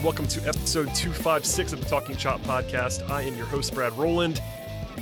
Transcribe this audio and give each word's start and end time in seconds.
and 0.00 0.04
welcome 0.06 0.26
to 0.26 0.40
episode 0.48 0.94
256 0.94 1.74
of 1.74 1.80
the 1.80 1.86
Talking 1.86 2.16
Chop 2.16 2.40
podcast. 2.44 3.08
I 3.10 3.20
am 3.20 3.36
your 3.36 3.44
host, 3.44 3.74
Brad 3.74 3.92
Rowland. 3.98 4.40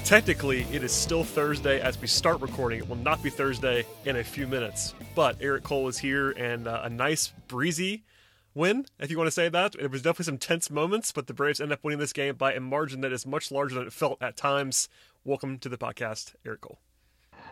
Technically, 0.04 0.62
it 0.72 0.82
is 0.82 0.90
still 0.90 1.22
Thursday 1.22 1.80
as 1.80 2.00
we 2.00 2.08
start 2.08 2.40
recording. 2.40 2.80
It 2.80 2.88
will 2.88 2.96
not 2.96 3.22
be 3.22 3.30
Thursday 3.30 3.86
in 4.04 4.16
a 4.16 4.24
few 4.24 4.48
minutes, 4.48 4.94
but 5.14 5.36
Eric 5.40 5.62
Cole 5.62 5.86
is 5.86 5.98
here 5.98 6.32
and 6.32 6.66
uh, 6.66 6.80
a 6.82 6.90
nice, 6.90 7.32
breezy 7.46 8.02
win, 8.54 8.86
if 8.98 9.08
you 9.08 9.16
want 9.16 9.28
to 9.28 9.32
say 9.32 9.48
that. 9.48 9.76
It 9.76 9.92
was 9.92 10.02
definitely 10.02 10.24
some 10.24 10.38
tense 10.38 10.68
moments, 10.68 11.12
but 11.12 11.28
the 11.28 11.34
Braves 11.34 11.60
end 11.60 11.70
up 11.70 11.84
winning 11.84 12.00
this 12.00 12.12
game 12.12 12.34
by 12.34 12.54
a 12.54 12.60
margin 12.60 13.00
that 13.02 13.12
is 13.12 13.24
much 13.24 13.52
larger 13.52 13.76
than 13.76 13.86
it 13.86 13.92
felt 13.92 14.20
at 14.20 14.36
times. 14.36 14.88
Welcome 15.22 15.58
to 15.60 15.68
the 15.68 15.78
podcast, 15.78 16.34
Eric 16.44 16.62
Cole. 16.62 16.80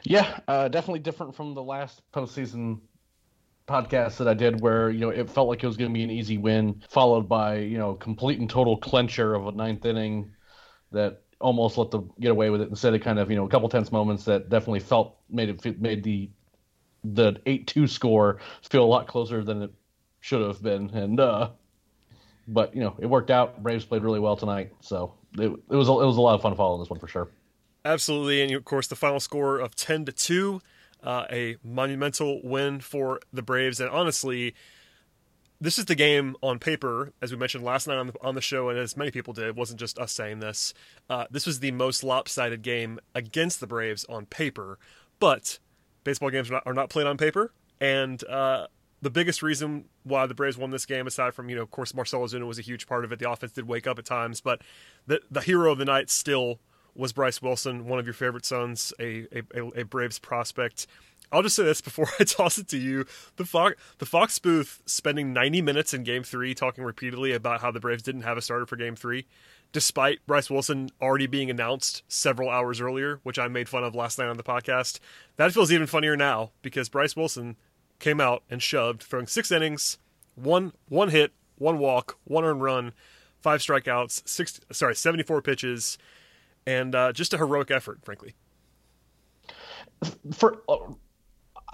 Yeah, 0.03 0.41
uh, 0.49 0.67
definitely 0.67 1.01
different 1.01 1.37
from 1.37 1.55
the 1.55 1.63
last 1.63 2.03
postseason 2.13 2.81
podcast 3.67 4.19
that 4.19 4.29
I 4.29 4.35
did 4.35 4.61
where 4.61 4.91
you 4.91 5.01
know 5.01 5.11
it 5.11 5.29
felt 5.29 5.49
like 5.49 5.63
it 5.63 5.67
was 5.67 5.77
going 5.77 5.91
to 5.91 5.95
be 5.95 6.05
an 6.05 6.11
easy 6.11 6.39
win, 6.39 6.83
followed 6.89 7.29
by 7.29 7.59
you 7.59 7.79
know 7.79 7.95
complete 7.95 8.39
and 8.39 8.49
total 8.49 8.79
clencher 8.79 9.37
of 9.37 9.47
a 9.47 9.53
ninth 9.53 9.85
inning 9.85 10.31
that 10.93 11.23
almost 11.41 11.77
let 11.77 11.91
them 11.91 12.11
get 12.21 12.31
away 12.31 12.51
with 12.51 12.63
it 12.63 12.69
instead 12.71 12.95
of 12.95 13.01
kind 13.03 13.19
of 13.19 13.31
you 13.31 13.37
know 13.37 13.45
a 13.45 13.49
couple 13.49 13.69
tense 13.69 13.93
moments 13.93 14.25
that 14.25 14.49
definitely 14.49 14.81
felt 14.81 15.17
made 15.29 15.49
it 15.49 15.81
made 15.81 16.03
the 16.03 16.31
the 17.05 17.35
eight 17.47 17.67
two 17.67 17.87
score 17.87 18.41
feel 18.63 18.85
a 18.85 18.87
lot 18.87 19.07
closer 19.07 19.45
than 19.45 19.63
it 19.63 19.73
should 20.21 20.43
have 20.43 20.63
been. 20.63 20.91
And 20.91 21.21
uh 21.21 21.51
but 22.49 22.75
you 22.75 22.83
know 22.83 22.97
it 22.99 23.07
worked 23.07 23.31
out. 23.31 23.63
Braves 23.63 23.85
played 23.85 24.03
really 24.03 24.21
well 24.21 24.37
tonight. 24.37 24.73
So 24.81 25.15
it, 25.39 25.51
it 25.71 25.77
was 25.77 25.89
a, 25.89 25.93
it 25.93 26.07
was 26.07 26.17
a 26.17 26.21
lot 26.21 26.35
of 26.35 26.43
fun 26.43 26.57
following 26.57 26.81
this 26.81 26.91
one 26.91 26.99
for 26.99 27.09
sure. 27.09 27.29
Absolutely. 27.85 28.43
And 28.43 28.53
of 28.53 28.65
course 28.65 28.87
the 28.87 28.97
final 28.97 29.21
score 29.21 29.59
of 29.59 29.75
10 29.75 30.07
to 30.07 30.13
2 30.13 30.61
uh, 31.03 31.27
a 31.31 31.57
monumental 31.63 32.41
win 32.43 32.81
for 32.81 33.21
the 33.33 33.43
Braves. 33.43 33.81
And 33.81 33.91
honestly, 33.91 34.55
this 35.61 35.79
is 35.79 35.87
the 35.87 35.95
game 35.95 36.37
on 36.43 36.59
paper, 36.59 37.13
as 37.23 37.33
we 37.33 37.39
mentioned 37.39 37.65
last 37.65 37.87
night 37.87 37.97
on 37.97 38.09
the, 38.09 38.15
on 38.21 38.35
the 38.35 38.41
show, 38.41 38.69
and 38.69 38.79
as 38.79 38.97
many 38.97 39.11
people 39.11 39.33
did, 39.33 39.57
wasn't 39.57 39.81
just 39.81 39.99
us 39.99 40.13
saying 40.13 40.41
this. 40.41 40.75
Uh, 41.09 41.27
this 41.31 41.47
was 41.47 41.61
the 41.61 41.71
most 41.71 42.05
lopsided 42.05 42.63
game 42.63 42.99
against 43.15 43.61
the 43.61 43.67
Braves 43.67 44.05
on 44.07 44.27
paper, 44.27 44.79
but 45.19 45.59
baseball 46.05 46.31
games 46.31 46.51
are 46.51 46.55
not, 46.55 46.63
are 46.67 46.75
not 46.75 46.91
played 46.91 47.07
on 47.07 47.17
paper. 47.17 47.53
And 47.81 48.23
uh, 48.25 48.67
the 49.01 49.11
biggest 49.11 49.43
reason 49.43 49.87
why 50.05 50.27
the 50.27 50.35
Braves 50.35 50.59
won 50.59 50.71
this 50.71 50.87
game, 50.87 51.07
aside 51.07 51.35
from, 51.35 51.49
you 51.49 51.57
know, 51.57 51.63
of 51.63 51.71
course, 51.71 51.95
Marcell 51.95 52.21
Ozuna 52.21 52.47
was 52.47 52.59
a 52.59 52.63
huge 52.63 52.87
part 52.87 53.05
of 53.05 53.13
it. 53.13 53.19
The 53.19 53.31
offense 53.31 53.53
did 53.53 53.67
wake 53.67 53.87
up 53.87 53.99
at 53.99 54.05
times, 54.05 54.41
but 54.41 54.61
the, 55.07 55.21
the 55.31 55.41
hero 55.41 55.73
of 55.73 55.79
the 55.79 55.85
night 55.85 56.11
still 56.11 56.61
was 56.97 57.13
Bryse 57.13 57.43
Wilson, 57.43 57.87
one 57.87 57.99
of 57.99 58.07
your 58.07 58.15
favorite 58.15 58.45
sons, 58.45 58.93
a, 59.01 59.27
a, 59.55 59.81
a 59.81 59.85
Braves 59.85 60.19
prospect. 60.19 60.87
I'll 61.33 61.43
just 61.43 61.57
say 61.57 61.65
this 61.65 61.81
before 61.81 62.09
I 62.21 62.25
toss 62.25 62.59
it 62.59 62.69
to 62.69 62.79
you: 62.79 63.07
the 63.37 63.45
Fox, 63.45 63.77
the 63.99 64.07
Fox 64.07 64.39
booth 64.39 64.83
spending 64.87 65.33
90 65.33 65.63
minutes 65.63 65.95
in 65.95 66.05
Game 66.05 66.23
Three 66.23 66.55
talking 66.55 66.85
repeatedly 66.85 67.33
about 67.33 67.61
how 67.61 67.71
the 67.71 67.81
Braves 67.81 68.03
didn't 68.03 68.23
have 68.23 68.39
a 68.39 68.43
starter 68.43 68.67
for 68.67 68.77
Game 68.77 68.97
Three, 68.97 69.27
despite 69.73 70.27
Bryse 70.27 70.51
Wilson 70.51 70.91
already 71.01 71.27
being 71.27 71.51
announced 71.51 72.03
several 72.09 72.49
hours 72.49 72.81
earlier, 72.81 73.21
which 73.23 73.39
I 73.39 73.49
made 73.49 73.69
fun 73.69 73.85
of 73.85 73.95
last 73.95 74.19
night 74.19 74.29
on 74.29 74.37
the 74.37 74.43
podcast. 74.43 75.01
That 75.37 75.53
feels 75.53 75.73
even 75.73 75.87
funnier 75.87 76.17
now 76.17 76.53
because 76.63 76.89
Bryse 76.89 77.17
Wilson 77.17 77.57
came 77.99 78.21
out 78.21 78.43
and 78.51 78.63
shoved, 78.63 79.03
throwing 79.03 79.27
six 79.27 79.51
innings, 79.51 79.99
one 80.35 80.73
one 80.89 81.09
hit, 81.09 81.33
one 81.57 81.79
walk, 81.79 82.19
one 82.25 82.45
earned 82.45 82.63
run, 82.63 82.93
five 83.41 83.61
strikeouts, 83.61 84.29
six 84.29 84.61
sorry 84.71 84.95
74 84.95 85.43
pitches 85.43 85.99
and 86.67 86.95
uh, 86.95 87.13
just 87.13 87.33
a 87.35 87.39
heroic 87.39 87.71
effort, 87.71 88.01
frankly. 88.05 88.35
For 90.33 90.63
uh, 90.69 90.77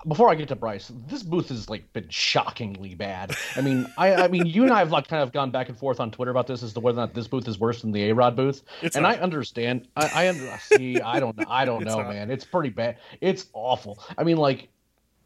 before 0.07 0.31
I 0.31 0.35
get 0.35 0.49
to 0.49 0.57
Bryse, 0.57 0.93
this 1.09 1.23
booth 1.23 1.49
has 1.49 1.71
like 1.71 1.93
been 1.93 2.09
shockingly 2.09 2.95
bad. 2.95 3.37
I 3.57 3.61
mean, 3.61 3.87
I, 3.97 4.15
I 4.15 4.29
mean, 4.29 4.47
you 4.47 4.65
and 4.65 4.73
I 4.73 4.81
have 4.81 4.91
like 4.91 5.09
kind 5.09 5.23
of 5.23 5.33
gone 5.33 5.51
back 5.51 5.69
and 5.69 5.79
forth 5.79 6.01
on 6.01 6.11
Twitter 6.11 6.31
about 6.31 6.47
this 6.47 6.63
as 6.63 6.73
to 6.75 6.81
whether 6.81 6.99
or 6.99 7.03
not 7.03 7.15
this 7.15 7.29
booth 7.29 7.47
is 7.49 7.59
worse 7.59 7.83
than 7.83 7.93
the 7.93 8.11
A 8.11 8.15
Rod 8.15 8.37
booth. 8.37 8.63
It's 8.81 8.97
and 8.97 9.05
not. 9.05 9.19
I 9.19 9.21
understand. 9.21 9.89
I, 9.97 10.11
I 10.15 10.29
under, 10.29 10.59
see. 10.61 11.01
I 11.01 11.21
don't. 11.21 11.39
I 11.49 11.65
don't 11.65 11.85
know, 11.85 11.99
not. 11.99 12.09
man. 12.09 12.31
It's 12.31 12.45
pretty 12.45 12.71
bad. 12.71 12.99
It's 13.21 13.47
awful. 13.53 14.03
I 14.19 14.25
mean, 14.25 14.37
like 14.37 14.69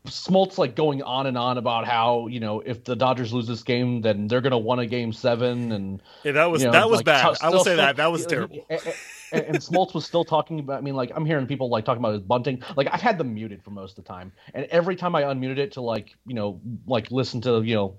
Smoltz 0.06 0.58
like 0.58 0.74
going 0.76 1.02
on 1.02 1.26
and 1.26 1.36
on 1.36 1.58
about 1.58 1.86
how 1.86 2.26
you 2.26 2.40
know 2.40 2.60
if 2.60 2.84
the 2.84 2.96
Dodgers 2.96 3.32
lose 3.32 3.46
this 3.46 3.62
game, 3.62 4.00
then 4.02 4.28
they're 4.28 4.40
gonna 4.40 4.58
win 4.58 4.78
a 4.78 4.86
game 4.86 5.12
seven, 5.12 5.72
and 5.72 6.02
yeah, 6.24 6.32
that 6.32 6.50
was 6.50 6.62
you 6.62 6.66
know, 6.66 6.72
that 6.72 6.88
was 6.88 6.98
like, 6.98 7.06
bad. 7.06 7.36
Still, 7.36 7.48
I 7.48 7.52
will 7.52 7.64
say 7.64 7.76
that 7.76 7.96
that 7.96 8.12
was 8.12 8.26
terrible. 8.26 8.66
And, 9.32 9.44
and 9.44 9.56
Smoltz 9.58 9.94
was 9.94 10.04
still 10.04 10.24
talking 10.24 10.60
about. 10.60 10.78
I 10.78 10.80
mean, 10.80 10.94
like 10.94 11.10
I'm 11.14 11.24
hearing 11.24 11.46
people 11.46 11.68
like 11.68 11.84
talking 11.84 12.00
about 12.00 12.14
his 12.14 12.22
bunting. 12.22 12.62
Like 12.76 12.88
I've 12.92 13.02
had 13.02 13.18
them 13.18 13.34
muted 13.34 13.62
for 13.62 13.70
most 13.70 13.98
of 13.98 14.04
the 14.04 14.08
time, 14.08 14.32
and 14.54 14.66
every 14.66 14.96
time 14.96 15.14
I 15.14 15.22
unmuted 15.22 15.58
it 15.58 15.72
to 15.72 15.80
like 15.80 16.14
you 16.26 16.34
know 16.34 16.60
like 16.86 17.10
listen 17.10 17.40
to 17.42 17.62
you 17.62 17.74
know 17.74 17.96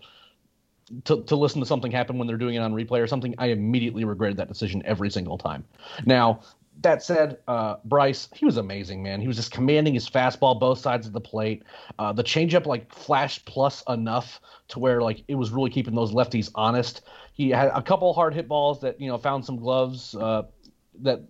to, 1.05 1.23
to 1.23 1.35
listen 1.35 1.59
to 1.59 1.65
something 1.65 1.91
happen 1.91 2.17
when 2.17 2.27
they're 2.27 2.37
doing 2.37 2.55
it 2.55 2.59
on 2.59 2.73
replay 2.73 3.01
or 3.01 3.07
something, 3.07 3.35
I 3.37 3.47
immediately 3.47 4.05
regretted 4.05 4.37
that 4.37 4.47
decision 4.47 4.81
every 4.85 5.09
single 5.09 5.37
time. 5.37 5.65
Now, 6.05 6.41
that 6.81 7.01
said, 7.03 7.39
uh, 7.47 7.77
Bryse, 7.87 8.29
he 8.35 8.45
was 8.45 8.57
amazing, 8.57 9.01
man. 9.01 9.19
He 9.19 9.27
was 9.27 9.35
just 9.35 9.51
commanding 9.51 9.95
his 9.95 10.07
fastball 10.09 10.59
both 10.59 10.79
sides 10.79 11.07
of 11.07 11.13
the 11.13 11.21
plate. 11.21 11.63
Uh, 11.97 12.13
the 12.13 12.23
changeup 12.23 12.65
like 12.65 12.93
flashed 12.93 13.45
plus 13.45 13.83
enough 13.89 14.39
to 14.69 14.79
where 14.79 15.01
like 15.01 15.23
it 15.27 15.35
was 15.35 15.49
really 15.49 15.71
keeping 15.71 15.95
those 15.95 16.13
lefties 16.13 16.51
honest. 16.53 17.01
He 17.33 17.49
had 17.49 17.71
a 17.73 17.81
couple 17.81 18.13
hard 18.13 18.33
hit 18.33 18.47
balls 18.47 18.79
that 18.81 19.01
you 19.01 19.07
know 19.07 19.17
found 19.17 19.43
some 19.43 19.57
gloves 19.57 20.13
uh, 20.15 20.43
that 21.03 21.21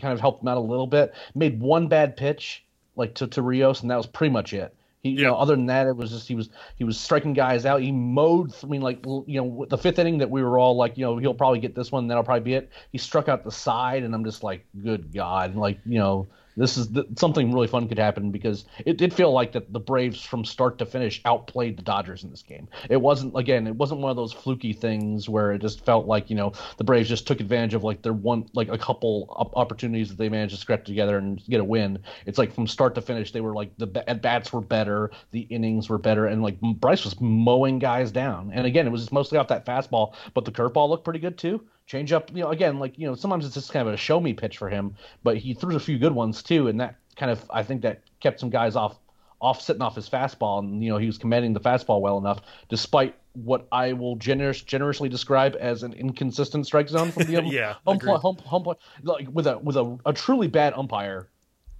kind 0.00 0.12
of 0.12 0.20
helped 0.20 0.42
him 0.42 0.48
out 0.48 0.56
a 0.56 0.60
little 0.60 0.86
bit. 0.86 1.14
Made 1.34 1.60
one 1.60 1.88
bad 1.88 2.16
pitch 2.16 2.64
like 2.96 3.14
to, 3.16 3.26
to 3.28 3.42
Rios, 3.42 3.82
and 3.82 3.90
that 3.90 3.96
was 3.96 4.06
pretty 4.06 4.32
much 4.32 4.52
it. 4.52 4.74
He, 5.02 5.10
you 5.10 5.24
know, 5.24 5.34
other 5.34 5.56
than 5.56 5.66
that, 5.66 5.88
it 5.88 5.96
was 5.96 6.10
just 6.10 6.28
he 6.28 6.36
was 6.36 6.48
he 6.76 6.84
was 6.84 6.98
striking 6.98 7.32
guys 7.32 7.66
out. 7.66 7.80
He 7.80 7.90
mowed. 7.90 8.54
I 8.62 8.66
mean, 8.66 8.82
like 8.82 9.04
you 9.04 9.40
know, 9.40 9.66
the 9.68 9.76
fifth 9.76 9.98
inning 9.98 10.18
that 10.18 10.30
we 10.30 10.42
were 10.42 10.58
all 10.58 10.76
like, 10.76 10.96
you 10.96 11.04
know, 11.04 11.16
he'll 11.18 11.34
probably 11.34 11.58
get 11.58 11.74
this 11.74 11.90
one. 11.90 12.06
That'll 12.06 12.22
probably 12.22 12.44
be 12.44 12.54
it. 12.54 12.70
He 12.92 12.98
struck 12.98 13.28
out 13.28 13.42
the 13.42 13.50
side, 13.50 14.04
and 14.04 14.14
I'm 14.14 14.24
just 14.24 14.44
like, 14.44 14.64
good 14.82 15.12
God, 15.12 15.56
like 15.56 15.80
you 15.84 15.98
know, 15.98 16.28
this 16.56 16.76
is 16.76 16.90
the, 16.90 17.06
something 17.16 17.52
really 17.52 17.66
fun 17.66 17.88
could 17.88 17.98
happen 17.98 18.30
because 18.30 18.64
it 18.84 18.96
did 18.96 19.12
feel 19.12 19.32
like 19.32 19.52
that 19.52 19.72
the 19.72 19.80
Braves 19.80 20.22
from 20.24 20.44
start 20.44 20.78
to 20.78 20.86
finish 20.86 21.20
outplayed 21.24 21.78
the 21.78 21.82
Dodgers 21.82 22.24
in 22.24 22.30
this 22.30 22.42
game. 22.42 22.68
It 22.90 23.00
wasn't 23.00 23.36
again, 23.36 23.66
it 23.66 23.74
wasn't 23.74 24.00
one 24.00 24.10
of 24.10 24.16
those 24.16 24.32
fluky 24.32 24.72
things 24.72 25.28
where 25.28 25.52
it 25.52 25.60
just 25.60 25.84
felt 25.84 26.06
like 26.06 26.30
you 26.30 26.36
know 26.36 26.52
the 26.76 26.84
Braves 26.84 27.08
just 27.08 27.26
took 27.26 27.40
advantage 27.40 27.74
of 27.74 27.84
like 27.84 28.02
their 28.02 28.12
one 28.12 28.48
like 28.54 28.68
a 28.68 28.78
couple 28.78 29.50
opportunities 29.54 30.08
that 30.08 30.18
they 30.18 30.28
managed 30.28 30.54
to 30.54 30.60
scrap 30.60 30.84
together 30.84 31.18
and 31.18 31.42
get 31.46 31.60
a 31.60 31.64
win. 31.64 31.98
It's 32.26 32.38
like 32.38 32.52
from 32.52 32.66
start 32.66 32.94
to 32.96 33.02
finish 33.02 33.32
they 33.32 33.40
were 33.40 33.54
like 33.54 33.76
the 33.78 34.04
at 34.08 34.22
bats 34.22 34.52
were 34.52 34.60
better, 34.60 35.10
the 35.30 35.40
innings 35.40 35.88
were 35.88 35.98
better, 35.98 36.26
and 36.26 36.42
like 36.42 36.60
Bryse 36.60 37.04
was 37.04 37.20
mowing 37.20 37.78
guys 37.78 38.10
down. 38.10 38.50
And 38.52 38.66
again, 38.66 38.86
it 38.86 38.90
was 38.90 39.10
mostly 39.12 39.38
off 39.38 39.48
that 39.48 39.66
fastball, 39.66 40.14
but 40.34 40.44
the 40.44 40.52
curveball 40.52 40.88
looked 40.88 41.04
pretty 41.04 41.20
good 41.20 41.38
too 41.38 41.64
change 41.86 42.12
up. 42.12 42.30
You 42.34 42.42
know, 42.42 42.50
again, 42.50 42.78
like 42.78 42.98
you 42.98 43.06
know, 43.06 43.14
sometimes 43.14 43.44
it's 43.44 43.54
just 43.54 43.72
kind 43.72 43.86
of 43.86 43.94
a 43.94 43.96
show 43.96 44.20
me 44.20 44.32
pitch 44.32 44.58
for 44.58 44.68
him, 44.68 44.94
but 45.22 45.36
he 45.36 45.54
threw 45.54 45.76
a 45.76 45.80
few 45.80 45.98
good 45.98 46.12
ones 46.12 46.42
too, 46.42 46.68
and 46.68 46.80
that 46.80 46.96
kind 47.16 47.30
of 47.30 47.44
I 47.50 47.62
think 47.62 47.82
that 47.82 48.02
kept 48.20 48.40
some 48.40 48.50
guys 48.50 48.76
off 48.76 48.98
off 49.40 49.60
sitting 49.60 49.82
off 49.82 49.96
his 49.96 50.08
fastball, 50.08 50.60
and 50.60 50.82
you 50.82 50.90
know 50.90 50.98
he 50.98 51.06
was 51.06 51.18
commanding 51.18 51.52
the 51.52 51.60
fastball 51.60 52.00
well 52.00 52.18
enough, 52.18 52.40
despite 52.68 53.16
what 53.34 53.66
I 53.72 53.92
will 53.92 54.16
generous, 54.16 54.60
generously 54.60 55.08
describe 55.08 55.56
as 55.58 55.82
an 55.82 55.94
inconsistent 55.94 56.66
strike 56.66 56.88
zone 56.88 57.10
from 57.10 57.24
the 57.24 57.42
yeah, 57.44 57.74
umpire, 57.86 58.16
home, 58.16 58.36
home, 58.44 58.74
like 59.02 59.28
with 59.32 59.46
a 59.46 59.58
with 59.58 59.76
a, 59.76 59.98
a 60.06 60.12
truly 60.12 60.48
bad 60.48 60.74
umpire 60.74 61.28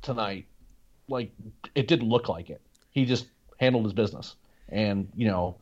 tonight. 0.02 0.46
Like 1.08 1.32
it 1.74 1.88
didn't 1.88 2.08
look 2.08 2.28
like 2.28 2.50
it. 2.50 2.60
He 2.90 3.04
just 3.04 3.26
handled 3.58 3.84
his 3.84 3.92
business 3.92 4.34
And 4.68 5.08
you 5.14 5.28
know, 5.28 5.56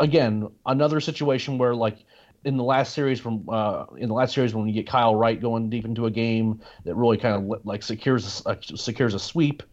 again, 0.00 0.48
another 0.64 1.00
situation 1.00 1.58
where 1.58 1.74
like 1.74 1.98
in 2.46 2.56
the 2.56 2.64
last 2.64 2.94
series 2.94 3.18
from 3.18 3.44
uh, 3.48 3.84
in 3.98 4.08
the 4.08 4.14
last 4.14 4.32
series 4.32 4.54
when 4.54 4.68
you 4.68 4.72
get 4.72 4.86
Kyle 4.86 5.16
Wright 5.16 5.38
going 5.38 5.68
deep 5.68 5.84
into 5.84 6.06
a 6.06 6.10
game 6.10 6.60
that 6.84 6.94
really 6.94 7.18
kind 7.18 7.34
of 7.34 7.66
like 7.66 7.82
secures 7.82 8.42
a, 8.46 8.56
secures 8.62 9.14
a 9.14 9.18
sweep. 9.18 9.64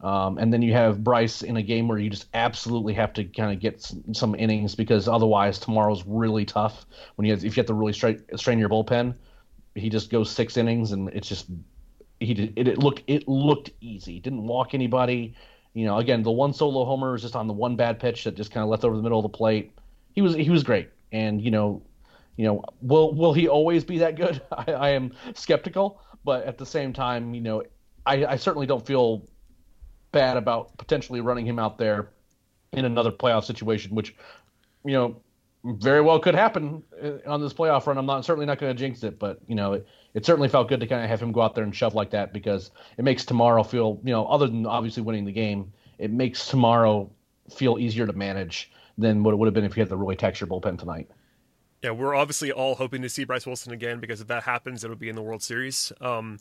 Um, 0.00 0.38
and 0.38 0.50
then 0.50 0.62
you 0.62 0.72
have 0.72 0.98
Bryse 0.98 1.42
in 1.42 1.58
a 1.58 1.62
game 1.62 1.86
where 1.86 1.98
you 1.98 2.08
just 2.08 2.26
absolutely 2.32 2.94
have 2.94 3.12
to 3.14 3.24
kind 3.24 3.52
of 3.52 3.60
get 3.60 3.82
some, 3.82 4.14
some, 4.14 4.34
innings 4.34 4.74
because 4.74 5.06
otherwise 5.08 5.58
tomorrow's 5.58 6.06
really 6.06 6.46
tough. 6.46 6.86
When 7.16 7.26
you 7.26 7.34
have, 7.34 7.44
if 7.44 7.54
you 7.54 7.60
have 7.60 7.66
to 7.66 7.74
really 7.74 7.92
strain, 7.92 8.22
strain 8.36 8.58
your 8.58 8.70
bullpen, 8.70 9.14
he 9.74 9.90
just 9.90 10.08
goes 10.08 10.30
six 10.30 10.56
innings 10.56 10.92
and 10.92 11.10
it's 11.10 11.28
just 11.28 11.48
he 12.20 12.32
did 12.32 12.52
it, 12.56 12.68
it 12.68 12.78
looked 12.78 13.02
it 13.08 13.26
looked 13.28 13.70
easy. 13.80 14.20
Didn't 14.20 14.46
walk 14.46 14.72
anybody. 14.72 15.34
You 15.74 15.84
know, 15.84 15.98
again, 15.98 16.22
the 16.22 16.30
one 16.30 16.54
solo 16.54 16.84
homer 16.84 17.12
was 17.12 17.22
just 17.22 17.36
on 17.36 17.46
the 17.46 17.52
one 17.52 17.76
bad 17.76 17.98
pitch 17.98 18.24
that 18.24 18.36
just 18.36 18.52
kind 18.52 18.62
of 18.62 18.70
left 18.70 18.84
over 18.84 18.96
the 18.96 19.02
middle 19.02 19.18
of 19.18 19.24
the 19.24 19.36
plate. 19.36 19.72
He 20.12 20.22
was 20.22 20.34
he 20.34 20.48
was 20.48 20.62
great, 20.62 20.90
and 21.12 21.42
you 21.42 21.50
know, 21.50 21.82
you 22.36 22.46
know, 22.46 22.62
will 22.82 23.14
will 23.14 23.32
he 23.32 23.48
always 23.48 23.84
be 23.84 23.98
that 23.98 24.16
good? 24.16 24.40
I, 24.52 24.72
I 24.72 24.88
am 24.90 25.12
skeptical, 25.34 26.00
but 26.24 26.44
at 26.44 26.58
the 26.58 26.66
same 26.66 26.92
time, 26.92 27.34
you 27.34 27.40
know, 27.40 27.62
I, 28.06 28.24
I 28.24 28.36
certainly 28.36 28.66
don't 28.66 28.84
feel 28.84 29.28
bad 30.12 30.36
about 30.36 30.76
potentially 30.78 31.20
running 31.20 31.46
him 31.46 31.58
out 31.58 31.78
there 31.78 32.10
in 32.72 32.84
another 32.84 33.10
playoff 33.10 33.44
situation, 33.44 33.94
which, 33.94 34.14
you 34.84 34.92
know, 34.92 35.20
very 35.64 36.00
well 36.00 36.18
could 36.18 36.34
happen 36.34 36.82
uh, 37.02 37.12
on 37.26 37.40
this 37.40 37.52
playoff 37.52 37.86
run. 37.86 37.98
I'm 37.98 38.06
not 38.06 38.24
certainly 38.24 38.46
not 38.46 38.58
going 38.58 38.74
to 38.74 38.78
jinx 38.78 39.02
it, 39.02 39.18
but 39.18 39.40
you 39.46 39.54
know, 39.54 39.74
it, 39.74 39.86
it 40.14 40.24
certainly 40.24 40.48
felt 40.48 40.68
good 40.68 40.80
to 40.80 40.86
kind 40.86 41.02
of 41.02 41.10
have 41.10 41.20
him 41.20 41.32
go 41.32 41.42
out 41.42 41.54
there 41.54 41.64
and 41.64 41.74
shove 41.74 41.94
like 41.94 42.10
that 42.10 42.32
because 42.32 42.70
it 42.96 43.04
makes 43.04 43.24
tomorrow 43.24 43.62
feel, 43.62 44.00
you 44.02 44.12
know, 44.12 44.26
other 44.26 44.46
than 44.46 44.66
obviously 44.66 45.02
winning 45.02 45.24
the 45.24 45.32
game, 45.32 45.72
it 45.98 46.10
makes 46.10 46.48
tomorrow 46.48 47.10
feel 47.54 47.78
easier 47.78 48.06
to 48.06 48.12
manage 48.12 48.72
than 48.96 49.22
what 49.22 49.32
it 49.32 49.36
would 49.36 49.46
have 49.46 49.54
been 49.54 49.64
if 49.64 49.76
you 49.76 49.82
had 49.82 49.88
the 49.88 49.96
really 49.96 50.16
tax 50.16 50.40
your 50.40 50.48
bullpen 50.48 50.78
tonight. 50.78 51.10
Yeah, 51.82 51.92
we're 51.92 52.14
obviously 52.14 52.52
all 52.52 52.74
hoping 52.74 53.00
to 53.02 53.08
see 53.08 53.24
Bryse 53.24 53.46
Wilson 53.46 53.72
again 53.72 54.00
because 54.00 54.20
if 54.20 54.26
that 54.28 54.42
happens, 54.42 54.84
it'll 54.84 54.96
be 54.96 55.08
in 55.08 55.16
the 55.16 55.22
World 55.22 55.42
Series. 55.42 55.92
Um, 56.00 56.38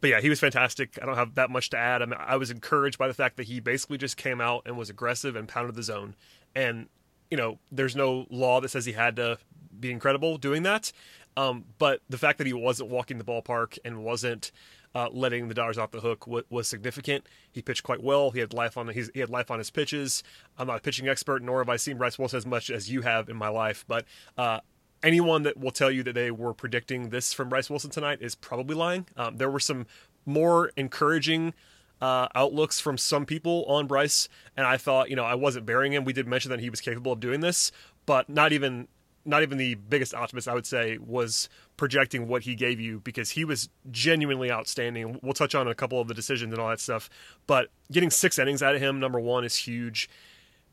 but 0.00 0.10
yeah, 0.10 0.20
he 0.20 0.28
was 0.28 0.38
fantastic. 0.38 0.98
I 1.02 1.06
don't 1.06 1.16
have 1.16 1.34
that 1.34 1.50
much 1.50 1.70
to 1.70 1.76
add. 1.76 2.02
I, 2.02 2.06
mean, 2.06 2.18
I 2.18 2.36
was 2.36 2.50
encouraged 2.50 2.98
by 2.98 3.08
the 3.08 3.14
fact 3.14 3.36
that 3.38 3.46
he 3.46 3.60
basically 3.60 3.98
just 3.98 4.16
came 4.16 4.40
out 4.40 4.62
and 4.66 4.76
was 4.76 4.90
aggressive 4.90 5.34
and 5.34 5.48
pounded 5.48 5.74
the 5.74 5.82
zone. 5.82 6.14
And 6.54 6.88
you 7.30 7.36
know, 7.36 7.58
there's 7.72 7.96
no 7.96 8.26
law 8.30 8.60
that 8.60 8.68
says 8.68 8.84
he 8.84 8.92
had 8.92 9.16
to 9.16 9.38
be 9.78 9.90
incredible 9.90 10.38
doing 10.38 10.62
that. 10.62 10.92
Um, 11.36 11.64
but 11.78 12.00
the 12.08 12.18
fact 12.18 12.38
that 12.38 12.46
he 12.46 12.52
wasn't 12.52 12.88
walking 12.88 13.18
the 13.18 13.24
ballpark 13.24 13.78
and 13.84 14.04
wasn't 14.04 14.52
uh, 14.94 15.08
letting 15.12 15.48
the 15.48 15.54
Dodgers 15.54 15.76
off 15.76 15.90
the 15.90 16.00
hook 16.00 16.24
w- 16.24 16.44
was 16.48 16.66
significant. 16.66 17.26
He 17.52 17.60
pitched 17.60 17.82
quite 17.82 18.02
well. 18.02 18.30
He 18.30 18.40
had 18.40 18.54
life 18.54 18.78
on 18.78 18.86
his 18.88 19.10
he 19.12 19.20
had 19.20 19.28
life 19.28 19.50
on 19.50 19.58
his 19.58 19.70
pitches. 19.70 20.22
I'm 20.58 20.68
not 20.68 20.78
a 20.78 20.80
pitching 20.80 21.08
expert, 21.08 21.42
nor 21.42 21.58
have 21.58 21.68
I 21.68 21.76
seen 21.76 21.98
Bryse 21.98 22.18
Wilson 22.18 22.38
as 22.38 22.46
much 22.46 22.70
as 22.70 22.90
you 22.90 23.02
have 23.02 23.28
in 23.28 23.36
my 23.36 23.48
life. 23.48 23.84
But 23.86 24.06
uh, 24.38 24.60
anyone 25.06 25.44
that 25.44 25.56
will 25.56 25.70
tell 25.70 25.90
you 25.90 26.02
that 26.02 26.14
they 26.14 26.32
were 26.32 26.52
predicting 26.52 27.10
this 27.10 27.32
from 27.32 27.48
Bryse 27.48 27.70
Wilson 27.70 27.90
tonight 27.90 28.18
is 28.20 28.34
probably 28.34 28.74
lying. 28.74 29.06
Um, 29.16 29.36
there 29.36 29.48
were 29.48 29.60
some 29.60 29.86
more 30.26 30.72
encouraging 30.76 31.54
uh, 32.00 32.26
outlooks 32.34 32.80
from 32.80 32.98
some 32.98 33.24
people 33.24 33.64
on 33.66 33.86
Bryse, 33.86 34.28
and 34.56 34.66
I 34.66 34.76
thought, 34.76 35.08
you 35.08 35.14
know, 35.14 35.24
I 35.24 35.36
wasn't 35.36 35.64
burying 35.64 35.92
him. 35.92 36.04
We 36.04 36.12
did 36.12 36.26
mention 36.26 36.50
that 36.50 36.58
he 36.58 36.68
was 36.68 36.80
capable 36.80 37.12
of 37.12 37.20
doing 37.20 37.40
this, 37.40 37.70
but 38.04 38.28
not 38.28 38.52
even 38.52 38.88
not 39.24 39.42
even 39.42 39.58
the 39.58 39.74
biggest 39.74 40.14
optimist 40.14 40.46
I 40.46 40.54
would 40.54 40.66
say 40.66 40.98
was 40.98 41.48
projecting 41.76 42.28
what 42.28 42.42
he 42.42 42.54
gave 42.54 42.78
you 42.78 43.00
because 43.00 43.30
he 43.30 43.44
was 43.44 43.68
genuinely 43.90 44.52
outstanding. 44.52 45.18
We'll 45.20 45.34
touch 45.34 45.52
on 45.54 45.66
a 45.66 45.74
couple 45.74 46.00
of 46.00 46.06
the 46.06 46.14
decisions 46.14 46.52
and 46.52 46.60
all 46.62 46.68
that 46.68 46.78
stuff, 46.78 47.10
but 47.46 47.68
getting 47.90 48.10
six 48.10 48.38
innings 48.38 48.62
out 48.62 48.74
of 48.74 48.80
him, 48.80 49.00
number 49.00 49.18
one, 49.18 49.44
is 49.44 49.56
huge, 49.56 50.08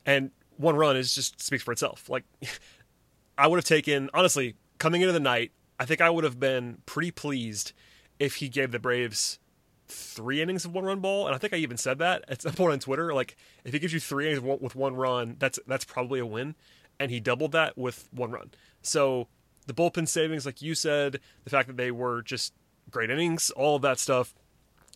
and 0.06 0.32
one 0.58 0.76
run 0.76 0.98
is 0.98 1.14
just 1.14 1.42
speaks 1.42 1.64
for 1.64 1.72
itself. 1.72 2.10
Like 2.10 2.24
I 3.38 3.48
would 3.48 3.58
have 3.58 3.66
taken 3.66 4.10
honestly 4.14 4.56
coming 4.78 5.02
into 5.02 5.14
the 5.14 5.20
night, 5.20 5.52
I 5.80 5.86
think 5.86 6.02
I 6.02 6.10
would 6.10 6.24
have 6.24 6.40
been 6.40 6.80
pretty 6.86 7.12
pleased 7.12 7.74
if 8.20 8.36
he 8.36 8.50
gave 8.50 8.72
the 8.72 8.80
Braves 8.80 9.40
three 9.88 10.42
innings 10.42 10.66
of 10.66 10.74
one 10.74 10.86
run 10.86 11.00
ball, 11.00 11.26
and 11.26 11.36
I 11.36 11.38
think 11.38 11.54
I 11.54 11.58
even 11.58 11.78
said 11.78 12.00
that 12.00 12.24
at 12.28 12.42
some 12.42 12.54
point 12.54 12.74
on 12.74 12.80
Twitter. 12.80 13.14
Like, 13.14 13.36
if 13.64 13.74
he 13.74 13.80
gives 13.80 13.94
you 13.94 14.00
three 14.00 14.28
innings 14.28 14.42
with 14.62 14.76
one 14.76 14.96
run, 14.96 15.36
that's 15.40 15.60
that's 15.68 15.86
probably 15.86 16.20
a 16.20 16.26
win, 16.26 16.56
and 17.00 17.12
he 17.12 17.20
doubled 17.20 17.52
that 17.54 17.78
with 17.78 18.08
one 18.12 18.32
run. 18.32 18.52
So 18.82 19.28
the 19.68 19.74
bullpen 19.74 20.08
savings, 20.08 20.46
like 20.46 20.62
you 20.62 20.76
said, 20.76 21.20
the 21.44 21.50
fact 21.50 21.68
that 21.68 21.78
they 21.78 21.92
were 21.92 22.22
just 22.22 22.54
great 22.90 23.10
innings, 23.10 23.50
all 23.52 23.76
of 23.76 23.82
that 23.84 24.00
stuff. 24.00 24.34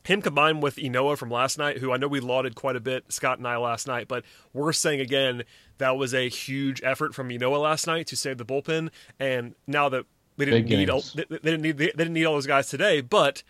Him 0.04 0.22
combined 0.22 0.64
with 0.64 0.78
Ynoa 0.78 1.18
from 1.18 1.30
last 1.30 1.58
night, 1.58 1.80
who 1.80 1.92
I 1.92 1.98
know 1.98 2.08
we 2.08 2.22
lauded 2.22 2.56
quite 2.56 2.78
a 2.78 2.80
bit, 2.80 3.12
Scott 3.12 3.40
and 3.40 3.48
I 3.48 3.58
last 3.58 3.88
night, 3.88 4.08
but 4.08 4.24
we're 4.54 4.72
saying 4.72 5.02
again 5.02 5.44
that 5.80 5.98
was 5.98 6.14
a 6.14 6.30
huge 6.30 6.82
effort 6.84 7.14
from 7.14 7.30
Ynoa 7.30 7.62
last 7.62 7.88
night 7.88 8.08
to 8.08 8.16
save 8.16 8.38
the 8.38 8.46
bullpen. 8.46 8.90
And 9.20 9.56
now 9.68 9.90
that 9.90 10.06
they 10.38 10.46
didn't 10.46 10.70
need 10.70 10.90
all, 10.90 11.04
they, 11.14 11.26
they, 11.30 11.38
didn't 11.38 11.62
need 11.62 11.78
they 11.78 11.88
didn't 11.88 12.14
need 12.14 12.26
all 12.26 12.36
those 12.36 12.48
guys 12.48 12.70
today, 12.70 13.02
but 13.02 13.44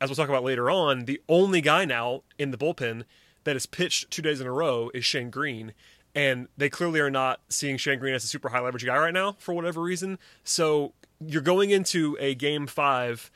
as 0.00 0.08
we'll 0.08 0.16
talk 0.16 0.28
about 0.28 0.44
later 0.44 0.70
on, 0.70 1.04
the 1.04 1.20
only 1.28 1.60
guy 1.60 1.84
now 1.84 2.22
in 2.38 2.50
the 2.50 2.58
bullpen 2.58 3.04
that 3.44 3.54
has 3.54 3.66
pitched 3.66 4.10
two 4.10 4.22
days 4.22 4.40
in 4.40 4.46
a 4.46 4.52
row 4.52 4.90
is 4.94 5.04
Shane 5.04 5.30
Greene, 5.30 5.72
And 6.14 6.48
they 6.56 6.68
clearly 6.68 7.00
are 7.00 7.10
not 7.10 7.40
seeing 7.48 7.76
Shane 7.76 7.98
Greene 7.98 8.14
as 8.14 8.24
a 8.24 8.28
super 8.28 8.48
high 8.48 8.60
leverage 8.60 8.84
guy 8.84 8.96
right 8.96 9.14
now 9.14 9.36
for 9.38 9.54
whatever 9.54 9.80
reason. 9.80 10.18
So 10.42 10.92
you're 11.24 11.42
going 11.42 11.70
into 11.70 12.16
a 12.18 12.34
game 12.34 12.66
five 12.66 13.30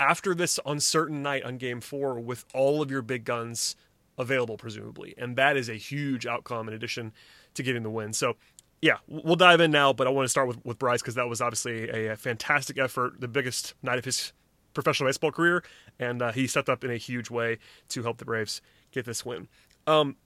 after 0.00 0.34
this 0.34 0.58
uncertain 0.66 1.22
night 1.22 1.42
on 1.44 1.58
game 1.58 1.80
four 1.80 2.18
with 2.20 2.44
all 2.54 2.82
of 2.82 2.90
your 2.90 3.02
big 3.02 3.24
guns 3.24 3.76
available, 4.18 4.56
presumably. 4.56 5.14
And 5.16 5.36
that 5.36 5.56
is 5.56 5.68
a 5.68 5.74
huge 5.74 6.26
outcome 6.26 6.68
in 6.68 6.74
addition 6.74 7.12
to 7.54 7.62
getting 7.62 7.82
the 7.82 7.90
win. 7.90 8.12
So, 8.12 8.36
yeah, 8.80 8.96
we'll 9.06 9.36
dive 9.36 9.60
in 9.60 9.70
now, 9.70 9.92
but 9.92 10.06
I 10.06 10.10
want 10.10 10.24
to 10.24 10.28
start 10.28 10.48
with, 10.48 10.64
with 10.64 10.78
Bryse 10.78 11.00
because 11.00 11.14
that 11.14 11.28
was 11.28 11.40
obviously 11.40 11.88
a, 11.88 12.12
a 12.12 12.16
fantastic 12.16 12.78
effort, 12.78 13.20
the 13.20 13.28
biggest 13.28 13.74
night 13.82 13.98
of 13.98 14.04
his 14.04 14.32
professional 14.74 15.08
baseball 15.08 15.30
career, 15.30 15.62
and 15.98 16.22
uh, 16.22 16.32
he 16.32 16.46
stepped 16.46 16.68
up 16.68 16.82
in 16.82 16.90
a 16.90 16.96
huge 16.96 17.30
way 17.30 17.58
to 17.88 18.02
help 18.02 18.18
the 18.18 18.24
Braves 18.24 18.60
get 18.90 19.04
this 19.04 19.24
win. 19.24 19.48
Um, 19.86 20.16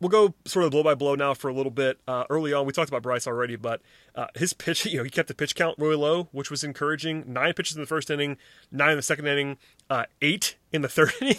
we'll 0.00 0.08
go 0.08 0.34
sort 0.44 0.64
of 0.64 0.70
blow 0.70 0.82
by 0.82 0.94
blow 0.94 1.14
now 1.14 1.34
for 1.34 1.48
a 1.48 1.52
little 1.52 1.70
bit. 1.70 1.98
Uh, 2.06 2.24
early 2.30 2.52
on, 2.52 2.66
we 2.66 2.72
talked 2.72 2.88
about 2.88 3.02
Bryse 3.02 3.26
already, 3.26 3.56
but 3.56 3.80
uh, 4.14 4.26
his 4.34 4.52
pitch, 4.52 4.86
you 4.86 4.98
know, 4.98 5.04
he 5.04 5.10
kept 5.10 5.28
the 5.28 5.34
pitch 5.34 5.54
count 5.54 5.76
really 5.78 5.96
low, 5.96 6.28
which 6.32 6.50
was 6.50 6.64
encouraging. 6.64 7.24
Nine 7.26 7.54
pitches 7.54 7.76
in 7.76 7.82
the 7.82 7.86
first 7.86 8.10
inning, 8.10 8.36
nine 8.70 8.90
in 8.90 8.96
the 8.96 9.02
second 9.02 9.26
inning, 9.26 9.58
uh, 9.90 10.04
eight 10.22 10.56
in 10.72 10.82
the 10.82 10.88
third 10.88 11.12
inning. 11.20 11.38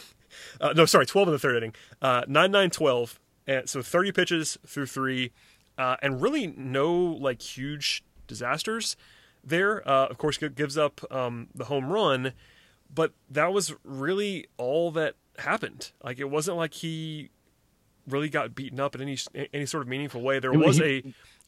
Uh, 0.61 0.73
no, 0.73 0.85
sorry, 0.85 1.05
12 1.05 1.27
in 1.27 1.31
the 1.33 1.39
third 1.39 1.57
inning. 1.57 1.73
Uh, 2.01 2.23
9 2.27 2.51
9 2.51 2.69
12. 2.69 3.19
And 3.47 3.67
so 3.69 3.81
30 3.81 4.11
pitches 4.11 4.57
through 4.65 4.85
three, 4.85 5.31
uh, 5.77 5.95
and 6.03 6.21
really 6.21 6.47
no 6.55 6.93
like 6.93 7.41
huge 7.41 8.03
disasters 8.27 8.95
there. 9.43 9.87
Uh, 9.89 10.05
of 10.05 10.19
course, 10.19 10.37
gives 10.37 10.77
up 10.77 11.01
um, 11.11 11.47
the 11.55 11.65
home 11.65 11.91
run, 11.91 12.33
but 12.93 13.13
that 13.27 13.51
was 13.51 13.73
really 13.83 14.45
all 14.57 14.91
that 14.91 15.15
happened. 15.39 15.91
Like 16.03 16.19
it 16.19 16.29
wasn't 16.29 16.57
like 16.57 16.75
he 16.75 17.31
really 18.09 18.29
got 18.29 18.55
beaten 18.55 18.79
up 18.79 18.95
in 18.95 19.01
any 19.01 19.17
any 19.53 19.65
sort 19.65 19.81
of 19.81 19.87
meaningful 19.87 20.21
way. 20.21 20.39
There 20.39 20.53
was 20.53 20.81
a 20.81 21.03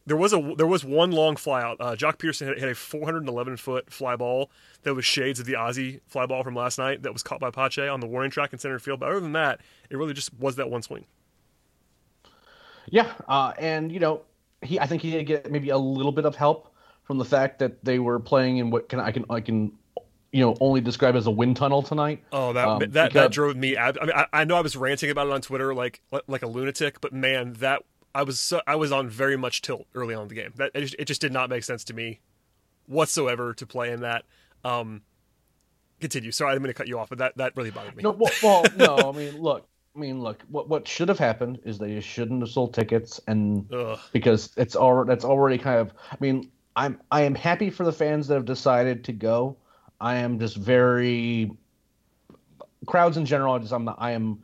there 0.06 0.18
was 0.18 0.34
a 0.34 0.54
there 0.58 0.68
was 0.68 0.84
one 0.84 1.12
long 1.12 1.36
flyout. 1.36 1.78
Uh, 1.80 1.96
Joc 1.96 2.18
Pederson 2.18 2.48
hit, 2.48 2.60
hit 2.60 2.70
a 2.70 2.76
411 2.76 3.58
foot 3.58 3.92
fly 3.92 4.16
ball 4.16 4.50
that 4.84 4.96
was 4.96 5.06
shades 5.06 5.40
of 5.40 5.46
the 5.46 5.56
Ozzie 5.56 6.02
fly 6.08 6.26
ball 6.26 6.44
from 6.44 6.56
last 6.56 6.78
night 6.78 7.04
that 7.04 7.14
was 7.14 7.24
caught 7.24 7.40
by 7.40 7.52
Pache 7.52 7.88
on 7.88 8.00
the 8.00 8.08
warning 8.08 8.32
track 8.32 8.54
in 8.54 8.60
center 8.60 8.80
field. 8.80 9.00
But 9.00 9.10
other 9.10 9.20
than 9.20 9.34
that, 9.34 9.62
it 9.90 9.98
really 9.98 10.14
just 10.14 10.34
was 10.40 10.56
that 10.56 10.70
one 10.70 10.82
swing. 10.82 11.06
Yeah, 12.90 13.12
uh, 13.28 13.54
and 13.60 13.92
you 13.92 14.00
know, 14.00 14.22
he 14.62 14.80
I 14.80 14.88
think 14.88 15.02
he 15.02 15.12
did 15.12 15.26
get 15.26 15.52
maybe 15.52 15.70
a 15.70 15.78
little 15.78 16.12
bit 16.12 16.26
of 16.26 16.36
help 16.36 16.74
from 17.04 17.18
the 17.18 17.26
fact 17.26 17.60
that 17.60 17.84
they 17.84 18.00
were 18.00 18.20
playing 18.20 18.58
in 18.58 18.72
what 18.72 18.90
can 18.90 19.00
I 19.00 19.12
can 19.12 19.26
I 19.30 19.42
can 19.42 19.72
you 20.32 20.42
know 20.42 20.56
only 20.60 20.82
describe 20.82 21.16
as 21.16 21.28
a 21.28 21.32
wind 21.32 21.58
tunnel 21.58 21.82
tonight. 21.82 22.24
Oh, 22.32 22.54
that 22.54 22.68
um, 22.68 22.80
that, 22.80 22.92
because, 22.92 23.14
that 23.14 23.32
drove 23.32 23.56
me. 23.56 23.78
I 23.78 23.92
mean, 23.92 24.12
I, 24.14 24.26
I, 24.32 24.44
know 24.44 24.56
I 24.56 24.62
was 24.62 24.76
ranting 24.76 25.10
about 25.10 25.28
it 25.28 25.34
on 25.34 25.42
Twitter 25.42 25.74
like 25.74 26.02
like 26.28 26.42
a 26.42 26.48
lunatic, 26.48 27.02
but 27.02 27.14
man, 27.14 27.54
that 27.54 27.84
I 28.14 28.24
was 28.24 28.40
so, 28.40 28.62
I 28.68 28.76
was 28.76 28.92
on 28.92 29.10
very 29.10 29.38
much 29.38 29.62
tilt 29.62 29.88
early 29.94 30.16
on 30.16 30.24
in 30.24 30.28
the 30.30 30.36
game. 30.36 30.54
That 30.56 30.72
it 30.74 30.82
just, 30.82 30.96
it 31.00 31.06
just 31.06 31.22
did 31.22 31.32
not 31.32 31.50
make 31.50 31.64
sense 31.64 31.84
to 31.86 31.94
me 31.94 32.20
whatsoever 32.88 33.54
to 33.54 33.66
play 33.66 33.92
in 33.92 34.02
that. 34.02 34.26
Um, 34.64 35.02
continue. 36.00 36.32
Sorry, 36.32 36.52
I'm 36.52 36.60
going 36.60 36.68
to 36.68 36.74
cut 36.74 36.88
you 36.88 37.00
off, 37.00 37.10
but 37.10 37.20
that 37.20 37.38
that 37.38 37.56
really 37.56 37.72
bothered 37.72 37.96
me. 37.96 38.04
No, 38.04 38.12
well, 38.12 38.32
well 38.42 38.64
no, 38.76 39.10
I 39.10 39.12
mean, 39.12 39.42
look, 39.42 39.68
I 39.96 40.00
mean, 40.00 40.22
look, 40.22 40.44
what 40.50 40.70
what 40.70 40.88
should 40.88 41.10
have 41.10 41.20
happened 41.20 41.60
is 41.66 41.78
they 41.78 42.00
shouldn't 42.02 42.42
have 42.42 42.50
sold 42.50 42.74
tickets, 42.74 43.20
and 43.28 43.72
Ugh. 43.74 44.00
because 44.12 44.52
it's 44.58 44.76
already 44.76 45.10
that's 45.10 45.26
already 45.26 45.58
kind 45.58 45.80
of. 45.80 45.94
I 46.12 46.18
mean, 46.20 46.52
I'm 46.76 47.00
I 47.12 47.22
am 47.24 47.36
happy 47.36 47.70
for 47.70 47.84
the 47.84 47.94
fans 47.94 48.28
that 48.28 48.36
have 48.36 48.46
decided 48.46 49.06
to 49.06 49.14
go. 49.14 49.58
I 50.02 50.16
am 50.16 50.40
just 50.40 50.58
very 50.58 51.52
crowds 52.88 53.18
in 53.18 53.26
general. 53.26 53.58
Just 53.60 53.72
I'm 53.72 53.88
I 53.98 54.12
am 54.12 54.44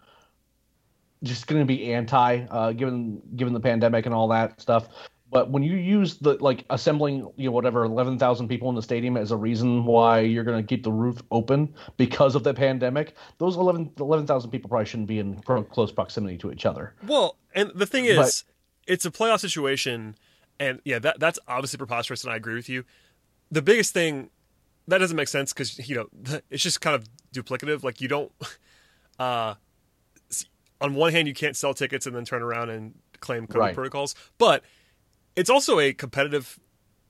just 1.24 1.48
going 1.48 1.62
to 1.62 1.66
be 1.66 1.94
anti, 1.94 2.46
uh, 2.50 2.72
given 2.72 3.22
given 3.36 3.54
the 3.54 3.60
pandemic 3.60 4.06
and 4.06 4.14
all 4.14 4.28
that 4.30 4.62
stuff. 4.62 4.88
But 5.30 5.50
when 5.50 5.62
you 5.62 5.76
use 5.76 6.18
the 6.20 6.36
like 6.36 6.64
assembling, 6.70 7.30
you 7.36 7.46
know, 7.50 7.52
whatever 7.52 7.84
eleven 7.84 8.18
thousand 8.18 8.48
people 8.48 8.70
in 8.70 8.76
the 8.76 8.82
stadium 8.82 9.18
as 9.18 9.32
a 9.32 9.36
reason 9.36 9.84
why 9.84 10.20
you're 10.20 10.46
going 10.46 10.62
to 10.62 10.68
keep 10.68 10.84
the 10.84 10.92
roof 10.92 11.22
open 11.32 11.74
because 11.98 12.36
of 12.36 12.44
the 12.44 12.54
pandemic, 12.54 13.16
those 13.38 13.58
11,000 13.58 14.00
11, 14.00 14.50
people 14.52 14.70
probably 14.70 14.86
shouldn't 14.86 15.10
be 15.10 15.20
in 15.20 15.42
close 15.42 15.92
proximity 15.92 16.38
to 16.38 16.52
each 16.52 16.66
other. 16.66 16.94
Well, 17.06 17.36
and 17.54 17.72
the 17.76 17.86
thing 17.86 18.06
is, 18.06 18.46
it's 18.88 19.06
a 19.06 19.12
playoff 19.12 19.42
situation, 19.42 20.16
and 20.62 20.80
yeah, 20.86 21.00
that 21.00 21.20
that's 21.20 21.40
obviously 21.48 21.78
preposterous, 21.78 22.24
and 22.24 22.32
I 22.32 22.38
agree 22.38 22.56
with 22.56 22.70
you. 22.70 22.86
The 23.52 23.62
biggest 23.62 23.94
thing 23.94 24.30
that 24.88 24.98
doesn't 25.00 25.18
make 25.18 25.28
sense 25.28 25.54
because 25.54 25.88
you 25.90 25.96
know 25.96 26.40
it's 26.50 26.64
just 26.64 26.82
kind 26.82 26.96
of 26.96 27.08
duplicative. 27.34 27.84
Like 27.84 28.02
you 28.02 28.08
don't, 28.08 28.32
uh, 29.20 29.56
on 30.80 30.94
one 30.94 31.12
hand, 31.12 31.28
you 31.28 31.34
can't 31.34 31.56
sell 31.56 31.74
tickets 31.74 32.06
and 32.06 32.16
then 32.16 32.26
turn 32.26 32.42
around 32.42 32.70
and 32.70 32.94
claim 33.20 33.48
COVID 33.48 33.56
Right. 33.56 33.76
protocols, 33.76 34.14
but 34.38 34.64
it's 35.36 35.50
also 35.50 35.80
a 35.80 35.94
competitive 35.94 36.60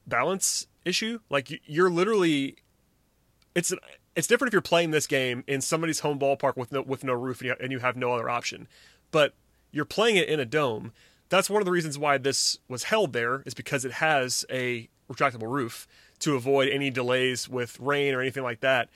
balance 0.06 0.68
issue. 0.86 1.20
Like 1.30 1.50
you- 1.52 1.60
you're 1.66 1.90
literally, 1.90 2.56
it's 3.56 3.72
an, 3.72 3.80
it's 4.16 4.28
different 4.28 4.50
if 4.50 4.54
you're 4.54 4.62
playing 4.62 4.92
this 4.92 5.06
game 5.06 5.44
in 5.48 5.60
somebody's 5.62 6.00
home 6.00 6.18
ballpark 6.18 6.56
with 6.56 6.72
no 6.72 6.82
with 6.82 7.04
no 7.04 7.14
roof 7.14 7.42
and 7.42 7.48
you, 7.50 7.56
and 7.60 7.72
you 7.72 7.80
have 7.80 7.96
no 7.98 8.14
other 8.14 8.30
option, 8.30 8.68
but 9.12 9.34
you're 9.72 9.86
playing 9.86 10.16
it 10.16 10.28
in 10.30 10.40
a 10.40 10.46
dome. 10.46 10.94
That's 11.30 11.50
one 11.50 11.62
of 11.62 11.66
the 11.66 11.72
reasons 11.74 11.98
why 11.98 12.18
this 12.18 12.58
was 12.70 12.84
held 12.84 13.12
there 13.12 13.44
is 13.46 13.54
because 13.54 13.84
it 13.84 13.92
has 13.94 14.46
a 14.50 14.90
retractable 15.12 15.52
roof 15.52 15.88
to 16.20 16.36
avoid 16.36 16.70
any 16.70 16.90
delays 16.90 17.48
with 17.48 17.80
rain 17.80 18.14
or 18.14 18.22
anything 18.22 18.44
like 18.44 18.62
that. 18.62 18.90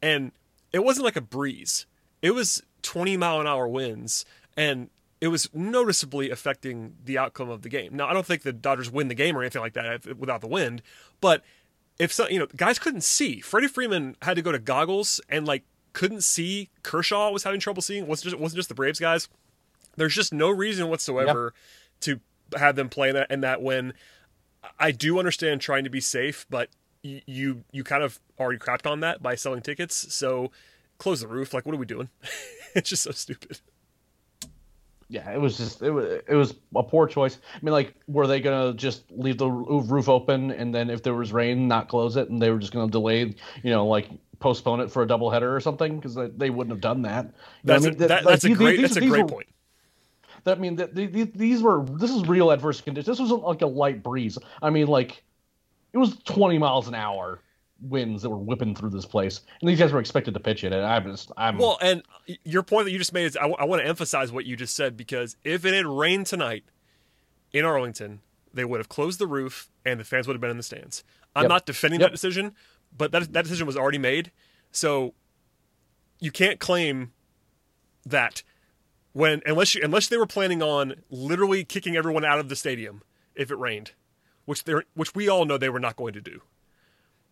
And 0.00 0.32
it 0.72 0.84
wasn't 0.84 1.04
like 1.04 1.16
a 1.16 1.20
breeze. 1.20 1.86
It 2.22 2.32
was 2.32 2.62
20 2.82 3.16
mile 3.16 3.40
an 3.40 3.46
hour 3.46 3.66
winds 3.66 4.24
and 4.56 4.90
it 5.20 5.28
was 5.28 5.48
noticeably 5.52 6.30
affecting 6.30 6.94
the 7.04 7.18
outcome 7.18 7.50
of 7.50 7.62
the 7.62 7.68
game. 7.68 7.96
Now, 7.96 8.06
I 8.06 8.12
don't 8.12 8.24
think 8.26 8.42
the 8.42 8.52
Dodgers 8.52 8.90
win 8.90 9.08
the 9.08 9.14
game 9.14 9.36
or 9.36 9.42
anything 9.42 9.62
like 9.62 9.72
that 9.72 9.86
if- 10.06 10.16
without 10.16 10.40
the 10.40 10.46
wind, 10.46 10.82
but 11.20 11.42
if 11.98 12.12
so, 12.12 12.28
you 12.28 12.38
know, 12.38 12.46
guys 12.54 12.78
couldn't 12.78 13.00
see. 13.02 13.40
Freddie 13.40 13.66
Freeman 13.66 14.16
had 14.22 14.36
to 14.36 14.42
go 14.42 14.52
to 14.52 14.58
goggles 14.60 15.20
and 15.28 15.46
like 15.46 15.64
couldn't 15.92 16.22
see. 16.22 16.70
Kershaw 16.84 17.30
was 17.32 17.42
having 17.42 17.58
trouble 17.58 17.82
seeing. 17.82 18.04
It 18.04 18.08
wasn't 18.08 18.24
just, 18.24 18.34
it 18.34 18.40
wasn't 18.40 18.58
just 18.58 18.68
the 18.68 18.74
Braves 18.76 19.00
guys. 19.00 19.28
There's 19.96 20.14
just 20.14 20.32
no 20.32 20.48
reason 20.50 20.88
whatsoever 20.88 21.54
to 22.02 22.20
have 22.56 22.76
them 22.76 22.88
play 22.88 23.10
that 23.10 23.26
and 23.30 23.42
that 23.42 23.60
when 23.60 23.94
I 24.78 24.90
do 24.90 25.18
understand 25.18 25.60
trying 25.60 25.84
to 25.84 25.90
be 25.90 26.00
safe, 26.00 26.46
but 26.50 26.68
y- 27.04 27.22
you 27.26 27.64
you 27.72 27.84
kind 27.84 28.02
of 28.02 28.18
already 28.38 28.58
crapped 28.58 28.90
on 28.90 29.00
that 29.00 29.22
by 29.22 29.34
selling 29.34 29.62
tickets. 29.62 30.12
So 30.14 30.50
close 30.98 31.20
the 31.20 31.28
roof. 31.28 31.52
Like, 31.54 31.66
what 31.66 31.74
are 31.74 31.78
we 31.78 31.86
doing? 31.86 32.08
it's 32.74 32.90
just 32.90 33.02
so 33.02 33.10
stupid. 33.12 33.60
Yeah, 35.10 35.30
it 35.32 35.40
was 35.40 35.56
just 35.56 35.80
it 35.82 35.90
was 35.90 36.04
it 36.28 36.34
was 36.34 36.54
a 36.76 36.82
poor 36.82 37.06
choice. 37.06 37.38
I 37.54 37.58
mean, 37.62 37.72
like, 37.72 37.94
were 38.08 38.26
they 38.26 38.40
gonna 38.40 38.74
just 38.74 39.10
leave 39.10 39.38
the 39.38 39.48
roof 39.50 40.08
open 40.08 40.50
and 40.50 40.74
then 40.74 40.90
if 40.90 41.02
there 41.02 41.14
was 41.14 41.32
rain, 41.32 41.66
not 41.66 41.88
close 41.88 42.16
it, 42.16 42.28
and 42.28 42.42
they 42.42 42.50
were 42.50 42.58
just 42.58 42.74
gonna 42.74 42.90
delay, 42.90 43.20
you 43.62 43.70
know, 43.70 43.86
like 43.86 44.10
postpone 44.38 44.80
it 44.80 44.90
for 44.92 45.02
a 45.02 45.06
doubleheader 45.06 45.50
or 45.56 45.60
something? 45.60 45.96
Because 45.96 46.14
they, 46.14 46.28
they 46.28 46.50
wouldn't 46.50 46.72
have 46.72 46.82
done 46.82 47.02
that. 47.02 47.24
You 47.24 47.30
know 47.72 47.74
what 47.74 47.82
That's 47.82 47.86
a. 47.86 47.90
That- 47.90 48.08
that, 48.08 48.24
like, 48.24 48.32
that's 48.34 48.44
a 48.44 48.50
great 48.50 48.76
these- 48.78 48.90
that's 48.90 48.96
a 48.96 49.08
great 49.08 49.22
were- 49.22 49.28
point. 49.28 49.48
That 50.44 50.58
I 50.58 50.60
mean, 50.60 50.76
that 50.76 50.94
these, 50.94 51.28
these 51.34 51.62
were 51.62 51.84
this 51.84 52.10
is 52.10 52.26
real 52.26 52.50
adverse 52.50 52.80
conditions. 52.80 53.18
This 53.18 53.20
wasn't 53.20 53.42
like 53.42 53.62
a 53.62 53.66
light 53.66 54.02
breeze. 54.02 54.38
I 54.62 54.70
mean, 54.70 54.86
like 54.86 55.22
it 55.92 55.98
was 55.98 56.16
20 56.24 56.58
miles 56.58 56.88
an 56.88 56.94
hour 56.94 57.40
winds 57.80 58.22
that 58.22 58.30
were 58.30 58.36
whipping 58.38 58.74
through 58.74 58.90
this 58.90 59.06
place, 59.06 59.40
and 59.60 59.68
these 59.70 59.78
guys 59.78 59.92
were 59.92 60.00
expected 60.00 60.34
to 60.34 60.40
pitch 60.40 60.64
it. 60.64 60.72
And 60.72 60.84
I'm 60.84 61.04
just, 61.04 61.30
I'm 61.36 61.58
Well, 61.58 61.78
and 61.80 62.02
your 62.44 62.62
point 62.62 62.86
that 62.86 62.90
you 62.90 62.98
just 62.98 63.12
made 63.12 63.24
is 63.26 63.36
I, 63.36 63.46
want 63.46 63.80
to 63.82 63.86
emphasize 63.86 64.32
what 64.32 64.44
you 64.44 64.56
just 64.56 64.74
said 64.74 64.96
because 64.96 65.36
if 65.44 65.64
it 65.64 65.74
had 65.74 65.86
rained 65.86 66.26
tonight 66.26 66.64
in 67.52 67.64
Arlington, 67.64 68.20
they 68.52 68.64
would 68.64 68.80
have 68.80 68.88
closed 68.88 69.18
the 69.18 69.26
roof 69.26 69.70
and 69.84 70.00
the 70.00 70.04
fans 70.04 70.26
would 70.26 70.34
have 70.34 70.40
been 70.40 70.50
in 70.50 70.56
the 70.56 70.62
stands. 70.62 71.04
I'm 71.36 71.44
Yep. 71.44 71.48
not 71.48 71.66
defending 71.66 72.00
Yep. 72.00 72.08
that 72.08 72.12
decision, 72.12 72.54
but 72.96 73.12
that 73.12 73.32
that 73.32 73.42
decision 73.44 73.66
was 73.66 73.76
already 73.76 73.98
made. 73.98 74.32
So 74.72 75.14
you 76.20 76.32
can't 76.32 76.58
claim 76.58 77.12
that 78.04 78.42
when 79.12 79.42
unless 79.46 79.74
you, 79.74 79.80
unless 79.84 80.08
they 80.08 80.16
were 80.16 80.26
planning 80.26 80.62
on 80.62 80.94
literally 81.10 81.64
kicking 81.64 81.96
everyone 81.96 82.24
out 82.24 82.38
of 82.38 82.48
the 82.48 82.56
stadium 82.56 83.02
if 83.34 83.50
it 83.50 83.56
rained, 83.56 83.92
which 84.44 84.64
they 84.64 84.74
which 84.94 85.14
we 85.14 85.28
all 85.28 85.44
know 85.44 85.58
they 85.58 85.68
were 85.68 85.80
not 85.80 85.96
going 85.96 86.12
to 86.14 86.20
do. 86.20 86.42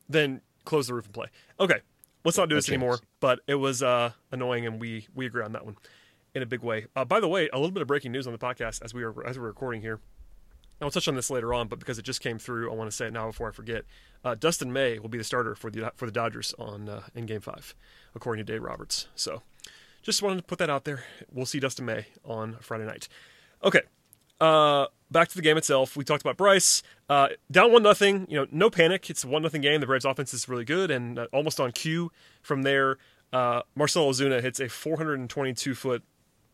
Then 0.09 0.40
close 0.64 0.87
the 0.87 0.95
roof 0.95 1.06
and 1.06 1.14
play. 1.14 1.26
Okay, 1.59 1.80
let's 2.25 2.38
not 2.38 2.49
do 2.49 2.54
this 2.54 2.68
anymore. 2.68 3.00
But 3.21 3.40
it 3.47 3.56
was 3.56 3.83
uh, 3.83 4.12
annoying, 4.30 4.66
and 4.66 4.80
we 4.80 5.09
we 5.14 5.26
agree 5.26 5.42
on 5.42 5.52
that 5.52 5.64
one 5.64 5.76
in 6.35 6.42
a 6.42 6.47
big 6.47 6.61
way. 6.61 6.87
Uh, 6.95 7.04
by 7.04 7.21
the 7.21 7.28
way, 7.28 7.49
a 7.52 7.56
little 7.56 7.71
bit 7.71 7.83
of 7.83 7.88
breaking 7.88 8.12
news 8.12 8.26
on 8.26 8.33
the 8.33 8.38
podcast 8.38 8.83
as 8.83 8.92
we 8.92 9.02
are 9.02 9.26
as 9.26 9.38
we're 9.38 9.47
recording 9.47 9.80
here. 9.80 10.00
I'll 10.80 10.90
touch 10.90 11.09
on 11.09 11.14
this 11.14 11.30
later 11.30 11.54
on, 11.54 11.68
but 11.68 11.78
because 11.78 11.99
it 11.99 12.02
just 12.02 12.21
came 12.21 12.38
through, 12.38 12.71
I 12.71 12.75
want 12.75 12.90
to 12.90 12.95
say 12.95 13.06
it 13.06 13.12
now 13.12 13.26
before 13.26 13.49
I 13.49 13.52
forget. 13.52 13.85
Uh, 14.23 14.35
Dustin 14.35 14.71
May 14.73 14.99
will 14.99 15.09
be 15.09 15.16
the 15.16 15.25
starter 15.25 15.54
for 15.54 15.71
the 15.71 15.90
for 15.95 16.04
the 16.04 16.12
Dodgers 16.12 16.54
on 16.59 16.88
uh, 16.88 17.02
in 17.14 17.25
Game 17.25 17.40
Five, 17.40 17.75
according 18.14 18.45
to 18.45 18.52
Dave 18.52 18.62
Roberts. 18.62 19.09
So, 19.14 19.42
just 20.07 20.23
wanted 20.23 20.37
to 20.37 20.43
put 20.45 20.59
that 20.59 20.71
out 20.71 20.85
there. 20.85 21.05
We'll 21.33 21.47
see 21.47 21.59
Dustin 21.59 21.85
May 21.85 22.07
on 22.25 22.57
Friday 22.61 22.87
night. 22.87 23.09
Okay, 23.63 23.81
uh, 24.41 24.87
back 25.11 25.29
to 25.29 25.35
the 25.35 25.43
game 25.43 25.57
itself. 25.57 25.97
We 25.97 26.05
talked 26.05 26.23
about 26.23 26.37
Bryse 26.37 26.83
uh, 27.09 27.29
down 27.51 27.73
one 27.73 27.83
nothing. 27.83 28.27
You 28.31 28.39
know, 28.39 28.47
no 28.53 28.71
panic. 28.71 29.11
It's 29.11 29.25
a 29.25 29.29
one 29.29 29.43
nothing 29.43 29.63
game. 29.63 29.81
The 29.81 29.87
Braves 29.87 30.05
offense 30.05 30.33
is 30.33 30.49
really 30.49 30.65
good 30.65 30.91
and 30.91 31.19
uh, 31.19 31.27
almost 31.33 31.59
on 31.59 31.73
cue. 31.73 32.13
From 32.41 32.63
there, 32.63 32.99
uh, 33.33 33.63
Marcell 33.75 34.09
Ozuna 34.09 34.41
hits 34.41 34.61
a 34.61 34.69
422 34.69 35.75
foot 35.75 36.05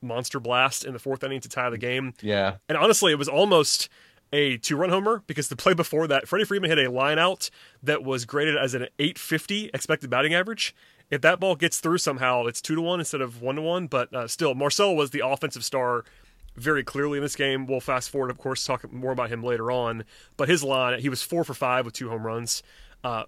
monster 0.00 0.40
blast 0.40 0.84
in 0.84 0.94
the 0.94 0.98
fourth 0.98 1.22
inning 1.22 1.40
to 1.40 1.48
tie 1.48 1.68
the 1.68 1.78
game. 1.78 2.14
yeah, 2.22 2.56
And 2.70 2.78
honestly, 2.78 3.12
it 3.12 3.18
was 3.18 3.28
almost 3.28 3.90
a 4.32 4.56
two 4.56 4.76
run 4.76 4.88
homer 4.88 5.22
because 5.26 5.48
the 5.48 5.56
play 5.56 5.74
before 5.74 6.06
that, 6.06 6.26
Freddie 6.26 6.46
Freeman 6.46 6.70
hit 6.70 6.78
a 6.78 6.90
line 6.90 7.18
out 7.18 7.50
that 7.82 8.02
was 8.02 8.24
graded 8.24 8.56
as 8.56 8.72
an 8.72 8.88
850 8.98 9.70
expected 9.74 10.08
batting 10.08 10.32
average. 10.32 10.74
If 11.12 11.20
that 11.20 11.38
ball 11.38 11.56
gets 11.56 11.78
through 11.78 11.98
somehow, 11.98 12.46
it's 12.46 12.62
two 12.62 12.74
to 12.74 12.80
one 12.80 12.98
instead 12.98 13.20
of 13.20 13.42
one 13.42 13.56
to 13.56 13.62
one. 13.62 13.86
But 13.86 14.14
uh, 14.14 14.26
still, 14.26 14.54
Marcelo 14.54 14.94
was 14.94 15.10
the 15.10 15.20
offensive 15.24 15.62
star 15.62 16.04
very 16.56 16.82
clearly 16.82 17.18
in 17.18 17.22
this 17.22 17.36
game. 17.36 17.66
We'll 17.66 17.80
fast 17.80 18.08
forward, 18.08 18.30
of 18.30 18.38
course, 18.38 18.64
talk 18.64 18.90
more 18.90 19.12
about 19.12 19.28
him 19.28 19.42
later 19.42 19.70
on. 19.70 20.04
But 20.38 20.48
his 20.48 20.64
line, 20.64 20.98
he 21.00 21.10
was 21.10 21.22
four 21.22 21.44
for 21.44 21.52
five 21.52 21.84
with 21.84 21.92
two 21.92 22.08
home 22.08 22.24
runs. 22.24 22.62
Uh, 23.04 23.24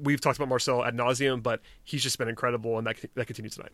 we've 0.00 0.22
talked 0.22 0.38
about 0.38 0.48
Marcelo 0.48 0.82
ad 0.82 0.96
nauseum, 0.96 1.42
but 1.42 1.60
he's 1.84 2.02
just 2.02 2.16
been 2.16 2.28
incredible, 2.28 2.78
and 2.78 2.86
that 2.86 2.96
that 3.14 3.26
continues 3.26 3.56
tonight. 3.56 3.72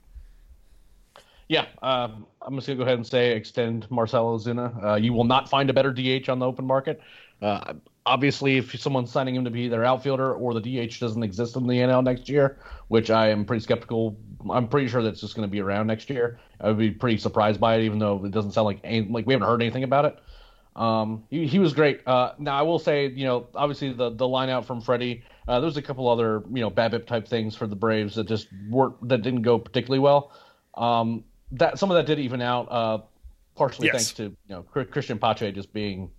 yeah. 1.48 1.66
Um, 1.80 2.26
I'm 2.42 2.56
just 2.56 2.66
gonna 2.66 2.78
go 2.78 2.82
ahead 2.82 2.96
and 2.96 3.06
say 3.06 3.36
extend 3.36 3.88
Marcell 3.88 4.36
Ozuna. 4.36 4.84
Uh, 4.84 4.94
you 4.96 5.12
will 5.12 5.22
not 5.22 5.48
find 5.48 5.70
a 5.70 5.72
better 5.72 5.92
DH 5.92 6.28
on 6.28 6.40
the 6.40 6.46
open 6.46 6.64
market. 6.64 7.00
Uh, 7.40 7.74
obviously, 8.06 8.58
if 8.58 8.78
someone's 8.80 9.10
signing 9.10 9.34
him 9.34 9.44
to 9.44 9.50
be 9.50 9.68
their 9.68 9.84
outfielder 9.84 10.32
or 10.34 10.54
the 10.54 10.60
DH 10.60 10.98
doesn't 11.00 11.22
exist 11.22 11.56
in 11.56 11.66
the 11.66 11.78
NL 11.78 12.02
next 12.04 12.28
year, 12.28 12.58
which 12.88 13.10
I 13.10 13.28
am 13.28 13.44
pretty 13.44 13.62
skeptical. 13.62 14.16
I'm 14.50 14.68
pretty 14.68 14.88
sure 14.88 15.02
that's 15.02 15.20
just 15.20 15.34
going 15.34 15.48
to 15.48 15.50
be 15.50 15.60
around 15.60 15.86
next 15.86 16.10
year. 16.10 16.38
I 16.60 16.68
would 16.68 16.78
be 16.78 16.90
pretty 16.90 17.16
surprised 17.16 17.60
by 17.60 17.76
it, 17.76 17.84
even 17.84 17.98
though 17.98 18.24
it 18.24 18.30
doesn't 18.30 18.52
sound 18.52 18.66
like 18.66 18.80
any- 18.84 19.08
like 19.08 19.26
we 19.26 19.32
haven't 19.32 19.48
heard 19.48 19.62
anything 19.62 19.84
about 19.84 20.04
it. 20.04 20.18
Um, 20.76 21.24
he, 21.30 21.46
he 21.46 21.58
was 21.60 21.72
great. 21.72 22.00
Uh, 22.06 22.32
now 22.38 22.58
I 22.58 22.62
will 22.62 22.78
say, 22.80 23.06
you 23.06 23.24
know, 23.24 23.46
obviously 23.54 23.92
the 23.92 24.10
the 24.10 24.26
line 24.26 24.50
out 24.50 24.66
from 24.66 24.80
Freddie. 24.80 25.22
Uh, 25.46 25.60
there 25.60 25.66
was 25.66 25.76
a 25.76 25.82
couple 25.82 26.08
other, 26.08 26.42
you 26.52 26.60
know, 26.60 26.70
BABIP 26.70 27.06
type 27.06 27.28
things 27.28 27.54
for 27.54 27.66
the 27.66 27.76
Braves 27.76 28.16
that 28.16 28.26
just 28.26 28.48
weren't 28.68 29.08
that 29.08 29.22
didn't 29.22 29.42
go 29.42 29.58
particularly 29.58 30.00
well. 30.00 30.32
Um, 30.74 31.24
that 31.52 31.78
some 31.78 31.90
of 31.90 31.94
that 31.96 32.06
did 32.06 32.18
even 32.18 32.42
out, 32.42 32.66
uh, 32.70 32.98
partially 33.54 33.86
Yes. 33.86 33.94
thanks 33.94 34.12
to 34.14 34.22
you 34.24 34.36
know 34.48 34.64
Cristian 34.74 35.20
Pache 35.20 35.52
just 35.52 35.72
being, 35.72 36.10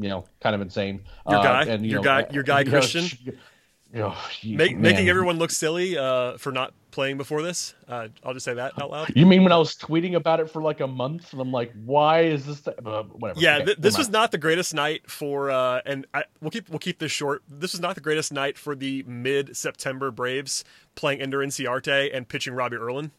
you 0.00 0.08
know, 0.08 0.24
kind 0.40 0.54
of 0.54 0.60
insane. 0.60 1.02
Your 1.28 1.38
Uh, 1.38 1.42
guy? 1.42 1.62
and, 1.64 1.84
you 1.84 1.90
Your 1.92 1.98
know, 2.00 2.04
guy- 2.04 2.26
your 2.32 2.42
guy 2.42 2.60
you 2.64 2.70
Cristian? 2.70 3.36
know, 3.92 4.14
you- 4.40 4.56
Make, 4.56 4.76
making 4.78 5.08
everyone 5.08 5.38
look 5.38 5.50
silly 5.50 5.96
uh, 5.98 6.36
for 6.38 6.50
not 6.52 6.72
playing 6.90 7.16
before 7.18 7.42
this. 7.42 7.74
Uh, 7.88 8.08
I'll 8.24 8.32
just 8.34 8.44
say 8.44 8.54
that 8.54 8.80
out 8.82 8.90
loud. 8.90 9.12
You 9.14 9.26
mean 9.26 9.42
when 9.44 9.52
I 9.52 9.56
was 9.56 9.76
tweeting 9.76 10.14
about 10.16 10.40
it 10.40 10.50
for 10.50 10.60
like 10.62 10.80
a 10.80 10.86
month, 10.88 11.32
and 11.32 11.40
I'm 11.40 11.52
like, 11.52 11.72
why 11.84 12.22
is 12.22 12.46
this? 12.46 12.62
Th-? 12.62 12.76
Uh, 12.84 13.02
whatever. 13.04 13.38
Yeah, 13.38 13.56
Okay, 13.56 13.64
th- 13.66 13.78
this 13.78 13.96
was 13.98 14.08
not 14.08 14.32
the 14.32 14.38
greatest 14.38 14.74
night 14.74 15.08
for, 15.08 15.50
uh, 15.50 15.80
and 15.86 16.06
I, 16.14 16.24
we'll 16.40 16.50
keep 16.50 16.68
we'll 16.68 16.78
keep 16.80 16.98
this 16.98 17.12
short. 17.12 17.42
This 17.48 17.72
was 17.72 17.80
not 17.80 17.94
the 17.94 18.00
greatest 18.00 18.32
night 18.32 18.58
for 18.58 18.74
the 18.74 19.04
mid-September 19.04 20.10
Braves 20.10 20.64
playing 20.94 21.20
Ender 21.20 21.38
Inciarte 21.38 22.10
and 22.12 22.26
pitching 22.28 22.54
Robbie 22.54 22.76
Erlin. 22.76 23.10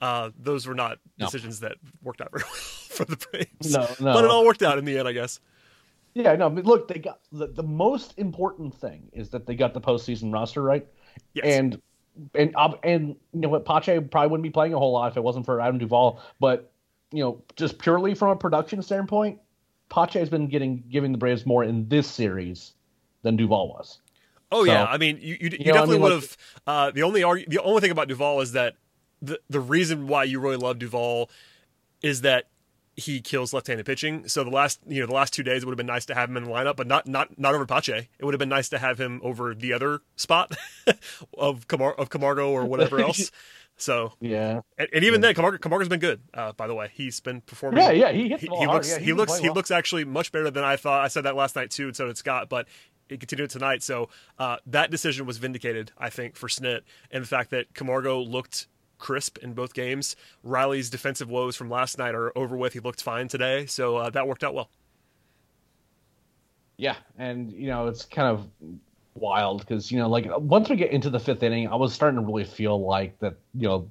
Uh, 0.00 0.30
those 0.38 0.66
were 0.66 0.74
not 0.76 0.98
No. 1.18 1.26
decisions 1.26 1.60
that 1.60 1.74
worked 2.02 2.20
out 2.20 2.30
very 2.32 2.44
well 2.44 2.52
for 2.52 3.04
the 3.04 3.16
Braves. 3.16 3.72
No, 3.74 3.80
no. 4.00 4.14
but 4.14 4.24
it 4.24 4.30
all 4.30 4.44
worked 4.46 4.62
out 4.62 4.78
in 4.78 4.84
the 4.84 4.96
end, 4.98 5.08
I 5.08 5.12
guess. 5.12 5.40
Yeah, 6.18 6.34
no, 6.34 6.50
but 6.50 6.64
look, 6.66 6.88
they 6.88 6.98
got 6.98 7.20
the, 7.30 7.46
the 7.46 7.62
most 7.62 8.14
important 8.18 8.74
thing 8.74 9.08
is 9.12 9.28
that 9.30 9.46
they 9.46 9.54
got 9.54 9.72
the 9.72 9.80
postseason 9.80 10.32
roster 10.32 10.62
right, 10.62 10.84
Yes. 11.32 11.44
and 11.46 11.80
and 12.34 12.52
and 12.82 13.08
you 13.32 13.40
know 13.40 13.48
what, 13.48 13.64
Pache 13.64 14.00
probably 14.00 14.28
wouldn't 14.28 14.42
be 14.42 14.50
playing 14.50 14.74
a 14.74 14.78
whole 14.78 14.90
lot 14.92 15.12
if 15.12 15.16
it 15.16 15.22
wasn't 15.22 15.46
for 15.46 15.60
Adam 15.60 15.78
Duvall. 15.78 16.20
But 16.40 16.72
you 17.12 17.22
know, 17.22 17.40
just 17.54 17.78
purely 17.78 18.14
from 18.14 18.30
a 18.30 18.36
production 18.36 18.82
standpoint, 18.82 19.38
Pache 19.90 20.18
has 20.18 20.28
been 20.28 20.48
getting 20.48 20.82
giving 20.90 21.12
the 21.12 21.18
Braves 21.18 21.46
more 21.46 21.62
in 21.62 21.88
this 21.88 22.08
series 22.08 22.72
than 23.22 23.36
Duvall 23.36 23.68
was. 23.68 24.00
Oh 24.50 24.64
So- 24.64 24.72
yeah, 24.72 24.86
I 24.86 24.98
mean, 24.98 25.18
you 25.20 25.36
you, 25.40 25.50
you, 25.52 25.58
know, 25.66 25.70
I 25.70 25.72
definitely 25.74 25.94
mean, 25.94 26.02
would 26.02 26.12
have. 26.12 26.36
Uh, 26.66 26.90
the 26.90 27.04
only 27.04 27.20
argu- 27.20 27.48
the 27.48 27.62
only 27.62 27.80
thing 27.80 27.92
about 27.92 28.08
Duvall 28.08 28.40
is 28.40 28.52
that 28.52 28.74
the 29.22 29.38
the 29.48 29.60
reason 29.60 30.08
why 30.08 30.24
you 30.24 30.40
really 30.40 30.56
love 30.56 30.80
Duvall 30.80 31.30
is 32.02 32.22
that 32.22 32.46
he 32.98 33.20
kills 33.20 33.52
left-handed 33.52 33.86
pitching. 33.86 34.26
So 34.28 34.44
the 34.44 34.50
last 34.50 34.80
you 34.86 35.00
know 35.00 35.06
the 35.06 35.14
last 35.14 35.32
two 35.32 35.42
days 35.42 35.62
it 35.62 35.66
would 35.66 35.72
have 35.72 35.78
been 35.78 35.86
nice 35.86 36.04
to 36.06 36.14
have 36.14 36.28
him 36.28 36.36
in 36.36 36.44
the 36.44 36.50
lineup, 36.50 36.76
but 36.76 36.86
not 36.86 37.06
not 37.06 37.38
not 37.38 37.54
over 37.54 37.64
Pache. 37.64 38.08
It 38.18 38.24
would 38.24 38.34
have 38.34 38.38
been 38.38 38.48
nice 38.48 38.68
to 38.70 38.78
have 38.78 38.98
him 39.00 39.20
over 39.22 39.54
the 39.54 39.72
other 39.72 40.00
spot 40.16 40.56
of 41.38 41.68
Camar- 41.68 41.94
of 41.94 42.10
Camargo 42.10 42.50
or 42.50 42.64
whatever 42.64 43.00
else. 43.00 43.30
So 43.80 44.12
yeah, 44.20 44.62
and, 44.76 44.88
and 44.92 45.04
even 45.04 45.20
then, 45.20 45.36
Camargo, 45.36 45.56
Camargo's 45.58 45.88
been 45.88 46.00
good. 46.00 46.20
Uh, 46.34 46.50
by 46.50 46.66
the 46.66 46.74
way, 46.74 46.90
he's 46.92 47.20
been 47.20 47.40
performing. 47.42 47.80
Yeah, 47.80 47.92
yeah, 47.92 48.10
he 48.10 48.28
hits 48.28 48.40
he, 48.40 48.48
the 48.48 48.50
ball 48.50 48.60
he 48.60 48.66
looks 48.66 48.90
Yeah, 48.90 48.98
he, 48.98 49.04
he 49.04 49.12
looks 49.12 49.30
play 49.30 49.40
he 49.42 49.48
well. 49.50 49.54
looks 49.54 49.70
actually 49.70 50.04
much 50.04 50.32
better 50.32 50.50
than 50.50 50.64
I 50.64 50.74
thought. 50.74 51.04
I 51.04 51.06
said 51.06 51.22
that 51.26 51.36
last 51.36 51.54
night 51.54 51.70
too, 51.70 51.86
and 51.86 51.94
so 51.94 52.08
did 52.08 52.18
Scott. 52.18 52.48
But 52.48 52.66
he 53.08 53.16
continued 53.16 53.50
tonight. 53.50 53.84
So 53.84 54.08
uh, 54.36 54.56
that 54.66 54.90
decision 54.90 55.26
was 55.26 55.38
vindicated, 55.38 55.92
I 55.96 56.10
think, 56.10 56.34
for 56.34 56.48
Snit, 56.48 56.80
and 57.12 57.22
the 57.22 57.28
fact 57.28 57.50
that 57.50 57.72
Camargo 57.72 58.18
looked 58.20 58.66
crisp 58.98 59.38
in 59.38 59.54
both 59.54 59.74
games. 59.74 60.16
Riley's 60.42 60.90
defensive 60.90 61.28
woes 61.28 61.56
from 61.56 61.70
last 61.70 61.98
night 61.98 62.14
are 62.14 62.36
over 62.36 62.56
with. 62.56 62.72
He 62.72 62.80
looked 62.80 63.02
fine 63.02 63.28
today, 63.28 63.66
so 63.66 63.96
uh, 63.96 64.10
that 64.10 64.26
worked 64.26 64.44
out 64.44 64.54
well. 64.54 64.68
Yeah, 66.76 66.96
and 67.18 67.52
you 67.52 67.66
know 67.66 67.88
it's 67.88 68.04
kind 68.04 68.28
of 68.28 68.48
wild 69.14 69.60
because 69.60 69.90
you 69.90 69.98
know 69.98 70.08
like 70.08 70.26
once 70.38 70.68
we 70.68 70.76
get 70.76 70.92
into 70.92 71.10
the 71.10 71.18
fifth 71.18 71.42
inning, 71.42 71.68
I 71.68 71.74
was 71.74 71.92
starting 71.92 72.20
to 72.20 72.26
really 72.26 72.44
feel 72.44 72.84
like 72.84 73.18
that 73.18 73.34
you 73.54 73.68
know 73.68 73.88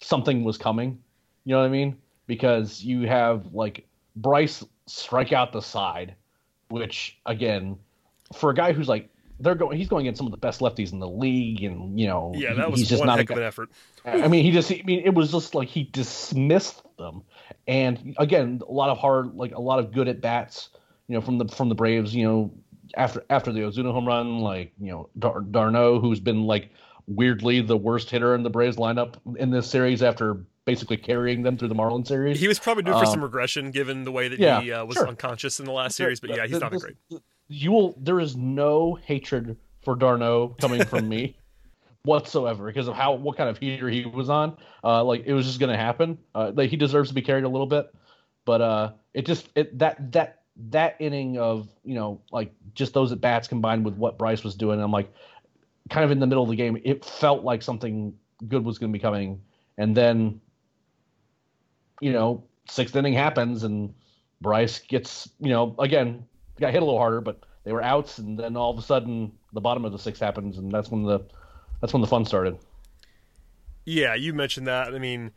something 0.00 0.44
was 0.44 0.56
coming. 0.56 0.98
You 1.44 1.52
know 1.52 1.60
what 1.60 1.66
I 1.66 1.70
mean? 1.70 1.96
Because 2.26 2.82
you 2.82 3.06
have 3.08 3.52
like 3.52 3.86
Bryse 4.20 4.64
strike 4.86 5.32
out 5.32 5.52
the 5.52 5.60
side, 5.60 6.14
which 6.68 7.18
again, 7.26 7.76
for 8.34 8.50
a 8.50 8.54
guy 8.54 8.72
who's 8.72 8.88
like 8.88 9.08
they're 9.42 9.54
going, 9.54 9.76
he's 9.76 9.88
going 9.88 10.06
against 10.06 10.18
some 10.18 10.26
of 10.26 10.30
the 10.30 10.36
best 10.38 10.60
lefties 10.60 10.92
in 10.92 10.98
the 11.00 11.08
league, 11.08 11.62
and 11.62 11.98
you 11.98 12.06
know 12.06 12.32
Yeah, 12.34 12.54
that 12.54 12.70
was 12.70 12.80
he's 12.80 12.88
just 12.88 13.00
one 13.00 13.08
not 13.08 13.18
a 13.18 13.22
heck 13.22 13.28
guy- 13.28 13.34
of 13.34 13.38
an 13.40 13.44
effort. 13.44 13.68
I 14.04 14.26
mean, 14.28 14.44
he 14.44 14.50
just, 14.50 14.70
I 14.72 14.82
mean, 14.84 15.02
it 15.04 15.14
was 15.14 15.30
just 15.30 15.54
like 15.54 15.68
he 15.68 15.84
dismissed 15.84 16.82
them. 16.98 17.22
And 17.68 18.14
again, 18.18 18.60
a 18.66 18.72
lot 18.72 18.90
of 18.90 18.98
hard, 18.98 19.34
like 19.34 19.54
a 19.54 19.60
lot 19.60 19.78
of 19.78 19.92
good 19.92 20.08
at 20.08 20.20
bats, 20.20 20.70
you 21.08 21.14
know, 21.14 21.20
from 21.20 21.38
the 21.38 21.46
from 21.48 21.68
the 21.68 21.74
Braves, 21.74 22.14
you 22.14 22.24
know, 22.24 22.52
after 22.96 23.24
after 23.30 23.52
the 23.52 23.60
Ozuna 23.60 23.92
home 23.92 24.06
run, 24.06 24.38
like 24.38 24.72
you 24.80 24.90
know, 24.90 25.08
Dar- 25.18 25.40
d'Arnaud, 25.42 26.00
who's 26.00 26.20
been 26.20 26.44
like 26.44 26.70
weirdly 27.06 27.60
the 27.60 27.76
worst 27.76 28.10
hitter 28.10 28.34
in 28.34 28.42
the 28.42 28.50
Braves 28.50 28.76
lineup 28.76 29.14
in 29.36 29.50
this 29.50 29.68
series 29.68 30.02
after 30.02 30.44
basically 30.64 30.96
carrying 30.96 31.42
them 31.42 31.56
through 31.56 31.66
the 31.68 31.74
Marlins 31.74 32.06
series. 32.06 32.38
He 32.38 32.46
was 32.48 32.58
probably 32.60 32.84
due 32.84 32.92
for 32.92 32.98
Um, 32.98 33.06
some 33.06 33.22
regression 33.22 33.72
given 33.72 34.04
the 34.04 34.12
way 34.12 34.28
that 34.28 34.38
yeah, 34.38 34.60
he 34.60 34.72
uh, 34.72 34.84
was 34.84 34.94
sure. 34.96 35.08
unconscious 35.08 35.58
in 35.58 35.66
the 35.66 35.72
last 35.72 35.96
series. 35.96 36.20
But 36.20 36.30
yeah, 36.30 36.46
he's 36.46 36.60
not 36.60 36.70
This- 36.70 36.82
great. 36.82 36.96
You 37.52 37.72
will. 37.72 37.94
There 37.98 38.18
is 38.18 38.34
no 38.34 38.94
hatred 38.94 39.56
for 39.82 39.94
d'Arnaud 39.94 40.56
coming 40.60 40.84
from 40.84 41.08
me 41.08 41.36
whatsoever 42.04 42.66
because 42.66 42.88
of 42.88 42.94
how 42.94 43.12
what 43.12 43.36
kind 43.36 43.50
of 43.50 43.58
heater 43.58 43.88
he 43.88 44.06
was 44.06 44.30
on. 44.30 44.56
Uh, 44.82 45.04
like 45.04 45.24
it 45.26 45.34
was 45.34 45.46
just 45.46 45.60
going 45.60 45.70
to 45.70 45.76
happen. 45.76 46.18
Uh, 46.34 46.52
like 46.54 46.70
he 46.70 46.76
deserves 46.76 47.10
to 47.10 47.14
be 47.14 47.20
carried 47.20 47.44
a 47.44 47.48
little 47.48 47.66
bit, 47.66 47.92
but 48.46 48.62
uh, 48.62 48.92
it 49.12 49.26
just 49.26 49.50
it 49.54 49.78
that 49.78 50.12
that 50.12 50.40
that 50.70 50.96
inning 50.98 51.38
of 51.38 51.68
you 51.84 51.94
know 51.94 52.22
like 52.32 52.54
just 52.74 52.94
those 52.94 53.12
at 53.12 53.20
bats 53.20 53.48
combined 53.48 53.84
with 53.84 53.96
what 53.96 54.18
Bryse 54.18 54.42
was 54.42 54.54
doing. 54.54 54.80
I'm 54.80 54.90
like 54.90 55.12
kind 55.90 56.04
of 56.04 56.10
in 56.10 56.20
the 56.20 56.26
middle 56.26 56.42
of 56.42 56.48
the 56.48 56.56
game. 56.56 56.80
It 56.84 57.04
felt 57.04 57.44
like 57.44 57.62
something 57.62 58.14
good 58.48 58.64
was 58.64 58.78
going 58.78 58.90
to 58.90 58.98
be 58.98 59.02
coming, 59.02 59.42
and 59.76 59.94
then 59.94 60.40
you 62.00 62.12
know 62.12 62.44
sixth 62.66 62.96
inning 62.96 63.12
happens 63.12 63.62
and 63.62 63.92
Bryse 64.42 64.86
gets 64.88 65.28
you 65.38 65.50
know 65.50 65.74
again 65.78 66.24
got 66.62 66.72
hit 66.72 66.82
a 66.82 66.84
little 66.84 66.98
harder, 66.98 67.20
but 67.20 67.40
they 67.64 67.72
were 67.72 67.82
outs, 67.82 68.18
and 68.18 68.38
then 68.38 68.56
all 68.56 68.70
of 68.70 68.78
a 68.78 68.82
sudden 68.82 69.32
the 69.52 69.60
bottom 69.60 69.84
of 69.84 69.92
the 69.92 69.98
sixth 69.98 70.22
happens, 70.22 70.56
and 70.56 70.72
that's 70.72 70.90
when 70.90 71.02
the 71.02 71.20
that's 71.80 71.92
when 71.92 72.00
the 72.00 72.08
fun 72.08 72.24
started. 72.24 72.56
Yeah, 73.84 74.14
you 74.14 74.32
mentioned 74.32 74.68
that. 74.68 74.94
I 74.94 74.98
mean, 74.98 75.32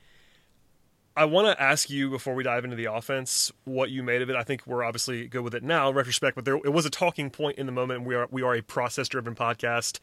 I 1.17 1.25
want 1.25 1.47
to 1.47 1.61
ask 1.61 1.89
you 1.89 2.09
before 2.09 2.35
we 2.35 2.43
dive 2.43 2.63
into 2.63 2.75
the 2.75 2.93
offense 2.93 3.51
what 3.63 3.89
you 3.89 4.03
made 4.03 4.21
of 4.21 4.29
it. 4.29 4.35
I 4.35 4.43
think 4.43 4.67
we're 4.67 4.83
obviously 4.83 5.27
good 5.27 5.41
with 5.41 5.55
it 5.55 5.63
now, 5.63 5.91
retrospect, 5.91 6.35
but 6.35 6.45
there 6.45 6.55
it 6.57 6.73
was 6.73 6.85
a 6.85 6.89
talking 6.89 7.29
point 7.29 7.57
in 7.57 7.65
the 7.65 7.71
moment. 7.71 8.05
We 8.05 8.15
are 8.15 8.27
we 8.31 8.41
are 8.43 8.55
a 8.55 8.61
process 8.61 9.07
driven 9.07 9.35
podcast. 9.35 9.99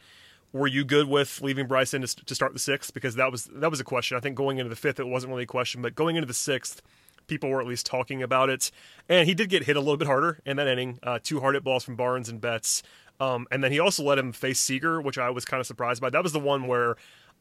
Were 0.51 0.67
you 0.67 0.85
good 0.85 1.07
with 1.07 1.41
leaving 1.41 1.65
Bryson 1.65 2.01
to, 2.03 2.25
to 2.25 2.35
start 2.35 2.53
the 2.53 2.59
sixth? 2.59 2.93
Because 2.93 3.15
that 3.15 3.31
was 3.31 3.45
that 3.45 3.71
was 3.71 3.79
a 3.79 3.83
question. 3.83 4.17
I 4.17 4.19
think 4.19 4.35
going 4.35 4.57
into 4.59 4.69
the 4.69 4.75
fifth, 4.75 4.99
it 4.99 5.07
wasn't 5.07 5.31
really 5.31 5.43
a 5.43 5.47
question, 5.47 5.81
but 5.81 5.95
going 5.95 6.15
into 6.15 6.27
the 6.27 6.33
sixth, 6.33 6.81
people 7.27 7.49
were 7.49 7.61
at 7.61 7.67
least 7.67 7.85
talking 7.85 8.21
about 8.23 8.49
it. 8.49 8.71
And 9.09 9.27
he 9.27 9.33
did 9.33 9.49
get 9.49 9.63
hit 9.63 9.75
a 9.75 9.79
little 9.79 9.97
bit 9.97 10.07
harder 10.07 10.39
in 10.45 10.57
that 10.57 10.67
inning. 10.67 10.99
Uh, 11.03 11.19
two 11.21 11.39
hard 11.39 11.55
hit 11.55 11.63
balls 11.63 11.83
from 11.83 11.95
Barnes 11.95 12.29
and 12.29 12.39
Betts. 12.39 12.83
Um, 13.19 13.47
and 13.51 13.63
then 13.63 13.71
he 13.71 13.79
also 13.79 14.03
let 14.03 14.17
him 14.17 14.31
face 14.31 14.59
Seager, 14.59 15.01
which 15.01 15.17
I 15.17 15.29
was 15.29 15.45
kind 15.45 15.61
of 15.61 15.67
surprised 15.67 16.01
by. 16.01 16.09
That 16.09 16.23
was 16.23 16.33
the 16.33 16.39
one 16.39 16.67
where 16.67 16.95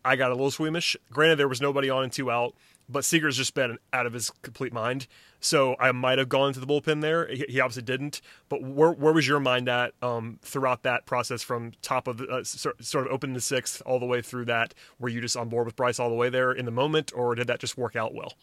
I 0.05 0.17
got 0.17 0.31
a 0.31 0.35
little 0.35 0.51
squeamish. 0.51 0.97
Granted, 1.11 1.39
there 1.39 1.49
was 1.49 1.61
nobody 1.61 1.89
on 1.89 2.05
and 2.05 2.13
two 2.13 2.31
out, 2.31 2.55
but 2.89 3.05
Seager's 3.05 3.37
just 3.37 3.55
been 3.55 3.79
out 3.93 4.07
of 4.07 4.13
his 4.13 4.31
complete 4.43 4.73
mind. 4.73 5.07
So 5.41 5.77
I 5.79 5.93
might 5.93 6.19
have 6.19 6.29
gone 6.29 6.53
to 6.53 6.61
the 6.61 6.67
bullpen 6.67 7.01
there. 7.01 7.27
He, 7.27 7.61
obviously 7.61 7.83
didn't. 7.83 8.21
But 8.49 8.63
where 8.63 8.93
where 8.93 9.13
was 9.13 9.27
your 9.27 9.41
mind 9.41 9.69
at 9.69 9.95
um, 10.03 10.39
throughout 10.43 10.83
that 10.83 11.07
process 11.07 11.43
from 11.43 11.73
top 11.83 12.07
of 12.07 12.19
the, 12.19 12.27
uh, 12.27 12.45
sort 12.45 13.07
of 13.07 13.13
opening 13.13 13.35
the 13.35 13.41
sixth 13.41 13.83
all 13.87 13.99
the 13.99 14.07
way 14.07 14.23
through 14.23 14.47
that? 14.47 14.75
Were 14.99 15.09
you 15.09 15.21
just 15.21 15.37
on 15.37 15.49
board 15.49 15.67
with 15.67 15.77
Bryse 15.77 15.99
all 15.99 16.09
the 16.09 16.15
way 16.15 16.29
there 16.29 16.53
in 16.53 16.65
the 16.65 16.71
moment, 16.71 17.13
or 17.15 17.35
did 17.35 17.47
that 17.49 17.61
just 17.61 17.77
work 17.77 17.97
out 17.97 18.15
well? 18.15 18.35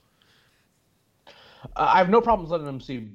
Uh, 1.76 1.92
I 1.94 1.98
have 1.98 2.10
no 2.10 2.22
problems 2.22 2.52
letting 2.52 2.68
him 2.68 2.82
see 2.82 3.10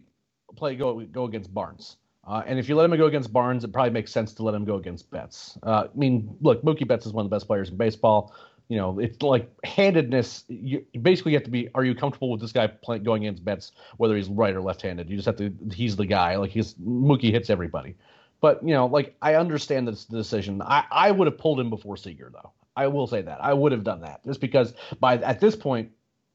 play 0.56 0.76
go 0.76 1.00
go 1.00 1.24
against 1.24 1.52
Barnes. 1.52 1.96
Uh, 2.26 2.42
and 2.46 2.58
if 2.58 2.68
you 2.68 2.74
let 2.74 2.90
him 2.90 2.96
go 2.96 3.06
against 3.06 3.32
Barnes, 3.32 3.64
it 3.64 3.72
probably 3.72 3.90
makes 3.90 4.10
sense 4.10 4.32
to 4.34 4.42
let 4.42 4.54
him 4.54 4.64
go 4.64 4.76
against 4.76 5.10
Betts. 5.10 5.58
Uh, 5.62 5.88
I 5.94 5.98
mean, 5.98 6.34
look, 6.40 6.62
Mookie 6.62 6.88
Betts 6.88 7.04
is 7.04 7.12
one 7.12 7.24
of 7.24 7.30
the 7.30 7.34
best 7.34 7.46
players 7.46 7.68
in 7.68 7.76
baseball. 7.76 8.34
You 8.68 8.78
know, 8.78 8.98
it's 8.98 9.20
like 9.20 9.50
handedness. 9.62 10.44
You 10.48 10.84
basically 11.02 11.34
have 11.34 11.44
to 11.44 11.50
be. 11.50 11.68
Are 11.74 11.84
you 11.84 11.94
comfortable 11.94 12.30
with 12.30 12.40
this 12.40 12.52
guy 12.52 12.66
playing 12.66 13.02
going 13.02 13.24
against 13.26 13.44
Betts, 13.44 13.72
whether 13.98 14.16
he's 14.16 14.28
right 14.28 14.54
or 14.54 14.62
left-handed? 14.62 15.10
You 15.10 15.16
just 15.16 15.26
have 15.26 15.36
to. 15.36 15.52
He's 15.72 15.96
the 15.96 16.06
guy. 16.06 16.36
Like 16.36 16.50
he's 16.50 16.74
Mookie 16.74 17.30
hits 17.30 17.50
everybody. 17.50 17.94
But 18.40 18.66
you 18.66 18.74
know, 18.74 18.86
like 18.86 19.16
I 19.20 19.34
understand 19.34 19.86
this 19.86 20.06
decision. 20.06 20.62
I 20.62 20.84
I 20.90 21.10
would 21.10 21.26
have 21.26 21.36
pulled 21.36 21.60
him 21.60 21.68
before 21.68 21.96
Seager 21.98 22.30
though. 22.32 22.52
I 22.76 22.86
will 22.86 23.06
say 23.06 23.22
that 23.22 23.42
I 23.44 23.52
would 23.52 23.72
have 23.72 23.84
done 23.84 24.00
that 24.00 24.24
just 24.24 24.40
because 24.40 24.72
by 24.98 25.18
at 25.18 25.40
this 25.40 25.54
point 25.56 25.90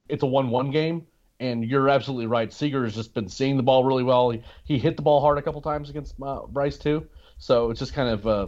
it's 0.08 0.24
a 0.24 0.28
one-one 0.28 0.72
game, 0.72 1.06
and 1.40 1.64
you're 1.66 1.90
absolutely 1.90 2.28
right. 2.28 2.52
Seager 2.52 2.84
has 2.84 2.96
just 2.96 3.14
been 3.14 3.30
seeing 3.30 3.58
the 3.58 3.64
ball 3.64 3.84
really 3.84 4.04
well. 4.04 4.30
He, 4.30 4.44
he 4.64 4.78
hit 4.78 4.96
the 4.96 5.02
ball 5.02 5.22
hard 5.22 5.38
a 5.38 5.42
couple 5.42 5.62
times 5.62 5.90
against 5.90 6.16
uh, 6.22 6.42
Bryse 6.52 6.78
too, 6.80 7.08
so 7.38 7.72
it's 7.72 7.80
just 7.80 7.94
kind 7.94 8.10
of. 8.10 8.28
Uh, 8.28 8.48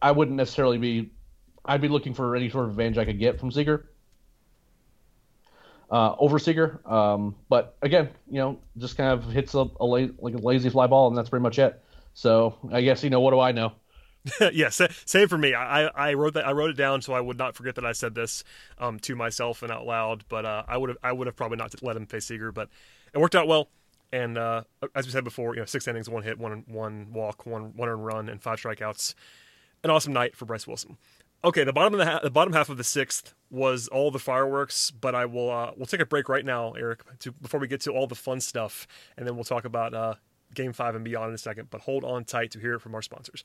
I 0.00 0.12
wouldn't 0.12 0.36
necessarily 0.36 0.78
be. 0.78 1.10
I'd 1.64 1.80
be 1.82 1.88
looking 1.88 2.14
for 2.14 2.34
any 2.34 2.48
sort 2.48 2.64
of 2.64 2.70
advantage 2.70 2.98
I 2.98 3.04
could 3.04 3.18
get 3.18 3.38
from 3.38 3.50
Seager. 3.50 3.90
Uh, 5.90 6.14
over 6.18 6.38
Seager, 6.38 6.80
um, 6.84 7.34
but 7.48 7.76
again, 7.80 8.10
you 8.30 8.38
know, 8.38 8.58
just 8.76 8.98
kind 8.98 9.10
of 9.10 9.24
hits 9.32 9.54
a, 9.54 9.66
a 9.80 9.84
la- 9.86 10.08
like 10.18 10.34
a 10.34 10.38
lazy 10.38 10.68
fly 10.68 10.86
ball, 10.86 11.08
and 11.08 11.16
that's 11.16 11.30
pretty 11.30 11.42
much 11.42 11.58
it. 11.58 11.82
So 12.12 12.56
I 12.70 12.82
guess 12.82 13.02
you 13.02 13.10
know 13.10 13.20
what 13.20 13.30
do 13.30 13.40
I 13.40 13.52
know? 13.52 13.72
yeah, 14.52 14.68
same 14.70 15.28
for 15.28 15.38
me. 15.38 15.54
I, 15.54 15.86
I 15.86 16.14
wrote 16.14 16.34
that 16.34 16.46
I 16.46 16.52
wrote 16.52 16.70
it 16.70 16.76
down 16.76 17.02
so 17.02 17.12
I 17.12 17.20
would 17.20 17.38
not 17.38 17.54
forget 17.54 17.76
that 17.76 17.86
I 17.86 17.92
said 17.92 18.14
this 18.14 18.44
um, 18.78 18.98
to 19.00 19.16
myself 19.16 19.62
and 19.62 19.72
out 19.72 19.86
loud. 19.86 20.24
But 20.28 20.44
uh, 20.44 20.64
I 20.66 20.76
would 20.76 20.90
have 20.90 20.98
I 21.02 21.12
would 21.12 21.26
have 21.26 21.36
probably 21.36 21.56
not 21.56 21.74
let 21.82 21.96
him 21.96 22.06
face 22.06 22.26
Seager, 22.26 22.52
but 22.52 22.68
it 23.12 23.18
worked 23.18 23.34
out 23.34 23.48
well. 23.48 23.68
And 24.12 24.38
uh, 24.38 24.62
as 24.94 25.06
we 25.06 25.12
said 25.12 25.24
before, 25.24 25.54
you 25.54 25.60
know, 25.60 25.66
six 25.66 25.86
innings, 25.86 26.08
one 26.08 26.22
hit, 26.22 26.38
one 26.38 26.64
one 26.66 27.12
walk, 27.12 27.46
one 27.46 27.76
one 27.76 27.88
run, 27.88 28.28
and 28.28 28.42
five 28.42 28.60
strikeouts. 28.60 29.14
An 29.84 29.90
awesome 29.90 30.12
night 30.12 30.34
for 30.34 30.44
Bryse 30.44 30.66
Wilson. 30.66 30.96
Okay, 31.44 31.62
the 31.62 31.72
bottom 31.72 31.94
of 31.94 31.98
the 31.98 32.06
ha- 32.06 32.20
the 32.20 32.30
bottom 32.30 32.52
half 32.52 32.68
of 32.68 32.78
the 32.78 32.84
sixth 32.84 33.34
was 33.48 33.86
all 33.88 34.10
the 34.10 34.18
fireworks, 34.18 34.90
but 34.90 35.14
I 35.14 35.26
will 35.26 35.50
uh, 35.50 35.70
we'll 35.76 35.86
take 35.86 36.00
a 36.00 36.06
break 36.06 36.28
right 36.28 36.44
now, 36.44 36.72
Eric, 36.72 37.02
to, 37.20 37.32
before 37.32 37.60
we 37.60 37.68
get 37.68 37.80
to 37.82 37.92
all 37.92 38.08
the 38.08 38.16
fun 38.16 38.40
stuff, 38.40 38.88
and 39.16 39.26
then 39.26 39.36
we'll 39.36 39.44
talk 39.44 39.64
about 39.64 39.94
uh, 39.94 40.14
Game 40.54 40.72
Five 40.72 40.96
and 40.96 41.04
beyond 41.04 41.28
in 41.28 41.34
a 41.34 41.38
second. 41.38 41.70
But 41.70 41.82
hold 41.82 42.02
on 42.02 42.24
tight 42.24 42.50
to 42.52 42.58
hear 42.58 42.74
it 42.74 42.80
from 42.80 42.94
our 42.94 43.02
sponsors. 43.02 43.44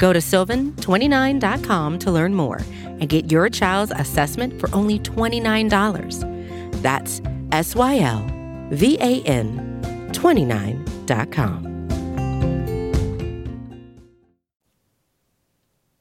Go 0.00 0.14
to 0.14 0.18
sylvan29.com 0.18 1.98
to 1.98 2.10
learn 2.10 2.34
more 2.34 2.62
and 2.82 3.06
get 3.06 3.30
your 3.30 3.50
child's 3.50 3.92
assessment 3.94 4.58
for 4.58 4.74
only 4.74 4.98
$29. 4.98 6.82
That's 6.82 7.20
S 7.52 7.76
Y 7.76 7.98
L 7.98 8.26
V 8.70 8.96
A 8.98 9.22
N 9.24 10.08
29.com. 10.12 11.66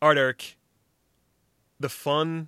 All 0.02 0.10
right, 0.10 0.18
Eric. 0.18 0.58
The 1.82 1.90
fun 1.90 2.48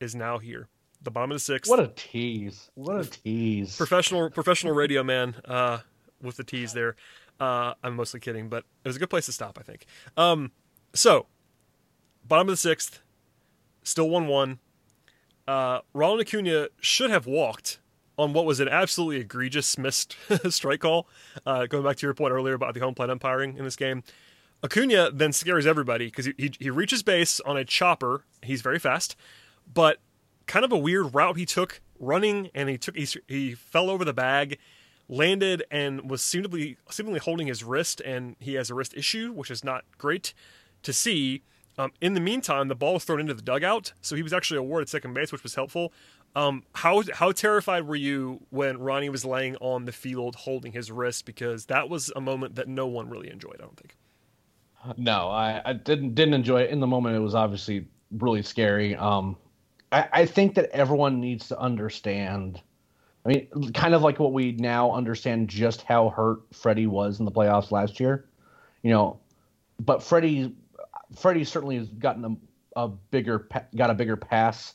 is 0.00 0.16
now 0.16 0.38
here. 0.38 0.66
The 1.00 1.12
bottom 1.12 1.30
of 1.30 1.36
the 1.36 1.40
sixth. 1.40 1.70
What 1.70 1.78
a 1.78 1.92
tease! 1.94 2.72
What 2.74 2.96
a 2.96 3.04
tease! 3.08 3.76
professional 3.76 4.30
professional 4.30 4.74
radio 4.74 5.04
man 5.04 5.36
uh, 5.44 5.78
with 6.20 6.36
the 6.36 6.44
tease 6.44 6.72
there. 6.72 6.96
Uh, 7.38 7.74
I'm 7.84 7.94
mostly 7.94 8.18
kidding, 8.18 8.48
but 8.48 8.64
it 8.84 8.88
was 8.88 8.96
a 8.96 8.98
good 8.98 9.10
place 9.10 9.26
to 9.26 9.32
stop, 9.32 9.58
I 9.60 9.62
think. 9.62 9.86
Um, 10.16 10.50
so, 10.94 11.26
bottom 12.26 12.48
of 12.48 12.52
the 12.52 12.56
sixth, 12.56 13.00
still 13.82 14.08
one 14.08 14.26
one. 14.26 14.58
Uh, 15.46 15.80
Ronald 15.94 16.20
Acuna 16.20 16.68
should 16.80 17.10
have 17.10 17.26
walked 17.26 17.78
on 18.18 18.32
what 18.32 18.44
was 18.44 18.60
an 18.60 18.68
absolutely 18.68 19.16
egregious 19.16 19.78
missed 19.78 20.16
strike 20.50 20.80
call. 20.80 21.08
Uh, 21.46 21.66
going 21.66 21.84
back 21.84 21.96
to 21.96 22.06
your 22.06 22.14
point 22.14 22.32
earlier 22.32 22.54
about 22.54 22.74
the 22.74 22.80
home 22.80 22.94
plate 22.94 23.08
umpiring 23.08 23.56
in 23.56 23.64
this 23.64 23.76
game, 23.76 24.02
Acuna 24.62 25.10
then 25.12 25.32
scares 25.32 25.66
everybody 25.66 26.06
because 26.06 26.26
he, 26.26 26.34
he 26.36 26.52
he 26.58 26.70
reaches 26.70 27.02
base 27.02 27.40
on 27.40 27.56
a 27.56 27.64
chopper. 27.64 28.24
He's 28.42 28.60
very 28.60 28.78
fast, 28.78 29.16
but 29.72 29.98
kind 30.46 30.64
of 30.64 30.72
a 30.72 30.78
weird 30.78 31.14
route 31.14 31.36
he 31.36 31.46
took 31.46 31.80
running, 32.00 32.50
and 32.54 32.68
he 32.68 32.76
took 32.76 32.96
he, 32.96 33.06
he 33.28 33.54
fell 33.54 33.88
over 33.88 34.04
the 34.04 34.12
bag, 34.12 34.58
landed, 35.08 35.62
and 35.70 36.10
was 36.10 36.22
seemingly 36.22 36.76
seemingly 36.90 37.20
holding 37.20 37.46
his 37.46 37.62
wrist, 37.62 38.00
and 38.00 38.34
he 38.40 38.54
has 38.54 38.68
a 38.68 38.74
wrist 38.74 38.94
issue, 38.94 39.32
which 39.32 39.50
is 39.50 39.62
not 39.62 39.84
great 39.96 40.34
to 40.82 40.92
see. 40.92 41.42
Um, 41.76 41.92
in 42.00 42.14
the 42.14 42.20
meantime, 42.20 42.66
the 42.66 42.74
ball 42.74 42.94
was 42.94 43.04
thrown 43.04 43.20
into 43.20 43.34
the 43.34 43.42
dugout, 43.42 43.92
so 44.00 44.16
he 44.16 44.22
was 44.22 44.32
actually 44.32 44.58
awarded 44.58 44.88
second 44.88 45.14
base, 45.14 45.30
which 45.30 45.44
was 45.44 45.54
helpful. 45.54 45.92
Um, 46.34 46.64
how 46.74 47.02
how 47.14 47.32
terrified 47.32 47.86
were 47.86 47.96
you 47.96 48.40
when 48.50 48.78
Ronnie 48.78 49.08
was 49.08 49.24
laying 49.24 49.56
on 49.56 49.84
the 49.84 49.92
field 49.92 50.34
holding 50.34 50.72
his 50.72 50.90
wrist? 50.90 51.24
Because 51.24 51.66
that 51.66 51.88
was 51.88 52.12
a 52.16 52.20
moment 52.20 52.56
that 52.56 52.68
no 52.68 52.86
one 52.86 53.08
really 53.08 53.30
enjoyed. 53.30 53.56
I 53.60 53.62
don't 53.62 53.76
think. 53.76 53.96
No, 54.96 55.28
I, 55.28 55.60
I 55.64 55.72
didn't 55.72 56.14
didn't 56.14 56.34
enjoy 56.34 56.62
it 56.62 56.70
in 56.70 56.80
the 56.80 56.86
moment. 56.86 57.16
It 57.16 57.20
was 57.20 57.34
obviously 57.34 57.86
really 58.12 58.42
scary. 58.42 58.94
Um, 58.96 59.36
I, 59.90 60.08
I 60.12 60.26
think 60.26 60.54
that 60.54 60.70
everyone 60.70 61.20
needs 61.20 61.48
to 61.48 61.58
understand. 61.58 62.60
I 63.24 63.28
mean, 63.28 63.72
kind 63.72 63.94
of 63.94 64.02
like 64.02 64.18
what 64.18 64.32
we 64.32 64.52
now 64.52 64.92
understand 64.92 65.48
just 65.48 65.82
how 65.82 66.10
hurt 66.10 66.40
Freddie 66.52 66.86
was 66.86 67.18
in 67.18 67.24
the 67.24 67.32
playoffs 67.32 67.70
last 67.70 67.98
year. 68.00 68.26
You 68.82 68.90
know, 68.90 69.18
but 69.80 70.02
Freddie, 70.02 70.54
Freddie 71.16 71.44
certainly 71.44 71.76
has 71.76 71.88
gotten 71.88 72.24
a, 72.76 72.84
a 72.84 72.88
bigger 72.88 73.48
got 73.76 73.90
a 73.90 73.94
bigger 73.94 74.16
pass, 74.16 74.74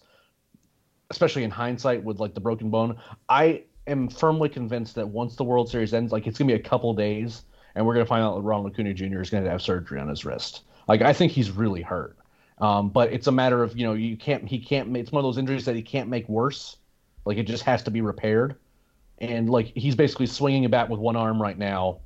especially 1.10 1.44
in 1.44 1.52
hindsight 1.52 2.04
with 2.04 2.20
like 2.20 2.34
the 2.34 2.42
broken 2.42 2.70
bone. 2.70 2.98
I 3.30 3.64
am 3.88 4.10
firmly 4.10 4.50
convinced 4.50 4.96
that 4.96 5.08
once 5.08 5.36
the 5.36 5.44
World 5.44 5.70
Series 5.70 5.94
ends, 5.94 6.12
like 6.12 6.28
it's 6.28 6.38
gonna 6.38 6.48
be 6.48 6.60
a 6.60 6.64
couple 6.64 6.94
days, 6.94 7.44
and 7.76 7.86
we're 7.86 7.94
gonna 7.94 8.06
find 8.06 8.24
out 8.24 8.36
that 8.36 8.42
Ronald 8.42 8.74
Acuna 8.74 8.94
Jr. 8.94 9.22
is 9.22 9.30
gonna 9.30 9.50
have 9.50 9.62
surgery 9.62 10.00
on 10.00 10.08
his 10.08 10.26
wrist. 10.26 10.62
Like 10.88 11.02
I 11.02 11.14
think 11.14 11.32
he's 11.32 11.52
really 11.52 11.82
hurt. 11.82 12.18
Um, 12.60 12.90
but 12.90 13.12
it's 13.12 13.28
a 13.28 13.32
matter 13.32 13.64
of 13.64 13.78
you 13.78 13.86
know 13.86 13.94
you 13.94 14.18
can't 14.18 14.48
he 14.48 14.60
can't 14.60 14.96
it's 14.96 15.12
one 15.12 15.20
of 15.20 15.24
those 15.24 15.38
injuries 15.38 15.66
that 15.66 15.76
he 15.76 15.82
can't 15.82 16.10
make 16.10 16.28
worse. 16.30 16.78
Like 17.26 17.38
it 17.38 17.44
just 17.44 17.64
has 17.64 17.84
to 17.84 17.92
be 17.92 18.02
repaired, 18.02 18.56
and 19.20 19.50
like 19.50 19.72
he's 19.76 19.96
basically 19.96 20.28
swinging 20.28 20.66
a 20.66 20.70
bat 20.70 20.90
with 20.90 21.00
one 21.00 21.16
arm 21.16 21.42
right 21.42 21.58
now, 21.58 22.00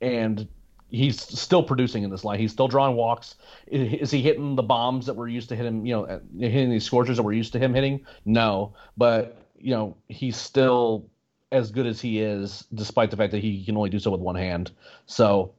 and 0.00 0.48
he's 0.90 1.20
still 1.20 1.62
producing 1.62 2.02
in 2.02 2.10
this 2.10 2.24
line. 2.24 2.38
He's 2.38 2.52
still 2.52 2.68
drawing 2.68 2.96
walks. 2.96 3.36
Is 3.66 4.10
he 4.10 4.20
hitting 4.22 4.56
the 4.56 4.62
bombs 4.62 5.06
that 5.06 5.14
we're 5.14 5.28
used 5.28 5.48
to 5.50 5.56
hitting? 5.56 5.86
You 5.86 5.94
know, 5.94 6.20
hitting 6.38 6.70
these 6.70 6.84
scorchers 6.84 7.16
that 7.16 7.22
we're 7.22 7.32
used 7.32 7.52
to 7.54 7.58
him 7.58 7.74
hitting? 7.74 8.04
No, 8.24 8.74
but 8.96 9.36
you 9.58 9.70
know 9.70 9.96
he's 10.08 10.36
still 10.36 11.08
as 11.52 11.70
good 11.70 11.86
as 11.86 12.00
he 12.00 12.20
is, 12.20 12.64
despite 12.74 13.10
the 13.10 13.16
fact 13.16 13.32
that 13.32 13.42
he 13.42 13.64
can 13.64 13.76
only 13.76 13.90
do 13.90 13.98
so 13.98 14.10
with 14.10 14.20
one 14.20 14.36
hand. 14.36 14.70
So, 15.06 15.52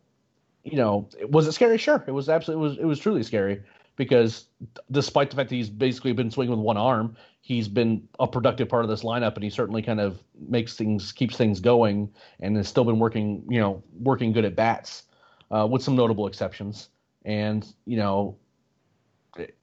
you 0.63 0.77
know, 0.77 1.09
was 1.29 1.47
it 1.47 1.51
scary? 1.53 1.77
Sure, 1.77 2.03
it 2.07 2.11
was 2.11 2.29
absolutely 2.29 2.65
it 2.65 2.69
was 2.69 2.77
it 2.79 2.85
was 2.85 2.99
truly 2.99 3.23
scary 3.23 3.61
because 3.95 4.45
despite 4.89 5.29
the 5.29 5.35
fact 5.35 5.49
that 5.49 5.55
he's 5.55 5.69
basically 5.69 6.13
been 6.13 6.31
swinging 6.31 6.55
with 6.55 6.65
one 6.65 6.77
arm, 6.77 7.15
he's 7.41 7.67
been 7.67 8.07
a 8.19 8.27
productive 8.27 8.69
part 8.69 8.83
of 8.83 8.89
this 8.89 9.03
lineup, 9.03 9.35
and 9.35 9.43
he 9.43 9.49
certainly 9.49 9.81
kind 9.81 9.99
of 9.99 10.19
makes 10.47 10.75
things 10.75 11.11
keeps 11.11 11.35
things 11.35 11.59
going, 11.59 12.09
and 12.39 12.55
has 12.57 12.67
still 12.67 12.85
been 12.85 12.99
working, 12.99 13.43
you 13.49 13.59
know, 13.59 13.83
working 13.99 14.31
good 14.31 14.45
at 14.45 14.55
bats, 14.55 15.03
uh, 15.51 15.67
with 15.69 15.83
some 15.83 15.95
notable 15.95 16.27
exceptions. 16.27 16.89
And 17.23 17.65
you 17.85 17.97
know, 17.97 18.37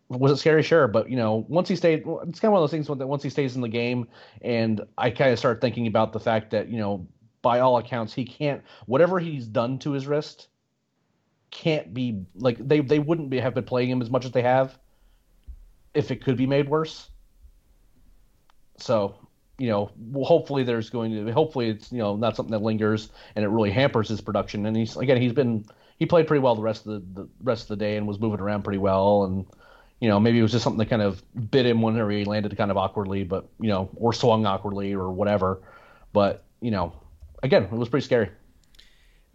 was 0.09 0.33
it 0.33 0.37
scary? 0.37 0.63
Sure, 0.63 0.89
but 0.89 1.11
you 1.11 1.17
know, 1.17 1.45
once 1.49 1.69
he 1.69 1.77
stayed, 1.77 2.05
it's 2.07 2.41
kind 2.41 2.51
of 2.51 2.53
one 2.53 2.63
of 2.63 2.63
those 2.63 2.71
things 2.71 2.87
that 2.87 3.07
once 3.07 3.23
he 3.23 3.31
stays 3.31 3.57
in 3.57 3.63
the 3.63 3.69
game, 3.69 4.09
and 4.43 4.81
I 4.97 5.11
kind 5.11 5.33
of 5.33 5.39
start 5.39 5.61
thinking 5.61 5.87
about 5.87 6.13
the 6.13 6.21
fact 6.21 6.51
that 6.53 6.69
you 6.69 6.79
know, 6.79 7.07
by 7.43 7.61
all 7.61 7.79
accounts, 7.79 8.15
he 8.15 8.25
can't 8.25 8.63
whatever 8.87 9.19
he's 9.19 9.47
done 9.47 9.79
to 9.81 9.93
his 9.93 10.07
wrist 10.07 10.49
can't 11.51 11.95
be 11.95 12.25
like 12.35 12.57
they 12.59 12.81
they 12.81 12.99
wouldn't 12.99 13.31
be 13.31 13.39
have 13.39 13.55
been 13.55 13.65
playing 13.65 13.91
him 13.91 14.03
as 14.03 14.11
much 14.11 14.25
as 14.25 14.33
they 14.33 14.43
have 14.43 14.79
if 15.95 16.11
it 16.11 16.23
could 16.25 16.37
be 16.37 16.47
made 16.47 16.69
worse. 16.69 17.11
So, 18.79 19.17
you 19.59 19.69
know, 19.69 19.91
hopefully 20.23 20.63
there's 20.63 20.91
going 20.91 21.13
to 21.13 21.33
hopefully 21.33 21.71
it's 21.71 21.91
you 21.91 21.99
know 21.99 22.17
not 22.17 22.37
something 22.37 22.53
that 22.53 22.63
lingers 22.63 23.11
and 23.35 23.45
it 23.45 23.49
really 23.49 23.71
hampers 23.71 24.09
his 24.09 24.21
production. 24.21 24.65
And 24.67 24.77
he's 24.77 24.97
again 24.97 25.21
he's 25.21 25.33
been 25.33 25.65
he 25.99 26.07
played 26.07 26.27
pretty 26.27 26.41
well 26.41 26.55
the 26.55 26.63
rest 26.63 26.87
of 26.87 26.93
the, 26.93 27.23
the 27.23 27.29
rest 27.43 27.63
of 27.63 27.69
the 27.69 27.77
day 27.77 27.97
and 27.97 28.07
was 28.07 28.19
moving 28.21 28.41
around 28.41 28.63
pretty 28.63 28.79
well 28.79 29.25
and 29.25 29.47
you 30.01 30.09
know 30.09 30.21
maybe 30.21 30.39
it 30.39 30.43
was 30.43 30.53
just 30.53 30.65
something 30.65 30.79
that 30.79 30.89
kind 30.89 31.03
of 31.03 31.23
bit 31.51 31.67
him 31.67 31.83
whenever 31.83 32.11
he 32.11 32.25
landed 32.25 32.57
kind 32.57 32.71
of 32.71 32.77
awkwardly, 32.77 33.25
but 33.25 33.49
you 33.61 33.69
know 33.69 33.91
or 33.97 34.13
swung 34.13 34.47
awkwardly 34.47 34.95
or 34.95 35.11
whatever. 35.11 35.61
But 36.13 36.45
you 36.61 36.71
know, 36.71 36.93
again, 37.43 37.65
it 37.65 37.73
was 37.73 37.89
pretty 37.89 38.05
scary. 38.05 38.31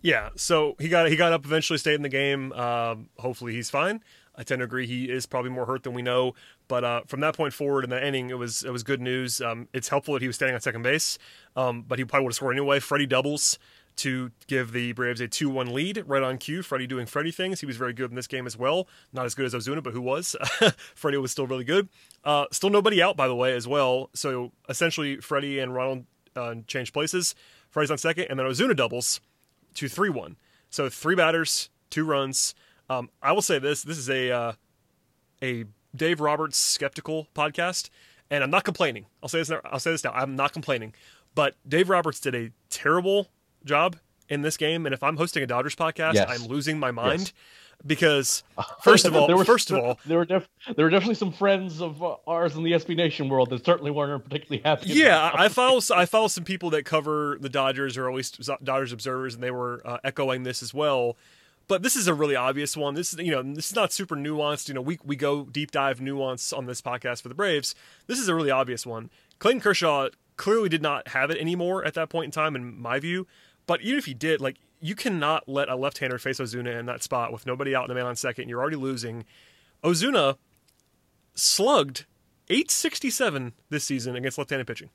Yeah, 0.02 0.30
so 0.36 0.76
he 0.80 0.90
got 0.90 1.10
he 1.10 1.16
got 1.16 1.32
up 1.32 1.46
eventually, 1.46 1.80
stayed 1.80 1.96
in 1.96 2.02
the 2.02 2.10
game. 2.10 2.52
Um, 2.54 3.10
hopefully, 3.18 3.54
he's 3.54 3.70
fine. 3.70 4.04
I 4.36 4.44
tend 4.44 4.60
to 4.60 4.66
agree 4.66 4.88
he 4.88 5.10
is 5.10 5.26
probably 5.26 5.52
more 5.52 5.66
hurt 5.66 5.84
than 5.84 5.94
we 5.94 6.02
know, 6.02 6.34
but 6.68 6.84
uh, 6.84 7.02
from 7.08 7.20
that 7.20 7.38
point 7.38 7.54
forward 7.54 7.84
in 7.84 7.90
the 7.90 8.06
inning, 8.06 8.30
it 8.30 8.38
was 8.38 8.64
it 8.64 8.72
was 8.72 8.84
good 8.84 9.00
news. 9.00 9.40
Um, 9.42 9.70
it's 9.74 9.88
helpful 9.88 10.16
that 10.16 10.22
he 10.22 10.28
was 10.28 10.36
standing 10.36 10.56
on 10.56 10.62
second 10.62 10.82
base, 10.82 11.18
um, 11.56 11.84
but 11.84 12.00
he 12.00 12.06
probably 12.06 12.26
would 12.26 12.32
have 12.32 12.36
scored 12.36 12.56
anyway. 12.56 12.80
Freddie 12.80 13.06
doubles 13.06 13.58
to 13.98 14.32
give 14.48 14.72
the 14.72 14.92
Braves 14.94 15.22
a 15.22 15.28
2 15.28 15.50
1 15.50 15.74
lead 15.74 16.04
right 16.06 16.24
on 16.24 16.38
cue. 16.38 16.62
Freddie 16.62 16.88
doing 16.88 17.06
Freddie 17.06 17.32
things. 17.32 17.60
He 17.60 17.66
was 17.66 17.78
very 17.78 17.94
good 17.94 18.10
in 18.10 18.16
this 18.16 18.28
game 18.28 18.46
as 18.46 18.58
well. 18.58 18.88
Not 19.12 19.26
as 19.26 19.36
good 19.36 19.46
as 19.46 19.54
Ozuna, 19.54 19.84
but 19.84 19.94
who 19.94 20.02
was? 20.02 20.36
Freddie 20.96 21.18
was 21.18 21.32
still 21.32 21.48
really 21.48 21.64
good. 21.64 21.90
Uh, 22.24 22.46
still 22.52 22.70
nobody 22.70 23.02
out, 23.02 23.16
by 23.16 23.28
the 23.28 23.36
way, 23.36 23.54
as 23.54 23.68
well. 23.68 24.10
So 24.14 24.52
essentially, 24.68 25.18
Freddie 25.18 25.60
and 25.60 25.74
Ronald 25.74 26.06
uh, 26.36 26.56
changed 26.68 26.94
places. 26.94 27.36
Freddie's 27.70 27.92
on 27.92 27.98
second, 27.98 28.28
and 28.30 28.40
then 28.40 28.46
Ozuna 28.46 28.76
doubles 28.76 29.22
to 29.76 29.88
3 29.88 30.10
1. 30.10 30.36
So 30.70 30.90
three 30.90 31.16
batters, 31.16 31.70
two 31.92 32.04
runs. 32.04 32.56
Um, 32.90 33.10
I 33.22 33.32
will 33.32 33.44
say 33.44 33.60
this 33.60 33.84
this 33.84 34.00
is 34.00 34.10
a, 34.10 34.32
uh, 34.32 34.54
a 35.42 35.66
Dave 35.96 36.20
Roberts 36.20 36.58
skeptical 36.58 37.28
podcast, 37.36 37.90
and 38.32 38.44
I'm 38.44 38.50
not 38.50 38.64
complaining. 38.64 39.06
I'll 39.22 39.30
say 39.30 39.38
this 39.38 39.50
now, 39.50 39.62
I'll 39.66 39.80
say 39.80 39.92
this 39.92 40.04
now. 40.04 40.12
I'm 40.14 40.36
not 40.36 40.52
complaining. 40.52 40.96
But 41.36 41.56
Dave 41.68 41.90
Roberts 41.90 42.20
did 42.20 42.34
a 42.34 42.52
terrible 42.70 43.30
job 43.66 43.98
in 44.30 44.42
this 44.42 44.58
game, 44.58 44.86
and 44.86 44.94
if 44.94 45.04
I'm 45.04 45.18
hosting 45.18 45.44
a 45.44 45.48
Dodgers 45.48 45.76
podcast, 45.76 46.14
Yes. 46.16 46.28
I'm 46.30 46.48
losing 46.48 46.80
my 46.80 46.92
mind 46.92 47.32
because 47.86 48.44
first 48.82 49.06
of 49.06 49.16
all, 49.16 49.28
There 49.28 49.36
were- 49.38 49.46
first 49.46 49.70
of 49.72 49.78
all, 49.80 50.00
there 50.06 50.18
were 50.18 50.26
def- 50.26 50.48
there 50.76 50.86
were 50.86 50.90
definitely 50.90 51.16
some 51.16 51.32
friends 51.34 51.82
of 51.82 52.02
uh, 52.02 52.16
ours 52.28 52.56
in 52.56 52.64
the 52.64 52.72
SB 52.72 52.96
Nation 52.96 53.28
world 53.30 53.50
that 53.50 53.66
certainly 53.66 53.92
weren't 53.92 54.24
particularly 54.24 54.62
happy. 54.64 54.90
yeah, 54.90 55.32
I 55.34 55.46
I 55.46 55.50
follow 55.50 55.82
I 55.94 56.06
follow 56.06 56.28
some 56.28 56.44
people 56.46 56.70
that 56.72 56.86
cover 56.86 57.38
the 57.42 57.50
Dodgers 57.50 57.98
or 57.98 58.10
at 58.10 58.16
least 58.16 58.40
Dodgers 58.64 58.92
observers, 58.94 59.36
and 59.36 59.44
they 59.44 59.52
were 59.52 59.82
uh, 59.86 59.98
echoing 60.04 60.44
this 60.44 60.64
as 60.64 60.74
well. 60.74 61.18
But 61.68 61.82
this 61.82 61.96
is 61.96 62.08
a 62.08 62.14
really 62.14 62.36
obvious 62.36 62.76
one. 62.76 62.94
This 62.94 63.14
is 63.14 63.20
you 63.20 63.32
know 63.32 63.42
this 63.44 63.68
is 63.70 63.76
not 63.76 63.92
super 63.92 64.16
nuanced. 64.16 64.68
You 64.70 64.74
know 64.74 64.82
we 64.82 65.00
we 65.04 65.16
go 65.16 65.44
deep 65.46 65.72
dive 65.72 66.00
nuance 66.02 66.54
on 66.54 66.66
this 66.66 66.82
podcast 66.82 67.22
for 67.22 67.30
the 67.30 67.36
Braves. 67.36 67.76
This 68.08 68.20
is 68.20 68.28
a 68.30 68.36
really 68.36 68.52
obvious 68.52 68.86
one. 68.86 69.10
Clayton 69.40 69.62
Kershaw 69.62 70.10
clearly 70.38 70.68
did 70.70 70.82
not 70.82 71.10
have 71.10 71.30
it 71.32 71.38
anymore 71.38 71.84
at 71.86 71.94
that 71.96 72.10
point 72.10 72.26
in 72.26 72.32
time, 72.32 72.56
in 72.56 72.80
my 72.82 73.00
view. 73.00 73.28
But 73.66 73.82
even 73.82 73.98
if 73.98 74.06
he 74.06 74.14
did, 74.14 74.42
like 74.42 74.58
you 74.80 74.96
cannot 74.96 75.48
let 75.48 75.70
a 75.70 75.76
left-hander 75.76 76.18
face 76.18 76.40
Ozuna 76.40 76.78
in 76.80 76.86
that 76.88 77.02
spot 77.04 77.32
with 77.32 77.46
nobody 77.46 77.74
out 77.76 77.84
and 77.84 77.92
a 77.92 77.96
man 77.96 78.06
on 78.06 78.16
second. 78.16 78.50
You're 78.50 78.60
already 78.60 78.76
losing. 78.76 79.24
Ozuna 79.84 80.38
slugged 81.36 82.06
867 82.50 83.54
this 83.70 83.84
season 83.86 84.16
against 84.16 84.38
left-handed 84.38 84.68
pitching. 84.68 84.90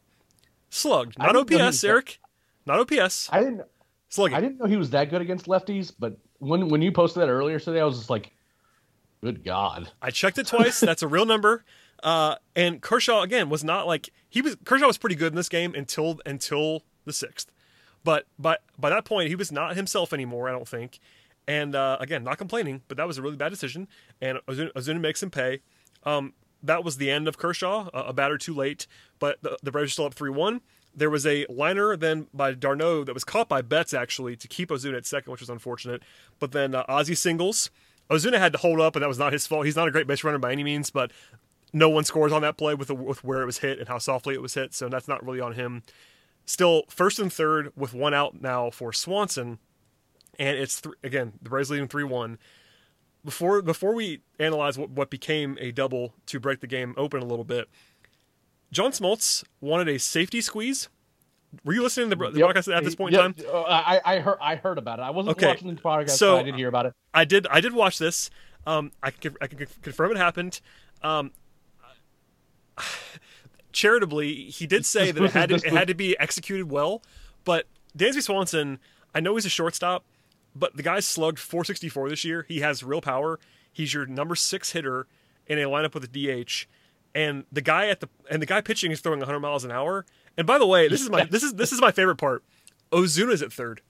Slugged, 0.71 1.19
not 1.19 1.33
didn't 1.33 1.51
know 1.51 1.57
he 1.57 1.63
OPS, 1.63 1.67
was 1.67 1.81
that- 1.81 1.89
Eric. 1.89 2.19
Not 2.67 2.81
OPS. 2.81 3.29
I 3.33 3.41
didn't 3.41 3.63
Slugging. 4.11 4.37
I 4.37 4.41
didn't 4.41 4.59
know 4.59 4.67
he 4.67 4.77
was 4.77 4.91
that 4.91 5.11
good 5.11 5.21
against 5.21 5.47
lefties, 5.47 5.93
but 5.99 6.17
when 6.39 6.69
when 6.69 6.81
you 6.81 6.91
posted 6.93 7.23
that 7.23 7.29
earlier 7.29 7.59
today, 7.61 7.81
I 7.81 7.85
was 7.85 7.99
just 7.99 8.09
like, 8.11 8.33
good 9.23 9.45
God. 9.45 9.91
I 10.01 10.11
checked 10.11 10.39
it 10.39 10.47
twice. 10.47 10.81
That's 10.81 11.03
a 11.03 11.09
real 11.09 11.27
number. 11.27 11.63
Uh, 12.03 12.37
and 12.57 12.81
Kershaw 12.81 13.21
again 13.21 13.51
was 13.51 13.63
not 13.65 13.87
like 13.87 14.09
he 14.29 14.41
was. 14.41 14.57
Kershaw 14.65 14.87
was 14.87 14.97
pretty 14.97 15.15
good 15.17 15.33
in 15.33 15.37
this 15.37 15.51
game 15.51 15.75
until 15.75 16.21
until 16.25 16.85
the 17.05 17.13
sixth, 17.13 17.51
but 18.09 18.25
by 18.39 18.57
by 18.79 18.89
that 18.89 19.05
point 19.05 19.29
he 19.29 19.35
was 19.35 19.53
not 19.53 19.77
himself 19.77 20.15
anymore. 20.15 20.49
I 20.49 20.53
don't 20.53 20.67
think. 20.67 20.99
And 21.47 21.75
uh, 21.75 21.99
again, 22.01 22.25
not 22.25 22.39
complaining, 22.39 22.81
but 22.89 22.97
that 22.97 23.07
was 23.07 23.19
a 23.19 23.23
really 23.23 23.37
bad 23.37 23.51
decision. 23.51 23.87
And 24.19 24.39
Ozuna, 24.49 24.73
Ozuna 24.73 24.99
makes 24.99 25.23
him 25.23 25.31
pay. 25.31 25.61
Um, 26.05 26.33
that 26.63 26.83
was 26.85 26.97
the 26.97 27.11
end 27.11 27.29
of 27.29 27.37
Kershaw, 27.37 27.91
a, 27.93 28.05
a 28.05 28.13
batter 28.15 28.39
too 28.39 28.55
late, 28.55 28.87
but 29.19 29.43
the, 29.43 29.59
the 29.63 29.71
Braves 29.71 29.91
are 29.91 29.93
still 29.93 30.05
up 30.07 30.15
3 30.15 30.31
1. 30.31 30.63
There 30.95 31.11
was 31.11 31.27
a 31.27 31.45
liner 31.51 31.99
then 31.99 32.29
by 32.33 32.55
d'Arnaud 32.55 33.05
that 33.05 33.13
was 33.13 33.25
caught 33.25 33.47
by 33.47 33.61
Betts 33.61 33.93
actually 33.93 34.37
to 34.37 34.49
keep 34.49 34.71
Ozuna 34.71 34.97
at 34.97 35.05
second, 35.05 35.31
which 35.31 35.41
was 35.41 35.51
unfortunate. 35.51 36.03
But 36.39 36.53
then 36.53 36.75
uh, 36.75 36.87
Ozzie 36.89 37.15
singles. 37.15 37.71
Ozuna 38.09 38.39
had 38.39 38.53
to 38.53 38.59
hold 38.59 38.81
up, 38.81 38.97
and 38.97 39.03
that 39.03 39.09
was 39.09 39.19
not 39.19 39.35
his 39.35 39.47
fault. 39.47 39.67
He's 39.67 39.77
not 39.77 39.87
a 39.87 39.91
great 39.91 40.07
base 40.07 40.25
runner 40.25 40.39
by 40.39 40.53
any 40.53 40.65
means, 40.65 40.89
but 40.89 41.13
no 41.75 41.91
one 41.91 42.05
scores 42.05 42.33
on 42.33 42.41
that 42.41 42.57
play 42.57 42.75
with 42.75 42.89
the, 42.89 42.95
with 42.95 43.23
where 43.23 43.43
it 43.43 43.47
was 43.47 43.59
hit 43.59 43.79
and 43.79 43.87
how 43.87 43.99
softly 43.99 44.35
it 44.35 44.41
was 44.41 44.55
hit, 44.55 44.73
so 44.73 44.89
that's 44.89 45.09
not 45.09 45.23
really 45.23 45.41
on 45.41 45.53
him. 45.53 45.83
Still 46.49 46.85
first 46.89 47.19
and 47.19 47.31
third 47.31 47.73
with 47.77 47.93
one 47.93 48.15
out 48.15 48.41
now 48.41 48.71
for 48.71 48.91
Swanson, 48.91 49.59
and 50.39 50.57
it's 50.57 50.81
th- 50.81 50.95
again 51.05 51.35
the 51.43 51.51
Braves 51.51 51.71
leading 51.71 51.89
three 51.89 52.05
one. 52.05 52.39
Before 53.23 53.61
before 53.61 53.95
we 53.95 54.23
analyze 54.39 54.79
what, 54.79 54.89
what 54.89 55.11
became 55.11 55.59
a 55.61 55.73
double 55.73 56.15
to 56.25 56.41
break 56.41 56.61
the 56.61 56.67
game 56.67 56.95
open 56.97 57.21
a 57.21 57.27
little 57.27 57.45
bit, 57.45 57.69
John 58.73 58.93
Smoltz 58.93 59.45
wanted 59.61 59.89
a 59.89 59.99
safety 59.99 60.41
squeeze. 60.41 60.89
Were 61.67 61.75
you 61.75 61.83
listening 61.83 62.09
to 62.09 62.17
the, 62.17 62.31
the 62.31 62.39
Yep. 62.39 62.47
broadcast 62.47 62.69
at 62.69 62.83
this 62.83 62.95
point 62.95 63.13
Yep. 63.13 63.25
in 63.27 63.35
time? 63.35 63.47
Uh, 63.53 63.63
I, 63.65 64.01
I 64.07 64.19
heard 64.21 64.39
I 64.41 64.57
heard 64.57 64.79
about 64.79 65.01
it. 65.01 65.03
I 65.03 65.11
wasn't 65.11 65.37
Okay. 65.37 65.49
watching 65.49 65.75
the 65.75 65.81
podcast, 65.83 66.11
So- 66.13 66.37
but 66.37 66.41
I 66.41 66.43
did 66.45 66.55
hear 66.55 66.69
about 66.69 66.87
it. 66.87 66.95
I 67.13 67.27
did. 67.27 67.47
I 67.49 67.61
did 67.61 67.75
watch 67.75 67.99
this. 67.99 68.31
Um, 68.67 68.93
I 69.03 69.11
can 69.11 69.37
I 69.43 69.49
can 69.49 69.67
confirm 69.83 70.13
it 70.13 70.17
happened. 70.17 70.63
Um, 71.03 71.33
charitably, 73.79 74.51
he 74.51 74.67
did 74.67 74.85
say 74.85 75.13
that 75.13 75.23
it 75.23 75.31
had 75.31 75.51
to, 75.51 75.55
it 75.65 75.73
had 75.73 75.87
to 75.87 75.95
be 75.95 76.19
executed 76.19 76.69
well. 76.69 77.01
But 77.45 77.67
Dansby 77.97 78.23
Swanson, 78.23 78.81
I 79.15 79.21
know 79.21 79.37
he's 79.37 79.47
a 79.47 79.51
shortstop, 79.51 80.05
but 80.55 80.77
the 80.77 80.83
guy's 80.83 81.07
slugged 81.07 81.39
464 81.39 82.09
this 82.09 82.25
year. 82.25 82.45
He 82.49 82.59
has 82.61 82.83
real 82.83 83.01
power. 83.01 83.39
He's 83.73 83.95
your 83.95 84.05
number 84.05 84.35
six 84.35 84.73
hitter 84.73 85.07
in 85.47 85.59
a 85.59 85.63
lineup 85.63 85.95
with 85.95 86.05
a 86.05 86.09
DH, 86.09 86.67
and 87.15 87.45
the 87.53 87.61
guy 87.61 87.87
at 87.87 88.01
the 88.01 88.09
and 88.29 88.43
the 88.43 88.47
guy 88.47 88.61
pitching 88.61 88.91
is 88.91 89.01
throwing 89.01 89.21
100 89.21 89.39
miles 89.39 89.65
an 89.65 89.71
hour. 89.71 90.05
And 90.37 90.47
by 90.47 90.59
the 90.59 90.67
way, 90.67 90.89
this 90.89 91.01
is 91.01 91.09
my 91.09 91.25
this 91.25 91.45
is 91.45 91.55
this 91.55 91.73
is 91.73 91.81
my 91.81 91.93
favorite 91.93 92.17
part. 92.17 92.43
Ozuna's 92.91 93.43
at 93.43 93.53
third, 93.53 93.81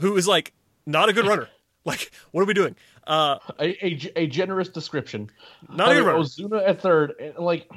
who 0.00 0.16
is 0.16 0.28
like 0.28 0.52
not 0.86 1.08
a 1.08 1.12
good 1.12 1.26
runner. 1.26 1.48
Like, 1.84 2.10
what 2.32 2.42
are 2.42 2.44
we 2.44 2.52
doing? 2.52 2.76
Uh, 3.06 3.38
a 3.58 4.26
generous 4.26 4.68
description. 4.68 5.30
not 5.70 5.90
a 5.90 5.94
good 5.94 6.04
runner. 6.04 6.18
Ozuna 6.18 6.68
at 6.68 6.82
third, 6.82 7.14
and, 7.18 7.38
like, 7.38 7.70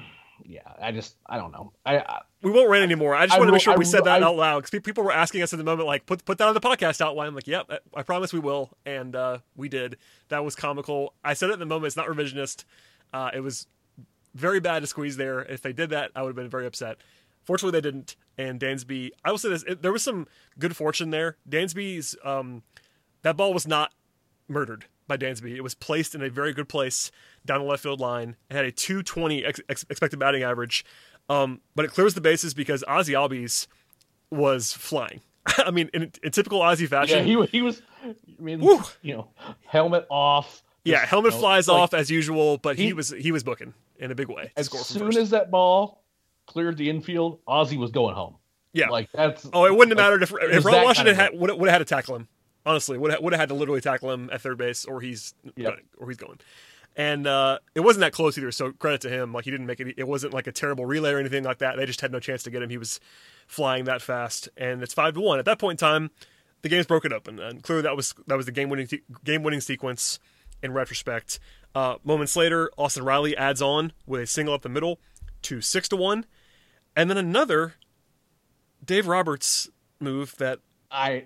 yeah, 0.45 0.61
I 0.81 0.91
just 0.91 1.15
I 1.25 1.37
don't 1.37 1.51
know. 1.51 1.73
I, 1.85 1.99
I 1.99 2.21
We 2.41 2.51
won't 2.51 2.69
rant 2.69 2.83
anymore. 2.83 3.15
I 3.15 3.25
just 3.25 3.35
I 3.35 3.39
want 3.39 3.49
to 3.49 3.53
make 3.53 3.61
sure 3.61 3.73
I 3.73 3.77
we 3.77 3.85
said 3.85 4.05
that 4.05 4.23
out 4.23 4.35
loud 4.35 4.63
because 4.63 4.79
people 4.81 5.03
were 5.03 5.11
asking 5.11 5.41
us 5.41 5.53
at 5.53 5.57
the 5.57 5.63
moment, 5.63 5.87
like, 5.87 6.05
put 6.05 6.25
put 6.25 6.37
that 6.37 6.47
on 6.47 6.53
the 6.53 6.61
podcast 6.61 7.01
outline. 7.01 7.27
I'm 7.27 7.35
like, 7.35 7.47
yep, 7.47 7.69
I 7.93 8.03
promise 8.03 8.33
we 8.33 8.39
will, 8.39 8.69
and 8.85 9.15
uh, 9.15 9.39
we 9.55 9.69
did. 9.69 9.97
That 10.29 10.43
was 10.43 10.55
comical. 10.55 11.13
I 11.23 11.33
said 11.33 11.49
it 11.49 11.53
in 11.53 11.59
the 11.59 11.65
moment. 11.65 11.87
It's 11.87 11.97
not 11.97 12.07
revisionist. 12.07 12.65
Uh, 13.13 13.31
it 13.33 13.41
was 13.41 13.67
very 14.33 14.59
bad 14.59 14.79
to 14.79 14.87
squeeze 14.87 15.17
there. 15.17 15.41
If 15.41 15.61
they 15.61 15.73
did 15.73 15.89
that, 15.89 16.11
I 16.15 16.21
would 16.21 16.29
have 16.29 16.35
been 16.35 16.49
very 16.49 16.65
upset. 16.65 16.97
Fortunately, 17.43 17.79
they 17.79 17.89
didn't. 17.89 18.15
And 18.37 18.59
Dansby, 18.59 19.11
I 19.25 19.31
will 19.31 19.37
say 19.37 19.49
this: 19.49 19.63
it, 19.63 19.81
there 19.81 19.91
was 19.91 20.03
some 20.03 20.27
good 20.57 20.75
fortune 20.75 21.09
there. 21.09 21.37
Dansby's 21.49 22.15
um, 22.23 22.63
that 23.23 23.37
ball 23.37 23.53
was 23.53 23.67
not 23.67 23.93
murdered 24.47 24.85
by 25.11 25.25
Dansby. 25.25 25.55
It 25.55 25.61
was 25.61 25.73
placed 25.73 26.15
in 26.15 26.21
a 26.21 26.29
very 26.29 26.53
good 26.53 26.69
place 26.69 27.11
down 27.45 27.59
the 27.59 27.65
left 27.65 27.83
field 27.83 27.99
line. 27.99 28.37
It 28.49 28.55
had 28.55 28.65
a 28.65 28.71
220 28.71 29.43
ex- 29.43 29.59
ex- 29.67 29.85
expected 29.89 30.19
batting 30.19 30.43
average, 30.43 30.85
um, 31.29 31.59
but 31.75 31.83
it 31.83 31.91
clears 31.91 32.13
the 32.13 32.21
bases 32.21 32.53
because 32.53 32.83
Ozzie 32.87 33.13
Albies 33.13 33.67
was 34.29 34.71
flying. 34.71 35.19
I 35.57 35.71
mean, 35.71 35.89
in, 35.93 36.11
in 36.23 36.31
typical 36.31 36.61
Ozzie 36.61 36.85
yeah, 36.85 36.89
fashion, 36.89 37.25
he 37.25 37.43
he 37.47 37.61
was. 37.61 37.81
I 38.03 38.15
mean, 38.39 38.61
Woo. 38.61 38.81
you 39.01 39.15
know, 39.15 39.27
helmet 39.65 40.05
off. 40.09 40.63
yeah, 40.85 41.05
helmet 41.05 41.33
you 41.33 41.37
know, 41.37 41.41
flies 41.41 41.67
like, 41.67 41.77
off 41.77 41.93
as 41.93 42.09
usual, 42.09 42.57
but 42.57 42.77
he, 42.77 42.87
he- 42.87 42.93
was 42.93 43.09
he 43.09 43.31
was 43.31 43.43
booking 43.43 43.73
in 43.97 44.11
a 44.11 44.15
big 44.15 44.29
way. 44.29 44.51
As 44.55 44.69
soon 44.69 45.17
as 45.17 45.31
that 45.31 45.51
ball 45.51 46.03
cleared 46.47 46.77
the 46.77 46.89
infield, 46.89 47.39
Ozzie 47.47 47.77
was 47.77 47.91
going 47.91 48.15
home. 48.15 48.37
yeah, 48.73 48.89
Like 48.89 49.11
that's 49.11 49.47
oh, 49.51 49.65
it 49.65 49.75
wouldn't 49.75 49.97
have 49.99 50.11
like, 50.11 50.21
mattered 50.21 50.23
if 50.23 50.57
if 50.57 50.65
Ron 50.65 50.83
Washington 50.85 51.15
kind 51.15 51.27
of 51.27 51.33
had 51.33 51.41
would 51.41 51.59
would 51.59 51.69
have 51.69 51.79
had 51.81 51.85
to 51.87 51.95
tackle 51.95 52.15
him. 52.15 52.27
Honestly, 52.65 52.97
would 52.97 53.11
have, 53.11 53.21
would 53.21 53.33
have 53.33 53.39
had 53.39 53.49
to 53.49 53.55
literally 53.55 53.81
tackle 53.81 54.11
him 54.11 54.29
at 54.31 54.41
third 54.41 54.57
base, 54.57 54.85
or 54.85 55.01
he's 55.01 55.33
Yep. 55.55 55.79
or 55.97 56.07
he's 56.07 56.17
going. 56.17 56.39
And 56.95 57.25
uh, 57.25 57.59
it 57.73 57.79
wasn't 57.79 58.01
that 58.01 58.11
close 58.11 58.37
either. 58.37 58.51
So 58.51 58.71
credit 58.73 59.01
to 59.01 59.09
him. 59.09 59.33
Like 59.33 59.45
he 59.45 59.51
didn't 59.51 59.65
make 59.65 59.79
it. 59.79 59.95
It 59.97 60.07
wasn't 60.07 60.33
like 60.33 60.45
a 60.47 60.51
terrible 60.51 60.85
relay 60.85 61.11
or 61.11 61.19
anything 61.19 61.43
like 61.43 61.59
that. 61.59 61.77
They 61.77 61.85
just 61.85 62.01
had 62.01 62.11
no 62.11 62.19
chance 62.19 62.43
to 62.43 62.51
get 62.51 62.61
him. 62.61 62.69
He 62.69 62.77
was 62.77 62.99
flying 63.47 63.85
that 63.85 64.01
fast, 64.01 64.49
and 64.57 64.83
it's 64.83 64.93
five 64.93 65.13
to 65.15 65.21
one. 65.21 65.39
At 65.39 65.45
that 65.45 65.57
point 65.57 65.81
in 65.81 65.87
time, 65.87 66.11
the 66.61 66.69
game's 66.69 66.85
broken 66.85 67.13
open, 67.13 67.39
and 67.39 67.63
clearly 67.63 67.83
that 67.83 67.95
was 67.95 68.13
that 68.27 68.35
was 68.35 68.45
the 68.45 68.51
game 68.51 68.69
winning 68.69 68.87
game 69.23 69.43
winning 69.43 69.61
sequence. 69.61 70.19
In 70.63 70.73
retrospect, 70.73 71.39
uh, 71.73 71.95
moments 72.03 72.35
later, 72.35 72.69
Austin 72.77 73.03
Riley 73.03 73.35
adds 73.35 73.63
on 73.63 73.93
with 74.05 74.21
a 74.21 74.27
single 74.27 74.53
up 74.53 74.61
the 74.61 74.69
middle 74.69 74.99
to 75.41 75.59
six 75.59 75.89
to 75.89 75.95
one, 75.95 76.23
and 76.95 77.09
then 77.09 77.17
another 77.17 77.73
Dave 78.85 79.07
Roberts 79.07 79.69
move 79.99 80.35
that 80.37 80.59
I. 80.91 81.23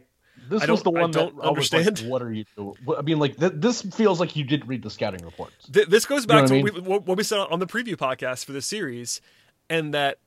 This 0.50 0.64
I 0.64 0.72
was 0.72 0.84
the 0.84 0.92
don't- 0.92 0.98
I 0.98 1.02
one 1.02 1.12
don't 1.12 1.36
that 1.38 1.44
I 1.46 1.50
was 1.52 1.72
like, 1.74 1.86
understand. 1.86 2.10
what 2.10 2.22
are 2.22 2.32
you 2.32 2.46
doing? 2.56 2.76
I 2.98 3.02
mean, 3.02 3.20
like 3.20 3.38
th- 3.38 3.54
this 3.56 3.82
feels 3.82 4.20
like 4.20 4.36
you 4.36 4.44
did 4.44 4.68
read 4.68 4.84
the 4.84 4.90
scouting 4.90 5.24
reports. 5.26 5.68
Th- 5.72 5.88
this 5.88 6.06
goes 6.06 6.28
know 6.28 6.34
back 6.36 6.42
what 6.44 6.48
to 6.50 6.56
I 6.60 6.62
what, 6.62 6.74
we, 6.74 6.80
what, 6.82 7.06
what 7.06 7.18
we 7.18 7.24
said 7.24 7.40
on 7.40 7.60
the 7.60 7.68
preview 7.68 7.96
podcast 7.96 8.46
for 8.46 8.52
this 8.52 8.66
series, 8.66 9.22
and 9.70 9.94
that 9.94 10.20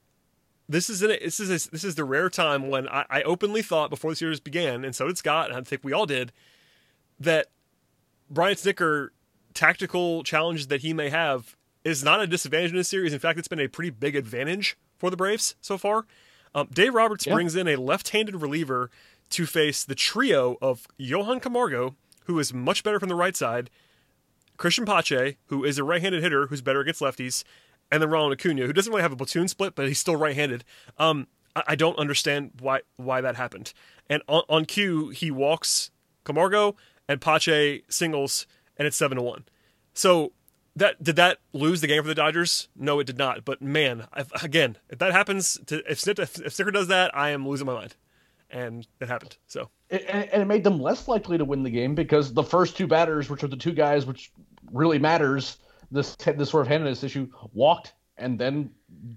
this 0.68 0.90
is 0.90 1.02
an, 1.02 1.10
this 1.22 1.40
is 1.40 1.48
a, 1.66 1.70
this 1.70 1.84
is 1.84 1.94
the 1.94 2.04
rare 2.04 2.28
time 2.30 2.68
when 2.68 2.88
I, 2.88 3.04
I 3.08 3.22
openly 3.22 3.62
thought 3.62 3.90
before 3.90 4.10
the 4.12 4.16
series 4.16 4.40
began, 4.40 4.84
and 4.84 4.94
so 4.94 5.06
did 5.06 5.16
Scott, 5.18 5.50
and 5.50 5.58
I 5.58 5.62
think 5.62 5.82
we 5.84 5.92
all 5.92 6.06
did, 6.06 6.32
that 7.20 7.46
Brian 8.30 8.54
Snitker 8.56 9.08
tactical 9.54 10.22
challenges 10.22 10.66
that 10.68 10.82
he 10.82 10.92
may 10.92 11.08
have 11.08 11.56
is 11.84 12.04
not 12.04 12.20
a 12.20 12.26
disadvantage 12.26 12.70
in 12.72 12.76
this 12.76 12.88
series. 12.88 13.12
In 13.12 13.18
fact, 13.18 13.38
it's 13.38 13.48
been 13.48 13.60
a 13.60 13.68
pretty 13.68 13.90
big 13.90 14.14
advantage 14.14 14.76
for 14.98 15.10
the 15.10 15.16
Braves 15.16 15.54
so 15.60 15.78
far. 15.78 16.06
Um, 16.54 16.68
Dave 16.72 16.92
Roberts 16.94 17.26
Yeah. 17.26 17.34
brings 17.34 17.56
in 17.56 17.66
a 17.68 17.76
left-handed 17.76 18.36
reliever 18.36 18.90
to 19.30 19.46
face 19.46 19.84
the 19.84 19.94
trio 19.94 20.56
of 20.60 20.86
Johan 20.96 21.40
Camargo, 21.40 21.96
who 22.24 22.38
is 22.38 22.52
much 22.52 22.82
better 22.82 23.00
from 23.00 23.08
the 23.08 23.14
right 23.14 23.36
side, 23.36 23.70
Cristian 24.58 24.86
Pache, 24.86 25.36
who 25.46 25.64
is 25.64 25.78
a 25.78 25.84
right-handed 25.84 26.22
hitter 26.22 26.46
who's 26.46 26.62
better 26.62 26.80
against 26.80 27.00
lefties, 27.00 27.44
and 27.90 28.02
then 28.02 28.10
Ronald 28.10 28.32
Acuna, 28.32 28.66
who 28.66 28.72
doesn't 28.72 28.92
really 28.92 29.02
have 29.02 29.12
a 29.12 29.16
platoon 29.16 29.48
split, 29.48 29.74
but 29.74 29.88
he's 29.88 29.98
still 29.98 30.16
right-handed. 30.16 30.64
Um, 30.98 31.28
I, 31.54 31.62
I 31.68 31.74
don't 31.76 31.98
understand 31.98 32.52
why 32.60 32.80
why 32.96 33.20
that 33.20 33.36
happened. 33.36 33.72
And 34.10 34.22
on, 34.28 34.42
on 34.48 34.64
cue, 34.64 35.08
he 35.10 35.30
walks 35.30 35.90
Camargo 36.24 36.76
and 37.08 37.20
Pache 37.20 37.82
singles, 37.88 38.46
and 38.76 38.86
it's 38.86 38.96
seven 38.96 39.16
to 39.16 39.22
one. 39.22 39.44
So 39.94 40.32
that 40.76 41.02
did 41.02 41.16
that 41.16 41.38
lose 41.52 41.80
the 41.80 41.86
game 41.86 42.02
for 42.02 42.08
the 42.08 42.14
Dodgers? 42.14 42.68
No, 42.76 43.00
it 43.00 43.06
did 43.06 43.18
not. 43.18 43.44
But 43.44 43.62
man, 43.62 44.06
if, 44.16 44.30
again, 44.42 44.76
if 44.88 44.98
that 44.98 45.12
happens, 45.12 45.58
to, 45.66 45.78
if 45.90 46.00
Snit, 46.00 46.18
if, 46.18 46.34
Snitker 46.34 46.72
does 46.72 46.88
that, 46.88 47.16
I 47.16 47.30
am 47.30 47.48
losing 47.48 47.66
my 47.66 47.74
mind, 47.74 47.96
and 48.50 48.86
it 49.00 49.08
happened. 49.08 49.36
So 49.46 49.68
and 49.90 50.02
and 50.02 50.42
it 50.42 50.46
made 50.46 50.64
them 50.64 50.80
less 50.80 51.08
likely 51.08 51.38
to 51.38 51.44
win 51.44 51.62
the 51.62 51.70
game 51.70 51.94
because 51.94 52.32
the 52.32 52.42
first 52.42 52.76
two 52.76 52.86
batters, 52.86 53.28
which 53.30 53.42
are 53.44 53.48
the 53.48 53.56
two 53.56 53.72
guys 53.72 54.06
which 54.06 54.32
really 54.72 54.98
matters, 54.98 55.58
this 55.90 56.16
this 56.16 56.50
sort 56.50 56.62
of 56.62 56.68
handedness 56.68 57.02
issue, 57.04 57.28
walked 57.52 57.92
and 58.16 58.38
then 58.38 58.70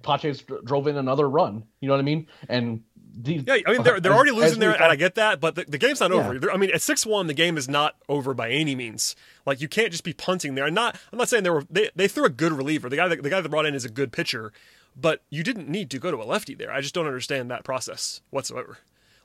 Pache 0.04 0.34
drove 0.64 0.88
in 0.88 0.98
another 0.98 1.28
run. 1.30 1.64
You 1.80 1.88
know 1.88 1.96
what 1.96 2.00
I 2.02 2.04
mean? 2.04 2.28
And 2.50 2.84
these, 3.14 3.44
Yeah, 3.46 3.58
I 3.66 3.72
mean 3.74 3.84
they're 3.84 4.00
they're 4.00 4.14
already 4.16 4.32
losing 4.32 4.60
there, 4.60 4.74
and 4.74 4.84
I 4.84 4.96
get 4.96 5.16
that, 5.16 5.40
but 5.40 5.56
the, 5.56 5.66
the 5.66 5.78
game's 5.78 6.00
not 6.00 6.12
Yeah. 6.12 6.30
over. 6.30 6.52
I 6.52 6.58
mean, 6.58 6.70
at 6.72 6.82
six 6.82 7.06
one, 7.06 7.28
the 7.28 7.34
game 7.34 7.58
is 7.58 7.68
not 7.68 7.96
over 8.08 8.34
by 8.34 8.50
any 8.52 8.76
means. 8.76 9.16
Like 9.46 9.60
you 9.60 9.68
can't 9.68 9.92
just 9.92 10.04
be 10.04 10.14
punting 10.14 10.56
there. 10.56 10.66
And 10.66 10.76
not, 10.76 10.98
I'm 11.12 11.18
not 11.18 11.30
saying 11.30 11.44
they 11.44 11.50
were 11.50 11.66
they, 11.70 11.90
they 11.96 12.08
threw 12.08 12.26
a 12.26 12.30
good 12.30 12.54
reliever. 12.54 12.90
The 12.90 12.96
guy 12.96 13.08
that, 13.08 13.24
the 13.24 13.30
guy 13.30 13.42
that 13.42 13.50
brought 13.50 13.66
in 13.66 13.74
is 13.76 13.86
a 13.86 13.90
good 13.90 14.12
pitcher, 14.12 14.54
but 14.96 15.24
you 15.30 15.44
didn't 15.44 15.68
need 15.68 15.90
to 15.92 16.00
go 16.00 16.12
to 16.12 16.18
a 16.18 16.26
lefty 16.26 16.54
there. 16.54 16.72
I 16.72 16.80
just 16.82 16.94
don't 16.94 17.08
understand 17.08 17.50
that 17.50 17.64
process 17.64 18.22
whatsoever. 18.30 18.78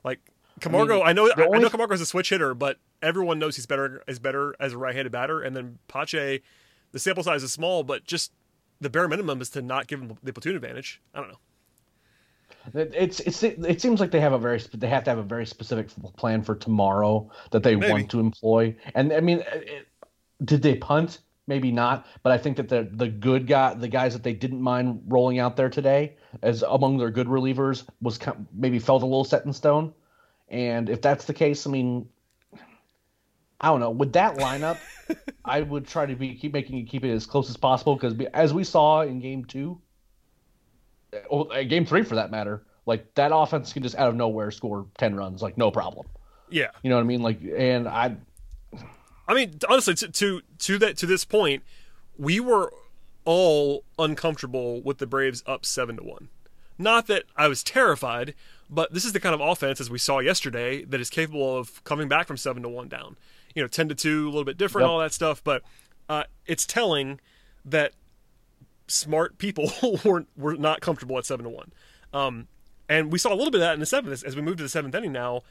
Like 0.06 0.20
Camargo, 0.60 1.02
I, 1.02 1.12
know 1.12 1.26
the 1.26 1.42
I, 1.42 1.42
I 1.42 1.46
only- 1.48 1.58
know 1.58 1.68
Camargo's 1.68 2.00
a 2.00 2.06
switch 2.06 2.30
hitter, 2.30 2.54
but 2.54 2.78
everyone 3.02 3.38
knows 3.38 3.56
he's 3.56 3.66
better 3.66 4.02
is 4.06 4.18
better 4.20 4.54
as 4.58 4.72
a 4.72 4.78
right-handed 4.78 5.10
batter. 5.12 5.42
And 5.42 5.54
then 5.54 5.78
Pache, 5.88 6.40
the 6.92 6.98
sample 6.98 7.24
size 7.24 7.42
is 7.42 7.52
small, 7.52 7.82
but 7.82 8.04
just 8.04 8.32
the 8.80 8.88
bare 8.88 9.08
minimum 9.08 9.40
is 9.42 9.50
to 9.50 9.62
not 9.62 9.88
give 9.88 10.00
him 10.00 10.16
the 10.22 10.32
platoon 10.32 10.54
advantage. 10.54 11.02
I 11.12 11.18
don't 11.20 11.28
know. 11.30 11.38
It's 12.74 13.20
it's 13.20 13.42
it 13.42 13.80
seems 13.80 14.00
like 14.00 14.10
they 14.12 14.20
have 14.20 14.32
a 14.32 14.38
very 14.38 14.60
they 14.74 14.88
have 14.88 15.04
to 15.04 15.10
have 15.10 15.18
a 15.18 15.22
very 15.22 15.46
specific 15.46 15.88
plan 16.16 16.42
for 16.42 16.54
tomorrow 16.56 17.30
that 17.50 17.62
they 17.62 17.76
Maybe. 17.76 17.92
want 17.92 18.10
to 18.10 18.20
employ. 18.20 18.74
And 18.94 19.12
I 19.12 19.20
mean, 19.20 19.42
it, 19.52 19.86
did 20.44 20.62
they 20.62 20.76
punt? 20.76 21.20
Maybe 21.48 21.70
not, 21.70 22.06
but 22.24 22.32
I 22.32 22.38
think 22.38 22.56
that 22.56 22.68
the 22.68 22.88
the 22.90 23.06
good 23.06 23.46
guy, 23.46 23.74
the 23.74 23.86
guys 23.88 24.14
that 24.14 24.24
they 24.24 24.32
didn't 24.32 24.60
mind 24.60 25.02
rolling 25.06 25.38
out 25.38 25.56
there 25.56 25.68
today 25.68 26.16
as 26.42 26.62
among 26.62 26.98
their 26.98 27.10
good 27.10 27.28
relievers 27.28 27.84
was 28.00 28.18
kind 28.18 28.36
of 28.36 28.46
maybe 28.52 28.80
felt 28.80 29.02
a 29.02 29.06
little 29.06 29.24
set 29.24 29.44
in 29.44 29.52
stone. 29.52 29.94
And 30.48 30.88
if 30.90 31.00
that's 31.00 31.24
the 31.24 31.34
case, 31.34 31.66
I 31.66 31.70
mean, 31.70 32.08
I 33.60 33.68
don't 33.68 33.78
know. 33.78 33.90
With 33.90 34.12
that 34.14 34.36
lineup, 34.38 34.78
I 35.44 35.62
would 35.62 35.86
try 35.86 36.06
to 36.06 36.16
be 36.16 36.34
keep 36.34 36.52
making 36.52 36.78
it 36.78 36.84
keep 36.84 37.04
it 37.04 37.12
as 37.12 37.26
close 37.26 37.48
as 37.48 37.56
possible 37.56 37.94
because 37.94 38.14
as 38.34 38.52
we 38.52 38.64
saw 38.64 39.02
in 39.02 39.20
game 39.20 39.44
two, 39.44 39.80
or 41.28 41.52
uh, 41.54 41.62
game 41.62 41.86
three 41.86 42.02
for 42.02 42.16
that 42.16 42.32
matter, 42.32 42.64
like 42.86 43.14
that 43.14 43.30
offense 43.32 43.72
can 43.72 43.84
just 43.84 43.94
out 43.94 44.08
of 44.08 44.16
nowhere 44.16 44.50
score 44.50 44.86
ten 44.98 45.14
runs, 45.14 45.42
like 45.42 45.56
no 45.56 45.70
problem. 45.70 46.06
Yeah. 46.50 46.68
You 46.82 46.90
know 46.90 46.96
what 46.96 47.02
I 47.02 47.06
mean? 47.06 47.22
Like, 47.22 47.40
and 47.56 47.88
I, 47.88 48.16
I 49.28 49.34
mean, 49.34 49.58
honestly, 49.68 49.94
to 49.94 50.08
to 50.08 50.40
to 50.58 50.78
that 50.78 50.96
to 50.98 51.06
this 51.06 51.24
point, 51.24 51.62
we 52.18 52.40
were 52.40 52.72
all 53.24 53.84
uncomfortable 53.98 54.80
with 54.82 54.98
the 54.98 55.06
Braves 55.06 55.42
up 55.46 55.64
seven 55.66 55.96
to 55.96 56.02
one. 56.04 56.28
Not 56.78 57.06
that 57.08 57.24
I 57.36 57.48
was 57.48 57.62
terrified, 57.64 58.34
but 58.70 58.92
this 58.92 59.04
is 59.04 59.12
the 59.12 59.20
kind 59.20 59.34
of 59.34 59.40
offense 59.40 59.80
as 59.80 59.90
we 59.90 59.98
saw 59.98 60.18
yesterday 60.20 60.84
that 60.84 61.00
is 61.00 61.10
capable 61.10 61.56
of 61.56 61.82
coming 61.84 62.08
back 62.08 62.26
from 62.26 62.36
seven 62.36 62.62
to 62.62 62.68
one 62.68 62.88
down. 62.88 63.16
You 63.54 63.62
know, 63.62 63.68
ten 63.68 63.88
to 63.88 63.94
two, 63.94 64.24
a 64.26 64.30
little 64.30 64.44
bit 64.44 64.58
different, 64.58 64.84
Yep. 64.84 64.90
all 64.90 64.98
that 65.00 65.12
stuff. 65.12 65.42
But 65.42 65.62
uh, 66.08 66.24
it's 66.46 66.66
telling 66.66 67.20
that 67.64 67.92
smart 68.86 69.38
people 69.38 69.72
were 70.04 70.26
were 70.36 70.54
not 70.56 70.80
comfortable 70.80 71.18
at 71.18 71.26
seven 71.26 71.44
to 71.44 71.50
one. 71.50 71.72
Um, 72.12 72.46
and 72.88 73.10
we 73.10 73.18
saw 73.18 73.30
a 73.30 73.34
little 73.36 73.50
bit 73.50 73.58
of 73.58 73.66
that 73.66 73.74
in 73.74 73.80
the 73.80 73.86
seventh 73.86 74.24
as 74.24 74.36
we 74.36 74.42
moved 74.42 74.58
to 74.58 74.62
the 74.62 74.68
seventh 74.68 74.94
inning. 74.94 75.12
Now, 75.12 75.42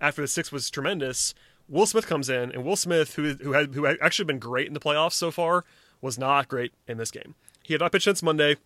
after 0.00 0.22
the 0.22 0.28
sixth 0.28 0.52
was 0.52 0.70
tremendous, 0.70 1.34
Will 1.68 1.86
Smith 1.86 2.06
comes 2.06 2.28
in, 2.28 2.52
and 2.52 2.64
Will 2.64 2.76
Smith, 2.76 3.14
who 3.14 3.34
who 3.34 3.52
had 3.52 3.74
who 3.74 3.84
had 3.84 3.96
actually 4.00 4.26
been 4.26 4.38
great 4.38 4.66
in 4.68 4.74
the 4.74 4.80
playoffs 4.80 5.12
so 5.14 5.30
far, 5.30 5.64
was 6.00 6.18
not 6.18 6.48
great 6.48 6.72
in 6.86 6.96
this 6.98 7.10
game. 7.10 7.34
He 7.62 7.74
had 7.74 7.80
not 7.80 7.92
pitched 7.92 8.04
since 8.04 8.22
Monday. 8.22 8.56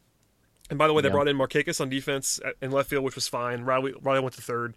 And 0.68 0.78
by 0.78 0.86
the 0.86 0.92
way, 0.92 1.02
they 1.02 1.08
Yeah. 1.08 1.12
brought 1.12 1.26
in 1.28 1.36
Markakis 1.36 1.80
on 1.80 1.88
defense 1.88 2.38
in 2.60 2.70
left 2.70 2.90
field, 2.90 3.02
which 3.04 3.14
was 3.16 3.26
fine. 3.26 3.62
Riley, 3.62 3.92
Riley 4.00 4.20
went 4.20 4.34
to 4.36 4.42
third. 4.42 4.74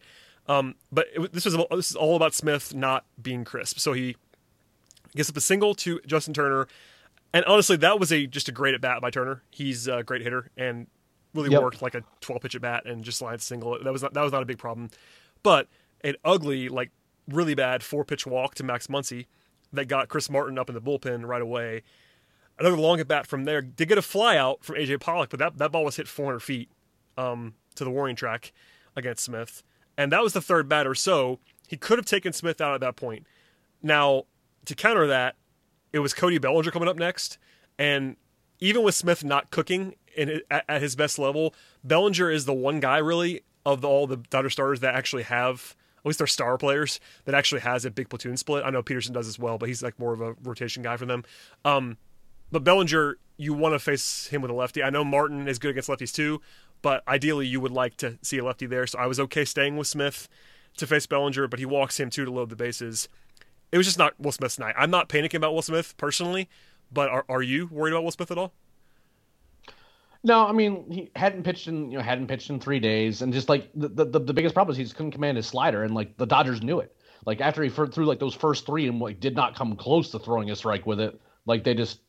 Um, 0.47 0.75
but 0.91 1.07
it, 1.13 1.33
this 1.33 1.45
was 1.45 1.55
this 1.71 1.91
is 1.91 1.95
all 1.95 2.15
about 2.15 2.33
Smith 2.33 2.73
not 2.73 3.05
being 3.21 3.43
crisp. 3.45 3.77
So 3.79 3.93
he 3.93 4.15
gets 5.15 5.29
up 5.29 5.37
a 5.37 5.41
single 5.41 5.75
to 5.75 5.99
Justin 6.07 6.33
Turner, 6.33 6.67
and 7.33 7.45
honestly, 7.45 7.75
that 7.77 7.99
was 7.99 8.11
a 8.11 8.25
just 8.25 8.47
a 8.49 8.51
great 8.51 8.73
at 8.73 8.81
bat 8.81 9.01
by 9.01 9.09
Turner. 9.11 9.43
He's 9.51 9.87
a 9.87 10.01
great 10.03 10.21
hitter 10.21 10.49
and 10.57 10.87
really 11.35 11.49
Yep. 11.51 11.61
worked 11.61 11.81
like 11.81 11.95
a 11.95 12.03
12 12.21 12.41
pitch 12.41 12.55
at 12.55 12.61
bat 12.61 12.85
and 12.85 13.03
just 13.03 13.21
lined 13.21 13.41
single. 13.41 13.77
That 13.83 13.91
was 13.91 14.01
not, 14.03 14.13
that 14.13 14.21
was 14.21 14.31
not 14.31 14.41
a 14.43 14.45
big 14.45 14.57
problem, 14.59 14.89
but 15.43 15.67
an 16.03 16.15
ugly 16.25 16.69
like 16.69 16.91
really 17.27 17.55
bad 17.55 17.83
four 17.83 18.03
pitch 18.03 18.25
walk 18.25 18.55
to 18.55 18.63
Max 18.63 18.87
Muncy 18.87 19.27
that 19.71 19.85
got 19.85 20.07
Chris 20.07 20.29
Martin 20.29 20.57
up 20.59 20.69
in 20.69 20.75
the 20.75 20.81
bullpen 20.81 21.25
right 21.25 21.41
away. 21.41 21.83
Another 22.59 22.77
long 22.77 22.99
at 22.99 23.07
bat 23.07 23.25
from 23.25 23.45
there. 23.45 23.61
Did 23.61 23.89
get 23.89 23.97
a 23.97 24.03
fly 24.03 24.37
out 24.37 24.63
from 24.63 24.75
AJ 24.75 24.99
Pollock, 24.99 25.29
but 25.29 25.39
that, 25.39 25.57
that 25.57 25.71
ball 25.71 25.83
was 25.83 25.95
hit 25.95 26.07
400 26.07 26.39
feet 26.39 26.69
um, 27.17 27.55
to 27.75 27.83
the 27.83 27.89
warning 27.89 28.15
track 28.15 28.53
against 28.95 29.23
Smith. 29.23 29.63
And 29.97 30.11
that 30.11 30.21
was 30.21 30.33
the 30.33 30.41
third 30.41 30.69
batter. 30.69 30.93
So 30.93 31.39
he 31.67 31.77
could 31.77 31.97
have 31.97 32.05
taken 32.05 32.33
Smith 32.33 32.61
out 32.61 32.75
at 32.75 32.81
that 32.81 32.95
point. 32.95 33.25
Now, 33.81 34.23
to 34.65 34.75
counter 34.75 35.07
that, 35.07 35.35
it 35.91 35.99
was 35.99 36.13
Cody 36.13 36.37
Bellinger 36.37 36.71
coming 36.71 36.87
up 36.87 36.97
next. 36.97 37.37
And 37.77 38.15
even 38.59 38.83
with 38.83 38.95
Smith 38.95 39.23
not 39.23 39.51
cooking 39.51 39.95
in, 40.15 40.41
at, 40.49 40.65
at 40.69 40.81
his 40.81 40.95
best 40.95 41.17
level, 41.17 41.53
Bellinger 41.83 42.29
is 42.29 42.45
the 42.45 42.53
one 42.53 42.79
guy 42.79 42.97
really 42.97 43.41
of 43.65 43.81
the, 43.81 43.87
all 43.87 44.07
the 44.07 44.17
Dodger 44.17 44.49
starters 44.49 44.79
that 44.81 44.95
actually 44.95 45.23
have, 45.23 45.75
at 46.03 46.07
least 46.07 46.19
their 46.19 46.27
star 46.27 46.57
players, 46.57 46.99
that 47.25 47.33
actually 47.33 47.61
has 47.61 47.85
a 47.85 47.91
big 47.91 48.09
platoon 48.09 48.35
split. 48.37 48.63
I 48.65 48.69
know 48.69 48.83
Pederson 48.83 49.13
does 49.13 49.27
as 49.27 49.39
well, 49.39 49.57
but 49.57 49.69
he's 49.69 49.81
like 49.81 49.97
more 49.97 50.13
of 50.13 50.21
a 50.21 50.33
rotation 50.43 50.83
guy 50.83 50.97
for 50.97 51.05
them. 51.05 51.23
Um, 51.63 51.97
but 52.51 52.63
Bellinger, 52.63 53.17
you 53.37 53.53
want 53.53 53.73
to 53.73 53.79
face 53.79 54.27
him 54.27 54.41
with 54.41 54.51
a 54.51 54.53
lefty. 54.53 54.83
I 54.83 54.89
know 54.89 55.03
Martin 55.03 55.47
is 55.47 55.59
good 55.59 55.71
against 55.71 55.89
lefties 55.89 56.13
too, 56.13 56.41
but 56.81 57.07
ideally 57.07 57.47
you 57.47 57.59
would 57.61 57.71
like 57.71 57.97
to 57.97 58.19
see 58.21 58.37
a 58.37 58.43
lefty 58.43 58.65
there. 58.65 58.85
So 58.85 58.99
I 58.99 59.07
was 59.07 59.19
okay 59.21 59.45
staying 59.45 59.77
with 59.77 59.87
Smith 59.87 60.27
to 60.77 60.87
face 60.87 61.05
Bellinger, 61.05 61.47
but 61.47 61.59
he 61.59 61.65
walks 61.65 61.99
him 61.99 62.09
too 62.09 62.25
to 62.25 62.31
load 62.31 62.49
the 62.49 62.55
bases. 62.55 63.07
It 63.71 63.77
was 63.77 63.87
just 63.87 63.97
not 63.97 64.19
Will 64.19 64.31
Smith's 64.31 64.59
night. 64.59 64.75
I'm 64.77 64.91
not 64.91 65.09
panicking 65.09 65.35
about 65.35 65.53
Will 65.53 65.61
Smith 65.61 65.95
personally, 65.97 66.49
but 66.91 67.09
are, 67.09 67.25
are 67.27 67.41
you 67.41 67.67
worried 67.71 67.93
about 67.93 68.03
Will 68.03 68.11
Smith 68.11 68.29
at 68.29 68.37
all? 68.37 68.53
No, 70.23 70.47
I 70.47 70.53
mean 70.53 70.89
he 70.89 71.11
hadn't 71.15 71.43
pitched 71.43 71.67
in 71.67 71.91
you 71.91 71.97
know 71.97 72.03
hadn't 72.03 72.27
pitched 72.27 72.49
in 72.49 72.59
three 72.59 72.79
days, 72.79 73.21
and 73.21 73.33
just 73.33 73.49
like 73.49 73.69
the 73.75 73.89
the, 73.89 74.19
the 74.19 74.33
biggest 74.33 74.53
problem 74.53 74.71
is 74.73 74.77
he 74.77 74.83
just 74.83 74.95
couldn't 74.95 75.11
command 75.11 75.37
his 75.37 75.45
slider, 75.45 75.83
and 75.83 75.93
like 75.93 76.17
the 76.17 76.25
Dodgers 76.25 76.61
knew 76.61 76.79
it. 76.79 76.95
Like 77.25 77.41
after 77.41 77.63
he 77.63 77.69
threw 77.69 78.05
like 78.05 78.19
those 78.19 78.33
first 78.33 78.65
three 78.65 78.87
and 78.87 78.99
like 78.99 79.19
did 79.19 79.35
not 79.35 79.55
come 79.55 79.75
close 79.75 80.11
to 80.11 80.19
throwing 80.19 80.49
a 80.49 80.55
strike 80.55 80.85
with 80.85 80.99
it, 80.99 81.19
like 81.45 81.63
they 81.63 81.73
just 81.73 81.99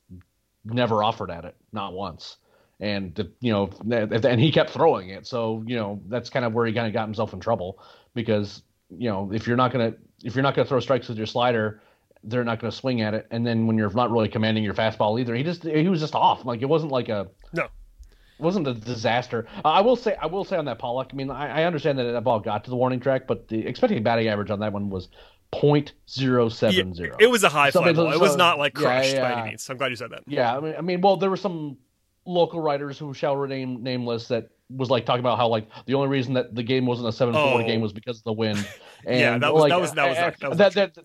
never 0.64 1.02
offered 1.02 1.30
at 1.30 1.44
it, 1.44 1.56
not 1.72 1.92
once. 1.92 2.36
And 2.80 3.16
you 3.40 3.52
know, 3.52 3.70
and 3.90 4.40
he 4.40 4.52
kept 4.52 4.70
throwing 4.70 5.10
it, 5.10 5.26
so 5.26 5.64
you 5.66 5.76
know 5.76 6.00
that's 6.08 6.30
kind 6.30 6.44
of 6.44 6.52
where 6.52 6.66
he 6.66 6.72
kind 6.72 6.86
of 6.86 6.92
got 6.92 7.06
himself 7.06 7.32
in 7.32 7.40
trouble 7.40 7.80
because 8.14 8.62
you 8.96 9.08
know 9.08 9.30
if 9.32 9.46
you're 9.46 9.56
not 9.56 9.72
gonna 9.72 9.94
if 10.22 10.34
you're 10.34 10.42
not 10.42 10.54
gonna 10.54 10.68
throw 10.68 10.80
strikes 10.80 11.08
with 11.08 11.16
your 11.16 11.26
slider, 11.26 11.80
they're 12.24 12.44
not 12.44 12.60
gonna 12.60 12.72
swing 12.72 13.00
at 13.00 13.14
it, 13.14 13.26
and 13.30 13.46
then 13.46 13.66
when 13.66 13.76
you're 13.78 13.90
not 13.90 14.10
really 14.10 14.28
commanding 14.28 14.62
your 14.62 14.74
fastball 14.74 15.20
either, 15.20 15.34
he 15.34 15.42
just 15.42 15.64
he 15.64 15.88
was 15.88 16.00
just 16.00 16.14
off. 16.14 16.44
Like 16.44 16.62
it 16.62 16.66
wasn't 16.66 16.92
like 16.92 17.08
a 17.08 17.28
No. 17.52 17.68
It 18.38 18.42
wasn't 18.42 18.66
a 18.66 18.74
disaster. 18.74 19.46
Uh, 19.64 19.68
I 19.68 19.80
will 19.80 19.96
say, 19.96 20.16
I 20.20 20.26
will 20.26 20.44
say 20.44 20.56
on 20.56 20.64
that 20.66 20.78
Pollock. 20.78 21.10
I 21.12 21.16
mean, 21.16 21.30
I, 21.30 21.62
I 21.62 21.64
understand 21.64 21.98
that 21.98 22.04
that 22.12 22.24
ball 22.24 22.40
got 22.40 22.64
to 22.64 22.70
the 22.70 22.76
warning 22.76 23.00
track, 23.00 23.26
but 23.26 23.48
the 23.48 23.66
expected 23.66 24.02
batting 24.04 24.28
average 24.28 24.50
on 24.50 24.60
that 24.60 24.72
one 24.72 24.90
was 24.90 25.08
point 25.52 25.92
zero 26.10 26.48
seven 26.48 26.94
zero. 26.94 27.16
It 27.20 27.28
was 27.28 27.44
a 27.44 27.48
high 27.48 27.70
So, 27.70 27.80
fly 27.82 27.92
ball. 27.92 28.12
It 28.12 28.20
was 28.20 28.36
not 28.36 28.58
like 28.58 28.76
yeah, 28.76 28.82
crushed 28.82 29.16
by 29.16 29.32
any 29.32 29.50
means. 29.50 29.68
I'm 29.70 29.76
glad 29.76 29.90
you 29.90 29.96
said 29.96 30.10
that. 30.10 30.22
Yeah, 30.26 30.56
I 30.56 30.60
mean, 30.60 30.74
I 30.76 30.80
mean, 30.80 31.00
well, 31.00 31.16
there 31.16 31.30
were 31.30 31.36
some 31.36 31.76
local 32.26 32.60
writers 32.60 32.98
who 32.98 33.14
shall 33.14 33.36
remain 33.36 33.82
nameless 33.82 34.28
that 34.28 34.48
was 34.70 34.90
like 34.90 35.04
talking 35.06 35.20
about 35.20 35.36
how 35.36 35.46
like 35.46 35.68
the 35.86 35.94
only 35.94 36.08
reason 36.08 36.32
that 36.34 36.54
the 36.54 36.62
game 36.62 36.86
wasn't 36.86 37.06
a 37.08 37.12
seven 37.12 37.34
four 37.34 37.60
Oh. 37.60 37.64
game 37.64 37.80
was 37.80 37.92
because 37.92 38.18
of 38.18 38.24
the 38.24 38.32
wind. 38.32 38.66
And 39.06 39.20
Yeah, 39.20 39.36
that 39.38 39.52
was- 39.52 39.60
like, 39.60 39.70
that 39.70 39.80
was- 39.80 39.92
that 39.92 40.08
was- 40.08 40.16
that 40.40 40.48
was 40.48 40.58
that, 40.58 40.74
that- 40.94 41.04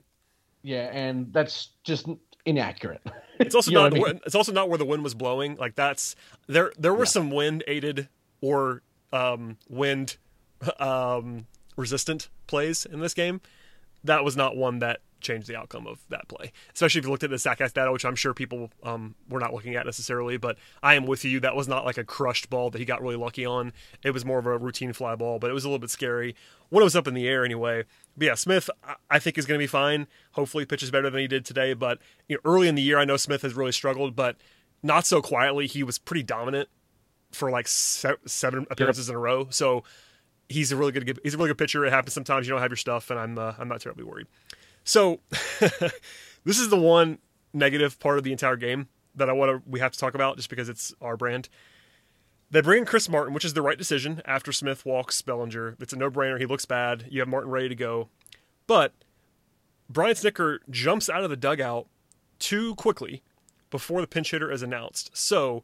yeah, 0.64 0.90
and 0.94 1.32
that's 1.34 1.72
just 1.84 2.08
inaccurate. 2.46 3.02
It's 3.40 3.56
also 3.56 3.72
not. 3.72 3.88
I 3.88 3.90
mean? 3.94 4.02
where- 4.02 4.20
It's 4.26 4.36
also 4.36 4.52
not 4.52 4.70
where 4.70 4.78
the 4.78 4.86
wind 4.86 5.04
was 5.04 5.14
blowing. 5.14 5.56
Like 5.56 5.76
that's 5.76 6.16
there. 6.48 6.72
There 6.78 6.94
were 6.94 7.00
Yeah. 7.06 7.06
some 7.06 7.32
wind 7.32 7.64
aided 7.68 8.10
or 8.42 8.82
um, 9.14 9.58
wind 9.70 10.18
um, 10.80 11.48
resistant 11.76 12.30
plays 12.48 12.86
in 12.86 13.00
this 13.00 13.14
game. 13.14 13.42
That 14.04 14.24
was 14.24 14.36
not 14.36 14.56
one 14.56 14.80
that 14.80 15.02
changed 15.22 15.48
the 15.48 15.56
outcome 15.56 15.88
of 15.88 16.00
that 16.10 16.28
play. 16.28 16.52
Especially 16.74 17.00
if 17.00 17.06
you 17.06 17.12
looked 17.12 17.24
at 17.24 17.30
the 17.30 17.36
Statcast 17.38 17.74
data, 17.74 17.92
which 17.92 18.06
I'm 18.06 18.16
sure 18.16 18.34
people 18.34 18.72
um, 18.84 19.16
were 19.30 19.40
not 19.40 19.54
looking 19.54 19.76
at 19.76 19.86
necessarily. 19.86 20.38
But 20.38 20.58
I 20.82 20.96
am 20.96 21.06
with 21.06 21.26
you. 21.26 21.40
That 21.40 21.56
was 21.56 21.68
not 21.68 21.86
like 21.86 21.98
a 21.98 22.04
crushed 22.04 22.50
ball 22.50 22.70
that 22.70 22.80
he 22.80 22.86
got 22.86 23.02
really 23.02 23.16
lucky 23.16 23.46
on. 23.46 23.74
It 24.04 24.12
was 24.12 24.26
more 24.26 24.40
of 24.40 24.46
a 24.46 24.58
routine 24.58 24.94
fly 24.94 25.16
ball, 25.16 25.40
but 25.40 25.50
it 25.50 25.54
was 25.54 25.64
a 25.64 25.68
little 25.68 25.80
bit 25.80 25.90
scary 25.90 26.36
when 26.70 26.82
it 26.82 26.86
was 26.86 26.96
up 26.96 27.08
in 27.08 27.14
the 27.14 27.28
air 27.28 27.44
anyway. 27.44 27.84
But 28.18 28.26
yeah, 28.26 28.36
Smith, 28.36 28.70
I- 29.10 29.20
think 29.20 29.38
is 29.38 29.46
going 29.46 29.58
to 29.60 29.64
be 29.64 29.68
fine. 29.68 30.08
Hopefully, 30.34 30.64
he 30.64 30.66
pitches 30.66 30.92
better 30.92 31.10
than 31.10 31.22
he 31.22 31.28
did 31.28 31.46
today. 31.46 31.74
But 31.74 32.00
you 32.28 32.36
know, 32.36 32.42
early 32.50 32.68
in 32.68 32.76
the 32.76 32.82
year, 32.82 32.98
I 32.98 33.06
know 33.06 33.18
Smith 33.18 33.42
has 33.42 33.54
really 33.54 33.72
struggled, 33.72 34.16
but 34.16 34.38
not 34.82 35.06
so 35.06 35.22
quietly. 35.22 35.68
He 35.68 35.84
was 35.84 35.98
pretty 35.98 36.24
dominant 36.24 36.70
for 37.32 37.52
like 37.52 37.68
se- 37.68 38.16
seven 38.26 38.66
appearances 38.72 39.10
in 39.10 39.16
a 39.16 39.20
row. 39.20 39.48
So 39.50 39.84
he's 40.48 40.72
a 40.72 40.76
really 40.76 40.92
good 40.92 41.20
he's 41.24 41.34
a 41.36 41.38
really 41.38 41.50
good 41.50 41.58
pitcher. 41.58 41.86
It 41.86 41.92
happens 41.92 42.14
sometimes 42.14 42.48
you 42.48 42.54
don't 42.54 42.62
have 42.62 42.72
your 42.72 42.78
stuff, 42.78 43.10
and 43.10 43.20
I'm 43.20 43.38
uh, 43.38 43.54
I'm 43.58 43.68
not 43.68 43.82
terribly 43.82 44.04
worried. 44.04 44.28
So 44.90 45.20
this 46.46 46.58
is 46.58 46.70
the 46.70 46.80
one 46.80 47.20
negative 47.54 48.00
part 48.00 48.18
of 48.18 48.24
the 48.24 48.32
entire 48.32 48.56
game 48.56 48.88
that 49.14 49.30
I 49.30 49.34
want 49.34 49.64
to 49.64 49.70
we 49.70 49.80
have 49.82 49.92
to 49.92 50.00
talk 50.00 50.16
about 50.16 50.38
just 50.38 50.50
because 50.50 50.68
it's 50.68 50.96
our 51.00 51.16
brand. 51.16 51.48
They 52.50 52.62
bring 52.62 52.80
in 52.80 52.86
Chris 52.86 53.08
Martin, 53.08 53.36
which 53.36 53.46
is 53.46 53.54
the 53.54 53.62
right 53.62 53.78
decision 53.78 54.24
after 54.26 54.52
Smith 54.52 54.88
walks 54.88 55.22
Bellinger. 55.22 55.76
It's 55.80 55.94
a 55.94 55.96
no 55.96 56.10
brainer. 56.10 56.40
He 56.40 56.48
looks 56.48 56.66
bad. 56.66 57.06
You 57.08 57.20
have 57.20 57.30
Martin 57.30 57.52
ready 57.52 57.70
to 57.70 57.76
go, 57.76 58.10
but 58.66 58.94
Brian 59.88 60.16
Snitker 60.16 60.58
jumps 60.72 61.08
out 61.08 61.24
of 61.24 61.30
the 61.30 61.38
dugout 61.38 61.86
too 62.40 62.74
quickly 62.74 63.22
before 63.70 64.02
the 64.02 64.08
pinch 64.08 64.32
hitter 64.32 64.52
is 64.52 64.64
announced. 64.64 65.16
So 65.16 65.64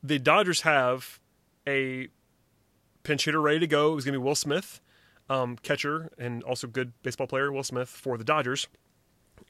the 0.00 0.20
Dodgers 0.20 0.60
have 0.60 1.18
a 1.66 2.06
pinch 3.02 3.24
hitter 3.24 3.40
ready 3.40 3.58
to 3.58 3.66
go. 3.66 3.96
It's 3.96 4.04
going 4.04 4.12
to 4.12 4.20
be 4.20 4.24
Will 4.24 4.36
Smith, 4.36 4.80
um, 5.30 5.56
catcher 5.62 6.10
and 6.18 6.42
also 6.42 6.66
good 6.66 6.92
baseball 7.02 7.28
player, 7.28 7.50
Will 7.50 7.62
Smith 7.62 7.88
for 7.88 8.18
the 8.18 8.24
Dodgers. 8.24 8.66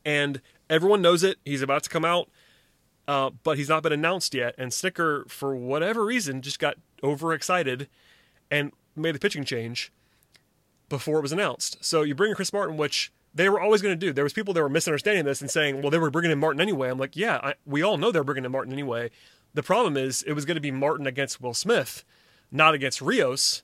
And 0.04 0.40
everyone 0.68 1.02
knows 1.02 1.24
it. 1.24 1.38
He's 1.44 1.62
about 1.62 1.82
to 1.84 1.90
come 1.90 2.04
out, 2.04 2.28
uh, 3.08 3.30
but 3.42 3.56
he's 3.56 3.68
not 3.68 3.82
been 3.82 3.92
announced 3.92 4.34
yet. 4.34 4.54
And 4.56 4.70
Snitker, 4.70 5.28
for 5.28 5.56
whatever 5.56 6.04
reason, 6.04 6.42
just 6.42 6.58
got 6.58 6.76
overexcited 7.02 7.88
and 8.50 8.72
made 8.94 9.14
the 9.14 9.18
pitching 9.18 9.44
change 9.44 9.90
before 10.88 11.18
it 11.18 11.22
was 11.22 11.32
announced. 11.32 11.82
So 11.82 12.02
you 12.02 12.14
bring 12.14 12.30
in 12.30 12.36
Chris 12.36 12.52
Martin, 12.52 12.76
which 12.76 13.10
they 13.34 13.48
were 13.48 13.60
always 13.60 13.80
going 13.80 13.98
to 13.98 14.06
do. 14.06 14.12
There 14.12 14.24
was 14.24 14.32
people 14.32 14.52
that 14.54 14.62
were 14.62 14.68
misunderstanding 14.68 15.24
this 15.24 15.40
and 15.40 15.50
saying, 15.50 15.80
"Well, 15.80 15.90
they 15.90 15.98
were 15.98 16.10
bringing 16.10 16.32
in 16.32 16.38
Martin 16.38 16.60
anyway." 16.60 16.90
I'm 16.90 16.98
like, 16.98 17.16
"Yeah, 17.16 17.38
I, 17.42 17.54
we 17.64 17.80
all 17.82 17.96
know 17.96 18.10
they're 18.10 18.24
bringing 18.24 18.44
in 18.44 18.52
Martin 18.52 18.72
anyway." 18.72 19.10
The 19.54 19.62
problem 19.62 19.96
is 19.96 20.22
it 20.22 20.32
was 20.32 20.44
going 20.44 20.56
to 20.56 20.60
be 20.60 20.70
Martin 20.70 21.06
against 21.06 21.40
Will 21.40 21.54
Smith, 21.54 22.04
not 22.50 22.74
against 22.74 23.00
Rios, 23.00 23.62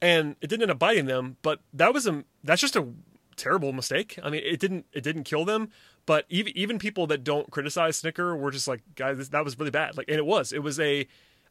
and 0.00 0.36
it 0.40 0.48
didn't 0.48 0.62
end 0.62 0.70
up 0.70 0.78
biting 0.78 1.06
them. 1.06 1.36
But 1.42 1.60
that 1.72 1.92
was 1.92 2.06
a 2.06 2.24
that's 2.44 2.60
just 2.60 2.76
a 2.76 2.88
terrible 3.36 3.72
mistake. 3.72 4.18
I 4.22 4.30
mean, 4.30 4.42
it 4.44 4.60
didn't 4.60 4.86
it 4.92 5.02
didn't 5.02 5.24
kill 5.24 5.44
them, 5.44 5.70
but 6.06 6.26
even 6.28 6.56
even 6.56 6.78
people 6.78 7.06
that 7.08 7.24
don't 7.24 7.50
criticize 7.50 8.00
Snitker 8.00 8.38
were 8.38 8.50
just 8.50 8.68
like, 8.68 8.82
"Guys, 8.94 9.30
that 9.30 9.44
was 9.44 9.58
really 9.58 9.70
bad." 9.70 9.96
Like, 9.96 10.08
and 10.08 10.18
it 10.18 10.26
was 10.26 10.52
it 10.52 10.62
was 10.62 10.78
a 10.78 11.06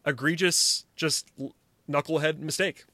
egregious, 0.06 0.86
just 0.96 1.28
knucklehead 1.90 2.40
mistake 2.40 2.86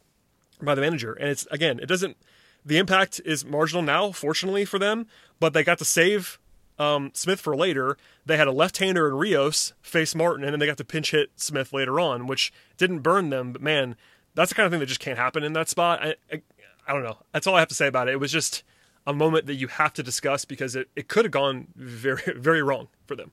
by 0.61 0.75
the 0.75 0.81
manager. 0.81 1.13
And 1.13 1.29
it's 1.29 1.47
again, 1.51 1.79
it 1.79 1.87
doesn't. 1.87 2.17
The 2.65 2.77
impact 2.77 3.19
is 3.25 3.43
marginal 3.43 3.83
now, 3.83 4.11
fortunately 4.13 4.63
for 4.63 4.79
them, 4.79 5.07
but 5.39 5.53
they 5.53 5.65
got 5.65 5.79
to 5.79 5.85
save 5.85 6.39
um, 6.79 7.11
Smith 7.13 7.41
for 7.41 7.55
later. 7.57 7.97
They 8.25 8.37
had 8.37 8.47
a 8.47 8.53
left-hander 8.53 9.07
in 9.07 9.15
Rios 9.15 9.73
face 9.81 10.15
Martin, 10.15 10.45
and 10.45 10.53
then 10.53 10.59
they 10.59 10.65
got 10.65 10.77
to 10.77 10.85
pinch 10.85 11.11
hit 11.11 11.31
Smith 11.35 11.73
later 11.73 11.99
on, 11.99 12.25
which 12.25 12.53
didn't 12.77 12.99
burn 12.99 13.29
them. 13.29 13.51
But 13.51 13.61
man, 13.61 13.97
that's 14.35 14.49
the 14.49 14.55
kind 14.55 14.65
of 14.65 14.71
thing 14.71 14.79
that 14.79 14.87
just 14.87 14.99
can't 14.99 15.17
happen 15.17 15.43
in 15.43 15.53
that 15.53 15.69
spot. 15.69 16.01
I, 16.01 16.15
I, 16.31 16.41
I 16.87 16.93
don't 16.93 17.03
know. 17.03 17.17
That's 17.31 17.47
all 17.47 17.55
I 17.55 17.59
have 17.59 17.69
to 17.69 17.75
say 17.75 17.87
about 17.87 18.07
it. 18.07 18.13
It 18.13 18.19
was 18.19 18.31
just 18.31 18.63
a 19.05 19.13
moment 19.13 19.45
that 19.47 19.55
you 19.55 19.67
have 19.67 19.93
to 19.93 20.03
discuss 20.03 20.45
because 20.45 20.75
it, 20.75 20.89
it 20.95 21.07
could 21.07 21.25
have 21.25 21.31
gone 21.31 21.67
very 21.75 22.21
very 22.37 22.61
wrong 22.61 22.87
for 23.05 23.15
them. 23.15 23.31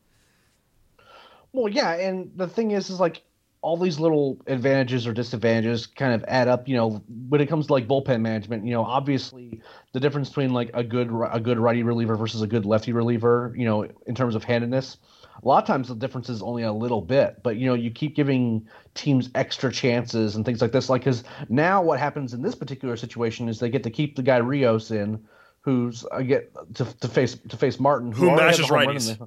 Well, 1.52 1.68
yeah, 1.68 1.94
and 1.94 2.30
the 2.36 2.46
thing 2.46 2.70
is, 2.70 2.90
is 2.90 3.00
like 3.00 3.22
all 3.62 3.76
these 3.76 4.00
little 4.00 4.38
advantages 4.46 5.06
or 5.06 5.12
disadvantages 5.12 5.86
kind 5.86 6.14
of 6.14 6.24
add 6.28 6.48
up. 6.48 6.68
You 6.68 6.76
know, 6.76 7.02
when 7.28 7.40
it 7.40 7.46
comes 7.46 7.66
to 7.66 7.72
like 7.72 7.88
bullpen 7.88 8.20
management, 8.20 8.64
you 8.64 8.72
know, 8.72 8.84
obviously 8.84 9.60
the 9.92 10.00
difference 10.00 10.28
between 10.28 10.52
like 10.52 10.70
a 10.74 10.84
good 10.84 11.10
a 11.30 11.40
good 11.40 11.58
righty 11.58 11.82
reliever 11.82 12.16
versus 12.16 12.42
a 12.42 12.46
good 12.46 12.64
lefty 12.64 12.92
reliever, 12.92 13.52
you 13.56 13.64
know, 13.64 13.86
in 14.06 14.14
terms 14.14 14.34
of 14.34 14.44
handedness, 14.44 14.98
a 15.42 15.48
lot 15.48 15.62
of 15.62 15.66
times 15.66 15.88
the 15.88 15.94
difference 15.94 16.28
is 16.28 16.42
only 16.42 16.62
a 16.62 16.72
little 16.72 17.00
bit. 17.00 17.42
But 17.42 17.56
you 17.56 17.66
know, 17.66 17.74
you 17.74 17.90
keep 17.90 18.14
giving 18.14 18.66
teams 18.94 19.30
extra 19.34 19.72
chances 19.72 20.36
and 20.36 20.44
things 20.44 20.60
like 20.60 20.72
this. 20.72 20.88
Like, 20.88 21.02
because 21.02 21.24
now 21.48 21.82
what 21.82 21.98
happens 21.98 22.34
in 22.34 22.42
this 22.42 22.54
particular 22.54 22.96
situation 22.96 23.48
is 23.48 23.58
they 23.58 23.70
get 23.70 23.82
to 23.84 23.90
keep 23.90 24.16
the 24.16 24.22
guy 24.22 24.38
Rios 24.38 24.90
in. 24.90 25.22
Who's 25.62 26.06
uh, 26.10 26.22
get 26.22 26.54
to, 26.76 26.86
to 26.86 27.08
face 27.08 27.36
to 27.50 27.54
face 27.54 27.78
Martin, 27.78 28.12
who, 28.12 28.30
who 28.30 28.36
mashes 28.36 28.68
righties, 28.68 29.18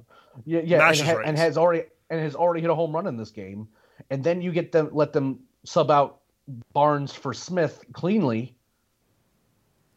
yeah, 0.44 0.62
yeah, 0.64 0.88
and, 0.88 1.00
ha- 1.00 1.22
and 1.24 1.38
has 1.38 1.56
already 1.56 1.84
and 2.10 2.20
has 2.20 2.34
already 2.34 2.60
hit 2.60 2.70
a 2.70 2.74
home 2.74 2.92
run 2.92 3.06
in 3.06 3.16
this 3.16 3.30
game 3.30 3.68
and 4.10 4.24
then 4.24 4.40
you 4.40 4.52
get 4.52 4.72
them 4.72 4.90
let 4.92 5.12
them 5.12 5.40
sub 5.64 5.90
out 5.90 6.20
Barnes 6.72 7.12
for 7.12 7.32
Smith 7.32 7.84
cleanly, 7.92 8.54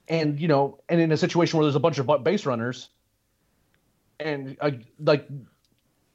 and 0.07 0.39
you 0.39 0.47
know, 0.47 0.80
and 0.88 1.01
in 1.01 1.11
a 1.11 1.18
situation 1.18 1.57
where 1.57 1.65
there's 1.65 1.76
a 1.76 1.80
bunch 1.80 1.97
of 1.97 2.24
base 2.24 2.45
runners, 2.45 2.89
and 4.20 4.55
uh, 4.61 4.72
like 4.99 5.28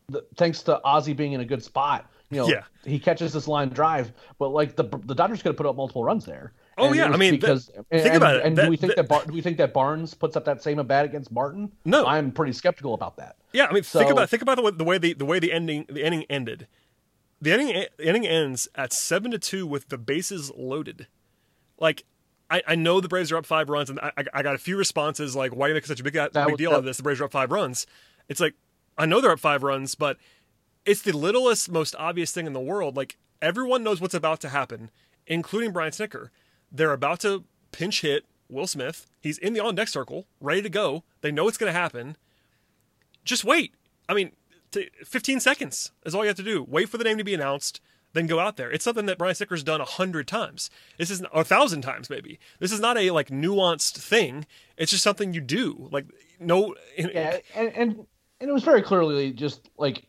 the, 0.09 0.25
thanks 0.37 0.63
to 0.63 0.81
Ozzie 0.85 1.13
being 1.13 1.33
in 1.33 1.41
a 1.41 1.45
good 1.45 1.63
spot, 1.63 2.11
you 2.31 2.39
know, 2.39 2.49
yeah. 2.49 2.63
he 2.85 2.99
catches 2.99 3.33
this 3.33 3.47
line 3.47 3.69
drive, 3.69 4.13
but 4.39 4.49
like 4.49 4.77
the 4.77 4.85
the 5.05 5.15
Dodgers 5.15 5.43
could 5.43 5.51
have 5.51 5.57
put 5.57 5.67
up 5.67 5.77
multiple 5.77 6.05
runs 6.05 6.25
there. 6.25 6.53
Oh 6.79 6.87
and 6.87 6.97
yeah, 6.97 7.09
I 7.09 7.17
mean, 7.17 7.33
because 7.33 7.67
that, 7.67 7.85
and, 7.91 8.03
think 8.03 8.15
about 8.15 8.37
and, 8.37 8.41
it. 8.41 8.47
And 8.47 8.59
that, 8.59 8.65
do 8.65 8.71
we 8.71 8.77
think 8.77 8.97
that, 8.97 9.09
that, 9.09 9.27
do 9.27 9.33
we 9.33 9.43
think 9.43 9.59
that 9.59 9.75
Barnes 9.75 10.15
puts 10.15 10.37
up 10.37 10.45
that 10.47 10.63
same 10.63 10.79
at 10.79 10.89
bat 10.89 11.05
against 11.05 11.31
Martin? 11.31 11.71
No, 11.85 12.07
I'm 12.07 12.33
pretty 12.33 12.53
skeptical 12.53 12.95
about 12.95 13.17
that. 13.19 13.37
Yeah, 13.53 13.67
I 13.67 13.73
mean, 13.73 13.83
so, 13.83 13.99
think 13.99 14.11
about 14.11 14.31
think 14.31 14.43
about 14.43 14.57
the 14.57 14.63
way, 14.63 14.71
the 14.71 14.85
way 14.85 14.99
the 14.99 15.13
the 15.13 15.27
way 15.27 15.39
the 15.39 15.53
ending 15.53 15.87
the 15.89 16.03
ending 16.03 16.25
ended 16.31 16.67
the 17.43 17.53
ending 17.53 17.85
the 17.97 18.09
inning 18.09 18.27
ends 18.27 18.69
at 18.75 18.93
seven 18.93 19.33
to 19.33 19.39
two 19.39 19.67
with 19.67 19.89
the 19.89 19.99
bases 19.99 20.51
loaded. 20.57 21.09
Like, 21.79 22.05
I, 22.49 22.63
I 22.69 22.75
know 22.77 23.01
the 23.01 23.09
Braves 23.09 23.33
are 23.33 23.37
up 23.37 23.45
five 23.45 23.69
runs, 23.69 23.91
and 23.91 23.99
I, 23.99 24.13
I 24.33 24.43
got 24.43 24.55
a 24.55 24.59
few 24.59 24.77
responses 24.77 25.35
like, 25.35 25.55
"Why 25.55 25.67
are 25.67 25.69
you 25.69 25.75
making 25.75 25.89
such 25.89 26.01
a 26.01 26.05
big, 26.05 26.13
big 26.13 26.33
was, 26.35 26.57
deal 26.57 26.71
out 26.71 26.79
of 26.79 26.85
this?" 26.85 26.99
The 26.99 27.03
Braves 27.03 27.21
are 27.21 27.25
up 27.25 27.33
five 27.33 27.51
runs. 27.51 27.87
It's 28.29 28.41
like 28.41 28.55
I 28.99 29.07
know 29.07 29.21
they're 29.21 29.33
up 29.33 29.41
five 29.41 29.63
runs, 29.63 29.95
but 29.95 30.17
it's 30.85 31.03
the 31.03 31.17
littlest, 31.17 31.71
most 31.71 31.95
obvious 31.99 32.33
thing 32.33 32.47
in 32.47 32.53
the 32.53 32.61
world. 32.61 32.97
Like 32.97 33.17
everyone 33.41 33.83
knows 33.83 34.01
what's 34.01 34.15
about 34.15 34.41
to 34.41 34.49
happen, 34.49 34.91
including 35.27 35.73
Brian 35.73 35.93
Snitker. 35.93 36.29
They're 36.71 36.93
about 36.93 37.21
to 37.21 37.45
pinch 37.71 38.03
hit 38.03 38.25
Will 38.49 38.67
Smith. 38.67 39.07
He's 39.21 39.39
in 39.39 39.55
the 39.55 39.61
on 39.61 39.75
deck 39.75 39.89
circle, 39.89 40.27
ready 40.41 40.63
to 40.63 40.69
go. 40.69 41.05
They 41.21 41.33
know 41.33 41.49
it's 41.49 41.59
going 41.59 41.73
to 41.73 41.79
happen. 41.79 42.17
Just 43.25 43.45
wait. 43.45 43.75
I 44.09 44.15
mean, 44.15 44.33
15 45.05 45.41
seconds 45.41 45.93
is 46.05 46.15
all 46.15 46.23
you 46.23 46.29
have 46.29 46.37
to 46.37 46.43
do. 46.43 46.63
Wait 46.63 46.89
for 46.89 46.99
the 46.99 47.05
name 47.05 47.19
to 47.19 47.25
be 47.25 47.35
announced, 47.35 47.81
then 48.13 48.27
go 48.27 48.41
out 48.41 48.57
there. 48.57 48.71
It's 48.71 48.85
something 48.85 49.07
that 49.07 49.19
Brian 49.19 49.35
Snitker's 49.35 49.63
done 49.63 49.81
a 49.81 49.87
hundred 49.87 50.27
times. 50.27 50.71
This 50.99 51.11
is 51.11 51.23
a 51.33 51.45
thousand 51.45 51.83
times 51.83 52.11
maybe. 52.11 52.39
This 52.59 52.73
is 52.73 52.81
not 52.81 52.99
a 52.99 53.11
like 53.11 53.29
nuanced 53.29 53.99
thing. 53.99 54.47
It's 54.77 54.91
just 54.91 55.03
something 55.03 55.33
you 55.33 55.41
do. 55.41 55.89
Like 55.91 56.07
no. 56.39 56.75
Yeah, 56.97 57.39
and 57.55 57.69
and, 57.75 58.07
and 58.43 58.51
it 58.51 58.53
was 58.53 58.65
very 58.65 58.83
clearly 58.83 59.33
just 59.33 59.71
like 59.79 60.05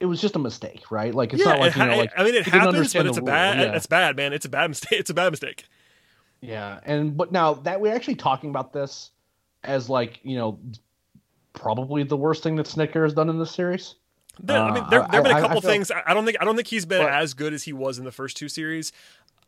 it 0.00 0.06
was 0.06 0.20
just 0.20 0.34
a 0.34 0.38
mistake, 0.40 0.90
right? 0.90 1.14
Like 1.14 1.32
it's 1.32 1.44
yeah, 1.44 1.52
not 1.52 1.60
like 1.60 1.76
you 1.76 1.86
know, 1.86 1.96
like 1.96 2.10
I 2.16 2.24
mean, 2.24 2.34
it 2.34 2.44
happens, 2.44 2.92
but 2.92 3.06
it's 3.06 3.18
a 3.18 3.22
bad. 3.22 3.60
Yeah. 3.60 3.76
It's 3.76 3.86
bad, 3.86 4.16
man. 4.16 4.32
It's 4.32 4.44
a 4.44 4.48
bad 4.48 4.68
mistake. 4.68 4.98
It's 4.98 5.10
a 5.10 5.14
bad 5.14 5.30
mistake. 5.30 5.64
Yeah, 6.40 6.80
and 6.84 7.16
but 7.16 7.30
now 7.30 7.54
that 7.54 7.80
we're 7.80 7.94
actually 7.94 8.16
talking 8.16 8.50
about 8.50 8.72
this 8.72 9.12
as 9.62 9.88
like 9.88 10.18
you 10.24 10.36
know 10.36 10.58
probably 11.52 12.02
the 12.02 12.16
worst 12.16 12.42
thing 12.42 12.56
that 12.56 12.66
Snitker 12.66 13.04
has 13.04 13.14
done 13.14 13.30
in 13.30 13.38
this 13.38 13.52
series. 13.52 13.94
There, 14.40 14.58
I 14.58 14.74
mean, 14.74 14.82
uh, 14.82 14.90
there, 14.90 15.00
there 15.00 15.22
have 15.22 15.24
been 15.24 15.36
a 15.36 15.40
couple 15.40 15.58
I, 15.58 15.68
I 15.68 15.72
things. 15.72 15.92
I 15.92 16.14
don't 16.14 16.24
think 16.24 16.38
I 16.40 16.44
don't 16.44 16.56
think 16.56 16.66
he's 16.66 16.84
been 16.84 17.02
but, 17.02 17.12
as 17.12 17.32
good 17.32 17.54
as 17.54 17.62
he 17.62 17.72
was 17.72 17.98
in 17.98 18.04
the 18.04 18.10
first 18.10 18.36
two 18.36 18.48
series. 18.48 18.90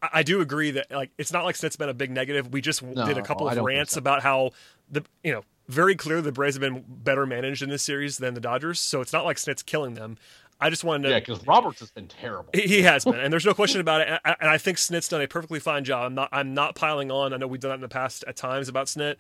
I, 0.00 0.08
I, 0.12 0.22
do 0.22 0.40
agree 0.40 0.70
that 0.72 0.88
like 0.92 1.10
it's 1.18 1.32
not 1.32 1.44
like 1.44 1.56
Snit's 1.56 1.74
been 1.74 1.88
a 1.88 1.94
big 1.94 2.12
negative. 2.12 2.52
We 2.52 2.60
just 2.60 2.80
no, 2.80 3.06
did 3.06 3.18
a 3.18 3.22
couple 3.22 3.48
of 3.48 3.58
rants 3.58 3.94
so. 3.94 3.98
about 3.98 4.22
how 4.22 4.52
the 4.88 5.02
you 5.24 5.32
know 5.32 5.42
very 5.68 5.94
clear 5.94 6.20
the 6.20 6.32
Braves 6.32 6.56
have 6.56 6.60
been 6.60 6.84
better 6.86 7.26
managed 7.26 7.62
in 7.62 7.70
this 7.70 7.82
series 7.82 8.18
than 8.18 8.34
the 8.34 8.40
Dodgers. 8.40 8.80
So 8.80 9.00
it's 9.00 9.12
not 9.12 9.24
like 9.24 9.36
Snit's 9.36 9.62
killing 9.62 9.94
them. 9.94 10.18
I 10.60 10.70
just 10.70 10.84
wanted 10.84 11.04
to. 11.04 11.10
Yeah, 11.10 11.18
because 11.20 11.46
Roberts 11.46 11.80
has 11.80 11.90
been 11.90 12.06
terrible. 12.06 12.50
He 12.54 12.82
has 12.82 13.04
been, 13.04 13.18
and 13.18 13.32
there's 13.32 13.44
no 13.44 13.54
question 13.54 13.80
about 13.80 14.02
it. 14.02 14.08
And 14.08 14.20
I, 14.24 14.36
and 14.40 14.50
I 14.50 14.58
think 14.58 14.78
Snit's 14.78 15.08
done 15.08 15.20
a 15.20 15.26
perfectly 15.26 15.58
fine 15.58 15.84
job. 15.84 16.06
I'm 16.06 16.14
not. 16.14 16.28
I'm 16.32 16.54
not 16.54 16.74
piling 16.74 17.10
on. 17.10 17.32
I 17.32 17.36
know 17.38 17.46
we've 17.46 17.60
done 17.60 17.70
that 17.70 17.76
in 17.76 17.80
the 17.80 17.88
past 17.88 18.24
at 18.26 18.36
times 18.36 18.68
about 18.68 18.86
Snit 18.86 19.16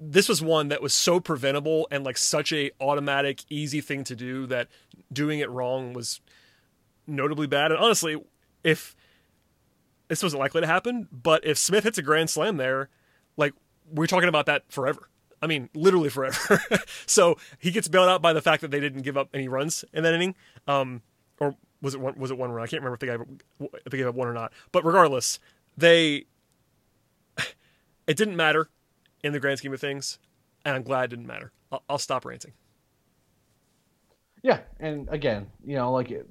this 0.00 0.28
was 0.28 0.40
one 0.40 0.68
that 0.68 0.80
was 0.80 0.94
so 0.94 1.18
preventable 1.18 1.88
and 1.90 2.04
like 2.04 2.16
such 2.16 2.52
a 2.52 2.70
automatic 2.80 3.42
easy 3.50 3.80
thing 3.80 4.04
to 4.04 4.14
do 4.14 4.46
that 4.46 4.68
doing 5.12 5.40
it 5.40 5.50
wrong 5.50 5.92
was 5.92 6.20
notably 7.06 7.46
bad 7.46 7.72
and 7.72 7.80
honestly 7.80 8.16
if 8.62 8.94
this 10.08 10.22
wasn't 10.22 10.38
likely 10.38 10.60
to 10.60 10.66
happen 10.66 11.08
but 11.10 11.44
if 11.44 11.58
smith 11.58 11.84
hits 11.84 11.98
a 11.98 12.02
grand 12.02 12.30
slam 12.30 12.56
there 12.56 12.88
like 13.36 13.54
we're 13.90 14.06
talking 14.06 14.28
about 14.28 14.46
that 14.46 14.62
forever 14.70 15.07
i 15.42 15.46
mean 15.46 15.68
literally 15.74 16.08
forever 16.08 16.60
so 17.06 17.36
he 17.58 17.70
gets 17.70 17.88
bailed 17.88 18.08
out 18.08 18.22
by 18.22 18.32
the 18.32 18.42
fact 18.42 18.60
that 18.60 18.70
they 18.70 18.80
didn't 18.80 19.02
give 19.02 19.16
up 19.16 19.28
any 19.34 19.48
runs 19.48 19.84
in 19.92 20.02
that 20.02 20.14
inning 20.14 20.34
um, 20.66 21.02
or 21.40 21.54
was 21.80 21.94
it 21.94 22.00
one 22.00 22.18
was 22.18 22.30
it 22.30 22.38
one 22.38 22.50
run 22.50 22.62
i 22.62 22.66
can't 22.66 22.82
remember 22.82 22.94
if 22.94 23.00
they 23.00 23.06
gave, 23.06 23.70
if 23.84 23.90
they 23.90 23.98
gave 23.98 24.06
up 24.06 24.14
one 24.14 24.28
or 24.28 24.34
not 24.34 24.52
but 24.72 24.84
regardless 24.84 25.38
they 25.76 26.24
it 28.06 28.16
didn't 28.16 28.36
matter 28.36 28.68
in 29.22 29.32
the 29.32 29.40
grand 29.40 29.58
scheme 29.58 29.72
of 29.72 29.80
things, 29.80 30.18
and 30.64 30.76
I'm 30.76 30.82
glad 30.82 31.04
it 31.04 31.08
didn't 31.08 31.26
matter. 31.26 31.52
I'll, 31.72 31.82
I'll 31.88 31.98
stop 31.98 32.24
ranting. 32.24 32.52
Yeah, 34.42 34.60
and 34.78 35.08
again, 35.10 35.48
you 35.64 35.76
know, 35.76 35.92
like 35.92 36.10
it 36.10 36.28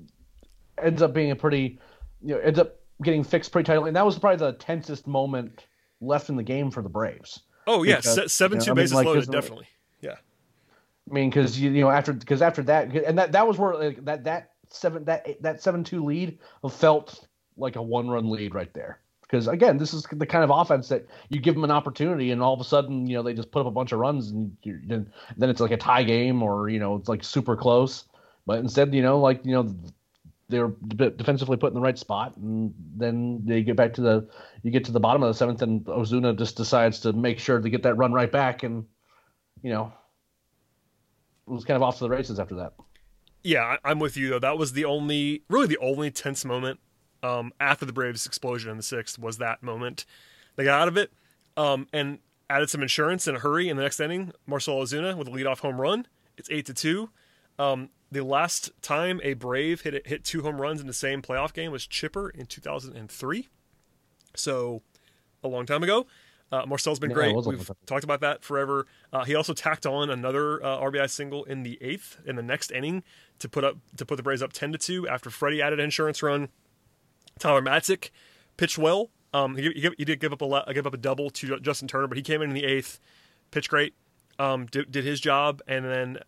ends 0.82 1.02
up 1.02 1.14
being 1.14 1.32
a 1.32 1.36
pretty, 1.36 1.80
you 2.22 2.36
know, 2.36 2.40
ends 2.40 2.60
up 2.60 2.80
getting 3.04 3.24
fixed 3.24 3.52
pretty 3.52 3.66
tightly, 3.66 3.90
and 3.90 3.96
that 3.96 4.06
was 4.06 4.18
probably 4.18 4.38
the 4.38 4.54
tensest 4.54 5.08
moment 5.08 5.66
left 6.00 6.30
in 6.30 6.36
the 6.36 6.44
game 6.44 6.72
for 6.72 6.82
the 6.82 6.90
Braves. 6.90 7.42
Oh 7.68 7.84
yeah, 7.84 7.98
because, 7.98 8.34
seven 8.34 8.60
you 8.60 8.60
know, 8.62 8.66
two 8.66 8.76
bases 8.76 8.94
I 8.94 8.96
mean, 8.96 9.06
like, 9.06 9.16
loaded, 9.16 9.32
definitely. 9.32 9.68
Yeah. 10.02 10.16
I 11.10 11.14
mean, 11.14 11.30
because 11.30 11.60
you 11.60 11.70
you 11.72 11.82
know 11.82 11.90
after 11.90 12.14
because 12.14 12.42
after 12.42 12.64
that 12.64 12.96
and 12.96 13.18
that 13.18 13.32
that 13.34 13.48
was 13.48 13.58
where 13.58 13.76
like, 13.76 14.06
that 14.06 14.24
that 14.24 14.52
seven 14.70 15.04
that 15.06 15.42
that 15.42 15.62
seven 15.62 15.84
two 15.84 16.04
lead 16.04 16.40
felt 16.70 17.28
like 17.58 17.76
a 17.76 17.82
one 17.82 18.10
run 18.10 18.30
lead 18.30 18.56
right 18.56 18.74
there 18.74 19.00
because 19.28 19.48
again, 19.48 19.78
this 19.78 19.94
is 19.94 20.04
the 20.12 20.26
kind 20.26 20.44
of 20.44 20.50
offense 20.50 20.88
that 20.88 21.06
you 21.30 21.40
give 21.40 21.56
them 21.56 21.64
an 21.64 21.72
opportunity, 21.72 22.32
and 22.32 22.42
all 22.42 22.54
of 22.54 22.62
a 22.62 22.64
sudden, 22.64 23.06
you 23.08 23.16
know, 23.16 23.24
they 23.24 23.34
just 23.34 23.52
put 23.52 23.62
up 23.62 23.68
a 23.68 23.72
bunch 23.72 23.92
of 23.92 24.00
runs, 24.00 24.32
and 24.32 24.56
then 24.64 25.12
then 25.36 25.50
it's 25.50 25.60
like 25.60 25.72
a 25.72 25.78
tie 25.78 26.04
game, 26.04 26.42
or 26.42 26.70
you 26.70 26.80
know, 26.80 26.96
it's 26.96 27.10
like 27.10 27.24
super 27.24 27.56
close. 27.56 28.06
But 28.46 28.60
instead, 28.60 28.94
you 28.94 29.02
know, 29.02 29.20
like 29.20 29.46
you 29.46 29.52
know, 29.52 29.76
they're 30.50 30.70
defensively 30.70 31.58
put 31.58 31.68
in 31.68 31.74
the 31.74 31.82
right 31.82 31.98
spot, 31.98 32.38
and 32.38 32.74
then 32.96 33.42
they 33.46 33.64
get 33.64 33.76
back 33.76 33.94
to 33.96 34.02
the 34.02 34.30
you 34.64 34.72
get 34.72 34.86
to 34.86 34.92
the 34.92 35.00
bottom 35.00 35.24
of 35.24 35.28
the 35.28 35.34
seventh, 35.34 35.62
and 35.62 35.86
Ozuna 35.86 36.38
just 36.38 36.56
decides 36.56 37.02
to 37.02 37.14
make 37.14 37.40
sure 37.40 37.60
to 37.60 37.70
get 37.70 37.84
that 37.84 37.96
run 37.96 38.14
right 38.14 38.32
back, 38.32 38.64
and 38.64 38.86
you 39.62 39.72
know, 39.72 39.92
it 41.48 41.52
was 41.52 41.66
kind 41.66 41.76
of 41.76 41.84
off 41.84 41.98
to 41.98 42.04
the 42.04 42.10
races 42.10 42.40
after 42.40 42.56
that. 42.56 42.74
Yeah, 43.44 43.78
I'm 43.84 44.00
with 44.00 44.18
you 44.18 44.30
though. 44.30 44.40
That 44.40 44.58
was 44.58 44.74
the 44.74 44.86
only, 44.86 45.44
really, 45.50 45.68
the 45.68 45.78
only 45.78 46.12
tense 46.12 46.44
moment 46.44 46.80
um, 47.24 47.54
after 47.60 47.86
the 47.86 47.94
Braves' 47.94 48.26
explosion 48.26 48.72
in 48.72 48.78
the 48.78 48.84
sixth 48.84 49.20
was 49.20 49.38
that 49.38 49.64
moment. 49.64 50.06
They 50.56 50.64
got 50.64 50.82
out 50.82 50.88
of 50.88 50.98
it 50.98 51.12
um, 51.56 51.88
and 51.94 52.20
added 52.50 52.70
some 52.70 52.82
insurance 52.82 53.28
in 53.28 53.36
a 53.36 53.40
hurry 53.40 53.70
in 53.70 53.78
the 53.78 53.84
next 53.84 54.00
inning. 54.00 54.32
Marcell 54.46 54.76
Ozuna 54.76 55.16
with 55.16 55.28
a 55.28 55.32
leadoff 55.32 55.60
home 55.60 55.80
run. 55.80 56.08
It's 56.38 56.50
eight 56.52 56.66
to 56.68 56.74
two. 56.74 57.10
Um, 57.60 57.90
the 58.12 58.24
last 58.24 58.72
time 58.82 59.20
a 59.24 59.34
Brave 59.34 59.82
hit 59.82 60.08
hit 60.08 60.24
two 60.24 60.42
home 60.42 60.62
runs 60.62 60.82
in 60.82 60.88
the 60.88 60.94
same 60.94 61.22
playoff 61.22 61.54
game 61.54 61.72
was 61.72 61.86
Chipper 61.86 62.30
in 62.30 62.46
2003. 62.46 63.48
So 64.36 64.82
a 65.44 65.48
long 65.48 65.66
time 65.66 65.84
ago. 65.84 66.08
Uh, 66.50 66.66
Marcell's 66.66 67.00
been 67.00 67.10
yeah, 67.10 67.16
great. 67.16 67.36
We've 67.36 67.72
talked 67.86 68.06
about 68.06 68.22
that 68.22 68.42
forever. 68.42 68.86
Uh, 69.12 69.26
he 69.26 69.36
also 69.36 69.54
tacked 69.54 69.86
on 69.86 70.10
another 70.10 70.64
uh, 70.64 70.78
RBI 70.78 71.10
single 71.10 71.44
in 71.44 71.64
the 71.64 71.78
eighth 71.82 72.20
in 72.26 72.38
the 72.38 72.42
next 72.42 72.72
inning 72.72 73.04
to 73.40 73.50
put 73.50 73.66
up 73.66 73.76
to 73.98 74.06
put 74.06 74.16
the 74.16 74.24
Braves 74.24 74.42
up 74.42 74.54
ten 74.54 74.72
to 74.72 74.78
two 74.78 75.08
after 75.10 75.30
Freddie 75.30 75.62
added 75.62 75.80
an 75.80 75.86
insurance 75.86 76.24
run. 76.24 76.48
Tyler 77.38 77.62
Matzek 77.62 78.12
pitched 78.56 78.78
well. 78.78 79.10
Um, 79.34 79.58
he, 79.58 79.72
he, 79.72 79.90
he, 79.98 80.06
did 80.06 80.22
give 80.22 80.32
up 80.32 80.42
a 80.42 80.74
give 80.74 80.88
up 80.88 80.94
a 80.94 80.98
double 80.98 81.30
to 81.32 81.60
Justin 81.60 81.88
Turner, 81.88 82.08
but 82.08 82.18
he 82.18 82.24
came 82.24 82.42
in 82.42 82.50
in 82.50 82.56
the 82.56 82.64
eighth, 82.64 83.00
pitched 83.52 83.70
great, 83.70 83.94
um, 84.40 84.68
did, 84.68 84.90
did 84.90 85.04
his 85.04 85.20
job, 85.20 85.62
and 85.68 85.84
then 85.84 86.20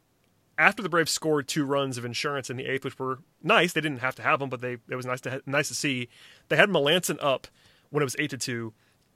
after 0.59 0.83
the 0.83 0.89
Braves 0.89 1.11
scored 1.11 1.47
two 1.47 1.65
runs 1.65 1.97
of 1.97 2.03
insurance 2.03 2.49
in 2.49 2.57
the 2.57 2.65
eighth, 2.65 2.83
which 2.83 2.99
were 2.99 3.19
nice, 3.41 3.73
they 3.73 3.81
didn't 3.81 3.99
have 3.99 4.15
to 4.15 4.21
have 4.21 4.39
them, 4.39 4.49
but 4.49 4.61
they 4.61 4.77
it 4.89 4.95
was 4.95 5.05
nice 5.05 5.21
to 5.21 5.41
nice 5.45 5.69
to 5.69 5.73
see. 5.73 6.09
They 6.49 6.57
had 6.57 6.69
Melancon 6.69 7.17
up 7.21 7.47
when 7.89 8.03
it 8.03 8.05
was 8.05 8.17
eight 8.19 8.29
to 8.31 8.37
two. 8.37 8.73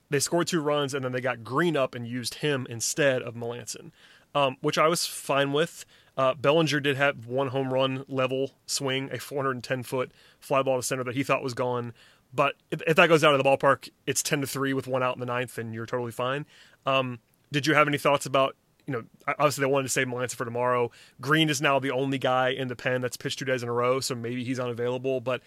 They 0.09 0.19
scored 0.19 0.47
two 0.47 0.61
runs, 0.61 0.93
and 0.93 1.03
then 1.03 1.11
they 1.11 1.21
got 1.21 1.43
Greene 1.43 1.75
up 1.75 1.93
and 1.93 2.07
used 2.07 2.35
him 2.35 2.65
instead 2.69 3.21
of 3.21 3.35
Melancon, 3.35 3.91
um, 4.33 4.57
which 4.61 4.77
I 4.77 4.87
was 4.87 5.05
fine 5.05 5.51
with. 5.51 5.85
Uh, 6.15 6.33
Bellinger 6.35 6.79
did 6.79 6.95
have 6.95 7.25
one 7.27 7.47
home 7.47 7.73
run 7.73 8.05
level 8.07 8.51
swing, 8.65 9.09
a 9.11 9.19
410 9.19 9.83
foot 9.83 10.11
fly 10.39 10.61
ball 10.63 10.77
to 10.77 10.83
center 10.83 11.03
that 11.03 11.15
he 11.15 11.23
thought 11.23 11.43
was 11.43 11.53
gone. 11.53 11.93
But 12.33 12.55
if, 12.71 12.81
if, 12.87 12.95
that 12.95 13.09
goes 13.09 13.23
out 13.23 13.33
of 13.33 13.43
the 13.43 13.49
ballpark, 13.49 13.89
it's 14.07 14.23
10 14.23 14.41
to 14.41 14.47
3 14.47 14.73
with 14.73 14.87
one 14.87 15.03
out 15.03 15.15
in 15.15 15.19
the 15.19 15.25
ninth, 15.25 15.57
and 15.57 15.73
you're 15.73 15.85
totally 15.85 16.11
fine. 16.11 16.45
Um, 16.85 17.19
did 17.51 17.67
you 17.67 17.73
have 17.75 17.87
any 17.87 17.97
thoughts 17.97 18.25
about 18.25 18.55
you 18.85 18.93
know, 18.93 19.03
obviously 19.27 19.61
they 19.61 19.71
wanted 19.71 19.83
to 19.83 19.89
save 19.89 20.07
Melancon 20.07 20.35
for 20.35 20.45
tomorrow. 20.45 20.91
Greene 21.21 21.49
is 21.49 21.61
now 21.61 21.79
the 21.79 21.91
only 21.91 22.17
guy 22.17 22.49
in 22.49 22.67
the 22.67 22.75
pen 22.75 23.01
that's 23.01 23.17
pitched 23.17 23.39
two 23.39 23.45
days 23.45 23.63
in 23.63 23.69
a 23.69 23.73
row, 23.73 23.99
so 23.99 24.15
maybe 24.15 24.43
he's 24.43 24.59
unavailable. 24.59 25.21
But 25.21 25.41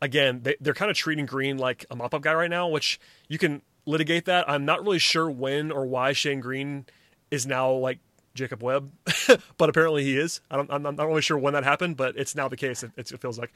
again, 0.00 0.40
they, 0.42 0.56
they're 0.60 0.74
kind 0.74 0.90
of 0.90 0.96
treating 0.96 1.26
Greene 1.26 1.58
like 1.58 1.86
a 1.90 1.96
mop 1.96 2.12
up 2.14 2.22
guy 2.22 2.34
right 2.34 2.50
now, 2.50 2.68
which 2.68 3.00
you 3.28 3.38
can 3.38 3.62
litigate 3.86 4.26
that. 4.26 4.48
I'm 4.48 4.64
not 4.64 4.82
really 4.82 4.98
sure 4.98 5.30
when 5.30 5.70
or 5.70 5.86
why 5.86 6.12
Shane 6.12 6.40
Greene 6.40 6.86
is 7.30 7.46
now 7.46 7.72
like 7.72 7.98
Jacob 8.34 8.62
Webb, 8.62 8.92
but 9.56 9.68
apparently 9.68 10.04
he 10.04 10.18
is. 10.18 10.40
I 10.50 10.64
I'm 10.68 10.82
not 10.82 11.06
really 11.06 11.22
sure 11.22 11.38
when 11.38 11.54
that 11.54 11.64
happened, 11.64 11.96
but 11.96 12.16
it's 12.16 12.34
now 12.34 12.48
the 12.48 12.56
case. 12.56 12.82
It, 12.82 12.92
it 12.96 13.20
feels 13.20 13.38
like. 13.38 13.52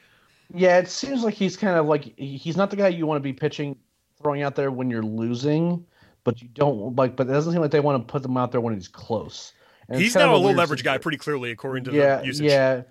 Yeah, 0.54 0.78
it 0.78 0.88
seems 0.88 1.24
like 1.24 1.34
he's 1.34 1.56
kind 1.56 1.76
of 1.76 1.86
like 1.86 2.16
he's 2.18 2.56
not 2.56 2.70
the 2.70 2.76
guy 2.76 2.88
you 2.88 3.06
want 3.06 3.18
to 3.18 3.22
be 3.22 3.32
pitching, 3.32 3.76
throwing 4.22 4.42
out 4.42 4.54
there 4.54 4.70
when 4.70 4.90
you're 4.90 5.02
losing, 5.02 5.84
but 6.26 6.42
you 6.42 6.48
don't 6.48 6.96
like. 6.96 7.16
But 7.16 7.28
it 7.28 7.32
doesn't 7.32 7.52
seem 7.52 7.62
like 7.62 7.70
they 7.70 7.80
want 7.80 8.06
to 8.06 8.12
put 8.12 8.22
them 8.22 8.36
out 8.36 8.50
there 8.50 8.60
when 8.60 8.74
he's 8.74 8.88
close. 8.88 9.52
And 9.88 10.02
he's 10.02 10.16
now 10.16 10.34
a 10.34 10.36
low 10.36 10.50
leverage 10.50 10.82
guy, 10.82 10.98
pretty 10.98 11.18
clearly, 11.18 11.52
according 11.52 11.84
to 11.84 11.92
yeah, 11.92 12.16
the 12.16 12.26
usage. 12.26 12.46
Yeah, 12.46 12.82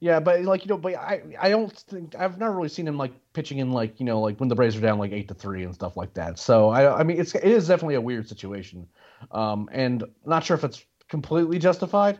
yeah, 0.00 0.18
but 0.18 0.42
like 0.42 0.64
you 0.64 0.70
know, 0.70 0.78
but 0.78 0.94
I 0.94 1.20
I 1.38 1.50
don't 1.50 1.70
think 1.70 2.14
I've 2.16 2.38
never 2.38 2.56
really 2.56 2.70
seen 2.70 2.88
him 2.88 2.96
like 2.96 3.12
pitching 3.34 3.58
in 3.58 3.72
like 3.72 4.00
you 4.00 4.06
know 4.06 4.20
like 4.20 4.40
when 4.40 4.48
the 4.48 4.54
Braves 4.54 4.74
are 4.74 4.80
down 4.80 4.98
like 4.98 5.12
eight 5.12 5.28
to 5.28 5.34
three 5.34 5.64
and 5.64 5.74
stuff 5.74 5.98
like 5.98 6.14
that. 6.14 6.38
So 6.38 6.70
I 6.70 7.00
I 7.00 7.02
mean 7.02 7.20
it's 7.20 7.34
it 7.34 7.44
is 7.44 7.68
definitely 7.68 7.96
a 7.96 8.00
weird 8.00 8.26
situation, 8.26 8.88
um, 9.32 9.68
and 9.70 10.04
not 10.24 10.42
sure 10.42 10.56
if 10.56 10.64
it's 10.64 10.82
completely 11.08 11.58
justified, 11.58 12.18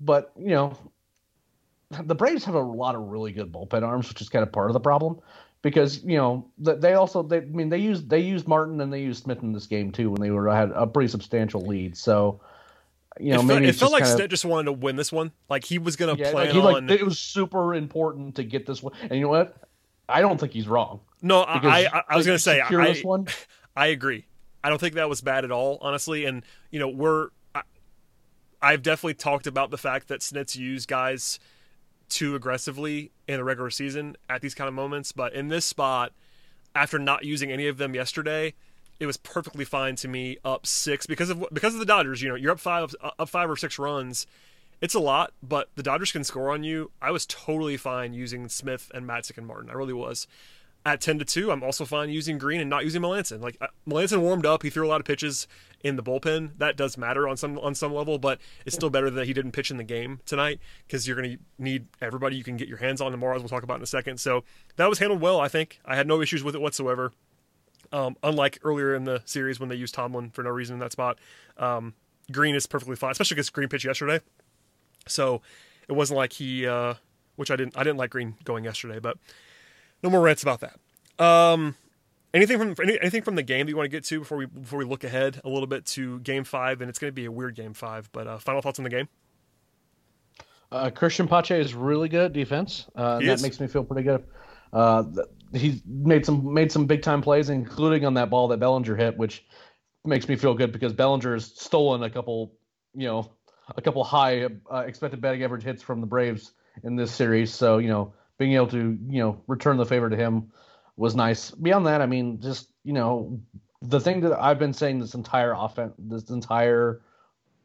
but 0.00 0.32
you 0.38 0.48
know, 0.48 0.78
the 2.04 2.14
Braves 2.14 2.46
have 2.46 2.54
a 2.54 2.60
lot 2.60 2.94
of 2.94 3.02
really 3.02 3.32
good 3.32 3.52
bullpen 3.52 3.82
arms, 3.82 4.08
which 4.08 4.22
is 4.22 4.30
kind 4.30 4.42
of 4.42 4.50
part 4.50 4.70
of 4.70 4.72
the 4.72 4.80
problem 4.80 5.20
because 5.62 6.02
you 6.04 6.16
know 6.16 6.50
they 6.58 6.94
also 6.94 7.22
they 7.22 7.38
I 7.38 7.40
mean 7.40 7.68
they 7.68 7.78
used 7.78 8.08
they 8.08 8.20
used 8.20 8.48
Martin 8.48 8.80
and 8.80 8.92
they 8.92 9.02
used 9.02 9.24
Smith 9.24 9.42
in 9.42 9.52
this 9.52 9.66
game 9.66 9.92
too 9.92 10.10
when 10.10 10.20
they 10.20 10.30
were 10.30 10.48
had 10.54 10.70
a 10.70 10.86
pretty 10.86 11.08
substantial 11.08 11.60
lead. 11.62 11.96
So 11.96 12.40
you 13.18 13.32
know, 13.32 13.40
it 13.40 13.44
maybe 13.44 13.66
felt, 13.66 13.74
it 13.74 13.78
felt 13.78 13.92
like 13.92 14.06
Stitt 14.06 14.30
just 14.30 14.44
wanted 14.44 14.66
to 14.66 14.72
win 14.72 14.96
this 14.96 15.12
one. 15.12 15.32
Like 15.48 15.64
he 15.64 15.78
was 15.78 15.96
going 15.96 16.16
to 16.16 16.22
yeah, 16.22 16.30
play 16.30 16.52
like, 16.52 16.76
on. 16.76 16.86
Like, 16.86 17.00
it 17.00 17.04
was 17.04 17.18
super 17.18 17.74
important 17.74 18.36
to 18.36 18.44
get 18.44 18.66
this 18.66 18.82
one, 18.82 18.94
and 19.02 19.12
you 19.12 19.22
know 19.22 19.28
what? 19.28 19.56
I 20.08 20.20
don't 20.20 20.38
think 20.38 20.52
he's 20.52 20.68
wrong. 20.68 21.00
No, 21.22 21.42
I, 21.42 21.86
I, 21.92 22.02
I 22.08 22.16
was 22.16 22.26
going 22.26 22.36
to 22.36 22.42
say 22.42 22.60
I, 22.60 23.00
one. 23.02 23.26
I 23.76 23.88
agree. 23.88 24.26
I 24.62 24.68
don't 24.68 24.78
think 24.78 24.94
that 24.94 25.08
was 25.08 25.20
bad 25.20 25.44
at 25.44 25.50
all, 25.50 25.78
honestly. 25.80 26.24
And 26.24 26.44
you 26.70 26.80
know, 26.80 26.88
we're 26.88 27.28
I, 27.54 27.62
I've 28.62 28.82
definitely 28.82 29.14
talked 29.14 29.46
about 29.46 29.70
the 29.70 29.78
fact 29.78 30.08
that 30.08 30.20
Snitz 30.20 30.56
used 30.56 30.88
guys 30.88 31.38
too 32.10 32.34
aggressively 32.34 33.10
in 33.26 33.36
the 33.36 33.44
regular 33.44 33.70
season 33.70 34.16
at 34.28 34.42
these 34.42 34.54
kind 34.54 34.68
of 34.68 34.74
moments, 34.74 35.12
but 35.12 35.32
in 35.32 35.48
this 35.48 35.64
spot, 35.64 36.12
after 36.74 36.98
not 36.98 37.24
using 37.24 37.50
any 37.50 37.66
of 37.66 37.78
them 37.78 37.94
yesterday, 37.94 38.54
it 38.98 39.06
was 39.06 39.16
perfectly 39.16 39.64
fine 39.64 39.96
to 39.96 40.08
me 40.08 40.36
up 40.44 40.66
six 40.66 41.06
because 41.06 41.30
of 41.30 41.44
because 41.52 41.74
of 41.74 41.80
the 41.80 41.86
Dodgers. 41.86 42.20
You 42.22 42.28
know, 42.28 42.34
you're 42.34 42.52
up 42.52 42.60
five 42.60 42.94
uh, 43.00 43.10
up 43.18 43.28
five 43.28 43.50
or 43.50 43.56
six 43.56 43.78
runs. 43.78 44.26
It's 44.80 44.94
a 44.94 45.00
lot, 45.00 45.32
but 45.42 45.68
the 45.74 45.82
Dodgers 45.82 46.12
can 46.12 46.24
score 46.24 46.50
on 46.50 46.64
you. 46.64 46.90
I 47.02 47.10
was 47.10 47.26
totally 47.26 47.76
fine 47.76 48.14
using 48.14 48.48
Smith 48.48 48.90
and 48.94 49.06
Matzek 49.06 49.36
and 49.36 49.46
Martin. 49.46 49.70
I 49.70 49.74
really 49.74 49.92
was. 49.92 50.26
At 50.86 51.02
ten 51.02 51.18
to 51.18 51.26
two, 51.26 51.52
I'm 51.52 51.62
also 51.62 51.84
fine 51.84 52.08
using 52.08 52.38
Greene 52.38 52.60
and 52.60 52.70
not 52.70 52.84
using 52.84 53.02
Melancon. 53.02 53.42
Like 53.42 53.58
uh, 53.60 53.66
Melancon 53.86 54.22
warmed 54.22 54.46
up, 54.46 54.62
he 54.62 54.70
threw 54.70 54.86
a 54.86 54.88
lot 54.88 54.98
of 54.98 55.06
pitches 55.06 55.46
in 55.84 55.96
the 55.96 56.02
bullpen. 56.02 56.52
That 56.56 56.74
does 56.76 56.96
matter 56.96 57.28
on 57.28 57.36
some 57.36 57.58
on 57.58 57.74
some 57.74 57.92
level, 57.92 58.18
but 58.18 58.40
it's 58.64 58.76
still 58.76 58.88
better 58.88 59.10
that 59.10 59.26
he 59.26 59.34
didn't 59.34 59.52
pitch 59.52 59.70
in 59.70 59.76
the 59.76 59.84
game 59.84 60.20
tonight 60.24 60.58
because 60.86 61.06
you're 61.06 61.16
going 61.16 61.36
to 61.36 61.38
need 61.58 61.86
everybody 62.00 62.36
you 62.36 62.44
can 62.44 62.56
get 62.56 62.66
your 62.66 62.78
hands 62.78 63.02
on 63.02 63.10
tomorrow, 63.12 63.36
as 63.36 63.42
we'll 63.42 63.50
talk 63.50 63.62
about 63.62 63.76
in 63.76 63.82
a 63.82 63.86
second. 63.86 64.20
So 64.20 64.42
that 64.76 64.88
was 64.88 64.98
handled 64.98 65.20
well. 65.20 65.38
I 65.38 65.48
think 65.48 65.80
I 65.84 65.96
had 65.96 66.06
no 66.06 66.22
issues 66.22 66.42
with 66.42 66.54
it 66.54 66.62
whatsoever. 66.62 67.12
Um, 67.92 68.16
unlike 68.22 68.58
earlier 68.62 68.94
in 68.94 69.04
the 69.04 69.20
series 69.26 69.60
when 69.60 69.68
they 69.68 69.74
used 69.74 69.94
Tomlin 69.94 70.30
for 70.30 70.42
no 70.42 70.50
reason 70.50 70.74
in 70.74 70.80
that 70.80 70.92
spot, 70.92 71.18
um, 71.58 71.92
Greene 72.32 72.54
is 72.54 72.66
perfectly 72.66 72.96
fine, 72.96 73.10
especially 73.10 73.34
because 73.34 73.50
Greene 73.50 73.68
pitched 73.68 73.84
yesterday. 73.84 74.20
So 75.06 75.42
it 75.88 75.92
wasn't 75.92 76.16
like 76.16 76.32
he, 76.32 76.66
uh, 76.66 76.94
which 77.36 77.50
I 77.50 77.56
didn't, 77.56 77.76
I 77.76 77.82
didn't 77.82 77.98
like 77.98 78.10
Greene 78.10 78.36
going 78.44 78.64
yesterday, 78.64 78.98
but 78.98 79.18
no 80.02 80.10
more 80.10 80.20
rants 80.20 80.42
about 80.42 80.60
that. 80.60 81.24
Um, 81.24 81.74
anything 82.32 82.58
from 82.58 82.74
any, 82.82 82.98
anything 83.00 83.22
from 83.22 83.34
the 83.34 83.42
game 83.42 83.66
that 83.66 83.70
you 83.70 83.76
want 83.76 83.86
to 83.86 83.90
get 83.90 84.04
to 84.04 84.20
before 84.20 84.38
we 84.38 84.46
before 84.46 84.78
we 84.78 84.84
look 84.84 85.04
ahead 85.04 85.40
a 85.44 85.48
little 85.48 85.66
bit 85.66 85.86
to 85.86 86.20
Game 86.20 86.44
Five, 86.44 86.80
and 86.80 86.88
it's 86.88 86.98
going 86.98 87.10
to 87.10 87.14
be 87.14 87.26
a 87.26 87.32
weird 87.32 87.54
Game 87.54 87.74
Five. 87.74 88.10
But 88.12 88.26
uh, 88.26 88.38
final 88.38 88.62
thoughts 88.62 88.78
on 88.78 88.84
the 88.84 88.90
game. 88.90 89.08
Uh, 90.72 90.90
Cristian 90.90 91.28
Pache 91.28 91.60
is 91.60 91.74
really 91.74 92.08
good 92.08 92.26
at 92.26 92.32
defense. 92.32 92.86
Uh, 92.94 93.18
that 93.18 93.24
is. 93.24 93.42
makes 93.42 93.58
me 93.58 93.66
feel 93.66 93.84
pretty 93.84 94.04
good. 94.04 94.24
Uh, 94.72 95.02
he's 95.52 95.82
made 95.84 96.24
some 96.24 96.54
made 96.54 96.70
some 96.70 96.86
big 96.86 97.02
time 97.02 97.22
plays, 97.22 97.50
including 97.50 98.04
on 98.04 98.14
that 98.14 98.30
ball 98.30 98.48
that 98.48 98.60
Bellinger 98.60 98.96
hit, 98.96 99.16
which 99.16 99.44
makes 100.04 100.28
me 100.28 100.36
feel 100.36 100.54
good 100.54 100.72
because 100.72 100.92
Bellinger 100.92 101.34
has 101.34 101.46
stolen 101.46 102.02
a 102.04 102.10
couple, 102.10 102.54
you 102.94 103.06
know, 103.06 103.32
a 103.76 103.82
couple 103.82 104.04
high 104.04 104.46
uh, 104.72 104.84
expected 104.86 105.20
batting 105.20 105.42
average 105.42 105.64
hits 105.64 105.82
from 105.82 106.00
the 106.00 106.06
Braves 106.06 106.52
in 106.84 106.94
this 106.94 107.10
series. 107.10 107.52
So 107.52 107.78
you 107.78 107.88
know, 107.88 108.14
being 108.40 108.54
able 108.54 108.66
to 108.66 108.98
you 109.06 109.18
know 109.20 109.40
return 109.46 109.76
the 109.76 109.84
favor 109.84 110.08
to 110.08 110.16
him 110.16 110.50
was 110.96 111.14
nice. 111.14 111.50
Beyond 111.50 111.86
that, 111.86 112.00
I 112.00 112.06
mean, 112.06 112.40
just 112.40 112.72
you 112.82 112.94
know, 112.94 113.38
the 113.82 114.00
thing 114.00 114.20
that 114.22 114.32
I've 114.32 114.58
been 114.58 114.72
saying 114.72 114.98
this 114.98 115.14
entire 115.14 115.52
offense, 115.52 115.92
this 115.98 116.30
entire 116.30 117.02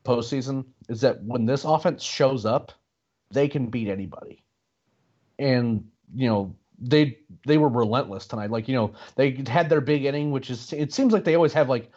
postseason, 0.03 0.65
is 0.89 0.99
that 1.01 1.23
when 1.23 1.45
this 1.45 1.63
offense 1.63 2.03
shows 2.03 2.45
up, 2.45 2.73
they 3.31 3.47
can 3.47 3.67
beat 3.67 3.87
anybody. 3.87 4.43
And 5.39 5.85
you 6.13 6.27
know, 6.27 6.53
they 6.77 7.19
they 7.47 7.57
were 7.57 7.69
relentless 7.69 8.27
tonight. 8.27 8.51
Like 8.51 8.67
you 8.67 8.75
know, 8.75 8.91
they 9.15 9.41
had 9.47 9.69
their 9.69 9.81
big 9.81 10.03
inning, 10.03 10.31
which 10.31 10.49
is 10.49 10.73
it 10.73 10.93
seems 10.93 11.13
like 11.13 11.23
they 11.23 11.35
always 11.35 11.53
have 11.53 11.69
like 11.69 11.89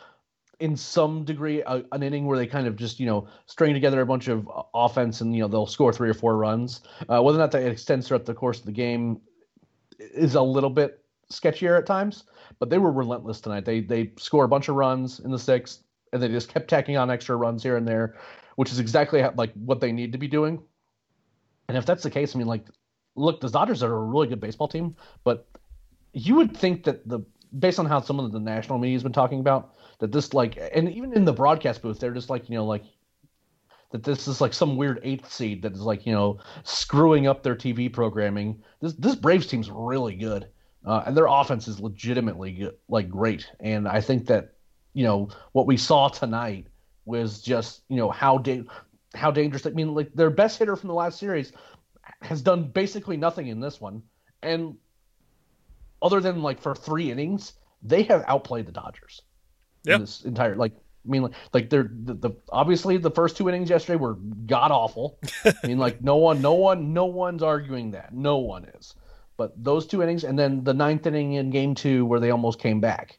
in 0.61 0.77
some 0.77 1.25
degree 1.25 1.63
a, 1.63 1.85
an 1.93 2.03
inning 2.03 2.27
where 2.27 2.37
they 2.37 2.47
kind 2.47 2.67
of 2.67 2.77
just 2.77 2.99
you 2.99 3.07
know 3.07 3.29
string 3.47 3.75
together 3.75 4.01
a 4.01 4.07
bunch 4.07 4.29
of 4.29 4.49
offense 4.75 5.21
and 5.21 5.35
you 5.35 5.41
know 5.41 5.49
they'll 5.49 5.67
score 5.67 5.93
three 5.93 6.09
or 6.09 6.15
four 6.15 6.37
runs. 6.37 6.81
Uh, 7.09 7.23
whether 7.23 7.39
or 7.39 7.41
not 7.41 7.53
that 7.53 7.67
extends 7.67 8.09
throughout 8.09 8.27
the 8.27 8.35
course 8.35 8.61
of 8.61 8.67
the 8.67 8.73
game 8.73 9.21
is 9.99 10.35
a 10.35 10.43
little 10.43 10.71
bit 10.71 11.05
sketchier 11.33 11.77
at 11.77 11.87
times, 11.87 12.25
but 12.59 12.71
they 12.71 12.79
were 12.79 12.93
relentless 12.93 13.41
tonight. 13.41 13.65
They 13.65 13.81
they 13.81 14.13
score 14.19 14.45
a 14.45 14.49
bunch 14.49 14.69
of 14.69 14.75
runs 14.75 15.21
in 15.21 15.31
the 15.31 15.39
sixth, 15.39 15.83
and 16.13 16.23
they 16.23 16.29
just 16.29 16.53
kept 16.53 16.69
tacking 16.69 16.97
on 16.97 17.11
extra 17.11 17.37
runs 17.37 17.63
here 17.63 17.77
and 17.77 17.87
there, 17.87 18.17
which 18.57 18.73
is 18.73 18.79
exactly 18.79 19.23
how, 19.23 19.33
like 19.37 19.53
what 19.55 19.81
they 19.81 19.93
need 19.93 20.13
to 20.13 20.19
be 20.19 20.29
doing. 20.29 20.63
And 21.69 21.77
if 21.77 21.85
that's 21.85 22.03
the 22.03 22.11
case, 22.11 22.35
I 22.35 22.39
mean, 22.39 22.49
like 22.49 22.65
look, 23.15 23.41
the 23.41 23.49
Dodgers 23.49 23.83
are 23.83 23.93
a 23.93 24.05
really 24.05 24.29
good 24.29 24.41
baseball 24.41 24.69
team, 24.69 24.97
but 25.25 25.47
you 26.13 26.35
would 26.37 26.57
think 26.57 26.85
that 26.85 27.07
the 27.09 27.21
based 27.59 27.79
on 27.79 27.87
how 27.87 28.01
some 28.01 28.21
of 28.21 28.33
the 28.33 28.41
national 28.41 28.79
media 28.79 28.95
has 28.95 29.03
been 29.03 29.13
talking 29.13 29.41
about 29.41 29.75
that 29.99 30.13
this 30.13 30.35
like 30.35 30.59
and 30.73 30.91
even 30.91 31.13
in 31.13 31.25
the 31.25 31.33
broadcast 31.33 31.83
booth 31.83 31.99
they're 31.99 32.13
just 32.13 32.31
like 32.31 32.49
you 32.49 32.57
know 32.57 32.65
like 32.65 32.85
that 33.91 34.03
this 34.03 34.29
is 34.29 34.41
like 34.41 34.53
some 34.53 34.77
weird 34.77 35.01
eighth 35.03 35.33
seed 35.33 35.63
that 35.63 35.73
is 35.73 35.81
like 35.81 36.07
you 36.07 36.13
know 36.13 36.39
screwing 36.63 37.27
up 37.27 37.43
their 37.43 37.57
TV 37.57 37.93
programming. 37.93 38.63
This 38.81 38.95
this 38.95 39.15
Braves 39.15 39.47
team's 39.47 39.71
really 39.71 40.15
good, 40.15 40.49
uh, 40.85 41.05
and 41.07 41.17
their 41.17 41.27
offense 41.27 41.69
is 41.69 41.81
legitimately 41.81 42.53
good, 42.53 42.75
like 42.89 43.09
great. 43.09 43.51
And 43.61 43.89
I 43.89 44.01
think 44.01 44.27
that 44.27 44.55
you 44.93 45.05
know 45.05 45.29
what 45.53 45.67
we 45.67 45.77
saw 45.77 46.09
tonight 46.09 46.67
was 47.05 47.41
just 47.41 47.83
you 47.89 47.97
know 47.97 48.11
how 48.11 48.39
da- 48.39 48.65
how 49.15 49.31
dangerous. 49.31 49.67
I 49.67 49.71
mean, 49.71 49.95
like 49.95 50.13
their 50.15 50.31
best 50.31 50.59
hitter 50.59 50.77
from 50.77 50.89
the 50.89 50.95
last 50.95 51.19
series 51.19 51.53
has 52.23 52.43
done 52.43 52.65
basically 52.65 53.17
nothing 53.17 53.49
in 53.49 53.61
this 53.61 53.81
one, 53.81 54.03
and 54.43 54.77
other 56.03 56.21
than 56.21 56.43
like 56.43 56.61
for 56.61 56.75
three 56.75 57.11
innings, 57.11 57.55
they 57.83 58.03
have 58.03 58.23
outplayed 58.27 58.67
the 58.67 58.73
Dodgers. 58.73 59.23
Yeah. 59.89 59.97
In 59.97 60.01
this 60.03 60.25
entire 60.25 60.55
like 60.55 60.73
I 60.75 61.11
mean, 61.11 61.23
like, 61.23 61.33
like 61.55 61.71
they're 61.71 61.91
the, 61.91 62.15
the, 62.15 62.31
obviously 62.51 62.99
the 62.99 63.11
first 63.11 63.37
two 63.37 63.49
innings 63.49 63.71
yesterday 63.71 63.97
were 63.97 64.15
god 64.47 64.71
awful. 64.71 65.19
I 65.45 65.67
mean, 65.67 65.79
like 65.79 66.03
no 66.03 66.17
one, 66.17 66.43
no 66.43 66.53
one, 66.55 66.93
no 66.93 67.07
one's 67.07 67.43
arguing 67.43 67.93
that. 67.93 68.13
No 68.13 68.39
one 68.39 68.67
is. 68.77 68.95
But 69.39 69.53
those 69.63 69.87
two 69.87 70.03
innings, 70.03 70.25
and 70.25 70.39
then 70.39 70.65
the 70.65 70.75
ninth 70.75 71.07
inning 71.07 71.35
in 71.35 71.51
Game 71.51 71.75
Two 71.75 72.05
where 72.05 72.21
they 72.21 72.31
almost 72.31 72.59
came 72.59 72.81
back. 72.81 73.19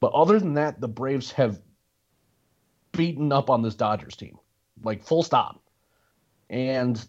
But 0.00 0.12
other 0.12 0.38
than 0.38 0.54
that, 0.54 0.80
the 0.80 0.88
Braves 0.88 1.32
have 1.32 1.60
beaten 2.92 3.32
up 3.32 3.48
on 3.48 3.62
this 3.62 3.74
Dodgers 3.74 4.16
team, 4.16 4.38
like 4.82 5.02
full 5.02 5.22
stop. 5.22 5.62
And 6.50 7.02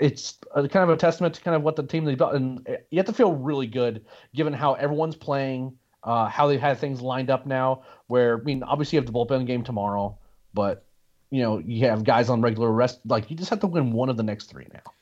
it's 0.00 0.38
a, 0.54 0.68
kind 0.68 0.82
of 0.82 0.90
a 0.90 0.96
testament 0.96 1.34
to 1.34 1.40
kind 1.40 1.54
of 1.54 1.62
what 1.62 1.76
the 1.76 1.82
team 1.82 2.04
they 2.04 2.14
built, 2.14 2.34
and 2.34 2.66
you 2.90 2.98
have 2.98 3.06
to 3.06 3.12
feel 3.12 3.32
really 3.32 3.66
good 3.66 4.04
given 4.34 4.52
how 4.52 4.74
everyone's 4.74 5.16
playing, 5.16 5.76
uh, 6.02 6.28
how 6.28 6.46
they've 6.46 6.60
had 6.60 6.78
things 6.78 7.00
lined 7.00 7.30
up 7.30 7.46
now. 7.46 7.82
Where 8.06 8.38
I 8.38 8.42
mean, 8.42 8.62
obviously 8.62 8.96
you 8.96 9.02
have 9.02 9.06
the 9.06 9.12
bullpen 9.12 9.46
game 9.46 9.64
tomorrow, 9.64 10.18
but 10.54 10.84
you 11.30 11.42
know 11.42 11.58
you 11.58 11.86
have 11.86 12.04
guys 12.04 12.28
on 12.28 12.40
regular 12.40 12.70
rest. 12.70 13.00
Like 13.04 13.30
you 13.30 13.36
just 13.36 13.50
have 13.50 13.60
to 13.60 13.66
win 13.66 13.92
one 13.92 14.08
of 14.08 14.16
the 14.16 14.22
next 14.22 14.46
three 14.46 14.66
now. 14.72 14.92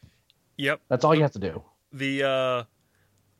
Yep, 0.56 0.80
that's 0.88 1.04
all 1.04 1.14
you 1.14 1.22
have 1.22 1.32
to 1.32 1.38
do. 1.38 1.62
The 1.92 2.22
uh, 2.22 2.64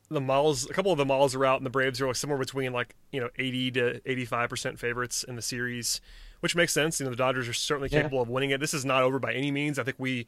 the 0.09 0.21
Mols, 0.21 0.69
a 0.69 0.73
couple 0.73 0.91
of 0.91 0.97
the 0.97 1.05
Mols 1.05 1.35
are 1.35 1.45
out, 1.45 1.57
and 1.57 1.65
the 1.65 1.69
Braves 1.69 1.99
are 1.99 2.07
like 2.07 2.15
somewhere 2.15 2.39
between 2.39 2.73
like 2.73 2.95
you 3.11 3.19
know 3.19 3.29
eighty 3.37 3.71
to 3.71 4.01
eighty 4.05 4.25
five 4.25 4.49
percent 4.49 4.79
favorites 4.79 5.23
in 5.23 5.35
the 5.35 5.41
series, 5.41 5.99
which 6.39 6.55
makes 6.55 6.73
sense. 6.73 6.99
You 6.99 7.05
know 7.05 7.09
the 7.09 7.17
Dodgers 7.17 7.47
are 7.47 7.53
certainly 7.53 7.89
capable 7.89 8.19
yeah. 8.19 8.23
of 8.23 8.29
winning 8.29 8.51
it. 8.51 8.59
This 8.59 8.73
is 8.73 8.85
not 8.85 9.03
over 9.03 9.19
by 9.19 9.33
any 9.33 9.51
means. 9.51 9.79
I 9.79 9.83
think 9.83 9.97
we 9.99 10.27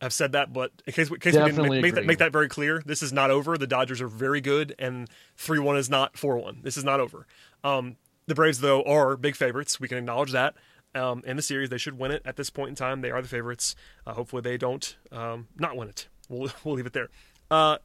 have 0.00 0.12
said 0.12 0.32
that, 0.32 0.52
but 0.52 0.72
in 0.86 0.92
case, 0.92 1.10
in 1.10 1.18
case 1.18 1.34
we 1.34 1.44
didn't 1.44 1.68
make, 1.68 1.82
make, 1.82 1.94
that, 1.94 2.06
make 2.06 2.18
that 2.18 2.32
very 2.32 2.48
clear, 2.48 2.82
this 2.86 3.02
is 3.02 3.12
not 3.12 3.30
over. 3.30 3.58
The 3.58 3.66
Dodgers 3.66 4.00
are 4.00 4.08
very 4.08 4.40
good, 4.40 4.74
and 4.78 5.08
3 5.36 5.58
1 5.58 5.76
is 5.76 5.90
not 5.90 6.16
4 6.16 6.38
1. 6.38 6.60
This 6.62 6.76
is 6.76 6.84
not 6.84 7.00
over. 7.00 7.26
Um, 7.62 7.96
the 8.26 8.34
Braves, 8.34 8.60
though, 8.60 8.82
are 8.84 9.16
big 9.16 9.36
favorites. 9.36 9.78
We 9.80 9.88
can 9.88 9.98
acknowledge 9.98 10.32
that. 10.32 10.54
um, 10.94 11.22
in 11.26 11.36
the 11.36 11.42
series. 11.42 11.68
They 11.70 11.78
should 11.78 11.98
win 11.98 12.10
it 12.10 12.22
at 12.24 12.36
this 12.36 12.50
point 12.50 12.70
in 12.70 12.74
time. 12.74 13.00
They 13.00 13.10
are 13.10 13.22
the 13.22 13.28
favorites. 13.28 13.76
Uh, 14.06 14.14
hopefully, 14.14 14.42
they 14.42 14.56
don't 14.56 14.96
um, 15.12 15.48
not 15.58 15.76
win 15.76 15.88
it. 15.88 16.08
We'll 16.28 16.50
we'll 16.64 16.74
leave 16.74 16.86
it 16.86 16.92
there. 16.92 17.08
Uh, 17.50 17.78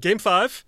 game 0.00 0.18
five. 0.18 0.64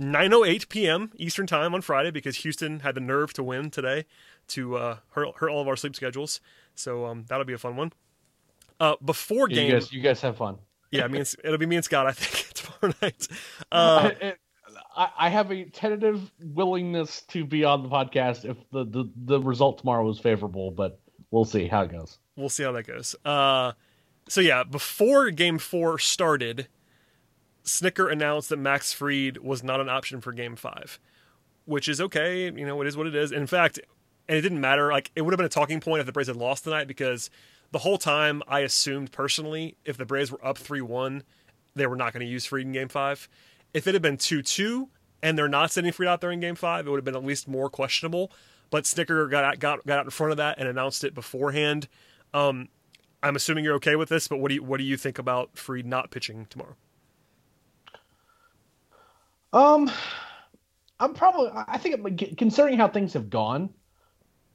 9:08 0.00 0.68
p.m. 0.68 1.10
Eastern 1.16 1.46
Time 1.46 1.74
on 1.74 1.80
Friday 1.80 2.10
because 2.10 2.36
Houston 2.38 2.80
had 2.80 2.94
the 2.94 3.00
nerve 3.00 3.32
to 3.32 3.42
win 3.42 3.70
today 3.70 4.04
to 4.48 4.76
uh, 4.76 4.96
hurt, 5.12 5.36
hurt 5.36 5.50
all 5.50 5.62
of 5.62 5.68
our 5.68 5.76
sleep 5.76 5.96
schedules. 5.96 6.38
So 6.74 7.06
um, 7.06 7.24
that'll 7.28 7.46
be 7.46 7.54
a 7.54 7.58
fun 7.58 7.76
one. 7.76 7.92
Uh, 8.78 8.96
before 9.04 9.48
game, 9.48 9.66
you 9.66 9.72
guys, 9.72 9.92
you 9.92 10.00
guys 10.00 10.20
have 10.20 10.36
fun. 10.36 10.58
yeah, 10.90 11.06
me 11.06 11.18
and, 11.18 11.34
it'll 11.44 11.58
be 11.58 11.66
me 11.66 11.76
and 11.76 11.84
Scott. 11.84 12.06
I 12.06 12.12
think 12.12 12.52
tomorrow 12.54 12.94
night. 13.02 13.28
Uh, 13.72 14.10
I, 14.96 15.08
I 15.18 15.28
have 15.28 15.50
a 15.50 15.64
tentative 15.64 16.30
willingness 16.40 17.22
to 17.28 17.44
be 17.44 17.64
on 17.64 17.82
the 17.82 17.88
podcast 17.88 18.44
if 18.44 18.56
the, 18.70 18.84
the, 18.84 19.10
the 19.24 19.40
result 19.40 19.78
tomorrow 19.78 20.08
is 20.08 20.18
favorable, 20.18 20.70
but 20.70 21.00
we'll 21.30 21.44
see 21.44 21.66
how 21.66 21.82
it 21.82 21.92
goes. 21.92 22.18
we'll 22.36 22.48
see 22.48 22.62
how 22.62 22.72
that 22.72 22.86
goes. 22.86 23.14
Uh, 23.24 23.72
so 24.28 24.40
yeah, 24.40 24.64
before 24.64 25.30
Game 25.30 25.58
Four 25.58 25.98
started, 25.98 26.68
Snitker 27.64 28.10
announced 28.10 28.48
that 28.48 28.58
Max 28.58 28.92
Fried 28.92 29.38
was 29.38 29.62
not 29.62 29.80
an 29.80 29.88
option 29.88 30.20
for 30.20 30.32
Game 30.32 30.56
Five, 30.56 30.98
which 31.64 31.88
is 31.88 32.00
okay. 32.00 32.44
You 32.44 32.66
know, 32.66 32.80
it 32.80 32.86
is 32.86 32.96
what 32.96 33.06
it 33.06 33.14
is. 33.14 33.32
In 33.32 33.46
fact, 33.46 33.78
and 34.28 34.38
it 34.38 34.42
didn't 34.42 34.60
matter. 34.60 34.90
Like 34.90 35.10
it 35.14 35.22
would 35.22 35.32
have 35.32 35.38
been 35.38 35.46
a 35.46 35.50
talking 35.50 35.80
point 35.80 36.00
if 36.00 36.06
the 36.06 36.12
Braves 36.12 36.28
had 36.28 36.36
lost 36.36 36.64
tonight 36.64 36.88
because 36.88 37.30
the 37.76 37.80
whole 37.80 37.98
time 37.98 38.42
I 38.48 38.60
assumed 38.60 39.12
personally 39.12 39.76
if 39.84 39.98
the 39.98 40.06
Braves 40.06 40.32
were 40.32 40.42
up 40.42 40.56
three 40.56 40.80
one, 40.80 41.24
they 41.74 41.86
were 41.86 41.94
not 41.94 42.14
going 42.14 42.24
to 42.24 42.26
use 42.26 42.46
Fried 42.46 42.64
in 42.64 42.72
Game 42.72 42.88
Five. 42.88 43.28
If 43.74 43.86
it 43.86 43.92
had 43.92 44.00
been 44.00 44.16
two 44.16 44.40
two 44.40 44.88
and 45.22 45.36
they're 45.36 45.46
not 45.46 45.70
sending 45.70 45.92
Fried 45.92 46.08
out 46.08 46.22
there 46.22 46.30
in 46.30 46.40
Game 46.40 46.54
Five, 46.54 46.86
it 46.86 46.90
would 46.90 46.96
have 46.96 47.04
been 47.04 47.14
at 47.14 47.22
least 47.22 47.46
more 47.46 47.68
questionable. 47.68 48.32
But 48.70 48.84
Snitker 48.84 49.30
got 49.30 49.44
out, 49.44 49.58
got 49.58 49.84
got 49.84 49.98
out 49.98 50.06
in 50.06 50.10
front 50.10 50.30
of 50.30 50.38
that 50.38 50.58
and 50.58 50.66
announced 50.66 51.04
it 51.04 51.14
beforehand. 51.14 51.86
Um, 52.32 52.68
I'm 53.22 53.36
assuming 53.36 53.62
you're 53.62 53.74
okay 53.74 53.94
with 53.94 54.08
this, 54.08 54.26
but 54.26 54.38
what 54.38 54.48
do 54.48 54.54
you 54.54 54.62
what 54.62 54.78
do 54.78 54.84
you 54.84 54.96
think 54.96 55.18
about 55.18 55.58
Fried 55.58 55.84
not 55.84 56.10
pitching 56.10 56.46
tomorrow? 56.48 56.76
Um, 59.52 59.90
I'm 60.98 61.12
probably. 61.12 61.50
I 61.68 61.76
think 61.76 62.22
it- 62.22 62.38
considering 62.38 62.78
how 62.78 62.88
things 62.88 63.12
have 63.12 63.28
gone, 63.28 63.68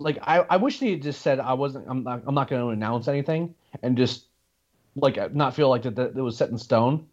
like 0.01 0.17
I, 0.21 0.39
I 0.49 0.57
wish 0.57 0.79
they 0.79 0.91
had 0.91 1.01
just 1.01 1.21
said 1.21 1.39
I 1.39 1.53
wasn't. 1.53 1.85
I'm 1.87 2.03
not. 2.03 2.23
I'm 2.25 2.35
not 2.35 2.49
going 2.49 2.61
to 2.61 2.69
announce 2.69 3.07
anything 3.07 3.55
and 3.81 3.97
just 3.97 4.25
like 4.95 5.17
uh, 5.17 5.29
not 5.31 5.55
feel 5.55 5.69
like 5.69 5.83
that, 5.83 5.95
that 5.95 6.17
it 6.17 6.21
was 6.21 6.37
set 6.37 6.49
in 6.49 6.57
stone. 6.57 7.07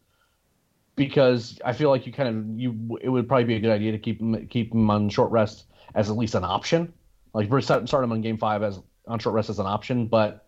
Because 0.96 1.60
I 1.64 1.74
feel 1.74 1.90
like 1.90 2.06
you 2.06 2.12
kind 2.12 2.28
of 2.28 2.58
you. 2.58 2.98
It 3.00 3.08
would 3.08 3.28
probably 3.28 3.44
be 3.44 3.54
a 3.54 3.60
good 3.60 3.70
idea 3.70 3.92
to 3.92 3.98
keep 3.98 4.20
him 4.20 4.46
keep 4.48 4.72
him 4.72 4.90
on 4.90 5.08
short 5.08 5.30
rest 5.30 5.66
as 5.94 6.10
at 6.10 6.16
least 6.16 6.34
an 6.34 6.44
option. 6.44 6.92
Like 7.34 7.48
we're 7.48 7.60
start 7.60 7.86
start 7.88 8.02
him 8.02 8.12
on 8.12 8.20
game 8.20 8.38
five 8.38 8.62
as 8.62 8.80
on 9.06 9.18
short 9.18 9.34
rest 9.34 9.50
as 9.50 9.58
an 9.58 9.66
option, 9.66 10.06
but 10.06 10.46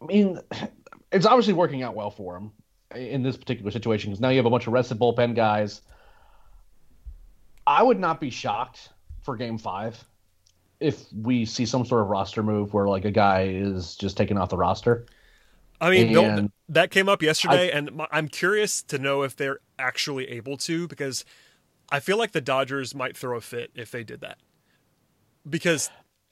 I 0.00 0.06
mean, 0.06 0.40
it's 1.12 1.26
obviously 1.26 1.52
working 1.52 1.82
out 1.82 1.94
well 1.94 2.10
for 2.10 2.36
him 2.36 2.52
in 2.94 3.22
this 3.22 3.36
particular 3.36 3.70
situation 3.70 4.10
because 4.10 4.20
now 4.20 4.28
you 4.28 4.36
have 4.36 4.46
a 4.46 4.50
bunch 4.50 4.66
of 4.66 4.72
rested 4.72 4.98
bullpen 4.98 5.34
guys. 5.34 5.82
I 7.66 7.82
would 7.82 7.98
not 7.98 8.20
be 8.20 8.30
shocked 8.30 8.90
for 9.24 9.36
game 9.36 9.58
five 9.58 10.02
if 10.80 11.04
we 11.12 11.44
see 11.44 11.64
some 11.66 11.84
sort 11.84 12.02
of 12.02 12.08
roster 12.08 12.42
move 12.42 12.74
where 12.74 12.86
like 12.86 13.04
a 13.04 13.10
guy 13.10 13.44
is 13.44 13.96
just 13.96 14.16
taken 14.16 14.36
off 14.36 14.50
the 14.50 14.56
roster. 14.56 15.06
I 15.80 15.90
mean, 15.90 16.16
And- 16.16 16.52
that 16.68 16.90
came 16.90 17.08
up 17.08 17.22
yesterday, 17.22 17.70
and 17.70 18.02
I'm 18.10 18.28
curious 18.28 18.82
to 18.84 18.98
know 18.98 19.22
if 19.22 19.36
they're 19.36 19.60
actually 19.78 20.28
able 20.28 20.56
to 20.58 20.86
because 20.88 21.24
I 21.90 22.00
feel 22.00 22.16
like 22.16 22.32
the 22.32 22.40
Dodgers 22.40 22.94
might 22.94 23.16
throw 23.16 23.36
a 23.36 23.40
fit 23.40 23.70
if 23.74 23.90
they 23.90 24.04
did 24.04 24.20
that. 24.20 24.38
Because 25.48 25.90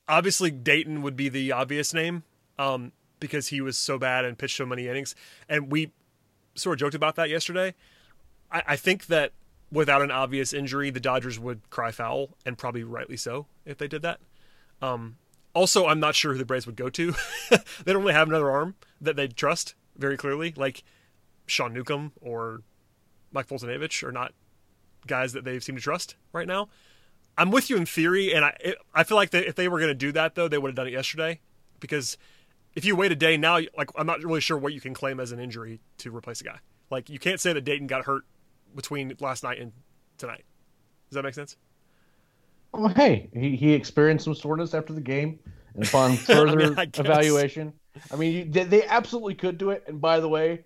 obviously 0.08 0.50
Dayton 0.50 1.02
would 1.02 1.16
be 1.16 1.28
the 1.28 1.52
obvious 1.52 1.92
name 1.92 2.22
um, 2.58 2.92
because 3.20 3.48
he 3.48 3.60
was 3.60 3.76
so 3.76 3.98
bad 3.98 4.24
and 4.24 4.38
pitched 4.38 4.56
so 4.56 4.66
many 4.66 4.88
innings, 4.88 5.14
and 5.48 5.70
we 5.70 5.92
sort 6.54 6.74
of 6.74 6.80
joked 6.80 6.94
about 6.94 7.16
that 7.16 7.28
yesterday. 7.30 7.74
I, 8.50 8.62
I 8.68 8.76
think 8.76 9.06
that 9.06 9.32
without 9.72 10.02
an 10.02 10.10
obvious 10.10 10.52
injury, 10.52 10.90
the 10.90 11.00
Dodgers 11.00 11.40
would 11.40 11.68
cry 11.70 11.90
foul, 11.90 12.36
and 12.44 12.58
probably 12.58 12.84
rightly 12.84 13.16
so 13.16 13.46
if 13.64 13.78
they 13.78 13.88
did 13.88 14.02
that. 14.02 14.20
Um, 14.82 15.16
also, 15.54 15.86
I'm 15.86 15.98
not 16.00 16.14
sure 16.14 16.32
who 16.32 16.38
the 16.38 16.44
Braves 16.44 16.66
would 16.66 16.76
go 16.76 16.90
to. 16.90 17.14
they 17.50 17.92
don't 17.92 18.02
really 18.02 18.12
have 18.12 18.28
another 18.28 18.50
arm 18.50 18.74
that 19.00 19.16
they 19.16 19.28
trust 19.28 19.74
very 19.96 20.16
clearly, 20.16 20.52
like 20.56 20.84
Sean 21.46 21.72
Newcomb 21.72 22.12
or 22.20 22.62
Mike 23.32 23.48
Foltynewicz 23.48 24.02
are 24.02 24.12
not 24.12 24.32
guys 25.06 25.32
that 25.32 25.44
they 25.44 25.58
seem 25.58 25.76
to 25.76 25.82
trust 25.82 26.16
right 26.32 26.46
now. 26.46 26.68
I'm 27.36 27.50
with 27.50 27.70
you 27.70 27.76
in 27.76 27.86
theory, 27.86 28.34
and 28.34 28.44
I 28.44 28.74
I 28.94 29.04
feel 29.04 29.16
like 29.16 29.32
if 29.32 29.54
they 29.54 29.68
were 29.68 29.78
going 29.78 29.90
to 29.90 29.94
do 29.94 30.12
that 30.12 30.34
though, 30.34 30.48
they 30.48 30.58
would 30.58 30.68
have 30.68 30.76
done 30.76 30.86
it 30.86 30.92
yesterday, 30.92 31.40
because 31.80 32.18
if 32.74 32.84
you 32.84 32.94
wait 32.94 33.10
a 33.10 33.16
day 33.16 33.38
now, 33.38 33.58
like 33.76 33.90
I'm 33.96 34.06
not 34.06 34.22
really 34.22 34.40
sure 34.40 34.58
what 34.58 34.74
you 34.74 34.80
can 34.80 34.92
claim 34.92 35.18
as 35.18 35.32
an 35.32 35.40
injury 35.40 35.80
to 35.98 36.14
replace 36.14 36.42
a 36.42 36.44
guy. 36.44 36.58
Like 36.90 37.08
you 37.08 37.18
can't 37.18 37.40
say 37.40 37.54
that 37.54 37.62
Dayton 37.62 37.86
got 37.86 38.04
hurt 38.04 38.24
between 38.74 39.14
last 39.20 39.42
night 39.42 39.60
and 39.60 39.72
tonight. 40.18 40.44
Does 41.08 41.16
that 41.16 41.22
make 41.22 41.34
sense? 41.34 41.56
Well, 42.72 42.88
hey, 42.88 43.28
he, 43.34 43.54
he 43.56 43.72
experienced 43.72 44.24
some 44.24 44.34
soreness 44.34 44.72
after 44.72 44.92
the 44.92 45.00
game, 45.00 45.38
and 45.74 45.86
upon 45.86 46.16
further 46.16 46.56
mean, 46.56 46.78
I 46.78 46.86
evaluation, 46.96 47.72
I 48.10 48.16
mean, 48.16 48.32
you, 48.32 48.44
they, 48.44 48.64
they 48.64 48.84
absolutely 48.84 49.34
could 49.34 49.58
do 49.58 49.70
it. 49.70 49.84
And 49.86 50.00
by 50.00 50.20
the 50.20 50.28
way, 50.28 50.64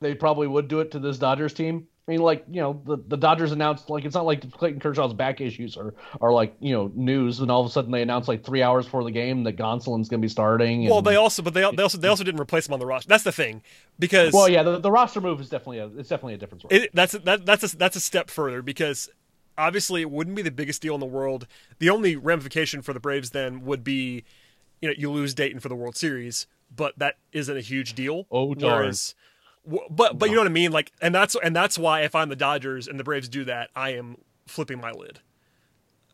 they 0.00 0.14
probably 0.14 0.46
would 0.46 0.68
do 0.68 0.80
it 0.80 0.90
to 0.92 0.98
this 0.98 1.18
Dodgers 1.18 1.52
team. 1.52 1.86
I 2.08 2.12
mean, 2.12 2.20
like 2.20 2.44
you 2.48 2.60
know, 2.60 2.80
the, 2.84 2.98
the 3.08 3.16
Dodgers 3.16 3.50
announced 3.50 3.90
like 3.90 4.04
it's 4.04 4.14
not 4.14 4.24
like 4.24 4.48
Clayton 4.52 4.78
Kershaw's 4.78 5.12
back 5.12 5.40
issues 5.40 5.76
are 5.76 5.92
are 6.20 6.32
like 6.32 6.54
you 6.60 6.72
know 6.72 6.90
news, 6.94 7.40
and 7.40 7.50
all 7.50 7.62
of 7.62 7.66
a 7.66 7.70
sudden 7.70 7.90
they 7.90 8.02
announced 8.02 8.28
like 8.28 8.44
three 8.44 8.62
hours 8.62 8.84
before 8.84 9.02
the 9.02 9.10
game 9.10 9.42
that 9.42 9.56
Gonsolin's 9.56 10.08
going 10.08 10.20
to 10.20 10.24
be 10.24 10.28
starting. 10.28 10.82
And, 10.82 10.90
Well, 10.90 11.02
they 11.02 11.16
also, 11.16 11.42
but 11.42 11.52
they, 11.52 11.68
they 11.74 11.82
also 11.82 11.98
they 11.98 12.06
also 12.06 12.22
didn't 12.22 12.40
replace 12.40 12.68
him 12.68 12.74
on 12.74 12.80
the 12.80 12.86
roster. 12.86 13.08
That's 13.08 13.24
the 13.24 13.32
thing, 13.32 13.62
because 13.98 14.32
well, 14.32 14.48
yeah, 14.48 14.62
the, 14.62 14.78
the 14.78 14.90
roster 14.90 15.20
move 15.20 15.40
is 15.40 15.48
definitely 15.48 15.78
a 15.78 15.86
it's 15.98 16.08
definitely 16.08 16.34
a 16.34 16.38
difference. 16.38 16.64
it, 16.70 16.90
that's 16.94 17.12
that, 17.12 17.44
that's 17.44 17.72
a, 17.72 17.76
that's 17.76 17.96
a 17.96 18.00
step 18.00 18.30
further 18.30 18.62
because 18.62 19.10
obviously 19.58 20.00
it 20.00 20.10
wouldn't 20.10 20.36
be 20.36 20.42
the 20.42 20.50
biggest 20.50 20.82
deal 20.82 20.94
in 20.94 21.00
the 21.00 21.06
world. 21.06 21.46
The 21.78 21.90
only 21.90 22.14
ramification 22.14 22.82
for 22.82 22.92
the 22.92 23.00
Braves 23.00 23.30
then 23.30 23.64
would 23.64 23.82
be, 23.82 24.24
you 24.80 24.88
know, 24.88 24.94
you 24.96 25.10
lose 25.10 25.34
Dayton 25.34 25.60
for 25.60 25.68
the 25.68 25.74
World 25.74 25.96
Series, 25.96 26.46
but 26.74 26.98
that 26.98 27.16
isn't 27.32 27.56
a 27.56 27.60
huge 27.60 27.94
deal. 27.94 28.26
Oh, 28.30 28.54
darn. 28.54 28.76
Whereas, 28.80 29.14
but 29.90 30.18
but 30.18 30.28
you 30.28 30.34
know 30.34 30.42
what 30.42 30.48
I 30.48 30.52
mean, 30.52 30.72
like, 30.72 30.92
and 31.00 31.14
that's 31.14 31.36
and 31.42 31.54
that's 31.54 31.78
why 31.78 32.02
if 32.02 32.14
I'm 32.14 32.28
the 32.28 32.36
Dodgers 32.36 32.88
and 32.88 32.98
the 32.98 33.04
Braves 33.04 33.28
do 33.28 33.44
that, 33.44 33.70
I 33.74 33.90
am 33.90 34.16
flipping 34.46 34.80
my 34.80 34.92
lid. 34.92 35.20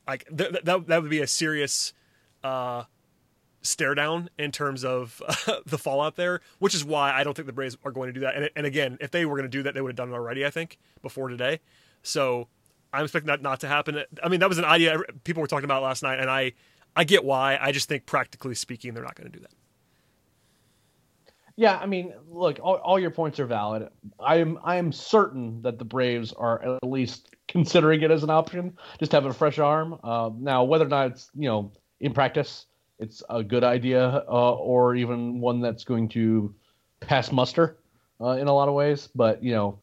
Like 0.06 0.26
th- 0.28 0.50
th- 0.50 0.64
that 0.64 0.86
that 0.86 1.02
would 1.02 1.10
be 1.10 1.20
a 1.20 1.26
serious. 1.26 1.92
Uh, 2.42 2.84
stare 3.64 3.94
down 3.94 4.28
in 4.38 4.50
terms 4.50 4.84
of 4.84 5.22
the 5.66 5.78
fallout 5.78 6.16
there, 6.16 6.40
which 6.58 6.74
is 6.74 6.84
why 6.84 7.12
I 7.12 7.22
don't 7.24 7.34
think 7.34 7.46
the 7.46 7.52
Braves 7.52 7.78
are 7.84 7.92
going 7.92 8.08
to 8.08 8.12
do 8.12 8.20
that. 8.20 8.34
And, 8.34 8.50
and 8.56 8.66
again, 8.66 8.98
if 9.00 9.10
they 9.12 9.24
were 9.24 9.36
going 9.36 9.48
to 9.48 9.56
do 9.56 9.62
that, 9.62 9.74
they 9.74 9.80
would 9.80 9.90
have 9.90 9.96
done 9.96 10.10
it 10.10 10.14
already, 10.14 10.44
I 10.44 10.50
think, 10.50 10.78
before 11.00 11.28
today. 11.28 11.60
So 12.02 12.48
I'm 12.92 13.04
expecting 13.04 13.28
that 13.28 13.42
not 13.42 13.60
to 13.60 13.68
happen. 13.68 14.02
I 14.22 14.28
mean, 14.28 14.40
that 14.40 14.48
was 14.48 14.58
an 14.58 14.64
idea 14.64 14.98
people 15.24 15.40
were 15.40 15.46
talking 15.46 15.64
about 15.64 15.82
last 15.82 16.02
night, 16.02 16.18
and 16.18 16.28
I, 16.28 16.52
I 16.96 17.04
get 17.04 17.24
why. 17.24 17.58
I 17.60 17.72
just 17.72 17.88
think 17.88 18.06
practically 18.06 18.54
speaking, 18.54 18.94
they're 18.94 19.04
not 19.04 19.14
going 19.14 19.30
to 19.30 19.38
do 19.38 19.42
that. 19.42 19.52
Yeah, 21.56 21.78
I 21.78 21.86
mean, 21.86 22.14
look, 22.28 22.58
all, 22.62 22.76
all 22.76 22.98
your 22.98 23.10
points 23.10 23.38
are 23.38 23.46
valid. 23.46 23.88
I 24.18 24.36
am 24.36 24.58
I 24.64 24.76
am 24.76 24.92
certain 24.92 25.60
that 25.62 25.78
the 25.78 25.84
Braves 25.84 26.32
are 26.32 26.76
at 26.76 26.84
least 26.88 27.34
considering 27.48 28.02
it 28.02 28.10
as 28.10 28.22
an 28.22 28.30
option, 28.30 28.76
just 28.98 29.12
having 29.12 29.30
a 29.30 29.34
fresh 29.34 29.58
arm. 29.58 29.98
Uh, 30.02 30.30
now, 30.38 30.64
whether 30.64 30.86
or 30.86 30.88
not 30.88 31.10
it's 31.10 31.30
you 31.34 31.48
know 31.48 31.72
in 32.00 32.14
practice, 32.14 32.66
it's 32.98 33.22
a 33.28 33.42
good 33.42 33.64
idea, 33.64 34.24
uh, 34.28 34.54
or 34.54 34.94
even 34.94 35.40
one 35.40 35.60
that's 35.60 35.84
going 35.84 36.08
to 36.10 36.54
pass 37.00 37.30
muster 37.30 37.78
uh, 38.20 38.30
in 38.30 38.46
a 38.46 38.52
lot 38.52 38.68
of 38.68 38.74
ways. 38.74 39.08
But 39.14 39.42
you 39.42 39.52
know, 39.52 39.78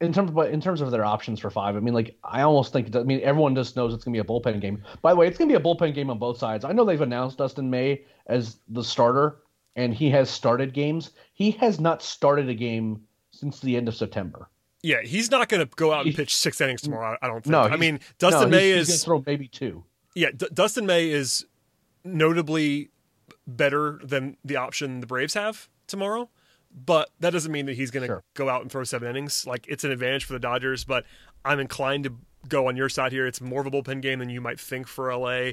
in 0.00 0.12
terms 0.12 0.30
of 0.30 0.38
in 0.50 0.60
terms 0.60 0.80
of 0.80 0.90
their 0.90 1.04
options 1.04 1.40
for 1.40 1.50
five, 1.50 1.76
I 1.76 1.80
mean, 1.80 1.94
like 1.94 2.16
I 2.24 2.42
almost 2.42 2.72
think 2.72 2.94
I 2.96 3.02
mean 3.02 3.20
everyone 3.22 3.54
just 3.54 3.76
knows 3.76 3.92
it's 3.92 4.04
gonna 4.04 4.14
be 4.14 4.18
a 4.18 4.24
bullpen 4.24 4.60
game. 4.60 4.82
By 5.02 5.12
the 5.12 5.16
way, 5.16 5.28
it's 5.28 5.36
gonna 5.36 5.48
be 5.48 5.56
a 5.56 5.60
bullpen 5.60 5.94
game 5.94 6.08
on 6.08 6.18
both 6.18 6.38
sides. 6.38 6.64
I 6.64 6.72
know 6.72 6.84
they've 6.84 7.00
announced 7.00 7.38
Dustin 7.38 7.68
May 7.68 8.02
as 8.26 8.56
the 8.68 8.82
starter, 8.82 9.41
and 9.76 9.94
he 9.94 10.10
has 10.10 10.28
started 10.30 10.72
games. 10.74 11.10
He 11.32 11.52
has 11.52 11.80
not 11.80 12.02
started 12.02 12.48
a 12.48 12.54
game 12.54 13.02
since 13.30 13.60
the 13.60 13.76
end 13.76 13.88
of 13.88 13.94
September. 13.94 14.48
Yeah, 14.82 15.00
he's 15.02 15.30
not 15.30 15.48
going 15.48 15.64
to 15.66 15.70
go 15.76 15.92
out 15.92 16.06
and 16.06 16.14
pitch 16.14 16.34
six 16.34 16.60
innings 16.60 16.82
tomorrow. 16.82 17.16
I 17.22 17.28
don't 17.28 17.42
think. 17.44 17.52
No, 17.52 17.60
I 17.62 17.76
mean, 17.76 18.00
Dustin 18.18 18.50
no, 18.50 18.56
May 18.56 18.70
he's, 18.76 18.88
he's 18.88 18.96
is 18.96 19.04
throw 19.04 19.22
maybe 19.24 19.46
two. 19.48 19.84
yeah, 20.14 20.30
D- 20.36 20.48
Dustin 20.52 20.86
May 20.86 21.08
is 21.10 21.46
notably 22.04 22.90
better 23.46 24.00
than 24.02 24.36
the 24.44 24.56
option 24.56 25.00
the 25.00 25.06
Braves 25.06 25.34
have 25.34 25.68
tomorrow. 25.86 26.28
But 26.74 27.10
that 27.20 27.30
doesn't 27.30 27.52
mean 27.52 27.66
that 27.66 27.74
he's 27.76 27.90
going 27.90 28.02
to 28.02 28.06
Sure. 28.08 28.24
go 28.34 28.48
out 28.48 28.62
and 28.62 28.72
throw 28.72 28.82
seven 28.82 29.08
innings. 29.08 29.46
Like 29.46 29.66
it's 29.68 29.84
an 29.84 29.90
advantage 29.92 30.24
for 30.24 30.32
the 30.32 30.38
Dodgers, 30.38 30.84
but 30.84 31.04
I'm 31.44 31.60
inclined 31.60 32.04
to 32.04 32.14
go 32.48 32.66
on 32.66 32.76
your 32.76 32.88
side 32.88 33.12
here. 33.12 33.26
It's 33.26 33.40
more 33.40 33.60
of 33.60 33.66
a 33.66 33.70
bullpen 33.70 34.00
game 34.00 34.18
than 34.20 34.30
you 34.30 34.40
might 34.40 34.58
think 34.58 34.86
for 34.86 35.14
LA. 35.14 35.50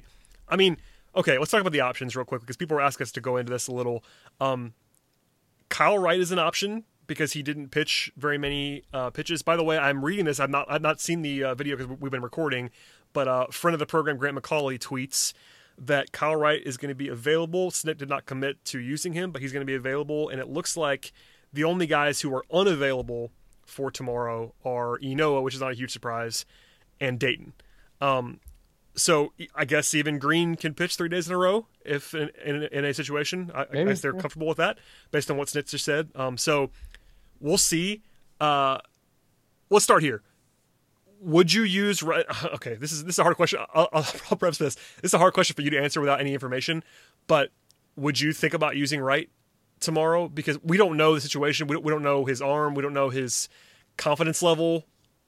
I 0.48 0.56
mean, 0.56 0.78
okay, 1.20 1.38
let's 1.38 1.52
talk 1.52 1.60
about 1.60 1.74
the 1.74 1.82
options 1.82 2.16
real 2.16 2.26
quick 2.26 2.42
because 2.42 2.56
people 2.56 2.76
were 2.76 2.82
asking 2.82 3.04
us 3.04 3.12
to 3.12 3.22
go 3.22 3.36
into 3.36 3.52
this 3.52 3.68
a 3.68 3.74
little. 3.74 4.04
Um, 4.40 4.74
Kyle 5.68 6.00
Wright 6.00 6.20
is 6.20 6.32
an 6.32 6.40
option 6.40 6.86
because 7.08 7.34
he 7.34 7.44
didn't 7.44 7.70
pitch 7.70 8.12
very 8.16 8.38
many 8.38 8.84
uh, 8.94 9.10
pitches. 9.10 9.42
By 9.42 9.58
the 9.58 9.64
way, 9.64 9.78
I'm 9.78 10.04
reading 10.04 10.26
this. 10.26 10.40
I've 10.40 10.50
not 10.50 10.66
I've 10.70 10.82
not 10.82 11.02
seen 11.02 11.22
the 11.22 11.44
uh, 11.44 11.56
video 11.56 11.76
because 11.76 12.00
we've 12.00 12.12
been 12.12 12.22
recording, 12.22 12.72
but 13.12 13.28
uh, 13.28 13.48
friend 13.48 13.74
of 13.74 13.80
the 13.80 13.86
program 13.86 14.18
Grant 14.18 14.38
McAuley 14.38 14.80
tweets 14.80 15.34
that 15.78 16.12
Kyle 16.12 16.36
Wright 16.36 16.62
is 16.66 16.78
going 16.78 16.90
to 16.90 16.96
be 16.96 17.10
available. 17.10 17.70
Snit 17.70 17.98
did 17.98 18.10
not 18.10 18.26
commit 18.26 18.64
to 18.66 18.80
using 18.80 19.14
him, 19.14 19.32
but 19.32 19.42
he's 19.42 19.52
going 19.52 19.62
to 19.62 19.70
be 19.70 19.76
available. 19.76 20.30
And 20.30 20.40
it 20.40 20.48
looks 20.48 20.78
like 20.78 21.12
the 21.52 21.64
only 21.64 21.86
guys 21.86 22.22
who 22.22 22.34
are 22.34 22.46
unavailable 22.52 23.32
for 23.66 23.92
tomorrow 23.92 24.54
are 24.66 24.98
Ynoa, 25.00 25.44
which 25.44 25.54
is 25.54 25.62
not 25.62 25.72
a 25.72 25.76
huge 25.76 25.92
surprise, 25.92 26.46
and 27.00 27.20
Dayton. 27.20 27.54
Um, 28.02 28.40
so 29.00 29.34
I 29.56 29.66
guess 29.66 29.94
even 29.94 30.20
Greene 30.20 30.56
can 30.56 30.74
pitch 30.74 30.96
three 30.96 31.10
days 31.10 31.28
in 31.28 31.34
a 31.34 31.38
row 31.38 31.68
if 31.86 32.14
in, 32.14 32.30
in, 32.46 32.64
in 32.64 32.86
a 32.86 32.94
situation. 32.94 33.52
I, 33.54 33.62
I, 33.62 33.84
guess 33.84 34.02
they're 34.02 34.14
yeah. 34.14 34.22
comfortable 34.22 34.48
with 34.48 34.58
that 34.58 34.78
based 35.12 35.30
on 35.32 35.38
what 35.38 35.48
Snitker 35.48 35.80
said. 35.80 36.10
Um, 36.16 36.38
so 36.38 36.70
we'll 37.40 37.58
see. 37.58 38.02
Uh, 38.40 38.80
let's 39.70 39.84
start 39.84 40.04
here. 40.04 40.22
Would 41.22 41.54
you 41.54 41.64
use 41.64 42.02
Wright? 42.02 42.26
Okay, 42.56 42.76
this 42.76 42.92
is 42.92 43.04
this 43.04 43.16
is 43.16 43.20
a 43.20 43.24
hard 43.24 43.36
question. 43.36 43.60
I'll, 43.74 43.90
I'll, 43.92 44.06
I'll 44.32 44.38
preface 44.38 44.58
this. 44.58 44.76
This 45.02 45.10
is 45.10 45.14
a 45.14 45.18
hard 45.18 45.34
question 45.34 45.56
for 45.56 45.62
you 45.62 45.70
to 45.72 45.80
answer 45.80 46.00
without 46.02 46.20
any 46.20 46.34
information. 46.34 46.84
But 47.28 47.52
would 47.96 48.20
you 48.20 48.34
think 48.34 48.54
about 48.54 48.76
using 48.76 49.02
Wright 49.02 49.30
tomorrow? 49.80 50.28
Because 50.28 50.62
we 50.64 50.78
don't 50.78 50.98
know 50.98 51.16
the 51.16 51.22
situation. 51.22 51.68
We 51.68 51.76
don't, 51.76 51.86
we 51.86 51.92
don't 51.92 52.04
know 52.04 52.26
his 52.26 52.42
arm. 52.42 52.76
We 52.76 52.82
don't 52.82 52.94
know 52.94 53.10
his 53.10 53.50
confidence 53.98 54.42
level 54.42 54.86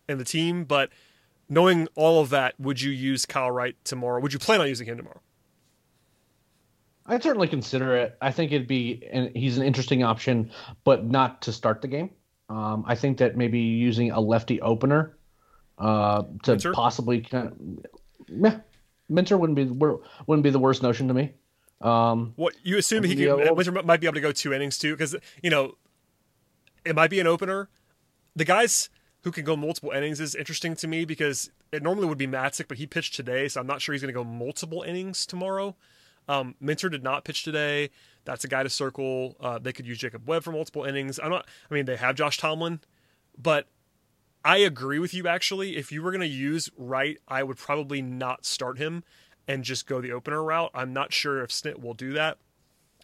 in 0.08 0.18
the 0.18 0.26
team. 0.26 0.64
But 0.64 0.90
knowing 1.52 1.88
all 1.96 2.22
of 2.22 2.30
that, 2.30 2.58
would 2.60 2.82
you 2.82 2.90
use 2.90 3.26
Kyle 3.26 3.52
Wright 3.52 3.76
tomorrow? 3.84 4.22
Would 4.22 4.32
you 4.32 4.40
plan 4.40 4.62
on 4.62 4.68
using 4.68 4.88
him 4.88 4.98
tomorrow? 4.98 5.22
I'd 7.06 7.22
certainly 7.22 7.50
consider 7.50 7.98
it. 7.98 8.18
I 8.22 8.32
think 8.32 8.54
it'd 8.54 8.68
be, 8.68 9.06
and 9.12 9.36
he's 9.36 9.58
an 9.58 9.64
interesting 9.64 10.02
option, 10.02 10.50
but 10.86 11.06
not 11.06 11.42
to 11.42 11.52
start 11.52 11.82
the 11.82 11.90
game. 11.90 12.12
Um, 12.50 12.86
I 12.88 12.96
think 12.96 13.18
that 13.18 13.36
maybe 13.36 13.60
using 13.60 14.12
a 14.12 14.20
lefty 14.20 14.62
opener 14.62 15.18
uh, 15.78 16.24
to 16.44 16.52
Minter? 16.52 16.72
possibly 16.72 17.20
kind 17.20 17.48
of, 17.48 18.02
yeah, 18.30 18.60
Minter 19.10 19.38
wouldn't 19.38 19.56
be 19.58 19.66
wouldn't 19.66 20.44
be 20.44 20.50
the 20.52 20.60
worst 20.60 20.82
notion 20.84 21.10
to 21.10 21.14
me. 21.14 21.34
Um, 21.82 22.34
what 22.38 22.54
you 22.64 22.78
assume 22.78 23.04
he 23.04 23.16
can, 23.16 23.26
well, 23.26 23.56
Minter 23.56 23.72
might 23.84 24.00
be 24.00 24.08
able 24.08 24.16
to 24.16 24.22
go 24.22 24.32
two 24.32 24.54
innings 24.54 24.78
too, 24.78 24.94
because 24.94 25.16
you 25.42 25.50
know 25.50 25.76
it 26.86 26.96
might 26.96 27.10
be 27.10 27.20
an 27.20 27.28
opener. 27.28 27.70
The 28.36 28.46
guys 28.46 28.90
who 29.24 29.32
can 29.32 29.46
go 29.46 29.56
multiple 29.56 29.92
innings 29.92 30.20
is 30.20 30.36
interesting 30.36 30.76
to 30.76 30.88
me 30.88 31.06
because 31.06 31.52
it 31.72 31.84
normally 31.84 32.08
would 32.08 32.18
be 32.18 32.28
Matzek, 32.28 32.68
but 32.68 32.78
he 32.78 32.88
pitched 32.88 33.14
today, 33.14 33.48
so 33.48 33.62
I'm 33.62 33.68
not 33.68 33.82
sure 33.82 33.94
he's 33.94 34.02
going 34.02 34.14
to 34.14 34.20
go 34.20 34.24
multiple 34.24 34.82
innings 34.82 35.26
tomorrow. 35.26 35.76
Um, 36.28 36.56
Minter 36.60 36.90
did 36.90 37.04
not 37.04 37.24
pitch 37.24 37.44
today. 37.44 37.90
That's 38.26 38.44
a 38.44 38.48
guy 38.48 38.64
to 38.64 38.70
circle. 38.70 39.36
Uh, 39.40 39.60
they 39.60 39.74
could 39.74 39.88
use 39.88 39.98
Jacob 39.98 40.28
Webb 40.28 40.44
for 40.44 40.52
multiple 40.52 40.86
innings. 40.86 41.20
I'm 41.22 41.30
not. 41.30 41.48
I 41.70 41.74
mean, 41.74 41.86
they 41.86 41.98
have 41.98 42.16
Josh 42.16 42.38
Tomlin, 42.38 42.80
but 43.38 43.68
I 44.44 44.58
agree 44.58 45.00
with 45.00 45.14
you. 45.14 45.28
Actually, 45.28 45.78
if 45.78 45.92
you 45.92 46.02
were 46.02 46.12
going 46.12 46.22
to 46.22 46.28
use 46.28 46.70
Wright, 46.78 47.18
I 47.28 47.44
would 47.44 47.58
probably 47.58 48.02
not 48.02 48.46
start 48.46 48.78
him 48.78 49.04
and 49.48 49.64
just 49.64 49.88
go 49.88 50.02
the 50.02 50.12
opener 50.12 50.44
route. 50.44 50.72
I'm 50.74 50.94
not 50.94 51.14
sure 51.14 51.44
if 51.44 51.50
Snit 51.50 51.82
will 51.82 51.94
do 51.94 52.14
that, 52.14 52.38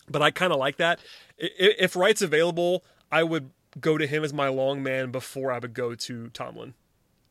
but 0.10 0.22
I 0.22 0.32
kind 0.32 0.54
of 0.54 0.60
like 0.60 0.78
that. 0.78 1.00
If 1.38 1.96
Wright's 1.96 2.22
available, 2.22 2.84
I 3.12 3.24
would 3.24 3.52
go 3.80 3.98
to 3.98 4.08
him 4.08 4.24
as 4.24 4.34
my 4.34 4.48
long 4.48 4.82
man 4.84 5.12
before 5.12 5.52
I 5.52 5.60
would 5.60 5.74
go 5.74 5.96
to 5.96 6.30
Tomlin. 6.30 6.74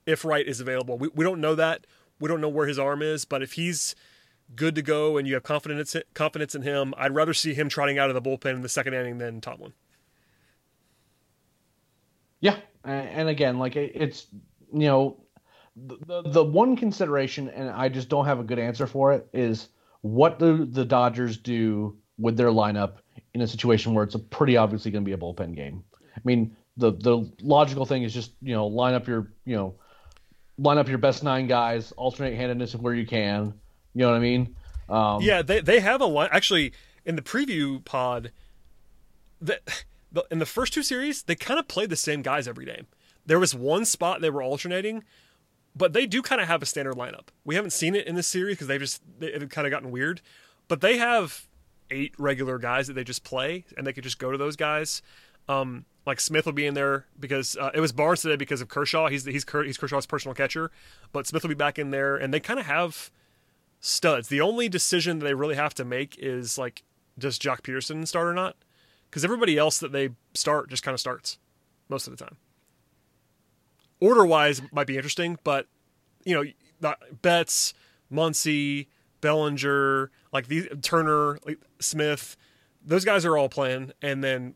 If 0.05 0.25
Wright 0.25 0.47
is 0.47 0.61
available, 0.61 0.99
we 0.99 1.09
we 1.15 1.25
don't 1.25 1.41
know 1.41 1.55
that. 1.55 1.87
We 2.21 2.29
don't 2.29 2.41
know 2.41 2.49
where 2.49 2.67
his 2.67 2.79
arm 2.79 3.03
is, 3.03 3.25
but 3.25 3.43
if 3.43 3.53
he's 3.55 3.95
good 4.55 4.75
to 4.77 4.83
go 4.83 5.17
and 5.17 5.27
you 5.27 5.35
have 5.35 5.43
confidence 5.43 5.97
confidence 6.15 6.55
in 6.55 6.63
him, 6.63 6.95
I'd 6.97 7.15
rather 7.15 7.35
see 7.35 7.55
him 7.55 7.69
trotting 7.69 7.99
out 7.99 8.11
of 8.11 8.15
the 8.15 8.23
bullpen 8.23 8.55
in 8.55 8.63
the 8.63 8.69
second 8.69 8.95
inning 8.95 9.19
than 9.19 9.41
Tomlin. 9.41 9.73
Yeah, 12.41 12.59
and 12.85 13.29
again, 13.29 13.59
like 13.59 13.77
it's 13.77 14.27
you 14.73 14.87
know 14.87 15.25
the 15.77 16.23
the 16.23 16.45
one 16.45 16.77
consideration, 16.77 17.49
and 17.49 17.71
I 17.71 17.89
just 17.89 18.09
don't 18.09 18.27
have 18.27 18.39
a 18.39 18.45
good 18.45 18.59
answer 18.59 18.87
for 18.87 19.13
it 19.13 19.29
is 19.33 19.69
what 20.03 20.39
do 20.39 20.65
the 20.65 20.85
Dodgers 20.85 21.37
do 21.37 21.97
with 22.19 22.37
their 22.37 22.49
lineup 22.49 22.97
in 23.35 23.43
a 23.43 23.47
situation 23.47 23.93
where 23.93 24.05
it's 24.05 24.15
a 24.15 24.19
pretty 24.19 24.57
obviously 24.57 24.91
going 24.91 25.05
to 25.05 25.09
be 25.09 25.13
a 25.13 25.19
bullpen 25.19 25.55
game. 25.55 25.85
I 26.17 26.21
mean, 26.25 26.57
the 26.77 26.93
the 26.93 27.31
logical 27.43 27.87
thing 27.87 28.03
is 28.03 28.13
just 28.13 28.33
you 28.43 28.55
know 28.55 28.67
line 28.67 28.95
up 28.95 29.07
your 29.07 29.31
you 29.45 29.57
know 29.57 29.75
line 30.59 30.79
up 30.79 30.89
your 30.89 30.99
best 30.99 31.23
nine 31.23 31.47
guys, 31.47 31.93
alternate 31.93 32.35
handedness 32.35 32.75
where 32.75 32.95
you 32.95 33.07
can 33.07 33.55
you 33.97 34.03
know 34.03 34.11
what 34.11 34.19
I 34.19 34.21
mean? 34.21 34.55
Um, 34.91 35.23
yeah, 35.23 35.41
they 35.41 35.61
they 35.63 35.81
have 35.81 36.03
a 36.03 36.05
line. 36.05 36.29
Actually, 36.31 36.75
in 37.07 37.17
the 37.17 37.23
preview 37.23 37.83
pod, 37.83 38.31
that 39.41 39.63
in 40.31 40.39
the 40.39 40.45
first 40.45 40.75
two 40.75 40.83
series, 40.83 41.23
they 41.23 41.35
kind 41.35 41.59
of 41.59 41.67
played 41.67 41.89
the 41.89 41.97
same 41.97 42.21
guys 42.21 42.47
every 42.47 42.67
day. 42.67 42.83
There 43.25 43.39
was 43.39 43.55
one 43.55 43.87
spot 43.87 44.21
they 44.21 44.29
were 44.29 44.43
alternating, 44.43 45.03
but 45.75 45.95
they 45.95 46.05
do 46.05 46.21
kind 46.21 46.43
of 46.43 46.47
have 46.47 46.63
a 46.63 46.67
standard 46.67 46.95
lineup. 46.95 47.29
We 47.43 47.55
haven't 47.55 47.71
seen 47.71 47.95
it 47.95 48.07
in 48.07 48.17
this 48.17 48.29
series 48.29 48.57
because 48.57 48.67
they've 48.67 48.79
just 48.79 49.01
it 49.19 49.49
kind 49.49 49.67
of 49.67 49.71
gotten 49.71 49.91
weird. 49.91 50.21
But 50.69 50.83
they 50.83 50.99
have 50.99 51.47
eight 51.91 52.15
regular 52.19 52.59
guys 52.59 52.87
that 52.89 52.93
they 52.93 53.05
just 53.05 53.25
play, 53.25 53.65
and 53.79 53.87
they 53.87 53.95
could 53.95 54.05
just 54.05 54.19
go 54.19 54.31
to 54.31 54.37
those 54.37 54.57
guys. 54.57 55.01
Um, 55.49 55.87
like 56.07 56.21
Smith 56.21 56.47
will 56.47 56.53
be 56.53 56.67
in 56.67 56.75
there 56.75 57.07
because 57.19 57.57
uh, 57.57 57.73
it 57.75 57.81
was 57.81 57.93
Barnes 57.93 58.23
today 58.23 58.37
because 58.37 58.61
of 58.61 58.69
Kershaw. 58.69 59.09
He's 59.09 59.25
he's 59.25 59.45
he's 59.65 59.77
Kershaw's 59.77 60.07
personal 60.07 60.35
catcher, 60.35 60.71
but 61.13 61.27
Smith 61.27 61.43
will 61.43 61.49
be 61.49 61.55
back 61.55 61.79
in 61.79 61.91
there, 61.91 62.17
and 62.17 62.33
they 62.33 62.41
kind 62.41 62.61
of 62.61 62.67
have 62.67 63.11
studs. 63.81 64.29
The 64.29 64.41
only 64.41 64.69
decision 64.69 65.19
that 65.19 65.25
they 65.25 65.35
really 65.35 65.57
have 65.57 65.75
to 65.75 65.85
make 65.85 66.17
is 66.19 66.57
like, 66.57 66.85
does 67.19 67.39
Joc 67.39 67.63
Pederson 67.63 68.07
start 68.07 68.29
or 68.29 68.35
not? 68.35 68.57
Because 69.11 69.25
everybody 69.25 69.59
else 69.59 69.79
that 69.79 69.93
they 69.93 70.11
start 70.35 70.71
just 70.71 70.83
kind 70.83 70.95
of 70.95 71.01
starts 71.01 71.39
most 71.89 72.07
of 72.07 72.17
the 72.17 72.25
time. 72.25 72.37
Order 74.01 74.27
wise 74.27 74.63
might 74.73 74.87
be 74.87 74.97
interesting, 74.97 75.39
but 75.43 75.67
you 76.25 76.35
know, 76.35 76.95
Betts, 77.23 77.75
Muncy, 78.13 78.87
Bellinger, 79.21 80.11
like 80.33 80.47
these 80.49 80.69
Turner, 80.83 81.39
like 81.45 81.59
Smith, 81.81 82.37
those 82.85 83.05
guys 83.05 83.25
are 83.25 83.37
all 83.37 83.49
playing, 83.49 83.93
and 84.03 84.23
then 84.23 84.55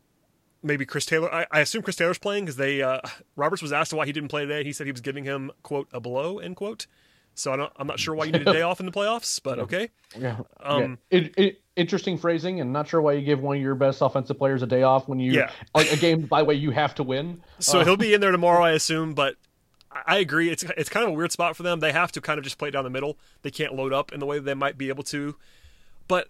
maybe 0.62 0.84
Chris 0.84 1.06
Taylor. 1.06 1.32
I, 1.32 1.46
I 1.50 1.60
assume 1.60 1.82
Chris 1.82 1.96
Taylor's 1.96 2.18
playing 2.18 2.44
because 2.44 2.56
they 2.56 2.82
uh, 2.82 3.00
Roberts 3.36 3.62
was 3.62 3.72
asked 3.72 3.92
why 3.92 4.06
he 4.06 4.12
didn't 4.12 4.28
play 4.28 4.42
today. 4.42 4.64
He 4.64 4.72
said 4.72 4.86
he 4.86 4.92
was 4.92 5.00
giving 5.00 5.24
him 5.24 5.50
quote 5.62 5.88
a 5.92 6.00
blow 6.00 6.38
end 6.38 6.56
quote. 6.56 6.86
So 7.34 7.52
I 7.52 7.80
am 7.80 7.86
not 7.86 7.98
sure 7.98 8.14
why 8.14 8.26
you 8.26 8.32
need 8.32 8.46
a 8.46 8.52
day 8.52 8.62
off 8.62 8.80
in 8.80 8.86
the 8.86 8.92
playoffs, 8.92 9.40
but 9.42 9.58
okay. 9.60 9.90
Yeah. 10.18 10.40
Um, 10.62 10.98
yeah. 11.10 11.18
It, 11.18 11.34
it, 11.38 11.62
interesting 11.76 12.18
phrasing, 12.18 12.60
and 12.60 12.72
not 12.72 12.88
sure 12.88 13.00
why 13.00 13.14
you 13.14 13.24
give 13.24 13.40
one 13.40 13.56
of 13.56 13.62
your 13.62 13.74
best 13.74 14.02
offensive 14.02 14.36
players 14.36 14.62
a 14.62 14.66
day 14.66 14.82
off 14.82 15.08
when 15.08 15.18
you 15.18 15.32
yeah. 15.32 15.50
a 15.74 15.96
game. 15.96 16.22
By 16.22 16.40
the 16.40 16.44
way, 16.44 16.54
you 16.54 16.70
have 16.70 16.94
to 16.96 17.02
win. 17.02 17.42
So 17.58 17.80
uh, 17.80 17.84
he'll 17.84 17.96
be 17.96 18.12
in 18.12 18.20
there 18.20 18.30
tomorrow, 18.32 18.62
I 18.62 18.72
assume. 18.72 19.14
But 19.14 19.36
I 20.06 20.18
agree, 20.18 20.50
it's 20.50 20.64
it's 20.76 20.88
kind 20.90 21.06
of 21.06 21.12
a 21.12 21.14
weird 21.14 21.32
spot 21.32 21.56
for 21.56 21.62
them. 21.62 21.80
They 21.80 21.92
have 21.92 22.12
to 22.12 22.20
kind 22.20 22.38
of 22.38 22.44
just 22.44 22.58
play 22.58 22.70
down 22.70 22.84
the 22.84 22.90
middle. 22.90 23.16
They 23.42 23.50
can't 23.50 23.74
load 23.74 23.92
up 23.92 24.12
in 24.12 24.20
the 24.20 24.26
way 24.26 24.38
they 24.38 24.54
might 24.54 24.76
be 24.76 24.88
able 24.88 25.04
to. 25.04 25.36
But 26.08 26.28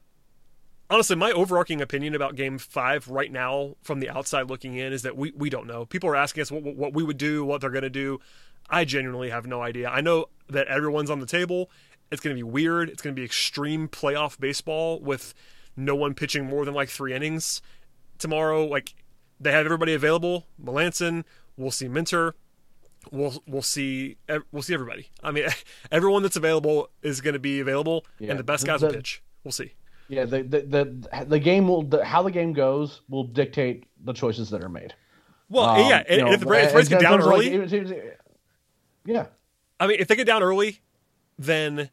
honestly, 0.90 1.16
my 1.16 1.30
overarching 1.30 1.80
opinion 1.80 2.14
about 2.14 2.36
Game 2.36 2.58
Five 2.58 3.08
right 3.08 3.30
now, 3.30 3.76
from 3.82 4.00
the 4.00 4.10
outside 4.10 4.50
looking 4.50 4.76
in, 4.76 4.92
is 4.92 5.02
that 5.02 5.16
we 5.16 5.32
we 5.36 5.48
don't 5.48 5.66
know. 5.66 5.86
People 5.86 6.10
are 6.10 6.16
asking 6.16 6.42
us 6.42 6.50
what 6.50 6.62
what 6.62 6.92
we 6.92 7.02
would 7.02 7.18
do, 7.18 7.44
what 7.44 7.60
they're 7.60 7.70
going 7.70 7.82
to 7.82 7.90
do. 7.90 8.20
I 8.68 8.84
genuinely 8.84 9.30
have 9.30 9.46
no 9.46 9.62
idea. 9.62 9.88
I 9.88 10.00
know 10.00 10.26
that 10.48 10.66
everyone's 10.68 11.10
on 11.10 11.20
the 11.20 11.26
table. 11.26 11.70
It's 12.10 12.20
going 12.20 12.34
to 12.34 12.38
be 12.38 12.48
weird. 12.48 12.88
It's 12.88 13.02
going 13.02 13.14
to 13.14 13.20
be 13.20 13.24
extreme 13.24 13.88
playoff 13.88 14.38
baseball 14.38 15.00
with 15.00 15.34
no 15.76 15.94
one 15.94 16.14
pitching 16.14 16.44
more 16.44 16.64
than 16.64 16.74
like 16.74 16.88
three 16.88 17.14
innings 17.14 17.62
tomorrow. 18.18 18.64
Like 18.64 18.94
they 19.40 19.52
have 19.52 19.64
everybody 19.64 19.94
available. 19.94 20.46
Melancon. 20.62 21.24
We'll 21.56 21.70
see 21.70 21.88
Minter. 21.88 22.34
We'll 23.10 23.42
we'll 23.46 23.62
see 23.62 24.18
we'll 24.52 24.62
see 24.62 24.74
everybody. 24.74 25.08
I 25.22 25.30
mean, 25.30 25.46
everyone 25.90 26.22
that's 26.22 26.36
available 26.36 26.90
is 27.02 27.20
going 27.20 27.34
to 27.34 27.40
be 27.40 27.60
available, 27.60 28.04
yeah. 28.18 28.30
and 28.30 28.38
the 28.38 28.44
best 28.44 28.66
guys 28.66 28.82
will 28.82 28.92
pitch. 28.92 29.22
We'll 29.42 29.52
see. 29.52 29.72
Yeah, 30.10 30.24
the 30.24 30.42
the 30.42 30.60
the, 30.62 31.24
the 31.24 31.38
game 31.38 31.68
will 31.68 31.82
the, 31.82 32.04
how 32.04 32.22
the 32.22 32.32
game 32.32 32.52
goes 32.52 33.02
will 33.08 33.24
dictate 33.24 33.84
the 34.04 34.12
choices 34.12 34.50
that 34.50 34.62
are 34.62 34.68
made. 34.68 34.92
Well, 35.48 35.66
um, 35.66 35.88
yeah, 35.88 36.02
and, 36.08 36.20
know, 36.22 36.32
if 36.32 36.40
the 36.40 36.46
Braves, 36.46 36.72
Braves 36.72 36.88
get 36.88 37.00
down 37.00 37.20
early, 37.20 37.56
like, 37.58 38.18
yeah. 39.04 39.26
I 39.78 39.86
mean, 39.86 40.00
if 40.00 40.08
they 40.08 40.16
get 40.16 40.26
down 40.26 40.42
early, 40.42 40.80
then 41.38 41.90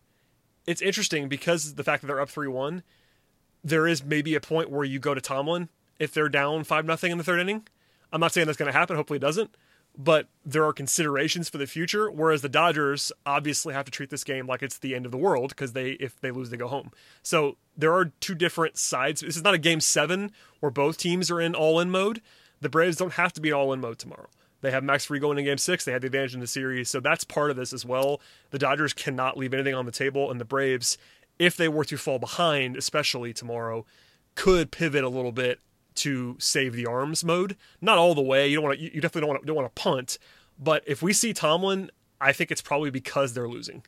it's 0.66 0.82
interesting 0.82 1.30
because 1.30 1.76
the 1.76 1.84
fact 1.84 2.02
that 2.02 2.08
they're 2.08 2.20
up 2.20 2.30
three 2.30 2.48
one, 2.48 2.82
there 3.64 3.88
is 3.88 4.04
maybe 4.04 4.34
a 4.34 4.42
point 4.42 4.72
where 4.72 4.84
you 4.84 4.98
go 4.98 5.14
to 5.14 5.22
Tomlin 5.22 5.70
if 6.00 6.12
they're 6.12 6.28
down 6.28 6.64
five 6.64 6.86
nothing 6.86 7.12
in 7.12 7.20
the 7.20 7.24
third 7.24 7.40
inning. 7.40 7.68
I'm 8.12 8.20
not 8.20 8.34
saying 8.34 8.48
that's 8.48 8.58
going 8.58 8.72
to 8.72 8.78
happen. 8.78 8.96
Hopefully, 8.96 9.18
it 9.18 9.22
doesn't. 9.22 9.56
But 9.98 10.28
there 10.46 10.64
are 10.64 10.74
considerations 10.74 11.50
for 11.50 11.58
the 11.58 11.66
future. 11.66 12.12
Whereas 12.12 12.44
the 12.44 12.50
Dodgers 12.50 13.12
obviously 13.26 13.74
have 13.74 13.86
to 13.86 13.92
treat 13.92 14.12
this 14.12 14.24
game 14.24 14.46
like 14.46 14.62
it's 14.62 14.78
the 14.78 14.94
end 14.94 15.06
of 15.06 15.12
the 15.12 15.18
world 15.18 15.50
because 15.50 15.74
they, 15.74 15.92
if 15.94 16.22
they 16.22 16.30
lose, 16.30 16.52
they 16.52 16.58
go 16.58 16.68
home. 16.68 16.92
So 17.24 17.58
there 17.76 17.94
are 17.94 18.12
two 18.20 18.36
different 18.36 18.78
sides. 18.78 19.22
This 19.22 19.36
is 19.36 19.44
not 19.44 19.56
a 19.56 19.60
game 19.60 19.82
seven 19.82 20.32
where 20.60 20.70
both 20.70 20.98
teams 20.98 21.32
are 21.32 21.42
in 21.42 21.56
all 21.56 21.80
in 21.80 21.90
mode. 21.90 22.22
The 22.62 22.70
Braves 22.70 22.98
don't 22.98 23.14
have 23.14 23.34
to 23.34 23.42
be 23.42 23.52
all 23.52 23.74
in 23.74 23.82
mode 23.82 23.98
tomorrow. 23.98 24.30
They 24.62 24.72
have 24.72 24.84
Max 24.84 25.06
Fried 25.06 25.22
going 25.22 25.38
in 25.38 25.46
game 25.46 25.58
six. 25.58 25.86
They 25.86 25.92
had 25.92 26.02
the 26.02 26.08
advantage 26.08 26.34
in 26.34 26.40
the 26.40 26.48
series. 26.48 26.90
So 26.90 27.00
that's 27.00 27.24
part 27.24 27.52
of 27.52 27.58
this 27.58 27.74
as 27.74 27.86
well. 27.86 28.22
The 28.52 28.60
Dodgers 28.60 28.94
cannot 28.94 29.38
leave 29.38 29.54
anything 29.54 29.76
on 29.76 29.86
the 29.86 29.92
table. 29.92 30.32
And 30.32 30.40
the 30.40 30.46
Braves, 30.46 30.98
if 31.38 31.58
they 31.58 31.68
were 31.68 31.86
to 31.86 31.98
fall 31.98 32.20
behind, 32.20 32.76
especially 32.76 33.34
tomorrow, 33.34 33.86
could 34.36 34.72
pivot 34.72 35.04
a 35.04 35.10
little 35.10 35.32
bit 35.32 35.60
to 35.98 36.36
save 36.40 36.74
the 36.74 36.86
arms 36.86 37.24
mode. 37.24 37.56
Not 37.82 37.98
all 37.98 38.16
the 38.16 38.22
way. 38.22 38.48
You 38.48 38.56
don't 38.58 38.66
want 38.66 38.80
to. 38.80 38.84
You 38.84 39.02
definitely 39.02 39.22
don't 39.22 39.30
want 39.30 39.42
to, 39.42 39.48
don't 39.48 39.56
want 39.56 39.76
to 39.76 39.82
punt. 39.82 40.18
But 40.60 40.84
if 40.88 41.02
we 41.02 41.14
see 41.14 41.34
Tomlin, 41.34 41.92
I 42.20 42.32
think 42.32 42.52
it's 42.52 42.62
probably 42.62 42.90
because 42.90 43.34
they're 43.34 43.48
losing. 43.50 43.84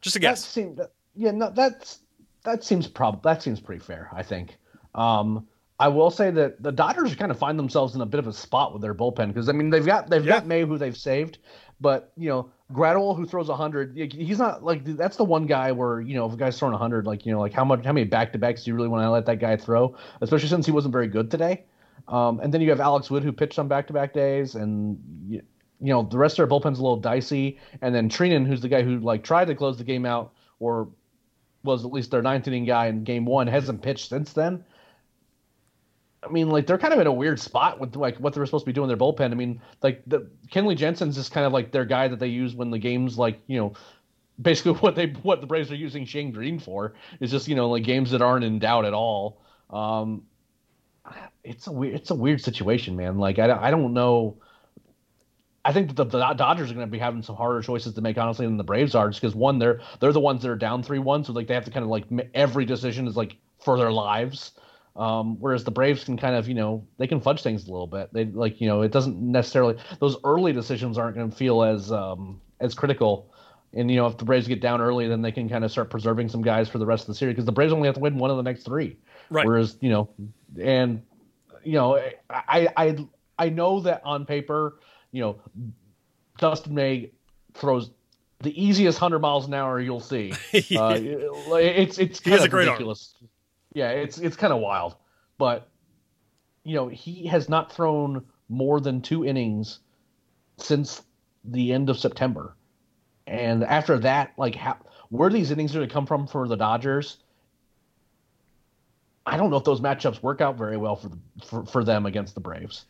Just 0.00 0.16
a 0.16 0.18
guess. 0.18 0.42
That, 0.42 0.50
seem, 0.50 0.74
that, 0.76 0.92
Yeah, 1.16 1.30
no, 1.30 1.50
that's 1.50 2.00
that 2.44 2.62
seems 2.62 2.86
prob 2.86 3.22
that 3.22 3.42
seems 3.42 3.60
pretty 3.60 3.82
fair. 3.82 4.10
I 4.12 4.22
think. 4.22 4.56
Um, 4.94 5.46
I 5.80 5.88
will 5.88 6.10
say 6.10 6.30
that 6.30 6.62
the 6.62 6.70
Dodgers 6.70 7.14
kind 7.16 7.32
of 7.32 7.38
find 7.38 7.58
themselves 7.58 7.94
in 7.96 8.00
a 8.00 8.06
bit 8.06 8.20
of 8.20 8.26
a 8.28 8.32
spot 8.32 8.72
with 8.72 8.80
their 8.82 8.94
bullpen 8.94 9.28
because 9.28 9.48
I 9.48 9.52
mean 9.52 9.70
they've 9.70 9.84
got 9.84 10.08
they've 10.10 10.24
Yeah. 10.24 10.34
got 10.34 10.46
May 10.46 10.62
who 10.64 10.78
they've 10.78 10.96
saved, 10.96 11.38
but 11.80 12.12
you 12.16 12.28
know 12.28 12.50
Graterol 12.74 13.16
who 13.16 13.24
throws 13.24 13.48
hundred, 13.48 13.96
he's 13.96 14.38
not 14.38 14.64
like 14.64 14.84
that's 14.84 15.16
the 15.16 15.24
one 15.24 15.46
guy 15.46 15.70
where 15.72 16.00
you 16.00 16.14
know 16.14 16.26
if 16.26 16.32
a 16.32 16.36
guy's 16.36 16.58
throwing 16.58 16.76
hundred, 16.76 17.06
like 17.06 17.24
you 17.24 17.32
know 17.32 17.40
like 17.40 17.52
how 17.52 17.64
much 17.64 17.84
how 17.84 17.92
many 17.92 18.04
back 18.04 18.32
to 18.32 18.38
backs 18.38 18.64
do 18.64 18.70
you 18.70 18.74
really 18.74 18.88
want 18.88 19.04
to 19.04 19.10
let 19.10 19.26
that 19.26 19.38
guy 19.38 19.56
throw, 19.56 19.96
especially 20.20 20.48
since 20.48 20.66
he 20.66 20.72
wasn't 20.72 20.92
very 20.92 21.06
good 21.06 21.30
today. 21.30 21.64
Um, 22.08 22.40
and 22.40 22.52
then 22.52 22.60
you 22.60 22.70
have 22.70 22.80
Alex 22.80 23.10
Wood 23.10 23.22
who 23.22 23.32
pitched 23.32 23.58
on 23.58 23.68
back 23.68 23.86
to 23.86 23.92
back 23.92 24.12
days, 24.12 24.56
and 24.56 24.98
you, 25.28 25.40
you 25.80 25.92
know 25.92 26.02
the 26.02 26.18
rest 26.18 26.34
of 26.34 26.36
their 26.38 26.46
bullpen's 26.58 26.80
a 26.80 26.82
little 26.82 26.98
dicey, 26.98 27.58
and 27.80 27.94
then 27.94 28.08
Treinen 28.08 28.46
who's 28.46 28.60
the 28.60 28.68
guy 28.68 28.82
who 28.82 28.98
like 28.98 29.22
tried 29.22 29.46
to 29.46 29.54
close 29.54 29.78
the 29.78 29.84
game 29.84 30.04
out 30.04 30.32
or 30.58 30.88
was 31.62 31.84
at 31.84 31.92
least 31.92 32.10
their 32.10 32.22
ninth 32.22 32.46
inning 32.48 32.64
guy 32.64 32.86
in 32.86 33.04
game 33.04 33.24
one 33.24 33.46
hasn't 33.46 33.82
pitched 33.82 34.08
since 34.08 34.32
then. 34.32 34.64
I 36.24 36.30
mean, 36.30 36.48
like 36.48 36.66
they're 36.66 36.78
kind 36.78 36.94
of 36.94 37.00
in 37.00 37.06
a 37.06 37.12
weird 37.12 37.38
spot 37.38 37.78
with 37.80 37.96
like 37.96 38.16
what 38.18 38.32
they're 38.32 38.46
supposed 38.46 38.64
to 38.64 38.66
be 38.66 38.72
doing 38.72 38.90
in 38.90 38.96
their 38.96 39.06
bullpen. 39.06 39.30
I 39.30 39.34
mean, 39.34 39.60
like 39.82 40.02
the 40.06 40.30
Kenley 40.50 40.76
Jansen's 40.76 41.16
just 41.16 41.32
kind 41.32 41.46
of 41.46 41.52
like 41.52 41.70
their 41.70 41.84
guy 41.84 42.08
that 42.08 42.18
they 42.18 42.28
use 42.28 42.54
when 42.54 42.70
the 42.70 42.78
game's 42.78 43.18
like 43.18 43.40
you 43.46 43.58
know, 43.58 43.74
basically 44.40 44.72
what 44.80 44.94
they 44.94 45.08
what 45.22 45.40
the 45.40 45.46
Braves 45.46 45.70
are 45.70 45.76
using 45.76 46.04
Shane 46.04 46.30
Greene 46.32 46.58
for 46.58 46.94
is 47.20 47.30
just 47.30 47.48
you 47.48 47.54
know 47.54 47.68
like 47.68 47.84
games 47.84 48.10
that 48.12 48.22
aren't 48.22 48.44
in 48.44 48.58
doubt 48.58 48.84
at 48.84 48.94
all. 48.94 49.42
Um, 49.70 50.22
it's 51.42 51.66
a 51.66 51.72
weird 51.72 51.94
it's 51.94 52.10
a 52.10 52.14
weird 52.14 52.40
situation, 52.40 52.96
man. 52.96 53.18
Like 53.18 53.38
I 53.38 53.50
I 53.50 53.70
don't 53.70 53.92
know. 53.92 54.38
I 55.66 55.72
think 55.72 55.96
the, 55.96 56.04
the 56.04 56.18
Dodgers 56.34 56.70
are 56.70 56.74
going 56.74 56.86
to 56.86 56.90
be 56.90 56.98
having 56.98 57.22
some 57.22 57.36
harder 57.36 57.62
choices 57.62 57.94
to 57.94 58.02
make, 58.02 58.18
honestly, 58.18 58.44
than 58.44 58.58
the 58.58 58.64
Braves 58.64 58.94
are, 58.94 59.08
just 59.08 59.22
because 59.22 59.34
one, 59.34 59.58
they're 59.58 59.80
they're 59.98 60.12
the 60.12 60.20
ones 60.20 60.42
that 60.42 60.50
are 60.50 60.56
down 60.56 60.82
three 60.82 60.98
one, 60.98 61.24
so 61.24 61.32
like 61.32 61.46
they 61.46 61.54
have 61.54 61.64
to 61.64 61.70
kind 61.70 61.84
of 61.84 61.90
like 61.90 62.04
every 62.34 62.64
decision 62.66 63.06
is 63.06 63.16
like 63.16 63.36
for 63.58 63.78
their 63.78 63.92
lives. 63.92 64.52
Um, 64.96 65.40
whereas 65.40 65.64
the 65.64 65.72
Braves 65.72 66.04
can 66.04 66.16
kind 66.16 66.36
of, 66.36 66.46
you 66.46 66.54
know, 66.54 66.86
they 66.98 67.06
can 67.08 67.20
fudge 67.20 67.42
things 67.42 67.66
a 67.66 67.70
little 67.70 67.88
bit. 67.88 68.12
They 68.12 68.26
like, 68.26 68.60
you 68.60 68.68
know, 68.68 68.82
it 68.82 68.92
doesn't 68.92 69.20
necessarily 69.20 69.76
those 69.98 70.16
early 70.24 70.52
decisions 70.52 70.98
aren't 70.98 71.16
going 71.16 71.30
to 71.30 71.36
feel 71.36 71.62
as 71.64 71.90
um, 71.90 72.40
as 72.60 72.74
critical. 72.74 73.32
And 73.72 73.90
you 73.90 73.96
know, 73.96 74.06
if 74.06 74.18
the 74.18 74.24
Braves 74.24 74.46
get 74.46 74.60
down 74.60 74.80
early, 74.80 75.08
then 75.08 75.20
they 75.20 75.32
can 75.32 75.48
kind 75.48 75.64
of 75.64 75.72
start 75.72 75.90
preserving 75.90 76.28
some 76.28 76.42
guys 76.42 76.68
for 76.68 76.78
the 76.78 76.86
rest 76.86 77.02
of 77.02 77.06
the 77.08 77.14
series 77.16 77.34
because 77.34 77.44
the 77.44 77.52
Braves 77.52 77.72
only 77.72 77.88
have 77.88 77.96
to 77.96 78.00
win 78.00 78.18
one 78.18 78.30
of 78.30 78.36
the 78.36 78.44
next 78.44 78.62
three. 78.62 78.96
Right. 79.30 79.44
Whereas, 79.44 79.76
you 79.80 79.90
know, 79.90 80.10
and 80.62 81.02
you 81.64 81.72
know, 81.72 81.96
I 82.30 82.68
I 82.76 82.96
I 83.36 83.48
know 83.48 83.80
that 83.80 84.02
on 84.04 84.26
paper, 84.26 84.78
you 85.10 85.22
know, 85.22 85.40
Dustin 86.38 86.74
May 86.74 87.10
throws 87.54 87.90
the 88.40 88.62
easiest 88.62 88.98
hundred 88.98 89.20
miles 89.20 89.46
an 89.46 89.54
hour 89.54 89.80
you'll 89.80 89.98
see. 89.98 90.32
Uh, 90.76 90.98
it's 91.00 91.98
it's 91.98 92.20
He 92.20 92.30
has 92.30 92.40
kind 92.40 92.40
a 92.40 92.44
of 92.44 92.50
great 92.50 92.68
arm. 92.68 92.94
Yeah, 93.74 93.90
it's 93.90 94.18
it's 94.18 94.36
kind 94.36 94.52
of 94.52 94.60
wild, 94.60 94.94
but 95.36 95.68
you 96.62 96.74
know 96.74 96.88
he 96.88 97.26
has 97.26 97.48
not 97.48 97.72
thrown 97.72 98.24
more 98.48 98.80
than 98.80 99.02
two 99.02 99.24
innings 99.24 99.80
since 100.56 101.02
the 101.44 101.72
end 101.72 101.90
of 101.90 101.98
September, 101.98 102.54
and 103.26 103.64
after 103.64 103.98
that, 103.98 104.32
like 104.38 104.54
how 104.54 104.76
where 105.10 105.28
these 105.28 105.50
innings 105.50 105.74
are 105.74 105.80
going 105.80 105.88
to 105.88 105.92
come 105.92 106.06
from 106.06 106.26
for 106.26 106.46
the 106.46 106.56
Dodgers, 106.56 107.18
I 109.26 109.36
don't 109.36 109.50
know 109.50 109.56
if 109.56 109.64
those 109.64 109.80
matchups 109.80 110.22
work 110.22 110.40
out 110.40 110.56
very 110.56 110.76
well 110.76 110.96
for 110.96 111.08
the 111.08 111.18
for, 111.44 111.66
for 111.66 111.84
them 111.84 112.06
against 112.06 112.34
the 112.34 112.40
Braves. 112.40 112.86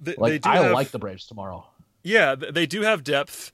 They, 0.00 0.14
Like 0.16 0.32
they 0.32 0.38
do 0.38 0.48
I 0.48 0.56
have, 0.56 0.72
like 0.72 0.90
the 0.90 0.98
Braves 0.98 1.26
tomorrow. 1.26 1.66
Yeah, 2.02 2.34
they 2.34 2.66
do 2.66 2.82
have 2.82 3.04
depth, 3.04 3.52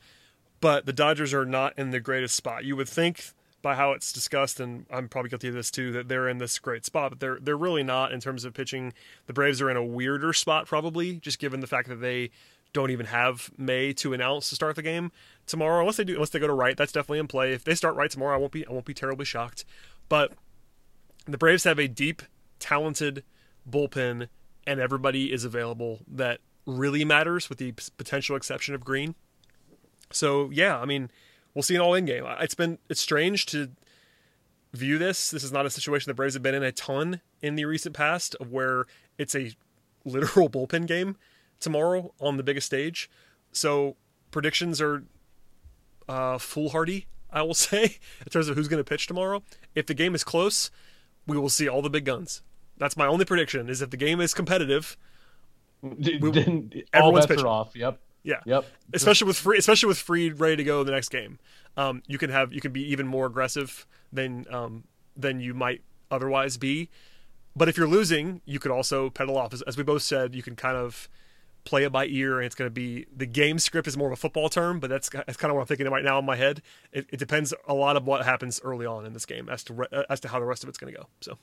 but 0.61 0.87
the 0.87 0.93
Dodgers 0.93 1.35
are 1.35 1.45
not 1.45 1.79
in 1.79 1.91
the 1.91 2.01
greatest 2.01 2.35
spot. 2.35 2.65
You 2.65 2.75
would 2.77 2.89
think 2.89 3.33
by 3.63 3.75
how 3.75 3.93
it's 3.93 4.13
discussed, 4.13 4.61
and 4.61 4.87
I'm 4.91 5.09
probably 5.09 5.31
guilty 5.31 5.49
of 5.49 5.55
this 5.55 5.71
too, 5.71 5.93
that 5.93 6.09
they're 6.09 6.29
in 6.29 6.39
this 6.39 6.59
great 6.59 6.85
spot, 6.85 7.11
but 7.11 7.21
they're 7.21 7.39
they're 7.41 7.57
really 7.57 7.83
not 7.83 8.13
in 8.13 8.21
terms 8.21 8.45
of 8.45 8.55
pitching. 8.55 8.93
The 9.27 9.33
Braves 9.33 9.61
are 9.61 9.71
in 9.71 9.77
a 9.77 9.85
weirder 9.85 10.33
spot 10.33 10.67
probably, 10.67 11.17
just 11.17 11.39
given 11.39 11.61
the 11.61 11.67
fact 11.67 11.89
that 11.89 12.01
they 12.01 12.31
don't 12.73 12.91
even 12.91 13.07
have 13.07 13.51
May 13.57 13.93
to 13.95 14.13
announce 14.13 14.49
to 14.51 14.55
start 14.55 14.77
the 14.77 14.83
game 14.83 15.11
tomorrow. 15.47 15.81
Unless 15.81 15.97
they 15.97 16.05
do, 16.05 16.15
unless 16.15 16.31
they 16.31 16.39
go 16.39 16.47
to 16.47 16.53
Wright, 16.53 16.77
that's 16.77 16.93
definitely 16.93 17.19
in 17.19 17.27
play. 17.27 17.53
If 17.53 17.65
they 17.65 17.75
start 17.75 17.97
Wright 17.97 18.11
tomorrow, 18.11 18.35
I 18.35 18.39
won't 18.39 18.53
be 18.53 18.67
I 18.67 18.73
won't 18.73 18.85
be 18.85 18.95
terribly 18.95 19.25
shocked. 19.25 19.65
But 20.09 20.33
the 21.27 21.39
Braves 21.39 21.65
have 21.65 21.79
a 21.79 21.89
deep, 21.89 22.23
talented 22.59 23.25
bullpen, 23.69 24.29
and 24.67 24.81
everybody 24.81 25.33
is 25.33 25.45
available 25.45 26.01
that 26.09 26.41
really 26.67 27.05
matters, 27.05 27.49
with 27.49 27.59
the 27.59 27.73
potential 27.97 28.37
exception 28.37 28.75
of 28.75 28.85
Greene. 28.85 29.15
So 30.13 30.51
yeah, 30.51 30.79
I 30.79 30.85
mean, 30.85 31.11
we'll 31.55 31.63
see 31.63 31.75
an 31.75 31.81
all-in 31.81 32.05
game. 32.05 32.25
It's 32.41 32.55
been 32.55 32.79
it's 32.89 33.01
strange 33.01 33.47
to 33.47 33.71
view 34.73 34.99
this. 34.99 35.31
This 35.31 35.43
is 35.45 35.53
not 35.53 35.67
a 35.67 35.71
situation 35.71 36.11
the 36.11 36.15
Braves 36.15 36.35
have 36.35 36.43
been 36.43 36.55
in 36.55 36.63
a 36.63 36.73
ton 36.73 37.21
in 37.43 37.57
the 37.57 37.65
recent 37.65 37.95
past, 37.95 38.35
of 38.41 38.51
where 38.53 38.87
it's 39.19 39.35
a 39.35 39.53
literal 40.05 40.49
bullpen 40.51 40.87
game 40.87 41.17
tomorrow 41.59 42.13
on 42.21 42.37
the 42.37 42.43
biggest 42.43 42.67
stage. 42.67 43.11
So 43.53 43.97
predictions 44.31 44.81
are 44.81 45.03
uh, 46.09 46.39
foolhardy, 46.39 47.07
I 47.31 47.43
will 47.43 47.55
say, 47.69 47.83
in 47.85 48.31
terms 48.31 48.49
of 48.49 48.57
who's 48.57 48.69
going 48.69 48.83
to 48.83 48.89
pitch 48.89 49.07
tomorrow. 49.07 49.43
If 49.75 49.87
the 49.87 49.95
game 49.95 50.15
is 50.15 50.25
close, 50.25 50.71
we 51.27 51.37
will 51.37 51.49
see 51.49 51.69
all 51.69 51.83
the 51.83 51.91
big 51.91 52.05
guns. 52.05 52.43
That's 52.79 52.97
my 52.97 53.07
only 53.07 53.25
prediction. 53.25 53.69
Is 53.69 53.83
if 53.83 53.91
the 53.91 53.97
game 53.97 54.21
is 54.21 54.33
competitive, 54.33 54.97
Then 55.83 56.71
all 56.95 57.01
everyone's 57.01 57.27
bets 57.27 57.27
pitching. 57.27 57.45
are 57.45 57.49
off. 57.49 57.77
Yep. 57.77 57.99
Yeah, 58.23 58.41
Yep. 58.45 58.67
especially 58.93 59.27
with 59.29 59.37
free, 59.39 59.59
especially 59.59 59.87
with 59.89 59.99
Fried 59.99 60.39
ready 60.41 60.57
to 60.57 60.65
go 60.65 60.85
the 60.85 60.93
next 60.93 61.09
game. 61.09 61.39
Um, 61.77 62.03
you 62.07 62.19
can 62.19 62.31
have 62.31 62.53
you 62.53 62.61
can 62.61 62.73
be 62.73 62.83
even 62.91 63.07
more 63.07 63.27
aggressive 63.27 63.87
than 64.13 64.45
um, 64.51 64.85
than 65.17 65.41
you 65.41 65.55
might 65.55 65.83
otherwise 66.11 66.57
be. 66.57 66.91
But 67.57 67.69
if 67.69 67.77
you're 67.77 67.89
losing, 67.89 68.43
you 68.45 68.59
could 68.59 68.71
also 68.71 69.11
pedal 69.11 69.37
off. 69.39 69.53
As, 69.53 69.63
as 69.63 69.77
we 69.77 69.83
both 69.83 70.03
said, 70.03 70.35
you 70.35 70.43
can 70.43 70.55
kind 70.55 70.77
of 70.77 71.09
play 71.65 71.85
it 71.85 71.93
by 71.93 72.07
ear, 72.07 72.39
and 72.39 72.47
it's 72.47 72.55
going 72.55 72.67
to 72.67 72.73
be 72.73 73.07
the 73.15 73.27
game 73.27 73.59
script 73.59 73.87
is 73.89 73.97
more 73.97 74.07
of 74.09 74.13
a 74.13 74.17
football 74.17 74.49
term, 74.49 74.81
but 74.81 74.91
that's 74.91 75.09
that's 75.09 75.37
kind 75.37 75.51
of 75.51 75.57
what 75.57 75.63
I'm 75.63 75.67
thinking 75.67 75.89
right 75.89 76.05
now 76.05 76.19
in 76.19 76.25
my 76.25 76.37
head. 76.37 76.63
It, 76.93 77.07
it 77.11 77.17
depends 77.19 77.55
a 77.67 77.75
lot 77.75 77.97
of 77.97 78.07
what 78.07 78.25
happens 78.25 78.61
early 78.63 78.87
on 78.87 79.07
in 79.07 79.13
this 79.15 79.27
game 79.27 79.49
as 79.49 79.65
to 79.65 79.73
re- 79.75 80.05
as 80.11 80.21
to 80.21 80.29
how 80.29 80.39
the 80.41 80.47
rest 80.47 80.63
of 80.63 80.69
it's 80.69 80.79
going 80.79 80.93
to 80.93 80.99
go. 81.01 81.07
So 81.21 81.39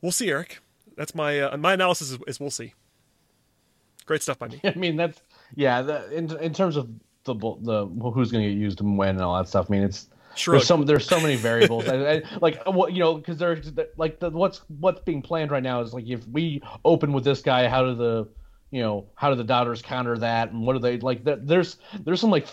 we'll 0.00 0.12
see, 0.12 0.30
Eric. 0.30 0.58
That's 0.96 1.14
my 1.14 1.38
uh, 1.40 1.56
my 1.56 1.74
analysis 1.74 2.10
is, 2.10 2.18
is 2.26 2.40
we'll 2.40 2.50
see. 2.50 2.74
Great 4.06 4.22
stuff 4.22 4.38
by 4.38 4.48
me. 4.48 4.60
I 4.64 4.74
mean 4.74 4.96
that's 4.96 5.20
yeah. 5.54 5.82
The, 5.82 6.10
in 6.12 6.36
in 6.38 6.52
terms 6.52 6.76
of 6.76 6.88
the 7.24 7.34
the 7.34 7.86
who's 7.86 8.32
going 8.32 8.44
to 8.44 8.50
get 8.50 8.58
used 8.58 8.80
and 8.80 8.96
when 8.96 9.10
and 9.10 9.22
all 9.22 9.36
that 9.36 9.48
stuff. 9.48 9.66
I 9.68 9.72
mean 9.72 9.82
it's 9.82 10.08
Shrug. 10.36 10.58
there's 10.58 10.66
some 10.66 10.86
there's 10.86 11.06
so 11.06 11.20
many 11.20 11.36
variables. 11.36 11.88
I, 11.88 12.12
I, 12.12 12.22
like 12.40 12.62
what 12.66 12.92
you 12.92 13.00
know 13.00 13.14
because 13.14 13.38
there's 13.38 13.72
like 13.96 14.20
the, 14.20 14.30
what's 14.30 14.62
what's 14.78 15.00
being 15.00 15.22
planned 15.22 15.50
right 15.50 15.62
now 15.62 15.80
is 15.80 15.92
like 15.92 16.06
if 16.06 16.26
we 16.28 16.62
open 16.84 17.12
with 17.12 17.24
this 17.24 17.42
guy, 17.42 17.68
how 17.68 17.84
do 17.84 17.94
the 17.94 18.28
you 18.70 18.80
know 18.80 19.06
how 19.14 19.30
do 19.30 19.36
the 19.36 19.44
Dodgers 19.44 19.82
counter 19.82 20.16
that 20.18 20.50
and 20.52 20.66
what 20.66 20.74
do 20.74 20.78
they 20.78 20.98
like? 20.98 21.24
There, 21.24 21.36
there's 21.36 21.76
there's 22.04 22.20
some 22.20 22.30
like 22.30 22.46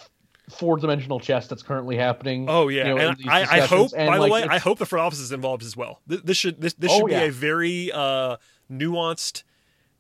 four 0.50 0.78
dimensional 0.78 1.20
chess 1.20 1.48
that's 1.48 1.62
currently 1.62 1.98
happening. 1.98 2.48
Oh 2.50 2.68
yeah, 2.68 2.88
you 2.88 2.96
know, 2.96 3.10
and 3.10 3.30
I, 3.30 3.58
I 3.58 3.60
hope. 3.62 3.92
And, 3.96 4.08
by 4.08 4.18
like, 4.18 4.30
the 4.30 4.34
way, 4.34 4.44
I 4.44 4.58
hope 4.58 4.80
the 4.80 4.86
front 4.86 5.06
office 5.06 5.20
is 5.20 5.32
involved 5.32 5.64
as 5.64 5.78
well. 5.78 6.02
This, 6.08 6.22
this 6.22 6.38
should 6.38 6.60
this, 6.62 6.74
this 6.74 6.92
Oh, 6.92 7.00
should 7.00 7.08
be 7.08 7.12
yeah. 7.14 7.24
a 7.24 7.32
very 7.32 7.92
uh, 7.92 8.38
nuanced 8.72 9.44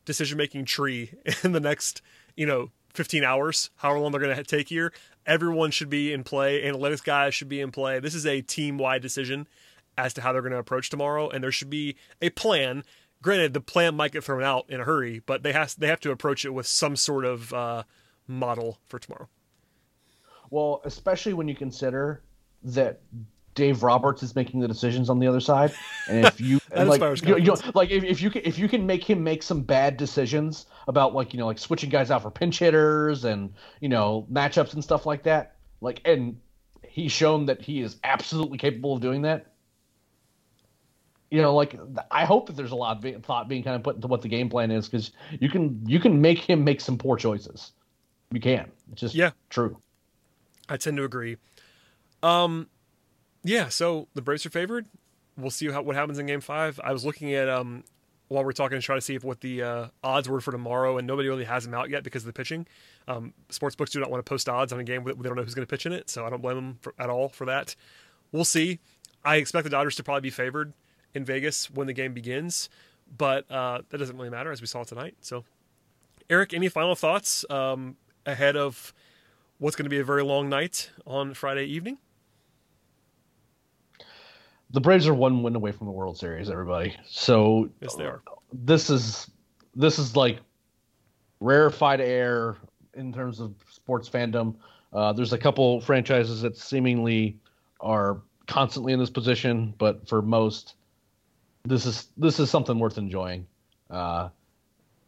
decision 0.05 0.37
making 0.37 0.65
tree 0.65 1.13
in 1.43 1.51
the 1.51 1.59
next 1.59 2.01
you 2.35 2.45
know 2.45 2.71
15 2.97 3.23
hours, 3.23 3.69
however 3.77 3.99
long 3.99 4.11
they're 4.11 4.19
going 4.19 4.35
to 4.35 4.43
take 4.43 4.69
here. 4.69 4.91
Everyone 5.25 5.69
should 5.69 5.89
be 5.89 6.11
in 6.11 6.23
play. 6.23 6.63
Analytics 6.63 7.03
guys 7.03 7.35
should 7.35 7.47
be 7.47 7.61
in 7.61 7.71
play. 7.71 7.99
This 7.99 8.15
is 8.15 8.25
a 8.25 8.41
team 8.41 8.79
wide 8.79 9.03
decision 9.03 9.47
as 9.97 10.13
to 10.15 10.21
how 10.21 10.33
they're 10.33 10.41
going 10.41 10.51
to 10.51 10.57
approach 10.57 10.89
tomorrow, 10.89 11.29
and 11.29 11.43
there 11.43 11.51
should 11.51 11.69
be 11.69 11.95
a 12.21 12.31
plan. 12.31 12.83
Granted, 13.21 13.53
the 13.53 13.61
plan 13.61 13.95
might 13.95 14.11
get 14.11 14.23
thrown 14.23 14.43
out 14.43 14.65
in 14.67 14.81
a 14.81 14.83
hurry, 14.83 15.21
but 15.25 15.43
they 15.43 15.53
has 15.53 15.75
they 15.75 15.87
have 15.87 15.99
to 16.01 16.11
approach 16.11 16.43
it 16.43 16.51
with 16.51 16.65
some 16.65 16.95
sort 16.95 17.23
of 17.23 17.53
uh, 17.53 17.83
model 18.27 18.79
for 18.85 18.99
tomorrow. 18.99 19.27
Well, 20.49 20.81
especially 20.85 21.33
when 21.33 21.47
you 21.47 21.55
consider 21.55 22.23
that 22.63 23.01
Dave 23.57 23.81
Roberts 23.81 24.21
is 24.21 24.35
making 24.35 24.59
the 24.59 24.67
decisions 24.67 25.09
on 25.09 25.17
the 25.17 25.25
other 25.25 25.39
side, 25.39 25.75
and 26.05 26.25
if 26.25 26.39
you 26.39 26.59
and, 26.71 26.87
like, 26.87 27.01
you, 27.23 27.37
you 27.37 27.43
know, 27.43 27.57
like 27.73 27.89
if, 27.89 28.03
if 28.03 28.21
you 28.21 28.29
can 28.29 28.43
if 28.45 28.59
you 28.59 28.69
can 28.69 28.85
make 28.85 29.03
him 29.03 29.23
make 29.23 29.41
some 29.41 29.63
bad 29.63 29.97
decisions 29.97 30.67
about 30.87 31.15
like 31.15 31.33
you 31.33 31.39
know 31.39 31.47
like 31.47 31.57
switching 31.57 31.89
guys 31.89 32.11
out 32.11 32.21
for 32.21 32.29
pinch 32.29 32.59
hitters 32.59 33.25
and 33.25 33.51
you 33.81 33.89
know 33.89 34.27
matchups 34.31 34.75
and 34.75 34.83
stuff 34.83 35.07
like 35.07 35.23
that, 35.23 35.55
like 35.81 36.01
and 36.05 36.39
he's 36.87 37.11
shown 37.11 37.47
that 37.47 37.59
he 37.59 37.81
is 37.81 37.97
absolutely 38.03 38.59
capable 38.59 38.93
of 38.93 39.01
doing 39.01 39.23
that. 39.23 39.47
You 41.31 41.41
know, 41.41 41.55
like 41.55 41.77
I 42.11 42.25
hope 42.25 42.45
that 42.45 42.55
there's 42.55 42.71
a 42.71 42.75
lot 42.75 43.03
of 43.03 43.25
thought 43.25 43.49
being 43.49 43.63
kind 43.63 43.75
of 43.75 43.81
put 43.81 43.95
into 43.95 44.07
what 44.07 44.21
the 44.21 44.29
game 44.29 44.49
plan 44.49 44.69
is 44.69 44.87
because 44.87 45.11
you 45.39 45.49
can 45.49 45.81
you 45.87 45.99
can 45.99 46.21
make 46.21 46.37
him 46.37 46.63
make 46.63 46.79
some 46.79 46.99
poor 46.99 47.17
choices. 47.17 47.71
You 48.31 48.39
can. 48.39 48.71
It's 48.91 49.01
just 49.01 49.15
Yeah. 49.15 49.31
true. 49.49 49.77
I 50.69 50.77
tend 50.77 50.97
to 50.97 51.03
agree. 51.03 51.37
Um, 52.21 52.67
yeah. 53.47 53.69
So 53.69 54.07
the 54.13 54.21
Braves 54.21 54.45
are 54.45 54.49
favored. 54.49 54.87
We'll 55.37 55.51
see 55.51 55.69
how, 55.71 55.81
what 55.81 55.95
happens 55.95 56.19
in 56.19 56.25
Game 56.25 56.41
Five. 56.41 56.79
I 56.83 56.91
was 56.93 57.05
looking 57.05 57.33
at 57.33 57.49
um 57.49 57.83
while 58.27 58.43
we 58.43 58.49
are 58.49 58.53
talking 58.53 58.77
to 58.77 58.81
try 58.81 58.95
to 58.95 59.01
see 59.01 59.15
if 59.15 59.23
what 59.23 59.41
the 59.41 59.63
uh, 59.63 59.87
odds 60.03 60.27
were 60.27 60.41
for 60.41 60.51
tomorrow, 60.51 60.97
and 60.97 61.07
nobody 61.07 61.29
really 61.29 61.45
has 61.45 61.63
them 61.63 61.73
out 61.73 61.89
yet 61.89 62.03
because 62.03 62.23
of 62.23 62.27
the 62.27 62.33
pitching. 62.33 62.67
Um, 63.07 63.33
sports 63.49 63.75
books 63.75 63.91
do 63.91 63.99
not 63.99 64.11
want 64.11 64.25
to 64.25 64.29
post 64.29 64.49
odds 64.49 64.73
on 64.73 64.79
a 64.79 64.83
game 64.83 65.03
they 65.05 65.13
don't 65.13 65.35
know 65.35 65.43
who's 65.43 65.53
going 65.53 65.65
to 65.65 65.69
pitch 65.69 65.85
in 65.85 65.93
it, 65.93 66.09
so 66.09 66.25
I 66.25 66.29
don't 66.29 66.41
blame 66.41 66.55
them 66.55 66.77
for, 66.81 66.93
at 66.99 67.09
all 67.09 67.29
for 67.29 67.45
that. 67.45 67.75
We'll 68.31 68.45
see. 68.45 68.79
I 69.23 69.37
expect 69.37 69.63
the 69.63 69.69
Dodgers 69.69 69.95
to 69.95 70.03
probably 70.03 70.21
be 70.21 70.29
favored 70.29 70.73
in 71.13 71.23
Vegas 71.23 71.71
when 71.71 71.87
the 71.87 71.93
game 71.93 72.13
begins, 72.13 72.69
but 73.17 73.49
uh, 73.49 73.81
that 73.89 73.97
doesn't 73.97 74.17
really 74.17 74.29
matter 74.29 74.51
as 74.51 74.59
we 74.59 74.67
saw 74.67 74.83
tonight. 74.83 75.15
So, 75.21 75.45
Eric, 76.29 76.53
any 76.53 76.67
final 76.67 76.95
thoughts 76.95 77.45
um, 77.49 77.95
ahead 78.25 78.57
of 78.57 78.93
what's 79.57 79.77
going 79.77 79.85
to 79.85 79.89
be 79.89 79.99
a 79.99 80.03
very 80.03 80.23
long 80.23 80.49
night 80.49 80.91
on 81.05 81.33
Friday 81.33 81.65
evening? 81.65 81.97
The 84.71 84.81
Braves 84.81 85.07
are 85.07 85.13
one 85.13 85.43
win 85.43 85.55
away 85.55 85.71
from 85.71 85.87
the 85.87 85.93
World 85.93 86.17
Series, 86.17 86.49
everybody. 86.49 86.95
So 87.05 87.69
yes, 87.81 87.95
they 87.95 88.05
are. 88.05 88.21
This 88.51 88.89
is 88.89 89.29
this 89.75 89.99
is 89.99 90.15
like 90.15 90.39
rarefied 91.39 92.01
air 92.01 92.57
in 92.93 93.13
terms 93.13 93.39
of 93.39 93.53
sports 93.69 94.09
fandom. 94.09 94.55
Uh, 94.91 95.13
there's 95.13 95.33
a 95.33 95.37
couple 95.37 95.79
franchises 95.81 96.41
that 96.41 96.57
seemingly 96.57 97.39
are 97.79 98.21
constantly 98.47 98.93
in 98.93 98.99
this 98.99 99.09
position, 99.09 99.73
but 99.77 100.07
for 100.07 100.21
most, 100.21 100.75
this 101.63 101.85
is 101.85 102.07
this 102.17 102.39
is 102.39 102.49
something 102.49 102.79
worth 102.79 102.97
enjoying. 102.97 103.45
Uh, 103.89 104.29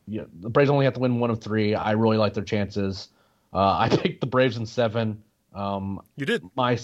yeah, 0.07 0.23
the 0.39 0.49
Braves 0.49 0.69
only 0.69 0.85
have 0.85 0.93
to 0.95 0.99
win 0.99 1.19
one 1.19 1.29
of 1.29 1.41
three. 1.41 1.75
I 1.75 1.91
really 1.91 2.17
like 2.17 2.33
their 2.33 2.43
chances. 2.43 3.09
Uh, 3.53 3.77
I 3.79 3.89
picked 3.89 4.21
the 4.21 4.27
Braves 4.27 4.57
in 4.57 4.65
seven. 4.65 5.21
Um, 5.53 6.01
you 6.15 6.25
did. 6.25 6.43
My 6.55 6.77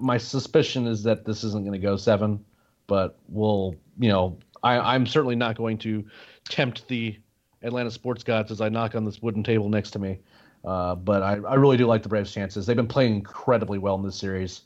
my 0.00 0.18
suspicion 0.18 0.86
is 0.86 1.02
that 1.02 1.24
this 1.24 1.44
isn't 1.44 1.64
going 1.64 1.78
to 1.78 1.84
go 1.84 1.96
seven, 1.96 2.44
but 2.86 3.18
we'll 3.28 3.74
you 3.98 4.08
know 4.08 4.38
I, 4.62 4.94
I'm 4.94 5.06
certainly 5.06 5.36
not 5.36 5.56
going 5.56 5.78
to 5.78 6.04
tempt 6.48 6.86
the 6.88 7.18
Atlanta 7.62 7.90
sports 7.90 8.24
gods 8.24 8.50
as 8.50 8.60
I 8.60 8.68
knock 8.68 8.94
on 8.94 9.04
this 9.04 9.22
wooden 9.22 9.42
table 9.42 9.68
next 9.68 9.90
to 9.92 9.98
me. 9.98 10.18
Uh, 10.64 10.94
but 10.94 11.22
I, 11.22 11.32
I 11.34 11.54
really 11.54 11.76
do 11.76 11.86
like 11.86 12.02
the 12.02 12.08
Braves' 12.08 12.32
chances. 12.32 12.66
They've 12.66 12.76
been 12.76 12.86
playing 12.86 13.16
incredibly 13.16 13.78
well 13.78 13.96
in 13.96 14.02
this 14.02 14.16
series. 14.16 14.62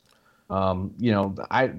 Um, 0.49 0.93
you 0.97 1.11
know, 1.11 1.35
I 1.49 1.71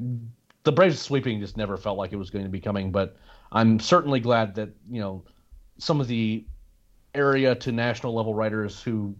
the 0.64 0.72
Braves 0.72 1.00
sweeping 1.00 1.40
just 1.40 1.56
never 1.56 1.76
felt 1.76 1.98
like 1.98 2.12
it 2.12 2.16
was 2.16 2.30
going 2.30 2.44
to 2.44 2.50
be 2.50 2.60
coming, 2.60 2.90
but 2.90 3.16
I'm 3.52 3.78
certainly 3.78 4.20
glad 4.20 4.54
that 4.56 4.70
you 4.90 5.00
know 5.00 5.24
some 5.78 6.00
of 6.00 6.08
the 6.08 6.44
area 7.14 7.54
to 7.54 7.72
national 7.72 8.14
level 8.14 8.34
writers 8.34 8.82
who 8.82 9.14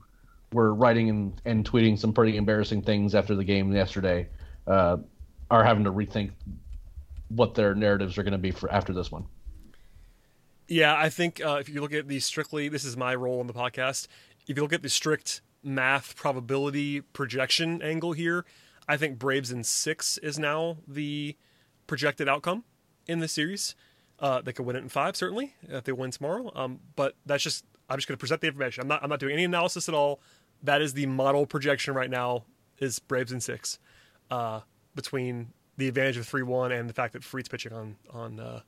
were 0.52 0.74
writing 0.74 1.10
and, 1.10 1.42
and 1.44 1.70
tweeting 1.70 1.98
some 1.98 2.12
pretty 2.12 2.36
embarrassing 2.36 2.82
things 2.82 3.14
after 3.14 3.34
the 3.34 3.44
game 3.44 3.72
yesterday 3.72 4.28
uh, 4.66 4.96
are 5.50 5.64
having 5.64 5.84
to 5.84 5.92
rethink 5.92 6.30
what 7.28 7.54
their 7.54 7.74
narratives 7.74 8.16
are 8.16 8.22
going 8.22 8.32
to 8.32 8.38
be 8.38 8.50
for 8.50 8.70
after 8.70 8.92
this 8.92 9.10
one. 9.12 9.26
Yeah, 10.66 10.94
I 10.96 11.08
think 11.08 11.42
uh, 11.44 11.56
if 11.60 11.68
you 11.68 11.80
look 11.80 11.94
at 11.94 12.08
the 12.08 12.20
strictly, 12.20 12.68
this 12.68 12.84
is 12.84 12.96
my 12.96 13.14
role 13.14 13.40
on 13.40 13.46
the 13.46 13.54
podcast. 13.54 14.06
If 14.46 14.56
you 14.56 14.62
look 14.62 14.72
at 14.72 14.82
the 14.82 14.88
strict 14.88 15.40
math 15.62 16.14
probability 16.16 17.00
projection 17.00 17.82
angle 17.82 18.12
here, 18.12 18.44
I 18.86 18.96
think 18.96 19.18
Braves 19.18 19.50
in 19.50 19.64
six 19.64 20.18
is 20.18 20.38
now 20.38 20.78
the 20.86 21.36
projected 21.86 22.28
outcome 22.28 22.64
in 23.06 23.18
the 23.20 23.28
series. 23.28 23.74
Uh, 24.18 24.40
they 24.40 24.52
could 24.52 24.66
win 24.66 24.76
it 24.76 24.82
in 24.82 24.88
five, 24.88 25.16
certainly, 25.16 25.54
if 25.62 25.84
they 25.84 25.92
win 25.92 26.10
tomorrow. 26.10 26.50
Um, 26.54 26.80
but 26.96 27.14
that's 27.24 27.42
just 27.42 27.64
I'm 27.88 27.96
just 27.96 28.08
going 28.08 28.16
to 28.16 28.20
present 28.20 28.40
the 28.40 28.48
information. 28.48 28.82
I'm 28.82 28.88
not 28.88 29.02
I'm 29.02 29.10
not 29.10 29.20
doing 29.20 29.34
any 29.34 29.44
analysis 29.44 29.88
at 29.88 29.94
all. 29.94 30.20
That 30.62 30.82
is 30.82 30.94
the 30.94 31.06
model 31.06 31.46
projection 31.46 31.94
right 31.94 32.10
now 32.10 32.44
is 32.78 32.98
Braves 32.98 33.32
in 33.32 33.40
six, 33.40 33.78
uh, 34.30 34.60
between 34.94 35.52
the 35.76 35.88
advantage 35.88 36.16
of 36.16 36.26
three 36.26 36.42
one 36.42 36.72
and 36.72 36.88
the 36.88 36.94
fact 36.94 37.12
that 37.12 37.22
Fried's 37.24 37.48
pitching 37.48 37.72
on 37.72 37.96
on 38.12 38.40
uh, 38.40 38.60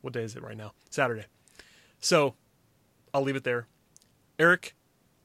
what 0.00 0.12
day 0.12 0.22
is 0.22 0.34
it 0.36 0.42
right 0.42 0.56
now? 0.56 0.72
Saturday. 0.90 1.26
So 2.00 2.34
I'll 3.14 3.22
leave 3.22 3.36
it 3.36 3.44
there. 3.44 3.66
Eric, 4.38 4.74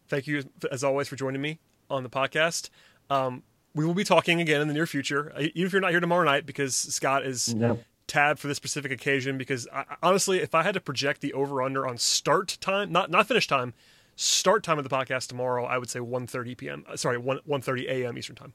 thank 0.07 0.27
you 0.27 0.43
as 0.71 0.83
always 0.83 1.07
for 1.07 1.15
joining 1.15 1.41
me 1.41 1.59
on 1.89 2.03
the 2.03 2.09
podcast. 2.09 2.69
Um, 3.09 3.43
we 3.73 3.85
will 3.85 3.93
be 3.93 4.03
talking 4.03 4.41
again 4.41 4.59
in 4.61 4.67
the 4.67 4.73
near 4.73 4.85
future, 4.85 5.31
uh, 5.35 5.41
even 5.53 5.67
if 5.67 5.71
you're 5.71 5.81
not 5.81 5.91
here 5.91 5.99
tomorrow 5.99 6.25
night, 6.25 6.45
because 6.45 6.75
Scott 6.75 7.25
is 7.25 7.53
Yep. 7.53 7.83
tabbed 8.07 8.39
for 8.39 8.47
this 8.47 8.57
specific 8.57 8.91
occasion. 8.91 9.37
Because 9.37 9.67
I, 9.73 9.85
honestly, 10.03 10.39
if 10.39 10.53
I 10.53 10.63
had 10.63 10.73
to 10.73 10.81
project 10.81 11.21
the 11.21 11.31
over 11.33 11.61
under 11.61 11.87
on 11.87 11.97
start 11.97 12.57
time, 12.59 12.91
not 12.91 13.09
not 13.09 13.27
finish 13.27 13.47
time, 13.47 13.73
start 14.17 14.63
time 14.63 14.77
of 14.77 14.83
the 14.83 14.89
podcast 14.89 15.27
tomorrow, 15.27 15.63
I 15.63 15.77
would 15.77 15.89
say 15.89 15.99
1.30 15.99 16.57
p.m. 16.57 16.83
uh, 16.89 16.97
Sorry, 16.97 17.17
1 17.17 17.39
1.30 17.47 17.87
a.m. 17.87 18.17
Eastern 18.17 18.35
time. 18.35 18.53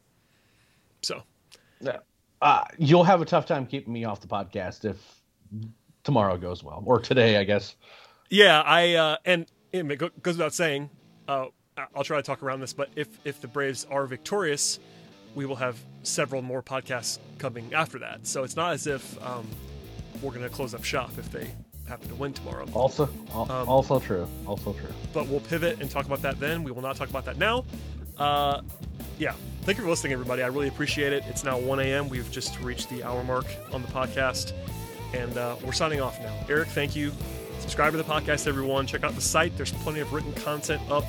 So 1.00 1.22
Yeah. 1.80 1.98
Uh, 2.42 2.64
you'll 2.76 3.04
have 3.04 3.22
a 3.22 3.24
tough 3.24 3.46
time 3.46 3.64
keeping 3.66 3.92
me 3.92 4.04
off 4.04 4.20
the 4.20 4.26
podcast 4.26 4.84
if 4.84 4.96
tomorrow 6.02 6.36
goes 6.36 6.64
well, 6.64 6.82
or 6.84 6.98
today, 7.00 7.36
I 7.36 7.44
guess. 7.44 7.76
Yeah, 8.30 8.60
I 8.62 8.94
uh, 8.94 9.16
and, 9.24 9.46
and 9.72 9.90
it 9.90 9.98
goes 9.98 10.34
without 10.34 10.52
saying. 10.52 10.90
Uh, 11.28 11.46
I'll 11.94 12.04
try 12.04 12.16
to 12.16 12.22
talk 12.22 12.42
around 12.42 12.60
this, 12.60 12.72
but 12.72 12.90
if 12.96 13.08
if 13.24 13.40
the 13.40 13.46
Braves 13.46 13.86
are 13.90 14.06
victorious, 14.06 14.80
we 15.34 15.46
will 15.46 15.56
have 15.56 15.78
several 16.02 16.42
more 16.42 16.62
podcasts 16.62 17.18
coming 17.38 17.72
after 17.72 18.00
that. 18.00 18.26
So 18.26 18.42
it's 18.42 18.56
not 18.56 18.72
as 18.72 18.86
if 18.86 19.24
um, 19.24 19.46
we're 20.20 20.32
going 20.32 20.42
to 20.42 20.50
close 20.50 20.74
up 20.74 20.84
shop 20.84 21.12
if 21.18 21.30
they 21.30 21.50
happen 21.86 22.08
to 22.08 22.14
win 22.14 22.32
tomorrow. 22.32 22.66
Also, 22.74 23.04
um, 23.34 23.68
also 23.68 23.98
true. 23.98 24.26
Also 24.46 24.72
true. 24.72 24.88
But 25.12 25.28
we'll 25.28 25.40
pivot 25.40 25.80
and 25.80 25.90
talk 25.90 26.06
about 26.06 26.22
that 26.22 26.40
then. 26.40 26.62
We 26.62 26.70
will 26.70 26.82
not 26.82 26.96
talk 26.96 27.10
about 27.10 27.24
that 27.26 27.38
now. 27.38 27.64
Uh, 28.18 28.62
yeah. 29.18 29.34
Thank 29.62 29.78
you 29.78 29.84
for 29.84 29.90
listening, 29.90 30.12
everybody. 30.12 30.42
I 30.42 30.48
really 30.48 30.68
appreciate 30.68 31.12
it. 31.12 31.22
It's 31.28 31.44
now 31.44 31.58
1 31.58 31.80
a.m. 31.80 32.08
We've 32.08 32.30
just 32.32 32.58
reached 32.60 32.90
the 32.90 33.04
hour 33.04 33.22
mark 33.22 33.46
on 33.72 33.82
the 33.82 33.88
podcast, 33.88 34.52
and 35.14 35.36
uh, 35.36 35.56
we're 35.64 35.72
signing 35.72 36.00
off 36.00 36.18
now. 36.20 36.34
Eric, 36.48 36.68
thank 36.68 36.96
you. 36.96 37.12
Subscribe 37.60 37.92
to 37.92 37.96
the 37.96 38.04
podcast, 38.04 38.48
everyone. 38.48 38.88
Check 38.88 39.04
out 39.04 39.14
the 39.14 39.20
site. 39.20 39.56
There's 39.56 39.72
plenty 39.72 40.00
of 40.00 40.12
written 40.12 40.32
content 40.32 40.82
up 40.90 41.04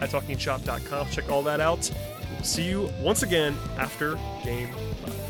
at 0.00 0.10
talkingchop.com. 0.10 1.10
Check 1.10 1.30
all 1.30 1.42
that 1.44 1.60
out. 1.60 1.88
See 2.42 2.64
you 2.64 2.90
once 3.00 3.22
again 3.22 3.56
after 3.78 4.18
game 4.42 4.68
five. 5.00 5.22